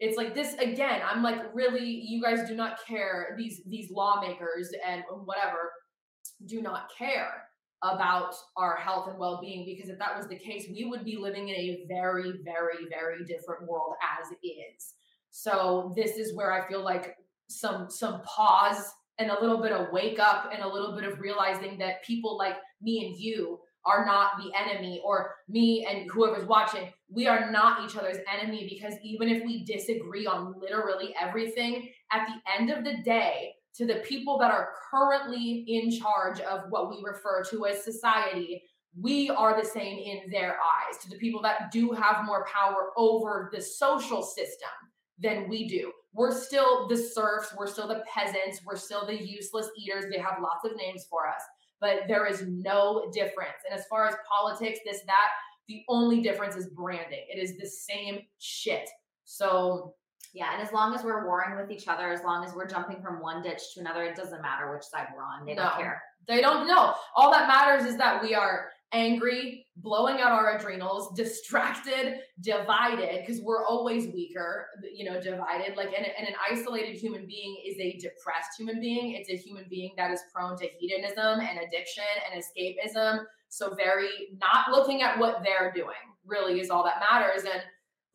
it's 0.00 0.16
like 0.16 0.34
this 0.34 0.54
again 0.54 1.00
i'm 1.08 1.22
like 1.22 1.40
really 1.54 1.84
you 1.84 2.22
guys 2.22 2.46
do 2.48 2.54
not 2.54 2.78
care 2.86 3.34
these 3.36 3.62
these 3.66 3.90
lawmakers 3.90 4.70
and 4.86 5.02
whatever 5.24 5.72
do 6.46 6.62
not 6.62 6.88
care 6.96 7.47
about 7.82 8.34
our 8.56 8.76
health 8.76 9.08
and 9.08 9.18
well-being 9.18 9.64
because 9.64 9.88
if 9.88 9.98
that 9.98 10.16
was 10.16 10.26
the 10.26 10.38
case 10.38 10.66
we 10.72 10.84
would 10.84 11.04
be 11.04 11.16
living 11.16 11.48
in 11.48 11.54
a 11.54 11.84
very 11.88 12.34
very 12.44 12.86
very 12.90 13.24
different 13.24 13.68
world 13.68 13.94
as 14.20 14.28
is. 14.42 14.94
So 15.30 15.92
this 15.94 16.16
is 16.16 16.34
where 16.34 16.52
i 16.52 16.66
feel 16.68 16.82
like 16.82 17.16
some 17.48 17.88
some 17.90 18.20
pause 18.22 18.92
and 19.18 19.30
a 19.30 19.40
little 19.40 19.60
bit 19.60 19.72
of 19.72 19.92
wake 19.92 20.18
up 20.18 20.50
and 20.52 20.62
a 20.62 20.68
little 20.68 20.94
bit 20.94 21.04
of 21.04 21.20
realizing 21.20 21.78
that 21.78 22.04
people 22.04 22.36
like 22.36 22.56
me 22.80 23.06
and 23.06 23.16
you 23.18 23.58
are 23.84 24.04
not 24.04 24.32
the 24.38 24.50
enemy 24.58 25.00
or 25.04 25.34
me 25.48 25.86
and 25.88 26.10
whoever's 26.10 26.46
watching 26.46 26.92
we 27.10 27.26
are 27.26 27.50
not 27.50 27.84
each 27.84 27.96
other's 27.96 28.18
enemy 28.32 28.68
because 28.68 28.94
even 29.02 29.28
if 29.28 29.42
we 29.44 29.64
disagree 29.64 30.26
on 30.26 30.54
literally 30.60 31.14
everything 31.20 31.88
at 32.12 32.26
the 32.26 32.60
end 32.60 32.70
of 32.70 32.84
the 32.84 33.02
day 33.02 33.52
to 33.78 33.86
the 33.86 34.02
people 34.06 34.38
that 34.38 34.50
are 34.50 34.70
currently 34.90 35.64
in 35.66 35.90
charge 35.90 36.40
of 36.40 36.64
what 36.68 36.90
we 36.90 37.00
refer 37.02 37.42
to 37.44 37.66
as 37.66 37.82
society 37.84 38.62
we 39.00 39.30
are 39.30 39.60
the 39.60 39.68
same 39.68 39.98
in 39.98 40.30
their 40.30 40.52
eyes 40.52 40.98
to 41.02 41.08
the 41.08 41.18
people 41.18 41.40
that 41.42 41.70
do 41.70 41.92
have 41.92 42.24
more 42.24 42.44
power 42.46 42.88
over 42.96 43.50
the 43.52 43.60
social 43.60 44.22
system 44.22 44.70
than 45.18 45.48
we 45.48 45.68
do 45.68 45.92
we're 46.12 46.32
still 46.32 46.88
the 46.88 46.96
serfs 46.96 47.54
we're 47.56 47.66
still 47.66 47.88
the 47.88 48.02
peasants 48.12 48.60
we're 48.66 48.76
still 48.76 49.06
the 49.06 49.22
useless 49.22 49.68
eaters 49.78 50.04
they 50.10 50.18
have 50.18 50.42
lots 50.42 50.64
of 50.64 50.76
names 50.76 51.06
for 51.08 51.28
us 51.28 51.42
but 51.80 52.02
there 52.08 52.26
is 52.26 52.44
no 52.46 53.10
difference. 53.12 53.62
And 53.68 53.78
as 53.78 53.86
far 53.86 54.06
as 54.06 54.14
politics, 54.28 54.80
this, 54.84 55.02
that, 55.06 55.28
the 55.68 55.82
only 55.88 56.20
difference 56.20 56.56
is 56.56 56.68
branding. 56.68 57.24
It 57.28 57.38
is 57.38 57.56
the 57.56 57.66
same 57.66 58.20
shit. 58.38 58.88
So 59.24 59.94
Yeah, 60.38 60.52
and 60.54 60.62
as 60.62 60.72
long 60.72 60.94
as 60.94 61.02
we're 61.02 61.26
warring 61.26 61.56
with 61.60 61.68
each 61.72 61.88
other, 61.88 62.12
as 62.12 62.22
long 62.22 62.44
as 62.44 62.54
we're 62.54 62.68
jumping 62.68 63.02
from 63.02 63.20
one 63.20 63.42
ditch 63.42 63.74
to 63.74 63.80
another, 63.80 64.04
it 64.04 64.14
doesn't 64.14 64.40
matter 64.40 64.72
which 64.72 64.84
side 64.84 65.08
we're 65.12 65.22
on. 65.24 65.44
They 65.44 65.54
No. 65.54 65.64
don't 65.64 65.76
care. 65.78 66.02
they 66.28 66.40
don't 66.40 66.68
know. 66.68 66.94
All 67.16 67.32
that 67.32 67.48
matters 67.48 67.84
is 67.90 67.96
that 67.96 68.22
we 68.22 68.34
are 68.36 68.70
angry, 68.92 69.66
blowing 69.78 70.20
out 70.20 70.30
our 70.30 70.56
adrenals, 70.56 71.12
distracted, 71.16 72.20
divided, 72.40 73.20
because 73.20 73.40
we're 73.42 73.66
always 73.66 74.06
weaker, 74.14 74.68
you 74.94 75.10
know, 75.10 75.20
divided. 75.20 75.76
Like, 75.76 75.88
and, 75.96 76.06
and 76.18 76.28
an 76.28 76.34
isolated 76.50 76.94
human 76.96 77.26
being 77.26 77.60
is 77.66 77.76
a 77.80 77.96
depressed 77.98 78.50
human 78.58 78.78
being. 78.80 79.12
It's 79.14 79.30
a 79.30 79.36
human 79.36 79.64
being 79.68 79.94
that 79.96 80.10
is 80.12 80.20
prone 80.32 80.56
to 80.58 80.66
hedonism 80.78 81.40
and 81.40 81.58
addiction 81.66 82.04
and 82.30 82.40
escapism. 82.42 83.24
So, 83.48 83.74
very 83.74 84.10
not 84.40 84.70
looking 84.70 85.02
at 85.02 85.18
what 85.18 85.42
they're 85.42 85.72
doing 85.74 85.96
really 86.26 86.60
is 86.60 86.70
all 86.70 86.84
that 86.84 87.00
matters. 87.00 87.42
And 87.44 87.62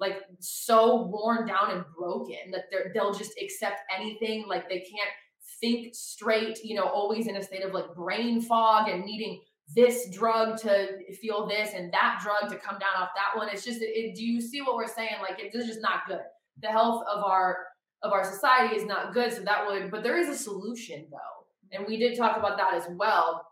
like 0.05 0.17
so 0.39 1.07
worn 1.13 1.47
down 1.47 1.71
and 1.71 1.83
broken 1.97 2.51
that 2.51 2.65
they're 2.69 2.91
they'll 2.93 3.13
just 3.13 3.33
accept 3.41 3.79
anything 3.97 4.45
like 4.47 4.67
they 4.67 4.79
can't 4.79 5.13
think 5.59 5.95
straight 5.95 6.59
you 6.63 6.75
know 6.75 6.87
always 6.99 7.27
in 7.27 7.35
a 7.37 7.43
state 7.43 7.63
of 7.63 7.73
like 7.73 7.89
brain 7.95 8.41
fog 8.41 8.89
and 8.89 9.05
needing 9.05 9.39
this 9.75 10.09
drug 10.09 10.57
to 10.59 10.87
feel 11.21 11.47
this 11.47 11.71
and 11.73 11.91
that 11.93 12.19
drug 12.21 12.51
to 12.51 12.57
come 12.57 12.77
down 12.79 13.01
off 13.01 13.09
that 13.15 13.37
one. 13.37 13.49
It's 13.49 13.63
just 13.63 13.79
it, 13.81 14.15
do 14.15 14.23
you 14.23 14.41
see 14.41 14.61
what 14.61 14.75
we're 14.75 14.87
saying? 14.87 15.15
Like 15.21 15.39
it's 15.39 15.55
just 15.65 15.81
not 15.81 16.05
good. 16.07 16.21
The 16.61 16.67
health 16.67 17.03
of 17.11 17.23
our 17.23 17.57
of 18.03 18.11
our 18.11 18.23
society 18.23 18.75
is 18.75 18.85
not 18.85 19.13
good 19.13 19.31
so 19.31 19.41
that 19.41 19.65
would 19.65 19.89
but 19.89 20.03
there 20.03 20.17
is 20.17 20.27
a 20.27 20.35
solution 20.35 21.07
though 21.09 21.77
and 21.77 21.87
we 21.87 21.97
did 21.97 22.17
talk 22.17 22.37
about 22.37 22.57
that 22.57 22.73
as 22.73 22.83
well. 22.97 23.47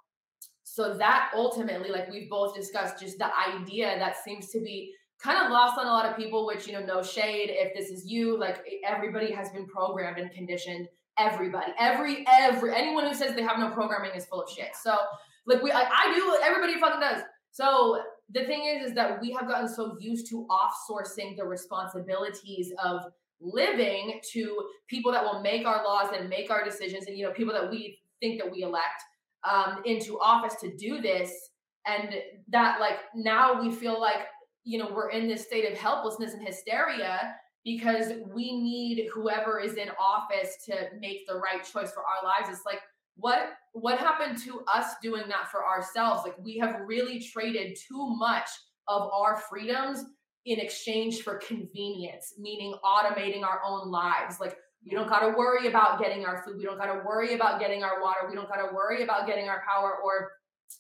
So 0.64 0.94
that 0.96 1.32
ultimately 1.36 1.90
like 1.90 2.10
we've 2.12 2.30
both 2.30 2.56
discussed 2.56 3.00
just 3.00 3.18
the 3.18 3.30
idea 3.56 3.98
that 3.98 4.18
seems 4.24 4.50
to 4.50 4.60
be 4.60 4.94
kind 5.24 5.44
of 5.46 5.52
lost 5.52 5.78
on 5.78 5.86
a 5.86 5.90
lot 5.90 6.06
of 6.06 6.18
people 6.18 6.46
which 6.46 6.68
you 6.68 6.74
know 6.74 6.84
no 6.84 7.02
shade 7.02 7.50
if 7.52 7.74
this 7.76 7.90
is 7.90 8.06
you 8.06 8.40
like 8.40 8.64
everybody 8.86 9.32
has 9.32 9.50
been 9.50 9.68
programmed 9.68 10.18
and 10.18 10.32
conditioned 10.32 10.88
everybody 11.20 11.72
every 11.80 12.26
every 12.28 12.74
anyone 12.74 13.06
who 13.06 13.14
says 13.14 13.36
they 13.36 13.44
have 13.44 13.60
no 13.60 13.70
programming 13.72 14.12
is 14.16 14.26
full 14.26 14.42
of 14.42 14.50
shit. 14.50 14.70
So 14.82 14.96
like 15.46 15.62
we 15.62 15.72
like 15.72 15.88
i 15.92 16.14
do 16.14 16.40
everybody 16.44 16.80
fucking 16.80 17.00
does. 17.00 17.22
So 17.52 18.02
the 18.30 18.46
thing 18.46 18.66
is 18.66 18.90
is 18.90 18.96
that 18.96 19.22
we 19.22 19.32
have 19.32 19.48
gotten 19.48 19.68
so 19.68 19.98
used 20.00 20.30
to 20.30 20.48
off-sourcing 20.50 21.36
the 21.38 21.46
responsibilities 21.46 22.72
of 22.84 23.02
living 23.42 24.22
to 24.32 24.64
people 24.88 25.12
that 25.12 25.24
will 25.24 25.42
make 25.42 25.66
our 25.66 25.84
laws 25.84 26.12
and 26.16 26.30
make 26.30 26.52
our 26.52 26.64
decisions 26.64 27.08
and 27.08 27.18
you 27.18 27.26
know 27.26 27.34
people 27.34 27.54
that 27.54 27.70
we 27.70 28.00
think 28.22 28.42
that 28.42 28.52
we 28.52 28.62
elect 28.62 29.04
um, 29.50 29.82
into 29.86 30.20
office 30.20 30.56
to 30.62 30.76
do 30.76 31.02
this. 31.02 31.50
And 31.88 32.14
that 32.50 32.80
like 32.80 33.00
now 33.16 33.60
we 33.60 33.72
feel 33.72 34.00
like 34.00 34.28
you 34.64 34.78
know 34.78 34.90
we're 34.94 35.10
in 35.10 35.28
this 35.28 35.44
state 35.44 35.70
of 35.72 35.78
helplessness 35.78 36.34
and 36.34 36.46
hysteria 36.46 37.36
because 37.64 38.14
we 38.34 38.60
need 38.60 39.08
whoever 39.14 39.60
is 39.60 39.76
in 39.76 39.90
office 40.00 40.58
to 40.66 40.74
make 41.00 41.28
the 41.28 41.36
right 41.36 41.64
choice 41.64 41.92
for 41.92 42.02
our 42.02 42.24
lives. 42.24 42.50
It's 42.50 42.66
like 42.66 42.82
what 43.16 43.54
what 43.74 44.00
happened 44.00 44.38
to 44.40 44.62
us 44.74 44.94
doing 45.02 45.24
that 45.28 45.50
for 45.50 45.66
ourselves? 45.66 46.24
Like 46.26 46.38
we 46.40 46.58
have 46.58 46.82
really 46.86 47.20
traded 47.20 47.78
too 47.88 48.16
much 48.18 48.50
of 48.88 49.10
our 49.14 49.38
freedoms 49.38 50.04
in 50.46 50.60
exchange 50.60 51.22
for 51.22 51.36
convenience 51.36 52.34
meaning 52.40 52.74
automating 52.84 53.44
our 53.44 53.62
own 53.66 53.92
lives. 53.92 54.40
Like 54.40 54.58
we 54.84 54.96
don't 54.96 55.08
got 55.08 55.20
to 55.20 55.38
worry 55.38 55.68
about 55.68 56.00
getting 56.00 56.26
our 56.26 56.44
food. 56.44 56.58
We 56.58 56.64
don't 56.64 56.80
got 56.80 56.92
to 56.92 57.04
worry 57.06 57.36
about 57.36 57.60
getting 57.60 57.84
our 57.84 58.02
water. 58.02 58.22
We 58.28 58.36
don't 58.36 58.50
got 58.50 58.68
to 58.68 58.74
worry 58.74 59.04
about 59.04 59.28
getting 59.28 59.48
our 59.48 59.62
power 59.68 59.98
or 60.04 60.32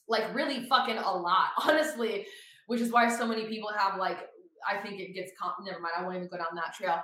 like 0.08 0.34
really 0.34 0.66
fucking 0.68 0.98
a 0.98 1.12
lot. 1.12 1.50
Honestly 1.64 2.26
which 2.72 2.80
is 2.80 2.90
why 2.90 3.10
so 3.10 3.28
many 3.28 3.48
people 3.48 3.70
have 3.78 4.00
like 4.00 4.30
I 4.66 4.78
think 4.78 5.02
it 5.02 5.14
gets 5.14 5.34
comp- 5.38 5.56
never 5.66 5.82
mind 5.82 5.94
I 5.98 6.04
won't 6.04 6.16
even 6.16 6.30
go 6.30 6.38
down 6.38 6.56
that 6.56 6.74
trail. 6.74 7.02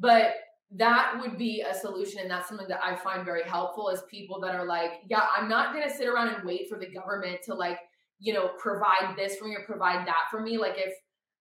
But 0.00 0.34
that 0.72 1.16
would 1.20 1.38
be 1.38 1.60
a 1.62 1.72
solution 1.72 2.22
and 2.22 2.28
that's 2.28 2.48
something 2.48 2.66
that 2.66 2.80
I 2.82 2.96
find 2.96 3.24
very 3.24 3.44
helpful 3.44 3.88
is 3.90 4.02
people 4.10 4.40
that 4.40 4.56
are 4.56 4.66
like 4.66 4.90
yeah 5.08 5.28
I'm 5.36 5.48
not 5.48 5.72
to 5.72 5.88
sit 5.88 6.08
around 6.08 6.34
and 6.34 6.44
wait 6.44 6.68
for 6.68 6.76
the 6.76 6.90
government 6.90 7.38
to 7.44 7.54
like 7.54 7.78
you 8.18 8.34
know 8.34 8.50
provide 8.58 9.14
this 9.16 9.36
for 9.36 9.44
me 9.44 9.54
or 9.54 9.64
provide 9.64 10.08
that 10.08 10.24
for 10.28 10.40
me. 10.40 10.58
Like 10.58 10.74
if 10.76 10.92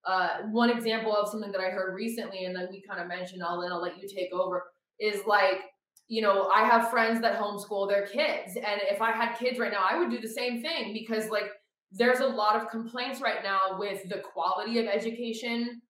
uh, 0.05 0.43
one 0.51 0.69
example 0.69 1.15
of 1.15 1.27
something 1.27 1.51
that 1.51 1.59
I 1.59 1.71
heard 1.71 1.95
recently 1.95 2.45
and 2.45 2.55
then 2.55 2.67
we 2.69 2.83
kind 2.87 3.01
of 3.01 3.07
mentioned 3.07 3.41
I'll 3.41 3.59
then 3.59 3.71
I'll 3.71 3.81
let 3.81 3.97
you 3.97 4.07
take 4.07 4.31
over 4.31 4.61
is 4.99 5.21
like 5.25 5.61
you 6.07 6.21
know 6.21 6.49
I 6.49 6.65
have 6.65 6.91
friends 6.91 7.19
that 7.21 7.41
homeschool 7.41 7.89
their 7.89 8.05
kids 8.05 8.57
and 8.57 8.79
if 8.91 9.01
I 9.01 9.11
had 9.11 9.39
kids 9.39 9.57
right 9.57 9.71
now 9.71 9.87
I 9.89 9.97
would 9.97 10.11
do 10.11 10.21
the 10.21 10.29
same 10.29 10.61
thing 10.61 10.93
because 10.93 11.29
like 11.29 11.49
there's 11.97 12.19
a 12.19 12.27
lot 12.27 12.61
of 12.61 12.69
complaints 12.69 13.21
right 13.21 13.43
now 13.43 13.77
with 13.79 14.07
the 14.09 14.19
quality 14.19 14.79
of 14.79 14.85
education 14.85 15.81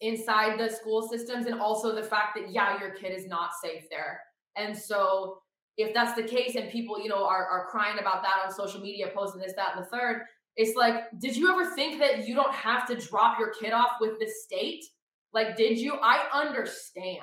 inside 0.00 0.58
the 0.58 0.68
school 0.68 1.08
systems 1.08 1.46
and 1.46 1.60
also 1.60 1.94
the 1.94 2.02
fact 2.02 2.36
that 2.36 2.52
yeah 2.52 2.78
your 2.80 2.90
kid 2.90 3.12
is 3.12 3.26
not 3.26 3.50
safe 3.62 3.84
there 3.90 4.20
and 4.56 4.76
so 4.76 5.38
if 5.78 5.94
that's 5.94 6.14
the 6.14 6.22
case 6.22 6.56
and 6.56 6.70
people 6.70 7.00
you 7.00 7.08
know 7.08 7.24
are, 7.24 7.46
are 7.46 7.66
crying 7.70 7.98
about 7.98 8.22
that 8.22 8.42
on 8.44 8.52
social 8.52 8.80
media 8.80 9.06
posting 9.14 9.40
this 9.40 9.54
that 9.54 9.76
and 9.76 9.84
the 9.84 9.88
third 9.88 10.22
it's 10.56 10.76
like 10.76 11.04
did 11.18 11.36
you 11.36 11.50
ever 11.50 11.74
think 11.74 11.98
that 11.98 12.26
you 12.26 12.34
don't 12.34 12.52
have 12.52 12.86
to 12.86 12.96
drop 12.96 13.38
your 13.38 13.52
kid 13.54 13.72
off 13.72 13.92
with 14.00 14.18
the 14.18 14.28
state 14.44 14.84
like 15.32 15.56
did 15.56 15.78
you 15.78 15.94
i 16.02 16.26
understand 16.34 17.20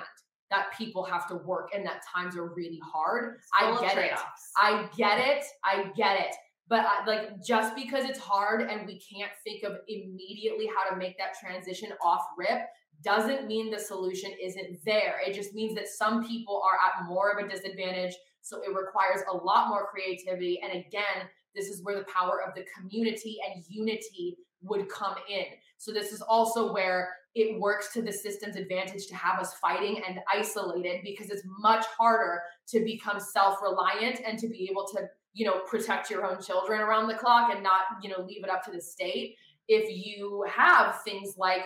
that 0.50 0.66
people 0.76 1.04
have 1.04 1.28
to 1.28 1.36
work 1.36 1.70
and 1.74 1.86
that 1.86 2.00
times 2.12 2.36
are 2.36 2.52
really 2.54 2.80
hard 2.82 3.38
I 3.54 3.80
get 3.80 3.98
it. 3.98 4.18
I 4.56 4.88
get 4.96 5.18
it. 5.18 5.44
I 5.64 5.90
get 5.96 6.20
it. 6.20 6.34
But 6.70 6.86
I, 6.86 7.04
like 7.04 7.44
just 7.44 7.74
because 7.74 8.04
it's 8.04 8.18
hard 8.18 8.62
and 8.62 8.86
we 8.86 9.00
can't 9.00 9.32
think 9.44 9.64
of 9.64 9.72
immediately 9.88 10.70
how 10.74 10.88
to 10.88 10.96
make 10.96 11.18
that 11.18 11.34
transition 11.38 11.90
off 12.02 12.22
rip 12.38 12.60
doesn't 13.02 13.46
mean 13.46 13.70
the 13.70 13.78
solution 13.78 14.30
isn't 14.40 14.78
there. 14.84 15.16
It 15.26 15.34
just 15.34 15.52
means 15.52 15.74
that 15.74 15.88
some 15.88 16.24
people 16.24 16.62
are 16.64 16.78
at 16.86 17.08
more 17.08 17.32
of 17.32 17.44
a 17.44 17.48
disadvantage. 17.48 18.14
So 18.42 18.62
it 18.62 18.68
requires 18.68 19.20
a 19.30 19.36
lot 19.36 19.68
more 19.68 19.88
creativity. 19.90 20.60
And 20.62 20.72
again, 20.72 21.28
this 21.54 21.66
is 21.66 21.82
where 21.82 21.98
the 21.98 22.04
power 22.04 22.40
of 22.46 22.54
the 22.54 22.64
community 22.76 23.38
and 23.52 23.64
unity 23.68 24.36
would 24.62 24.88
come 24.88 25.16
in. 25.28 25.46
So 25.78 25.92
this 25.92 26.12
is 26.12 26.22
also 26.22 26.72
where 26.72 27.10
it 27.34 27.58
works 27.60 27.92
to 27.94 28.02
the 28.02 28.12
system's 28.12 28.56
advantage 28.56 29.06
to 29.06 29.16
have 29.16 29.40
us 29.40 29.54
fighting 29.54 30.02
and 30.06 30.18
isolated 30.32 31.00
because 31.04 31.30
it's 31.30 31.46
much 31.60 31.84
harder 31.98 32.42
to 32.68 32.84
become 32.84 33.18
self-reliant 33.18 34.20
and 34.26 34.38
to 34.38 34.48
be 34.48 34.68
able 34.70 34.86
to, 34.88 35.08
you 35.32 35.46
know, 35.46 35.60
protect 35.60 36.10
your 36.10 36.24
own 36.24 36.42
children 36.42 36.80
around 36.80 37.08
the 37.08 37.14
clock 37.14 37.50
and 37.52 37.62
not, 37.62 37.82
you 38.02 38.10
know, 38.10 38.20
leave 38.26 38.44
it 38.44 38.50
up 38.50 38.64
to 38.64 38.70
the 38.70 38.80
state. 38.80 39.36
If 39.68 39.88
you 40.04 40.44
have 40.48 41.02
things 41.02 41.34
like 41.38 41.62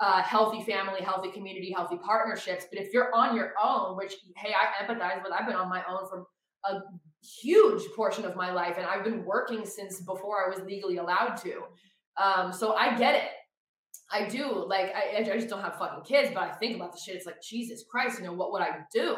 uh, 0.00 0.22
healthy 0.22 0.62
family, 0.64 1.00
healthy 1.00 1.30
community, 1.30 1.72
healthy 1.72 1.96
partnerships. 2.04 2.66
But 2.70 2.82
if 2.82 2.92
you're 2.92 3.14
on 3.14 3.36
your 3.36 3.52
own, 3.62 3.96
which 3.96 4.14
hey, 4.36 4.52
I 4.52 4.84
empathize 4.84 5.22
with, 5.22 5.32
I've 5.32 5.46
been 5.46 5.56
on 5.56 5.68
my 5.68 5.82
own 5.88 6.08
for 6.08 6.26
a 6.64 6.80
huge 7.22 7.82
portion 7.94 8.24
of 8.24 8.36
my 8.36 8.52
life, 8.52 8.74
and 8.76 8.86
I've 8.86 9.04
been 9.04 9.24
working 9.24 9.64
since 9.64 10.00
before 10.00 10.44
I 10.44 10.48
was 10.48 10.64
legally 10.66 10.96
allowed 10.96 11.36
to. 11.36 11.62
Um, 12.22 12.52
so 12.52 12.74
I 12.74 12.96
get 12.96 13.14
it. 13.14 13.30
I 14.10 14.28
do. 14.28 14.64
Like 14.66 14.92
I, 14.94 15.18
I 15.18 15.22
just 15.22 15.48
don't 15.48 15.62
have 15.62 15.78
fucking 15.78 16.04
kids, 16.04 16.30
but 16.34 16.42
I 16.42 16.52
think 16.52 16.76
about 16.76 16.92
the 16.92 16.98
shit. 16.98 17.16
It's 17.16 17.26
like 17.26 17.40
Jesus 17.42 17.84
Christ, 17.88 18.18
you 18.18 18.24
know 18.24 18.32
what 18.32 18.52
would 18.52 18.62
I 18.62 18.78
do? 18.92 19.16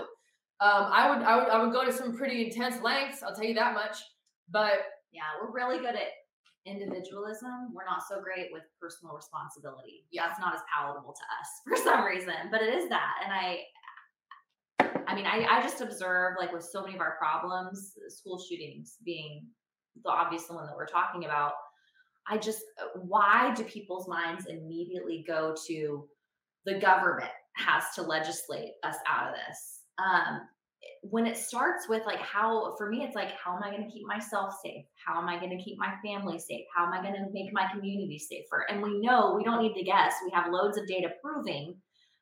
Um, 0.60 0.88
I 0.90 1.10
would, 1.10 1.24
I 1.24 1.36
would, 1.36 1.48
I 1.48 1.62
would 1.62 1.72
go 1.72 1.84
to 1.84 1.92
some 1.92 2.16
pretty 2.16 2.46
intense 2.46 2.82
lengths. 2.82 3.22
I'll 3.22 3.34
tell 3.34 3.44
you 3.44 3.54
that 3.54 3.74
much. 3.74 3.98
But 4.50 4.80
yeah, 5.12 5.22
we're 5.40 5.52
really 5.52 5.78
good 5.78 5.94
at 5.94 6.08
individualism. 6.66 7.72
We're 7.72 7.84
not 7.84 8.02
so 8.08 8.20
great 8.20 8.48
with 8.52 8.62
personal 8.80 9.14
responsibility. 9.14 10.04
Yeah, 10.10 10.30
it's 10.30 10.40
not 10.40 10.54
as 10.54 10.60
palatable 10.74 11.14
to 11.14 11.24
us 11.40 11.48
for 11.68 11.76
some 11.82 12.04
reason, 12.04 12.34
but 12.50 12.62
it 12.62 12.74
is 12.74 12.88
that. 12.88 13.14
And 13.24 13.32
I, 13.32 13.60
I 15.06 15.14
mean, 15.14 15.26
I, 15.26 15.46
I 15.48 15.62
just 15.62 15.80
observe 15.80 16.34
like 16.38 16.52
with 16.52 16.64
so 16.64 16.82
many 16.82 16.94
of 16.94 17.00
our 17.00 17.16
problems, 17.18 17.92
school 18.08 18.38
shootings 18.38 18.96
being 19.04 19.46
the 20.04 20.10
obvious 20.10 20.44
one 20.48 20.66
that 20.66 20.76
we're 20.76 20.86
talking 20.86 21.24
about. 21.24 21.52
I 22.28 22.38
just, 22.38 22.62
why 22.94 23.54
do 23.54 23.62
people's 23.62 24.08
minds 24.08 24.46
immediately 24.46 25.24
go 25.26 25.54
to 25.68 26.08
the 26.64 26.78
government 26.80 27.30
has 27.54 27.84
to 27.94 28.02
legislate 28.02 28.72
us 28.82 28.96
out 29.08 29.28
of 29.28 29.34
this? 29.34 29.82
Um, 29.98 30.42
when 31.02 31.26
it 31.26 31.36
starts 31.36 31.88
with 31.88 32.04
like 32.04 32.18
how 32.18 32.74
for 32.76 32.90
me 32.90 33.02
it's 33.02 33.14
like 33.14 33.30
how 33.42 33.56
am 33.56 33.62
i 33.62 33.70
going 33.70 33.84
to 33.84 33.90
keep 33.90 34.06
myself 34.06 34.54
safe? 34.62 34.84
How 35.04 35.20
am 35.20 35.28
i 35.28 35.38
going 35.38 35.56
to 35.56 35.62
keep 35.62 35.78
my 35.78 35.94
family 36.04 36.38
safe? 36.38 36.64
How 36.74 36.86
am 36.86 36.92
i 36.92 37.02
going 37.02 37.14
to 37.14 37.30
make 37.32 37.52
my 37.52 37.66
community 37.72 38.18
safer? 38.18 38.66
And 38.68 38.82
we 38.82 39.00
know 39.00 39.34
we 39.34 39.44
don't 39.44 39.62
need 39.62 39.74
to 39.74 39.84
guess 39.84 40.14
we 40.24 40.30
have 40.32 40.52
loads 40.52 40.76
of 40.76 40.86
data 40.86 41.10
proving 41.22 41.76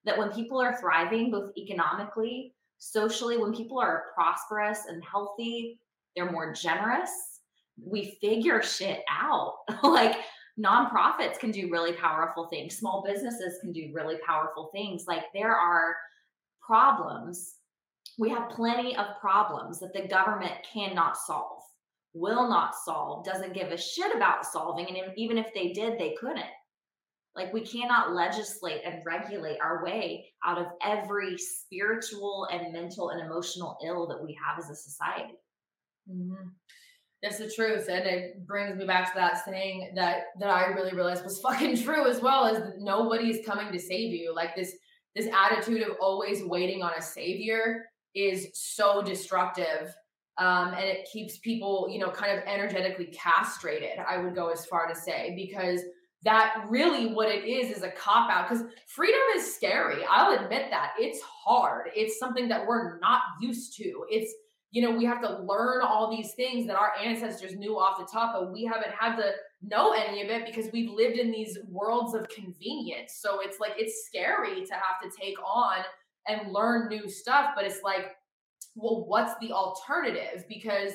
that 0.04 0.18
when 0.18 0.30
people 0.32 0.60
are 0.60 0.76
thriving 0.76 1.30
both 1.30 1.50
economically 1.56 2.54
socially 2.78 3.38
when 3.38 3.54
people 3.54 3.80
are 3.80 4.04
prosperous 4.14 4.80
and 4.88 5.02
healthy 5.04 5.78
they're 6.14 6.30
more 6.30 6.52
generous 6.52 7.34
we 7.82 8.16
figure 8.20 8.62
shit 8.62 9.00
out. 9.10 9.54
Like 9.82 10.16
nonprofits 10.58 11.38
can 11.38 11.50
do 11.50 11.70
really 11.70 11.92
powerful 11.92 12.46
things. 12.48 12.76
Small 12.76 13.04
businesses 13.06 13.58
can 13.60 13.72
do 13.72 13.90
really 13.92 14.16
powerful 14.26 14.70
things. 14.72 15.04
Like 15.08 15.24
there 15.34 15.54
are 15.54 15.96
problems 16.60 17.56
we 18.18 18.30
have 18.30 18.50
plenty 18.50 18.96
of 18.96 19.18
problems 19.20 19.80
that 19.80 19.92
the 19.92 20.06
government 20.08 20.54
cannot 20.72 21.16
solve, 21.16 21.62
will 22.12 22.48
not 22.48 22.74
solve, 22.84 23.24
doesn't 23.24 23.54
give 23.54 23.72
a 23.72 23.78
shit 23.78 24.14
about 24.14 24.46
solving. 24.46 24.86
And 24.86 25.12
even 25.16 25.38
if 25.38 25.52
they 25.54 25.72
did, 25.72 25.98
they 25.98 26.14
couldn't. 26.20 26.44
Like, 27.34 27.52
we 27.52 27.62
cannot 27.62 28.14
legislate 28.14 28.82
and 28.84 29.02
regulate 29.04 29.58
our 29.60 29.84
way 29.84 30.32
out 30.44 30.58
of 30.58 30.66
every 30.82 31.36
spiritual 31.36 32.46
and 32.52 32.72
mental 32.72 33.10
and 33.10 33.20
emotional 33.20 33.76
ill 33.84 34.06
that 34.06 34.22
we 34.22 34.38
have 34.46 34.58
as 34.58 34.70
a 34.70 34.76
society. 34.76 35.34
Mm-hmm. 36.08 36.48
That's 37.24 37.38
the 37.38 37.50
truth, 37.50 37.88
and 37.88 38.06
it 38.06 38.46
brings 38.46 38.76
me 38.76 38.84
back 38.84 39.06
to 39.06 39.18
that 39.18 39.42
saying 39.46 39.92
that 39.96 40.24
that 40.40 40.50
I 40.50 40.66
really 40.66 40.92
realized 40.92 41.24
was 41.24 41.40
fucking 41.42 41.82
true 41.82 42.06
as 42.06 42.20
well. 42.20 42.44
Is 42.44 42.58
that 42.58 42.80
nobody's 42.80 43.44
coming 43.46 43.72
to 43.72 43.78
save 43.78 44.12
you. 44.12 44.34
Like 44.34 44.54
this 44.54 44.76
this 45.16 45.28
attitude 45.28 45.82
of 45.82 45.96
always 46.00 46.44
waiting 46.44 46.82
on 46.82 46.92
a 46.98 47.02
savior 47.02 47.86
is 48.14 48.48
so 48.54 49.02
destructive 49.02 49.94
um, 50.38 50.74
and 50.74 50.84
it 50.84 51.08
keeps 51.12 51.38
people 51.38 51.88
you 51.90 51.98
know 51.98 52.10
kind 52.10 52.36
of 52.36 52.44
energetically 52.46 53.06
castrated 53.06 53.98
i 54.08 54.18
would 54.18 54.34
go 54.34 54.48
as 54.48 54.66
far 54.66 54.86
to 54.86 54.94
say 54.94 55.32
because 55.36 55.80
that 56.24 56.64
really 56.70 57.12
what 57.12 57.28
it 57.28 57.44
is 57.44 57.76
is 57.76 57.82
a 57.82 57.90
cop 57.90 58.30
out 58.30 58.48
because 58.48 58.64
freedom 58.86 59.20
is 59.36 59.54
scary 59.54 60.02
i'll 60.10 60.42
admit 60.42 60.70
that. 60.70 60.92
It's 60.98 61.20
hard. 61.22 61.90
It's 61.94 62.18
something 62.18 62.48
that 62.48 62.66
we're 62.66 62.98
not 63.00 63.20
used 63.40 63.76
to. 63.76 64.04
It's 64.08 64.32
you 64.70 64.82
know 64.82 64.96
we 64.96 65.04
have 65.04 65.20
to 65.22 65.38
learn 65.42 65.82
all 65.82 66.10
these 66.10 66.32
things 66.34 66.66
that 66.66 66.76
our 66.76 66.92
ancestors 67.02 67.54
knew 67.54 67.78
off 67.78 67.98
the 67.98 68.08
top 68.10 68.34
but 68.34 68.52
we 68.52 68.64
haven't 68.64 68.92
had 68.98 69.16
to 69.16 69.32
know 69.62 69.92
any 69.92 70.22
of 70.22 70.30
it 70.30 70.46
because 70.46 70.70
we've 70.72 70.90
lived 70.90 71.16
in 71.16 71.30
these 71.30 71.58
worlds 71.68 72.14
of 72.14 72.28
convenience. 72.28 73.18
So 73.20 73.40
it's 73.40 73.60
like 73.60 73.72
it's 73.76 74.06
scary 74.06 74.64
to 74.64 74.74
have 74.74 75.00
to 75.02 75.10
take 75.18 75.36
on 75.42 75.78
and 76.28 76.52
learn 76.52 76.88
new 76.88 77.08
stuff. 77.08 77.50
But 77.54 77.64
it's 77.64 77.82
like, 77.82 78.16
well, 78.74 79.04
what's 79.06 79.34
the 79.40 79.52
alternative? 79.52 80.44
Because 80.48 80.92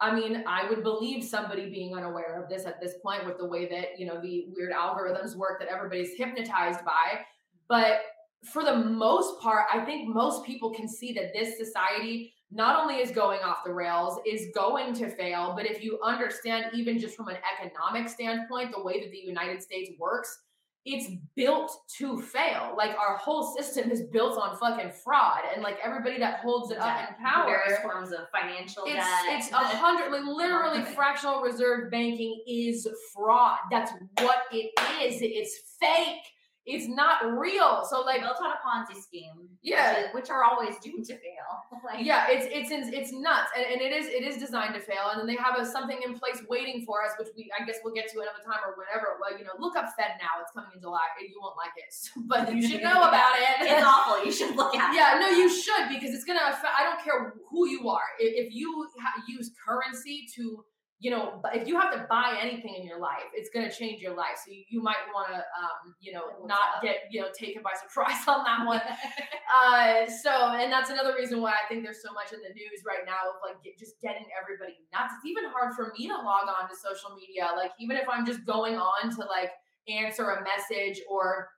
I 0.00 0.14
mean, 0.14 0.44
I 0.46 0.68
would 0.68 0.82
believe 0.82 1.24
somebody 1.24 1.70
being 1.70 1.96
unaware 1.96 2.42
of 2.42 2.50
this 2.50 2.66
at 2.66 2.80
this 2.80 2.94
point 3.02 3.24
with 3.24 3.38
the 3.38 3.46
way 3.46 3.66
that, 3.68 3.98
you 3.98 4.06
know, 4.06 4.20
the 4.20 4.44
weird 4.54 4.72
algorithms 4.72 5.34
work 5.34 5.58
that 5.60 5.68
everybody's 5.68 6.16
hypnotized 6.16 6.84
by. 6.84 7.20
But 7.68 8.00
for 8.44 8.62
the 8.62 8.76
most 8.76 9.40
part, 9.40 9.64
I 9.72 9.84
think 9.84 10.14
most 10.14 10.44
people 10.44 10.70
can 10.70 10.86
see 10.86 11.12
that 11.14 11.32
this 11.32 11.56
society 11.56 12.34
not 12.52 12.78
only 12.78 12.96
is 12.96 13.10
going 13.10 13.40
off 13.40 13.64
the 13.64 13.72
rails, 13.72 14.20
is 14.26 14.48
going 14.54 14.92
to 14.94 15.08
fail. 15.08 15.54
But 15.56 15.66
if 15.66 15.82
you 15.82 15.98
understand, 16.04 16.66
even 16.74 16.98
just 16.98 17.16
from 17.16 17.28
an 17.28 17.38
economic 17.58 18.08
standpoint, 18.08 18.72
the 18.72 18.82
way 18.82 19.00
that 19.00 19.10
the 19.10 19.18
United 19.18 19.62
States 19.62 19.90
works, 19.98 20.38
it's 20.86 21.10
built 21.34 21.72
to 21.98 22.20
fail. 22.20 22.74
Like 22.76 22.92
our 22.96 23.16
whole 23.16 23.54
system 23.56 23.90
is 23.90 24.02
built 24.04 24.38
on 24.38 24.56
fucking 24.56 24.92
fraud, 25.04 25.40
and 25.52 25.62
like 25.62 25.78
everybody 25.82 26.18
that 26.20 26.38
holds 26.38 26.70
it 26.70 26.78
up 26.78 27.00
in 27.08 27.24
power, 27.24 27.46
various 27.46 27.80
forms 27.80 28.12
of 28.12 28.28
financial 28.30 28.84
it's, 28.84 28.94
debt. 28.94 29.24
It's 29.30 29.50
a 29.50 29.56
hundred, 29.56 30.12
like 30.12 30.24
literally, 30.24 30.82
fractional 30.94 31.42
reserve 31.42 31.90
banking 31.90 32.42
is 32.46 32.88
fraud. 33.12 33.58
That's 33.70 33.90
what 34.20 34.42
it 34.52 34.70
is. 35.02 35.18
It's 35.20 35.76
fake 35.80 36.22
it's 36.66 36.88
not 36.88 37.38
real. 37.38 37.86
So 37.88 38.02
like 38.02 38.20
built 38.20 38.42
on 38.42 38.50
a 38.50 38.58
Ponzi 38.58 39.00
scheme. 39.00 39.46
Yeah, 39.62 39.94
which, 39.94 39.98
is, 39.98 40.14
which 40.14 40.30
are 40.30 40.42
always 40.42 40.74
doomed 40.82 41.06
to 41.06 41.14
fail. 41.14 41.48
like, 41.84 42.04
yeah, 42.04 42.26
it's 42.28 42.46
it's 42.50 42.70
it's 42.90 43.12
nuts, 43.12 43.54
and, 43.56 43.64
and 43.64 43.80
it 43.80 43.94
is 43.94 44.06
it 44.10 44.26
is 44.26 44.36
designed 44.36 44.74
to 44.74 44.80
fail. 44.80 45.14
And 45.14 45.20
then 45.20 45.26
they 45.30 45.38
have 45.38 45.54
a, 45.58 45.64
something 45.64 45.98
in 46.02 46.18
place 46.18 46.42
waiting 46.50 46.84
for 46.84 47.06
us, 47.06 47.12
which 47.18 47.28
we 47.36 47.48
I 47.54 47.64
guess 47.64 47.78
we'll 47.84 47.94
get 47.94 48.10
to 48.10 48.18
another 48.18 48.42
time 48.42 48.58
or 48.66 48.74
whatever. 48.74 49.14
Well, 49.22 49.38
you 49.38 49.44
know, 49.46 49.54
look 49.58 49.76
up 49.76 49.94
FedNow. 49.94 50.42
It's 50.42 50.50
coming 50.50 50.74
in 50.74 50.80
July. 50.82 51.06
And 51.18 51.30
you 51.30 51.38
won't 51.40 51.54
like 51.56 51.74
it, 51.78 51.94
but 52.26 52.50
you 52.50 52.66
should 52.66 52.82
know 52.82 52.98
about 53.08 53.38
it. 53.38 53.70
it's 53.70 53.86
awful. 53.86 54.24
You 54.26 54.32
should 54.32 54.56
look 54.56 54.74
at. 54.74 54.90
It. 54.90 54.98
Yeah, 54.98 55.22
no, 55.22 55.30
you 55.30 55.48
should 55.48 55.88
because 55.88 56.10
it's 56.10 56.24
gonna 56.24 56.50
affect. 56.50 56.74
I 56.74 56.82
don't 56.82 56.98
care 56.98 57.34
who 57.48 57.68
you 57.68 57.88
are. 57.88 58.10
If, 58.18 58.48
if 58.48 58.54
you 58.54 58.88
ha- 58.98 59.22
use 59.28 59.52
currency 59.54 60.26
to 60.34 60.64
you 60.98 61.10
know, 61.10 61.42
if 61.52 61.68
you 61.68 61.78
have 61.78 61.92
to 61.92 62.06
buy 62.08 62.38
anything 62.40 62.74
in 62.74 62.86
your 62.86 62.98
life, 62.98 63.28
it's 63.34 63.50
going 63.50 63.68
to 63.68 63.74
change 63.74 64.00
your 64.00 64.16
life. 64.16 64.40
So 64.44 64.50
you, 64.50 64.64
you 64.70 64.82
might 64.82 65.04
want 65.12 65.28
to, 65.28 65.36
um, 65.36 65.94
you 66.00 66.12
know, 66.12 66.22
not 66.46 66.80
get, 66.82 67.04
you 67.10 67.20
know, 67.20 67.28
taken 67.38 67.62
by 67.62 67.72
surprise 67.82 68.24
on 68.26 68.44
that 68.44 68.64
one. 68.64 68.80
uh, 69.54 70.08
so, 70.08 70.56
and 70.56 70.72
that's 70.72 70.88
another 70.88 71.14
reason 71.14 71.42
why 71.42 71.52
I 71.52 71.68
think 71.68 71.84
there's 71.84 72.02
so 72.02 72.14
much 72.14 72.32
in 72.32 72.40
the 72.40 72.48
news 72.54 72.80
right 72.86 73.04
now 73.04 73.28
of 73.28 73.44
like 73.44 73.62
get, 73.62 73.78
just 73.78 74.00
getting 74.00 74.24
everybody 74.40 74.72
nuts. 74.92 75.12
It's 75.18 75.26
even 75.26 75.44
hard 75.50 75.74
for 75.74 75.92
me 75.98 76.08
to 76.08 76.14
log 76.14 76.48
on 76.48 76.68
to 76.68 76.74
social 76.74 77.14
media. 77.14 77.50
Like, 77.54 77.72
even 77.78 77.96
if 77.96 78.08
I'm 78.08 78.24
just 78.24 78.46
going 78.46 78.76
on 78.76 79.14
to 79.16 79.20
like 79.28 79.52
answer 79.88 80.30
a 80.30 80.44
message 80.44 81.02
or 81.10 81.48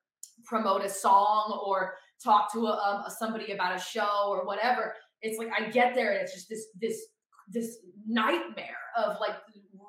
promote 0.47 0.85
a 0.85 0.89
song 0.89 1.63
or 1.65 1.95
talk 2.23 2.53
to 2.55 2.67
a, 2.67 2.73
um, 2.75 3.05
somebody 3.09 3.53
about 3.53 3.77
a 3.77 3.81
show 3.81 4.27
or 4.27 4.45
whatever, 4.45 4.95
it's 5.23 5.39
like 5.39 5.51
I 5.57 5.71
get 5.71 5.95
there 5.95 6.11
and 6.11 6.23
it's 6.23 6.35
just 6.35 6.49
this, 6.49 6.67
this, 6.81 6.99
this 7.51 7.79
nightmare 8.07 8.77
of 8.99 9.17
like 9.21 9.37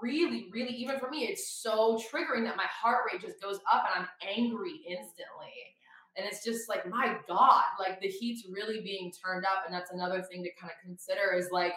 really, 0.02 0.49
really, 0.53 0.72
even 0.72 0.99
for 0.99 1.10
me, 1.10 1.26
it's 1.26 1.61
so 1.61 1.98
triggering 1.98 2.45
that 2.45 2.56
my 2.56 2.68
heart 2.69 3.03
rate 3.11 3.22
just 3.22 3.41
goes 3.41 3.60
up 3.72 3.86
and 3.94 4.03
I'm 4.03 4.38
angry 4.38 4.81
instantly. 4.88 5.53
And 6.18 6.26
it's 6.26 6.44
just 6.44 6.69
like, 6.69 6.88
my 6.88 7.18
God, 7.27 7.64
like 7.80 7.99
the 8.02 8.07
heat's 8.07 8.45
really 8.49 8.81
being 8.81 9.11
turned 9.23 9.45
up. 9.45 9.64
And 9.65 9.73
that's 9.73 9.91
another 9.91 10.22
thing 10.22 10.44
to 10.44 10.49
kind 10.60 10.72
of 10.72 10.86
consider 10.86 11.34
is 11.34 11.49
like 11.52 11.73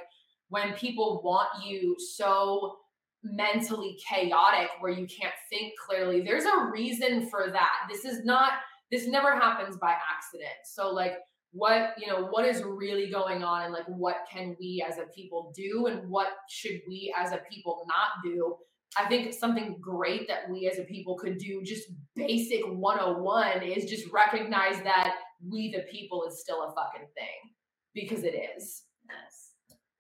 when 0.49 0.75
people 0.75 1.21
want 1.25 1.49
you 1.65 1.97
so 1.99 2.79
mentally 3.25 3.97
chaotic 4.07 4.69
where 4.81 4.93
you 4.93 5.07
can't 5.07 5.35
think 5.49 5.73
clearly, 5.79 6.23
there's 6.23 6.45
a 6.45 6.71
reason 6.73 7.29
for 7.29 7.49
that. 7.53 7.87
This 7.89 8.05
is 8.05 8.25
not, 8.25 8.53
this 8.91 9.07
never 9.07 9.35
happens 9.35 9.77
by 9.77 9.93
accident. 9.93 10.51
So, 10.65 10.91
like, 10.91 11.15
what 11.53 11.95
you 11.99 12.07
know 12.07 12.27
what 12.27 12.47
is 12.47 12.63
really 12.65 13.11
going 13.11 13.43
on 13.45 13.65
and 13.65 13.73
like 13.73 13.87
what 13.87 14.19
can 14.31 14.57
we 14.61 14.85
as 14.89 14.99
a 14.99 15.05
people 15.15 15.53
do 15.57 15.87
and 15.87 16.09
what 16.11 16.29
should 16.49 16.81
we 16.89 17.15
as 17.19 17.33
a 17.33 17.41
people 17.51 17.85
not 17.89 18.11
do 18.25 18.57
i 18.99 19.07
think 19.09 19.33
something 19.35 19.77
great 19.81 20.29
that 20.29 20.51
we 20.51 20.69
as 20.71 20.79
a 20.79 20.85
people 20.85 21.17
could 21.17 21.39
do 21.39 21.63
just 21.65 21.89
basic 22.17 22.63
101 22.67 23.63
is 23.63 23.85
just 23.91 24.11
recognize 24.13 24.83
that 24.85 25.17
we 25.51 25.73
the 25.73 25.83
people 25.91 26.25
is 26.29 26.41
still 26.41 26.63
a 26.63 26.75
fucking 26.75 27.09
thing 27.15 27.53
because 27.95 28.25
it 28.25 28.35
is 28.57 28.85
yes 29.11 29.49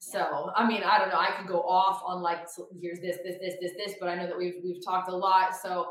So 0.00 0.52
I 0.56 0.66
mean, 0.68 0.82
I 0.84 0.98
don't 0.98 1.10
know. 1.10 1.18
I 1.18 1.32
could 1.38 1.48
go 1.48 1.62
off 1.62 2.02
on 2.06 2.22
like 2.22 2.40
here's 2.80 3.00
this, 3.00 3.18
this, 3.24 3.36
this, 3.40 3.54
this, 3.60 3.72
this, 3.78 3.96
but 4.00 4.08
I 4.10 4.16
know 4.16 4.26
that 4.26 4.38
we've 4.38 4.56
we've 4.64 4.84
talked 4.84 5.10
a 5.10 5.16
lot. 5.16 5.56
So 5.56 5.86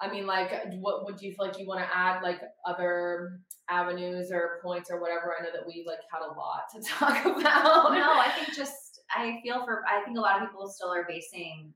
I 0.00 0.10
mean, 0.10 0.26
like, 0.26 0.50
what 0.78 1.04
would 1.04 1.20
you 1.20 1.32
feel 1.32 1.46
like 1.46 1.58
you 1.58 1.66
want 1.66 1.80
to 1.80 1.96
add, 1.96 2.22
like 2.22 2.40
other 2.66 3.40
avenues 3.68 4.30
or 4.32 4.60
points 4.62 4.90
or 4.90 5.00
whatever? 5.00 5.36
I 5.38 5.44
know 5.44 5.50
that 5.52 5.66
we 5.66 5.84
like 5.86 5.98
had 6.10 6.22
a 6.26 6.32
lot 6.32 6.62
to 6.74 6.82
talk 6.88 7.24
about. 7.24 7.92
no, 7.92 8.12
I 8.18 8.32
think 8.34 8.56
just 8.56 9.00
I 9.10 9.40
feel 9.42 9.64
for 9.64 9.82
I 9.86 10.02
think 10.04 10.16
a 10.16 10.20
lot 10.20 10.40
of 10.40 10.48
people 10.48 10.68
still 10.68 10.92
are 10.92 11.06
basing 11.08 11.72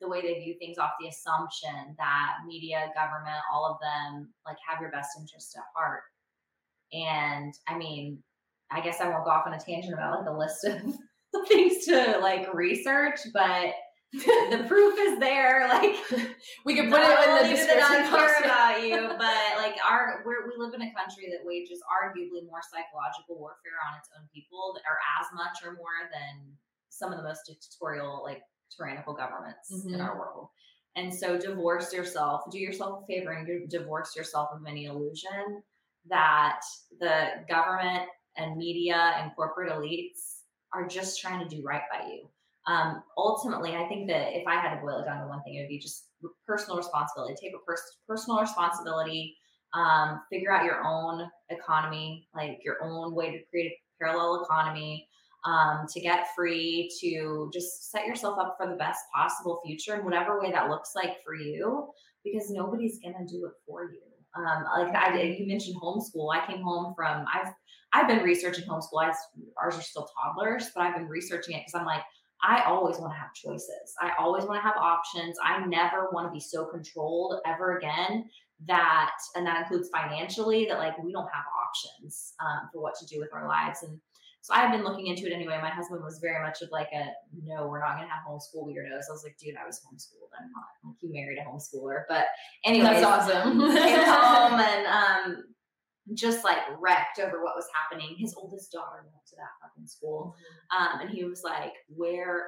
the 0.00 0.08
way 0.08 0.20
they 0.20 0.40
view 0.40 0.54
things 0.58 0.76
off 0.78 0.90
the 1.00 1.08
assumption 1.08 1.94
that 1.96 2.34
media, 2.46 2.90
government, 2.94 3.40
all 3.52 3.64
of 3.64 3.78
them 3.80 4.28
like 4.44 4.56
have 4.68 4.80
your 4.80 4.90
best 4.90 5.10
interest 5.18 5.56
at 5.56 5.62
heart. 5.74 6.02
And 6.92 7.54
I 7.66 7.78
mean, 7.78 8.22
I 8.70 8.80
guess 8.80 9.00
I 9.00 9.08
won't 9.08 9.24
go 9.24 9.30
off 9.30 9.46
on 9.46 9.54
a 9.54 9.58
tangent 9.58 9.94
about 9.94 10.20
like 10.20 10.28
a 10.28 10.36
list 10.36 10.64
of 10.64 11.46
things 11.48 11.84
to 11.86 12.18
like 12.20 12.52
research, 12.52 13.20
but 13.32 13.72
the 14.12 14.64
proof 14.66 14.98
is 14.98 15.18
there. 15.18 15.68
Like 15.68 15.96
we 16.64 16.74
can 16.74 16.90
put 16.90 17.00
it 17.00 17.28
in 17.28 17.42
the 17.42 17.54
description. 17.54 17.84
I 17.84 18.08
care 18.08 18.40
about 18.40 18.82
you, 18.82 19.08
but 19.18 19.60
like 19.60 19.76
our 19.84 20.24
we 20.26 20.32
we 20.48 20.56
live 20.56 20.72
in 20.72 20.80
a 20.80 20.92
country 20.94 21.28
that 21.28 21.44
wages 21.44 21.80
arguably 21.84 22.46
more 22.48 22.64
psychological 22.64 23.36
warfare 23.36 23.76
on 23.90 23.98
its 23.98 24.08
own 24.16 24.26
people, 24.34 24.72
that 24.74 24.88
are 24.88 24.98
as 25.20 25.28
much 25.34 25.60
or 25.64 25.76
more 25.76 26.08
than 26.10 26.56
some 26.88 27.12
of 27.12 27.18
the 27.18 27.24
most 27.24 27.42
dictatorial, 27.46 28.22
like 28.24 28.40
tyrannical 28.74 29.12
governments 29.12 29.68
mm-hmm. 29.72 29.94
in 29.94 30.00
our 30.00 30.18
world. 30.18 30.48
And 30.96 31.12
so, 31.12 31.38
divorce 31.38 31.92
yourself. 31.92 32.42
Do 32.50 32.58
yourself 32.58 33.02
a 33.02 33.06
favor 33.06 33.32
and 33.32 33.68
divorce 33.68 34.16
yourself 34.16 34.48
of 34.54 34.62
any 34.66 34.86
illusion 34.86 35.62
that 36.08 36.60
the 36.98 37.44
government 37.46 38.08
and 38.38 38.56
media 38.56 39.12
and 39.18 39.36
corporate 39.36 39.70
elites 39.70 40.44
are 40.72 40.86
just 40.86 41.20
trying 41.20 41.46
to 41.46 41.56
do 41.56 41.62
right 41.62 41.82
by 41.92 42.08
you. 42.08 42.28
Um, 42.68 43.02
ultimately, 43.16 43.76
I 43.76 43.88
think 43.88 44.08
that 44.08 44.36
if 44.36 44.46
I 44.46 44.56
had 44.56 44.74
to 44.74 44.80
boil 44.82 45.00
it 45.00 45.06
down 45.06 45.22
to 45.22 45.28
one 45.28 45.42
thing, 45.42 45.54
it 45.54 45.62
would 45.62 45.68
be 45.68 45.78
just 45.78 46.08
personal 46.46 46.76
responsibility. 46.76 47.34
Take 47.40 47.54
a 47.54 47.64
pers- 47.66 47.98
personal 48.06 48.40
responsibility. 48.40 49.36
Um, 49.74 50.20
figure 50.30 50.52
out 50.52 50.64
your 50.64 50.82
own 50.84 51.28
economy, 51.50 52.28
like 52.34 52.58
your 52.62 52.76
own 52.82 53.14
way 53.14 53.30
to 53.30 53.38
create 53.50 53.72
a 53.72 54.04
parallel 54.04 54.44
economy. 54.44 55.08
Um, 55.44 55.86
to 55.94 56.00
get 56.00 56.26
free, 56.34 56.90
to 57.00 57.48
just 57.54 57.92
set 57.92 58.06
yourself 58.06 58.38
up 58.40 58.56
for 58.58 58.68
the 58.68 58.74
best 58.74 59.00
possible 59.14 59.60
future 59.64 59.94
in 59.94 60.04
whatever 60.04 60.40
way 60.40 60.50
that 60.50 60.68
looks 60.68 60.90
like 60.96 61.16
for 61.24 61.34
you, 61.34 61.88
because 62.24 62.50
nobody's 62.50 62.98
gonna 63.02 63.24
do 63.26 63.46
it 63.46 63.52
for 63.64 63.84
you. 63.84 64.00
Um, 64.36 64.64
like 64.76 64.94
I 64.94 65.16
did, 65.16 65.38
you 65.38 65.46
mentioned 65.46 65.76
homeschool. 65.80 66.34
I 66.34 66.44
came 66.44 66.60
home 66.60 66.92
from 66.96 67.24
I've 67.32 67.52
I've 67.92 68.08
been 68.08 68.24
researching 68.24 68.64
homeschool. 68.64 69.00
I, 69.00 69.12
ours 69.62 69.78
are 69.78 69.82
still 69.82 70.08
toddlers, 70.20 70.70
but 70.74 70.82
I've 70.82 70.96
been 70.96 71.08
researching 71.08 71.54
it 71.54 71.62
because 71.64 71.80
I'm 71.80 71.86
like, 71.86 72.02
I 72.42 72.62
always 72.66 72.98
want 72.98 73.12
to 73.12 73.18
have 73.18 73.34
choices. 73.34 73.94
I 74.00 74.12
always 74.18 74.44
want 74.44 74.58
to 74.58 74.62
have 74.62 74.76
options. 74.76 75.36
I 75.44 75.64
never 75.66 76.08
want 76.12 76.28
to 76.28 76.32
be 76.32 76.40
so 76.40 76.66
controlled 76.66 77.40
ever 77.46 77.78
again 77.78 78.28
that, 78.66 79.14
and 79.34 79.46
that 79.46 79.62
includes 79.62 79.88
financially, 79.88 80.66
that 80.66 80.78
like 80.78 80.98
we 81.02 81.12
don't 81.12 81.28
have 81.32 81.44
options 81.66 82.34
um, 82.40 82.68
for 82.72 82.80
what 82.80 82.94
to 83.00 83.06
do 83.06 83.20
with 83.20 83.32
our 83.32 83.48
lives. 83.48 83.82
And 83.82 83.98
so 84.40 84.54
I've 84.54 84.72
been 84.72 84.84
looking 84.84 85.08
into 85.08 85.26
it 85.26 85.32
anyway. 85.32 85.58
My 85.60 85.70
husband 85.70 86.02
was 86.02 86.20
very 86.20 86.42
much 86.42 86.62
of 86.62 86.70
like 86.70 86.88
a 86.94 87.06
no, 87.44 87.66
we're 87.66 87.80
not 87.80 87.96
gonna 87.96 88.08
have 88.08 88.24
homeschool 88.26 88.66
weirdos. 88.66 89.08
I 89.08 89.12
was 89.12 89.24
like, 89.24 89.36
dude, 89.36 89.56
I 89.56 89.66
was 89.66 89.80
homeschooled. 89.80 90.30
I'm 90.38 90.50
not 90.52 90.64
like 90.84 90.96
you 91.00 91.12
married 91.12 91.38
a 91.38 91.42
homeschooler. 91.42 92.04
But 92.08 92.26
anyway, 92.64 93.00
that's 93.00 93.04
awesome. 93.04 93.58
came 93.74 93.98
home 93.98 94.60
and 94.60 94.86
um 94.86 95.44
just 96.14 96.44
like 96.44 96.58
wrecked 96.80 97.18
over 97.18 97.42
what 97.42 97.56
was 97.56 97.66
happening. 97.74 98.16
His 98.18 98.34
oldest 98.34 98.72
daughter 98.72 99.04
went 99.04 99.26
to 99.28 99.36
that 99.36 99.56
fucking 99.62 99.86
school. 99.86 100.34
Mm-hmm. 100.34 100.94
Um, 100.94 101.00
and 101.00 101.10
he 101.10 101.24
was 101.24 101.42
like, 101.44 101.72
where 101.88 102.46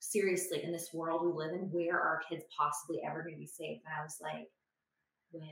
seriously 0.00 0.62
in 0.64 0.72
this 0.72 0.90
world 0.94 1.24
we 1.24 1.32
live 1.32 1.52
in, 1.52 1.70
where 1.70 1.96
are 1.96 2.08
our 2.08 2.20
kids 2.28 2.44
possibly 2.56 3.00
ever 3.06 3.22
gonna 3.22 3.36
be 3.36 3.46
safe? 3.46 3.80
And 3.84 3.94
I 3.98 4.02
was 4.02 4.16
like, 4.22 4.48
with 5.32 5.42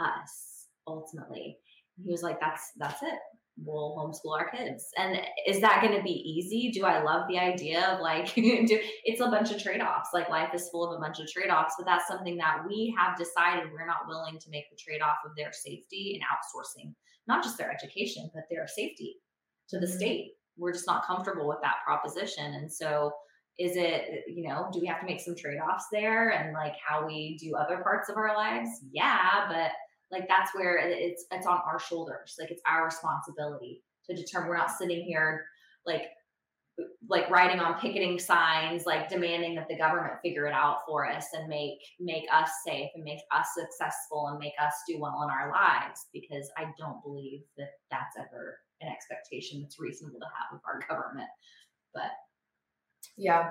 us 0.00 0.66
ultimately. 0.86 1.58
And 1.96 2.06
he 2.06 2.12
was 2.12 2.22
like, 2.22 2.40
that's 2.40 2.72
that's 2.78 3.02
it 3.02 3.18
we'll 3.64 3.96
homeschool 3.96 4.38
our 4.38 4.50
kids. 4.50 4.86
And 4.96 5.20
is 5.46 5.60
that 5.60 5.82
going 5.82 5.96
to 5.96 6.02
be 6.02 6.10
easy? 6.10 6.70
Do 6.70 6.84
I 6.84 7.02
love 7.02 7.26
the 7.28 7.38
idea 7.38 7.82
of 7.88 8.00
like, 8.00 8.34
do, 8.34 8.78
it's 9.04 9.20
a 9.20 9.26
bunch 9.26 9.50
of 9.50 9.62
trade 9.62 9.80
offs. 9.80 10.10
Like 10.14 10.28
life 10.28 10.54
is 10.54 10.68
full 10.70 10.90
of 10.90 10.96
a 10.96 11.00
bunch 11.00 11.18
of 11.18 11.28
trade 11.28 11.50
offs, 11.50 11.74
but 11.78 11.86
that's 11.86 12.06
something 12.06 12.36
that 12.36 12.62
we 12.66 12.94
have 12.98 13.16
decided 13.18 13.72
we're 13.72 13.86
not 13.86 14.06
willing 14.06 14.38
to 14.38 14.50
make 14.50 14.64
the 14.70 14.76
trade 14.76 15.00
off 15.00 15.18
of 15.24 15.32
their 15.36 15.52
safety 15.52 16.20
and 16.20 16.22
outsourcing, 16.22 16.94
not 17.26 17.42
just 17.42 17.58
their 17.58 17.72
education, 17.72 18.30
but 18.34 18.44
their 18.50 18.66
safety 18.66 19.16
to 19.70 19.78
the 19.78 19.86
mm-hmm. 19.86 19.96
state. 19.96 20.30
We're 20.56 20.72
just 20.72 20.86
not 20.86 21.06
comfortable 21.06 21.48
with 21.48 21.58
that 21.62 21.76
proposition. 21.84 22.54
And 22.54 22.72
so, 22.72 23.12
is 23.58 23.72
it, 23.74 24.24
you 24.28 24.48
know, 24.48 24.68
do 24.72 24.80
we 24.80 24.86
have 24.86 25.00
to 25.00 25.06
make 25.06 25.20
some 25.20 25.34
trade 25.34 25.58
offs 25.58 25.86
there 25.90 26.30
and 26.30 26.52
like 26.52 26.74
how 26.86 27.04
we 27.04 27.36
do 27.42 27.56
other 27.56 27.78
parts 27.82 28.08
of 28.08 28.16
our 28.16 28.36
lives? 28.36 28.68
Yeah, 28.92 29.48
but 29.48 29.72
like 30.10 30.28
that's 30.28 30.54
where 30.54 30.78
it's 30.78 31.26
it's 31.30 31.46
on 31.46 31.60
our 31.66 31.78
shoulders. 31.78 32.36
Like 32.38 32.50
it's 32.50 32.62
our 32.66 32.84
responsibility 32.84 33.82
to 34.08 34.16
determine 34.16 34.48
we're 34.48 34.56
not 34.56 34.70
sitting 34.70 35.02
here 35.02 35.46
like 35.86 36.02
like 37.08 37.28
writing 37.28 37.58
on 37.58 37.80
picketing 37.80 38.20
signs 38.20 38.86
like 38.86 39.08
demanding 39.08 39.56
that 39.56 39.66
the 39.68 39.76
government 39.76 40.14
figure 40.22 40.46
it 40.46 40.54
out 40.54 40.78
for 40.86 41.10
us 41.10 41.26
and 41.34 41.48
make 41.48 41.78
make 41.98 42.22
us 42.32 42.48
safe 42.64 42.88
and 42.94 43.02
make 43.02 43.18
us 43.32 43.48
successful 43.52 44.28
and 44.28 44.38
make 44.38 44.52
us 44.62 44.72
do 44.88 45.00
well 45.00 45.24
in 45.24 45.28
our 45.28 45.50
lives 45.50 46.06
because 46.12 46.48
i 46.56 46.66
don't 46.78 47.02
believe 47.02 47.40
that 47.56 47.70
that's 47.90 48.16
ever 48.16 48.58
an 48.80 48.88
expectation 48.88 49.60
that's 49.60 49.80
reasonable 49.80 50.20
to 50.20 50.26
have 50.26 50.58
of 50.58 50.60
our 50.66 50.80
government. 50.88 51.28
But 51.94 52.10
yeah. 53.16 53.50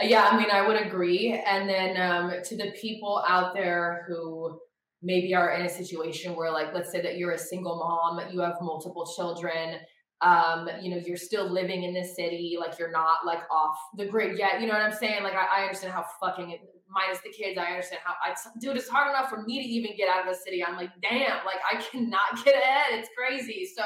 Yeah 0.00 0.28
i 0.30 0.36
mean 0.36 0.50
i 0.52 0.66
would 0.66 0.76
agree. 0.76 1.42
And 1.46 1.68
then 1.68 2.00
um, 2.00 2.32
to 2.44 2.56
the 2.56 2.72
people 2.72 3.24
out 3.26 3.54
there 3.54 4.04
who 4.06 4.60
maybe 5.02 5.34
are 5.34 5.50
in 5.52 5.66
a 5.66 5.68
situation 5.68 6.34
where 6.34 6.50
like 6.50 6.72
let's 6.74 6.90
say 6.90 7.00
that 7.00 7.16
you're 7.16 7.32
a 7.32 7.38
single 7.38 7.76
mom 7.76 8.20
you 8.32 8.40
have 8.40 8.56
multiple 8.60 9.06
children 9.16 9.76
um 10.22 10.68
you 10.80 10.90
know 10.90 11.00
you're 11.04 11.16
still 11.16 11.50
living 11.50 11.82
in 11.82 11.92
this 11.92 12.16
city 12.16 12.56
like 12.58 12.78
you're 12.78 12.90
not 12.90 13.18
like 13.26 13.40
off 13.50 13.76
the 13.96 14.06
grid 14.06 14.38
yet 14.38 14.60
you 14.60 14.66
know 14.66 14.72
what 14.72 14.82
i'm 14.82 14.92
saying? 14.92 15.22
Like 15.22 15.34
i, 15.34 15.60
I 15.60 15.62
understand 15.62 15.92
how 15.92 16.04
fucking 16.20 16.58
minus 16.88 17.18
the 17.22 17.30
kids 17.30 17.58
i 17.58 17.66
understand 17.66 18.00
how 18.02 18.14
i 18.24 18.34
dude 18.60 18.76
it's 18.76 18.88
hard 18.88 19.10
enough 19.10 19.28
for 19.28 19.42
me 19.42 19.62
to 19.62 19.68
even 19.68 19.96
get 19.96 20.08
out 20.08 20.26
of 20.26 20.32
the 20.32 20.40
city. 20.40 20.64
I'm 20.64 20.76
like 20.76 20.90
damn 21.02 21.44
like 21.44 21.60
i 21.70 21.76
cannot 21.90 22.44
get 22.44 22.54
ahead. 22.54 22.98
It's 22.98 23.10
crazy. 23.16 23.68
So 23.76 23.84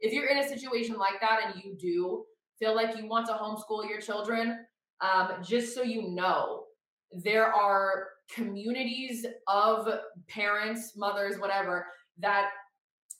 if 0.00 0.12
you're 0.12 0.28
in 0.28 0.38
a 0.38 0.48
situation 0.48 0.96
like 0.96 1.20
that 1.20 1.40
and 1.44 1.62
you 1.62 1.76
do 1.78 2.24
feel 2.58 2.74
like 2.74 2.96
you 2.96 3.06
want 3.06 3.26
to 3.26 3.32
homeschool 3.32 3.88
your 3.88 4.00
children 4.00 4.64
um 5.02 5.32
just 5.42 5.74
so 5.74 5.82
you 5.82 6.10
know 6.10 6.64
there 7.12 7.52
are 7.52 8.06
communities 8.34 9.24
of 9.48 9.88
parents, 10.28 10.92
mothers, 10.96 11.38
whatever, 11.38 11.86
that 12.18 12.50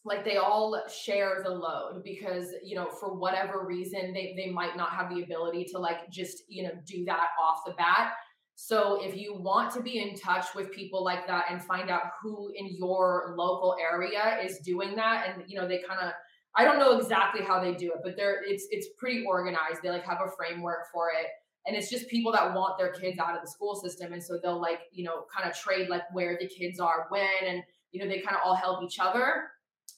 like 0.07 0.25
they 0.25 0.37
all 0.37 0.81
share 0.89 1.41
the 1.43 1.51
load 1.51 2.03
because 2.05 2.55
you 2.65 2.77
know 2.77 2.89
for 3.01 3.15
whatever 3.15 3.67
reason 3.67 4.13
they 4.15 4.35
they 4.37 4.51
might 4.51 4.77
not 4.77 4.91
have 4.91 5.13
the 5.13 5.23
ability 5.23 5.65
to 5.65 5.79
like 5.79 6.09
just 6.11 6.45
you 6.49 6.63
know 6.63 6.71
do 6.87 7.05
that 7.05 7.29
off 7.43 7.59
the 7.67 7.73
bat. 7.73 8.13
So 8.55 9.05
if 9.05 9.15
you 9.17 9.35
want 9.37 9.71
to 9.75 9.83
be 9.83 9.99
in 9.99 10.15
touch 10.15 10.47
with 10.55 10.73
people 10.73 11.05
like 11.05 11.27
that 11.27 11.47
and 11.51 11.63
find 11.63 11.91
out 11.91 12.05
who 12.23 12.51
in 12.57 12.75
your 12.79 13.35
local 13.37 13.77
area 13.79 14.39
is 14.43 14.61
doing 14.61 14.97
that 14.97 15.27
and 15.29 15.45
you 15.47 15.61
know 15.61 15.69
they 15.69 15.83
kind 15.87 16.01
of 16.01 16.13
I 16.55 16.65
don't 16.65 16.79
know 16.79 16.99
exactly 16.99 17.45
how 17.45 17.61
they 17.61 17.75
do 17.75 17.93
it 17.93 17.99
but 18.03 18.17
they're 18.17 18.43
it's 18.47 18.67
it's 18.71 18.89
pretty 18.97 19.25
organized. 19.27 19.83
They 19.83 19.91
like 19.91 20.07
have 20.07 20.21
a 20.25 20.31
framework 20.39 20.87
for 20.93 21.09
it 21.21 21.27
and 21.67 21.77
it's 21.77 21.91
just 21.91 22.09
people 22.09 22.33
that 22.33 22.55
want 22.55 22.79
their 22.79 22.93
kids 22.93 23.19
out 23.19 23.35
of 23.35 23.43
the 23.43 23.51
school 23.51 23.75
system. 23.75 24.13
And 24.13 24.23
so 24.23 24.39
they'll 24.43 24.61
like 24.61 24.81
you 24.93 25.05
know 25.05 25.25
kind 25.35 25.49
of 25.49 25.57
trade 25.57 25.89
like 25.89 26.03
where 26.13 26.37
the 26.41 26.49
kids 26.49 26.81
are 26.81 27.07
when 27.09 27.29
and 27.47 27.63
you 27.93 28.03
know 28.03 28.09
they 28.09 28.21
kind 28.21 28.37
of 28.37 28.43
all 28.45 28.55
help 28.55 28.83
each 28.83 28.99
other. 29.01 29.49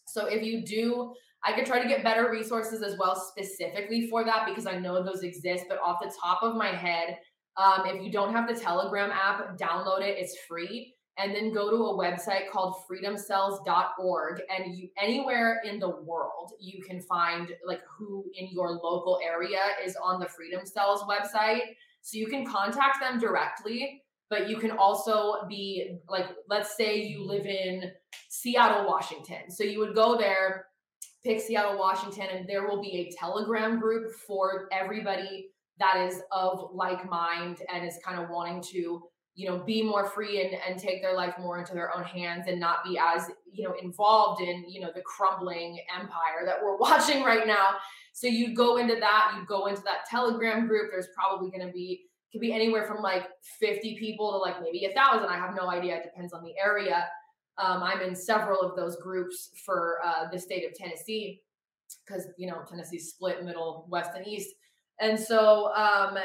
So 0.07 0.27
if 0.27 0.43
you 0.43 0.65
do 0.65 1.15
i 1.45 1.53
could 1.53 1.65
try 1.65 1.81
to 1.81 1.89
get 1.89 2.03
better 2.03 2.33
resources 2.33 2.83
as 2.83 2.99
well 2.99 3.15
specifically 3.15 4.09
for 4.09 4.25
that 4.25 4.45
because 4.45 4.67
i 4.67 4.77
know 4.77 5.05
those 5.05 5.23
exist 5.23 5.67
but 5.69 5.79
off 5.79 6.01
the 6.03 6.13
top 6.21 6.43
of 6.43 6.57
my 6.57 6.67
head 6.67 7.17
um, 7.59 7.87
if 7.87 8.03
you 8.03 8.11
don't 8.11 8.33
have 8.33 8.49
the 8.49 8.55
telegram 8.55 9.11
app 9.11 9.59
download 9.59 10.01
it. 10.01 10.17
It's 10.17 10.39
free 10.49 10.95
and 11.19 11.35
then 11.35 11.53
go 11.53 11.71
to 11.71 11.77
a 11.77 11.95
website 11.95 12.49
called 12.51 12.77
freedomcells.org 12.89 14.41
and 14.57 14.75
you 14.75 14.89
anywhere 15.01 15.61
in 15.65 15.79
the 15.79 15.89
world 15.89 16.53
you 16.61 16.83
can 16.83 17.01
find 17.01 17.53
like 17.67 17.83
who 17.89 18.25
in 18.37 18.49
your 18.51 18.71
local 18.71 19.19
area 19.25 19.59
is 19.85 19.97
on 20.03 20.21
the 20.21 20.27
freedom 20.27 20.65
cells 20.65 21.03
website. 21.03 21.63
So 22.01 22.17
you 22.17 22.27
can 22.27 22.47
contact 22.47 23.01
them 23.01 23.19
directly 23.19 24.03
but 24.31 24.49
you 24.49 24.59
can 24.59 24.71
also 24.73 25.47
be 25.49 25.99
like 26.09 26.27
let's 26.49 26.77
say 26.77 27.03
you 27.03 27.27
live 27.27 27.47
in 27.47 27.91
seattle 28.29 28.87
washington. 28.87 29.51
So 29.51 29.65
you 29.65 29.81
would 29.81 29.95
go 29.95 30.17
there 30.17 30.67
pick 31.25 31.41
seattle 31.41 31.79
washington 31.79 32.27
and 32.31 32.49
there 32.49 32.69
will 32.69 32.81
be 32.81 32.97
a 32.97 33.19
telegram 33.19 33.81
group 33.81 34.13
for 34.27 34.69
everybody 34.73 35.49
that 35.79 35.97
is 36.09 36.23
of 36.33 36.71
like 36.73 37.09
mind 37.09 37.63
and 37.73 37.87
is 37.87 37.99
kind 38.05 38.21
of 38.21 38.31
wanting 38.31 38.63
to 38.63 39.03
you 39.39 39.47
know 39.47 39.59
be 39.59 39.83
more 39.83 40.05
free 40.05 40.43
and, 40.43 40.53
and 40.69 40.81
take 40.81 41.01
their 41.01 41.15
life 41.15 41.33
more 41.39 41.61
into 41.61 41.73
their 41.73 41.97
own 41.97 42.03
hands 42.03 42.47
and 42.49 42.59
not 42.59 42.79
be 42.85 42.99
as 42.99 43.31
you 43.53 43.63
know 43.63 43.73
involved 43.81 44.43
in 44.43 44.65
you 44.69 44.81
know 44.81 44.91
the 44.93 45.03
crumbling 45.03 45.79
empire 45.97 46.45
that 46.45 46.57
we're 46.61 46.77
watching 46.89 47.23
right 47.23 47.47
now. 47.47 47.77
So 48.13 48.27
you 48.27 48.53
go 48.53 48.79
into 48.79 48.97
that 48.97 49.37
you 49.39 49.47
go 49.47 49.67
into 49.67 49.81
that 49.83 50.07
telegram 50.11 50.67
group. 50.67 50.91
There's 50.91 51.07
probably 51.15 51.51
going 51.51 51.65
to 51.65 51.73
be 51.73 52.07
could 52.33 52.41
be 52.41 52.53
anywhere 52.53 52.85
from 52.85 53.01
like 53.01 53.29
50 53.61 53.97
people 53.97 54.33
to 54.33 54.39
like 54.39 54.61
maybe 54.61 54.85
a 54.87 54.93
thousand. 54.93 55.29
I 55.29 55.37
have 55.37 55.55
no 55.55 55.71
idea. 55.71 55.99
It 55.99 56.03
depends 56.03 56.33
on 56.33 56.43
the 56.43 56.55
area. 56.61 57.07
Um, 57.59 57.83
i'm 57.83 58.01
in 58.03 58.15
several 58.15 58.61
of 58.61 58.77
those 58.77 58.97
groups 59.03 59.51
for 59.67 59.99
uh, 60.05 60.27
the 60.31 60.39
state 60.39 60.65
of 60.65 60.75
tennessee 60.75 61.43
because 62.07 62.29
you 62.37 62.49
know 62.49 62.63
tennessee's 62.69 63.11
split 63.11 63.45
middle 63.45 63.87
west 63.89 64.11
and 64.17 64.27
east. 64.27 64.51
And 65.01 65.19
so 65.19 65.73
um, 65.75 66.19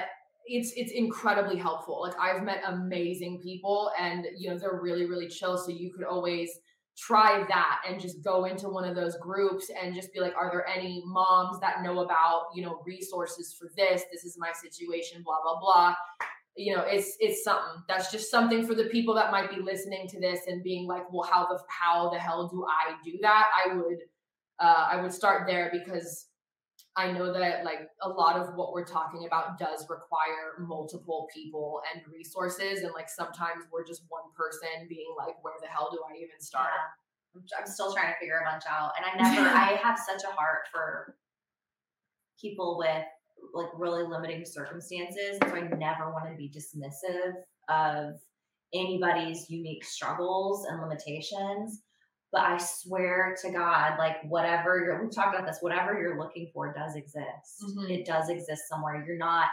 it's 0.46 0.74
it's 0.76 0.92
incredibly 0.92 1.58
helpful. 1.58 2.02
Like 2.02 2.20
I've 2.20 2.44
met 2.44 2.62
amazing 2.68 3.40
people 3.42 3.92
and 4.00 4.28
you 4.38 4.50
know 4.50 4.58
they're 4.58 4.80
really 4.82 5.06
really 5.06 5.28
chill 5.28 5.58
so 5.58 5.72
you 5.72 5.92
could 5.94 6.06
always 6.06 6.50
try 6.98 7.44
that 7.48 7.82
and 7.88 8.00
just 8.00 8.24
go 8.24 8.46
into 8.46 8.70
one 8.70 8.88
of 8.88 8.96
those 8.96 9.18
groups 9.18 9.72
and 9.82 9.96
just 9.96 10.14
be 10.14 10.20
like 10.20 10.36
are 10.38 10.52
there 10.52 10.68
any 10.68 11.02
moms 11.08 11.60
that 11.60 11.82
know 11.82 12.02
about 12.02 12.48
you 12.56 12.64
know 12.64 12.82
resources 12.86 13.56
for 13.58 13.70
this? 13.76 14.04
This 14.12 14.24
is 14.24 14.38
my 14.38 14.52
situation 14.52 15.24
blah 15.24 15.38
blah 15.44 15.60
blah. 15.60 15.96
You 16.56 16.76
know 16.76 16.84
it's 16.84 17.16
it's 17.20 17.44
something 17.44 17.84
that's 17.88 18.12
just 18.12 18.30
something 18.30 18.66
for 18.68 18.76
the 18.76 18.86
people 18.86 19.14
that 19.16 19.32
might 19.32 19.50
be 19.50 19.62
listening 19.62 20.08
to 20.10 20.20
this 20.20 20.42
and 20.48 20.64
being 20.64 20.88
like 20.88 21.12
well 21.12 21.28
how 21.30 21.48
the 21.48 21.60
how 21.70 22.10
the 22.10 22.20
hell 22.20 22.48
do 22.48 22.66
i 22.66 22.96
do 23.04 23.18
that? 23.22 23.50
I 23.66 23.76
would 23.76 24.00
uh, 24.60 24.88
i 24.92 25.02
would 25.02 25.14
start 25.14 25.48
there 25.48 25.72
because 25.74 26.28
I 26.96 27.12
know 27.12 27.34
that 27.34 27.66
like 27.66 27.90
a 28.02 28.10
lot 28.10 28.38
of 28.38 28.56
what 28.56 28.72
we're 28.72 28.86
talking 28.86 29.26
about 29.26 29.58
does 29.58 29.90
require 29.90 30.60
multiple 30.60 31.28
people 31.34 31.82
and 31.92 32.04
resources. 32.12 32.84
And 32.84 32.94
like 32.94 33.10
sometimes 33.10 33.66
we're 33.72 33.86
just 33.86 34.04
one 34.10 34.30
person 34.38 34.88
being 34.88 35.16
like, 35.18 35.36
where 35.42 35.56
the 35.62 35.68
hell 35.68 35.90
do 35.92 36.00
I 36.08 36.18
even 36.18 36.40
start? 36.40 36.70
Yeah. 37.36 37.42
I'm 37.60 37.66
still 37.66 37.92
trying 37.94 38.14
to 38.14 38.20
figure 38.20 38.40
a 38.40 38.52
bunch 38.52 38.64
out. 38.70 38.92
And 38.98 39.06
I 39.06 39.30
never, 39.30 39.50
I 39.58 39.80
have 39.82 39.98
such 39.98 40.24
a 40.24 40.34
heart 40.36 40.68
for 40.72 41.16
people 42.40 42.78
with 42.78 43.06
like 43.54 43.70
really 43.76 44.04
limiting 44.04 44.46
circumstances. 44.46 45.40
So 45.42 45.56
I 45.56 45.62
never 45.62 46.12
want 46.12 46.30
to 46.30 46.36
be 46.38 46.50
dismissive 46.50 47.34
of 47.70 48.20
anybody's 48.74 49.50
unique 49.50 49.84
struggles 49.84 50.66
and 50.70 50.82
limitations. 50.82 51.82
But 52.34 52.42
I 52.42 52.58
swear 52.58 53.36
to 53.44 53.52
God, 53.52 54.00
like 54.00 54.18
whatever 54.28 54.84
you're, 54.84 55.04
we 55.04 55.10
talked 55.10 55.36
about 55.36 55.48
this, 55.48 55.60
whatever 55.62 55.98
you're 55.98 56.18
looking 56.18 56.50
for 56.52 56.74
does 56.74 56.96
exist. 56.96 57.64
Mm-hmm. 57.64 57.92
It 57.92 58.06
does 58.08 58.30
exist 58.30 58.64
somewhere. 58.68 59.06
You're 59.08 59.18
not, 59.18 59.50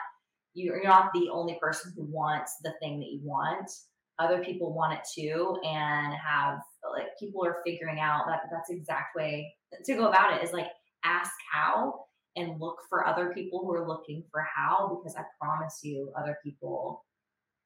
you're 0.54 0.82
not 0.82 1.10
the 1.12 1.28
only 1.30 1.58
person 1.60 1.92
who 1.94 2.04
wants 2.04 2.56
the 2.64 2.72
thing 2.80 2.98
that 2.98 3.10
you 3.10 3.20
want. 3.22 3.70
Other 4.18 4.42
people 4.42 4.74
want 4.74 4.94
it 4.94 5.00
too, 5.14 5.56
and 5.64 6.12
have 6.14 6.58
like 6.94 7.08
people 7.18 7.44
are 7.44 7.62
figuring 7.64 8.00
out 8.00 8.24
that 8.26 8.40
that's 8.50 8.68
the 8.68 8.76
exact 8.76 9.16
way 9.16 9.54
to 9.84 9.94
go 9.94 10.08
about 10.08 10.34
it 10.34 10.44
is 10.44 10.52
like 10.52 10.66
ask 11.04 11.30
how 11.52 12.04
and 12.36 12.60
look 12.60 12.76
for 12.88 13.06
other 13.06 13.32
people 13.34 13.60
who 13.60 13.72
are 13.72 13.86
looking 13.86 14.22
for 14.30 14.46
how 14.54 15.00
because 15.00 15.16
I 15.16 15.22
promise 15.40 15.80
you, 15.82 16.12
other 16.18 16.36
people 16.44 17.04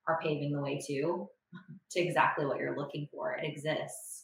are 0.09 0.21
paving 0.23 0.53
the 0.53 0.63
way 0.63 0.81
too 0.87 1.29
to 1.91 2.01
exactly 2.01 2.47
what 2.47 2.59
you're 2.59 2.77
looking 2.77 3.09
for. 3.13 3.35
It 3.35 3.47
exists. 3.47 4.24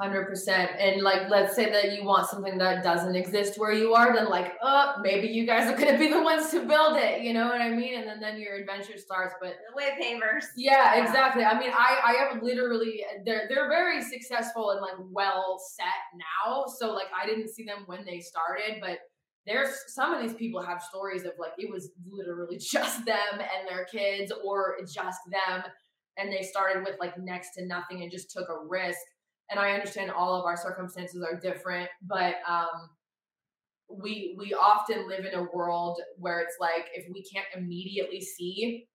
Hundred 0.00 0.26
percent. 0.26 0.70
And 0.78 1.02
like, 1.02 1.28
let's 1.28 1.54
say 1.54 1.70
that 1.70 1.92
you 1.92 2.04
want 2.04 2.28
something 2.28 2.58
that 2.58 2.82
doesn't 2.82 3.14
exist 3.14 3.58
where 3.58 3.72
you 3.72 3.94
are, 3.94 4.12
then 4.12 4.28
like, 4.28 4.54
oh, 4.62 4.94
maybe 5.02 5.28
you 5.28 5.46
guys 5.46 5.70
are 5.70 5.76
gonna 5.76 5.98
be 5.98 6.08
the 6.08 6.22
ones 6.22 6.50
to 6.50 6.66
build 6.66 6.96
it. 6.96 7.20
You 7.22 7.34
know 7.34 7.46
what 7.46 7.60
I 7.60 7.70
mean? 7.70 7.98
And 7.98 8.08
then 8.08 8.18
then 8.18 8.40
your 8.40 8.56
adventure 8.56 8.96
starts. 8.96 9.34
But 9.40 9.56
the 9.68 9.76
way 9.76 9.90
pavers. 10.02 10.46
Yeah, 10.56 10.96
yeah, 10.96 11.04
exactly. 11.04 11.44
I 11.44 11.58
mean, 11.58 11.70
I 11.70 12.00
I 12.04 12.12
have 12.14 12.42
literally 12.42 13.04
they're 13.24 13.46
they're 13.48 13.68
very 13.68 14.02
successful 14.02 14.70
and 14.70 14.80
like 14.80 14.96
well 15.10 15.60
set 15.76 15.86
now. 16.16 16.64
So 16.66 16.92
like, 16.92 17.08
I 17.22 17.26
didn't 17.26 17.50
see 17.50 17.64
them 17.64 17.84
when 17.86 18.04
they 18.04 18.20
started, 18.20 18.80
but 18.80 18.98
there's 19.46 19.74
some 19.88 20.14
of 20.14 20.22
these 20.22 20.34
people 20.34 20.62
have 20.62 20.82
stories 20.82 21.24
of 21.24 21.32
like 21.38 21.52
it 21.58 21.70
was 21.70 21.90
literally 22.10 22.58
just 22.60 23.04
them 23.04 23.16
and 23.34 23.68
their 23.68 23.84
kids 23.84 24.32
or 24.44 24.76
just 24.92 25.20
them 25.30 25.64
and 26.18 26.32
they 26.32 26.42
started 26.42 26.84
with 26.84 26.96
like 27.00 27.16
next 27.18 27.54
to 27.54 27.66
nothing 27.66 28.02
and 28.02 28.10
just 28.10 28.30
took 28.30 28.48
a 28.48 28.66
risk 28.68 28.98
and 29.50 29.60
I 29.60 29.72
understand 29.72 30.10
all 30.10 30.34
of 30.34 30.44
our 30.44 30.56
circumstances 30.56 31.22
are 31.22 31.38
different, 31.38 31.88
but 32.02 32.36
um, 32.48 32.90
we 33.88 34.34
we 34.38 34.54
often 34.54 35.06
live 35.08 35.24
in 35.24 35.38
a 35.38 35.46
world 35.54 36.00
where 36.16 36.40
it's 36.40 36.56
like 36.60 36.88
if 36.94 37.06
we 37.12 37.22
can't 37.22 37.46
immediately 37.56 38.20
see 38.20 38.86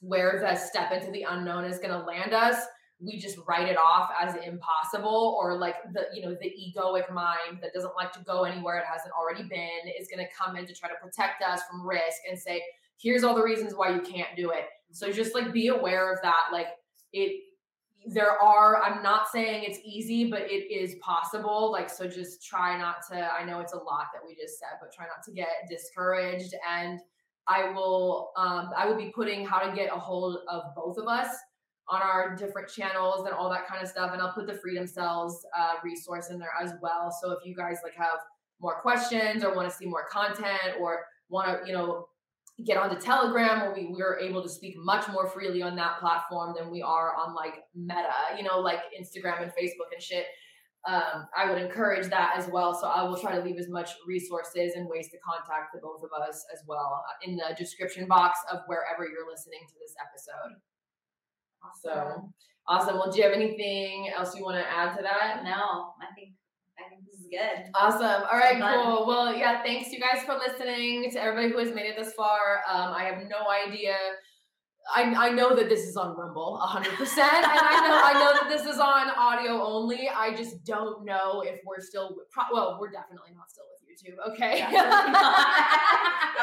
where 0.00 0.38
the 0.40 0.56
step 0.56 0.92
into 0.92 1.10
the 1.10 1.26
unknown 1.28 1.64
is 1.64 1.78
going 1.78 1.90
to 1.90 1.98
land 1.98 2.32
us, 2.32 2.56
we 3.00 3.18
just 3.18 3.38
write 3.48 3.68
it 3.68 3.76
off 3.76 4.10
as 4.20 4.36
impossible 4.36 5.36
or 5.40 5.58
like 5.58 5.76
the 5.92 6.04
you 6.14 6.22
know 6.22 6.36
the 6.40 6.50
egoic 6.50 7.12
mind 7.12 7.58
that 7.60 7.72
doesn't 7.74 7.94
like 7.96 8.12
to 8.12 8.20
go 8.20 8.44
anywhere 8.44 8.78
it 8.78 8.84
hasn't 8.90 9.12
already 9.12 9.42
been 9.48 9.92
is 9.98 10.08
going 10.08 10.24
to 10.24 10.32
come 10.34 10.56
in 10.56 10.66
to 10.66 10.74
try 10.74 10.88
to 10.88 10.94
protect 11.02 11.42
us 11.42 11.60
from 11.68 11.86
risk 11.86 12.18
and 12.28 12.38
say 12.38 12.62
here's 13.00 13.24
all 13.24 13.34
the 13.34 13.42
reasons 13.42 13.74
why 13.74 13.90
you 13.90 14.00
can't 14.00 14.36
do 14.36 14.50
it. 14.50 14.66
So 14.92 15.10
just 15.10 15.34
like 15.34 15.52
be 15.52 15.68
aware 15.68 16.12
of 16.12 16.20
that 16.22 16.48
like 16.52 16.68
it 17.12 17.43
there 18.06 18.40
are 18.42 18.82
i'm 18.82 19.02
not 19.02 19.28
saying 19.28 19.64
it's 19.66 19.78
easy 19.84 20.30
but 20.30 20.42
it 20.42 20.70
is 20.70 20.96
possible. 20.96 21.72
Like 21.72 21.88
so 21.88 22.06
just 22.06 22.44
try 22.44 22.76
not 22.76 22.96
to 23.10 23.16
i 23.32 23.44
know 23.44 23.60
it's 23.60 23.72
a 23.72 23.78
lot 23.78 24.06
that 24.12 24.20
we 24.26 24.34
just 24.34 24.58
said 24.58 24.76
but 24.80 24.92
try 24.92 25.06
not 25.06 25.24
to 25.24 25.32
get 25.32 25.48
discouraged. 25.70 26.54
And 26.68 27.00
i 27.48 27.70
will 27.70 28.30
um 28.36 28.70
i 28.76 28.86
will 28.86 28.96
be 28.96 29.12
putting 29.14 29.46
how 29.46 29.58
to 29.58 29.74
get 29.74 29.90
a 29.94 29.98
hold 29.98 30.38
of 30.48 30.62
both 30.76 30.98
of 30.98 31.06
us 31.08 31.28
on 31.88 32.00
our 32.00 32.34
different 32.36 32.68
channels 32.68 33.26
and 33.26 33.34
all 33.34 33.50
that 33.50 33.66
kind 33.66 33.82
of 33.82 33.88
stuff. 33.88 34.10
And 34.12 34.20
i'll 34.20 34.32
put 34.32 34.46
the 34.46 34.54
freedom 34.54 34.86
cells 34.86 35.44
uh, 35.58 35.74
resource 35.82 36.30
in 36.30 36.38
there 36.38 36.52
as 36.62 36.72
well. 36.82 37.14
So 37.22 37.32
if 37.32 37.44
you 37.44 37.54
guys 37.54 37.78
like 37.82 37.94
have 37.94 38.18
more 38.60 38.80
questions 38.80 39.44
or 39.44 39.54
want 39.54 39.68
to 39.68 39.74
see 39.74 39.86
more 39.86 40.06
content 40.10 40.76
or 40.80 41.04
want 41.28 41.48
to 41.48 41.66
you 41.66 41.72
know 41.72 42.06
get 42.62 42.76
onto 42.76 43.00
Telegram 43.00 43.60
where 43.60 43.72
we 43.74 43.88
we're 43.90 44.18
able 44.20 44.42
to 44.42 44.48
speak 44.48 44.76
much 44.76 45.08
more 45.08 45.28
freely 45.28 45.60
on 45.62 45.74
that 45.74 45.98
platform 45.98 46.54
than 46.56 46.70
we 46.70 46.82
are 46.82 47.14
on 47.16 47.34
like 47.34 47.54
Meta, 47.74 48.12
you 48.36 48.44
know, 48.44 48.60
like 48.60 48.80
Instagram 48.98 49.42
and 49.42 49.50
Facebook 49.52 49.90
and 49.92 50.00
shit. 50.00 50.26
Um, 50.86 51.26
I 51.36 51.50
would 51.50 51.60
encourage 51.60 52.08
that 52.10 52.34
as 52.36 52.46
well. 52.48 52.78
So 52.78 52.86
I 52.86 53.02
will 53.02 53.16
try 53.16 53.34
to 53.34 53.40
leave 53.40 53.58
as 53.58 53.70
much 53.70 53.90
resources 54.06 54.74
and 54.76 54.86
ways 54.86 55.08
to 55.10 55.16
contact 55.24 55.72
the 55.72 55.80
both 55.80 56.02
of 56.04 56.10
us 56.22 56.44
as 56.52 56.60
well 56.68 57.02
uh, 57.08 57.28
in 57.28 57.36
the 57.36 57.56
description 57.56 58.06
box 58.06 58.38
of 58.52 58.60
wherever 58.66 59.08
you're 59.08 59.28
listening 59.28 59.60
to 59.66 59.74
this 59.80 59.94
episode. 59.98 60.60
Awesome. 61.64 61.80
So 61.82 62.32
awesome. 62.68 62.96
Well, 62.96 63.10
do 63.10 63.18
you 63.18 63.24
have 63.24 63.32
anything 63.32 64.10
else 64.14 64.36
you 64.36 64.44
want 64.44 64.62
to 64.62 64.70
add 64.70 64.94
to 64.96 65.02
that? 65.02 65.42
No, 65.42 65.94
I 65.98 66.12
think 66.14 66.34
I 66.78 66.88
think 66.90 67.02
good. 67.36 67.70
Awesome. 67.74 68.22
All 68.30 68.38
right, 68.38 68.60
cool. 68.60 69.06
Well, 69.06 69.34
yeah, 69.34 69.62
thanks 69.62 69.90
you 69.92 70.00
guys 70.00 70.22
for 70.24 70.34
listening. 70.34 71.10
To 71.10 71.22
everybody 71.22 71.52
who 71.52 71.58
has 71.58 71.74
made 71.74 71.86
it 71.86 71.96
this 71.96 72.12
far, 72.14 72.62
um, 72.70 72.92
I 72.92 73.04
have 73.04 73.28
no 73.28 73.48
idea 73.50 73.96
I, 74.92 75.28
I 75.28 75.30
know 75.30 75.54
that 75.56 75.68
this 75.68 75.86
is 75.86 75.96
on 75.96 76.16
Rumble 76.16 76.60
100%. 76.62 76.82
and 76.82 76.90
I 76.92 77.88
know 77.88 78.00
I 78.04 78.12
know 78.12 78.32
that 78.34 78.48
this 78.48 78.66
is 78.66 78.78
on 78.78 79.10
audio 79.16 79.62
only. 79.62 80.08
I 80.08 80.34
just 80.34 80.64
don't 80.64 81.04
know 81.04 81.42
if 81.42 81.60
we're 81.64 81.80
still, 81.80 82.16
pro- 82.30 82.52
well, 82.52 82.78
we're 82.80 82.90
definitely 82.90 83.32
not 83.34 83.50
still 83.50 83.64
with 83.72 83.80
YouTube. 83.88 84.18
Okay. 84.32 84.60
At 84.62 84.72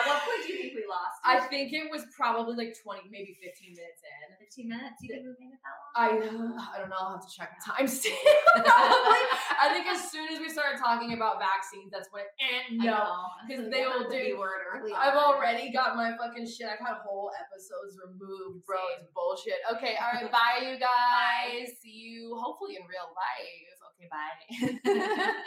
what 0.08 0.22
point 0.24 0.48
do 0.48 0.54
you 0.54 0.60
think 0.60 0.74
we 0.74 0.86
lost? 0.90 1.22
I 1.24 1.40
think 1.48 1.74
it 1.74 1.92
was 1.92 2.04
probably 2.16 2.56
like 2.56 2.76
20, 2.82 3.10
maybe 3.12 3.38
15 3.44 3.74
minutes 3.74 4.02
in. 4.02 4.31
15 4.52 4.68
minutes? 4.68 5.00
You 5.00 5.16
think 5.16 5.24
we 5.24 5.32
made 5.40 5.56
it 5.56 5.64
that 5.64 5.76
long? 5.80 5.96
I, 5.96 6.76
I 6.76 6.80
don't 6.84 6.92
know. 6.92 7.00
I'll 7.00 7.16
have 7.16 7.24
to 7.24 7.32
check 7.32 7.56
the 7.56 7.64
timestamp. 7.64 8.20
probably. 8.68 9.24
I 9.56 9.72
think 9.72 9.88
as 9.88 10.12
soon 10.12 10.28
as 10.28 10.40
we 10.44 10.52
started 10.52 10.76
talking 10.76 11.14
about 11.16 11.40
vaccines, 11.40 11.88
that's 11.88 12.12
when, 12.12 12.28
eh, 12.44 12.76
no. 12.84 13.32
Because 13.48 13.72
they 13.72 13.88
will 13.88 14.12
do. 14.12 14.36
Word 14.36 14.68
early 14.76 14.92
I've 14.92 15.16
already 15.16 15.72
got 15.72 15.96
my 15.96 16.12
fucking 16.20 16.48
shit. 16.48 16.68
I've 16.68 16.84
had 16.84 17.00
whole 17.04 17.32
episodes 17.40 17.96
removed 17.96 18.22
moved, 18.22 18.66
bro. 18.66 18.78
It's 19.00 19.08
bullshit. 19.16 19.60
Okay, 19.76 19.96
all 20.02 20.12
right, 20.14 20.32
bye, 20.32 20.60
you 20.62 20.80
guys. 20.80 21.72
Bye. 21.72 21.74
See 21.82 21.96
you 21.96 22.38
hopefully 22.42 22.76
in 22.76 22.84
real 22.88 23.10
life. 23.16 23.80
Okay, 23.96 24.08
bye. 24.12 25.32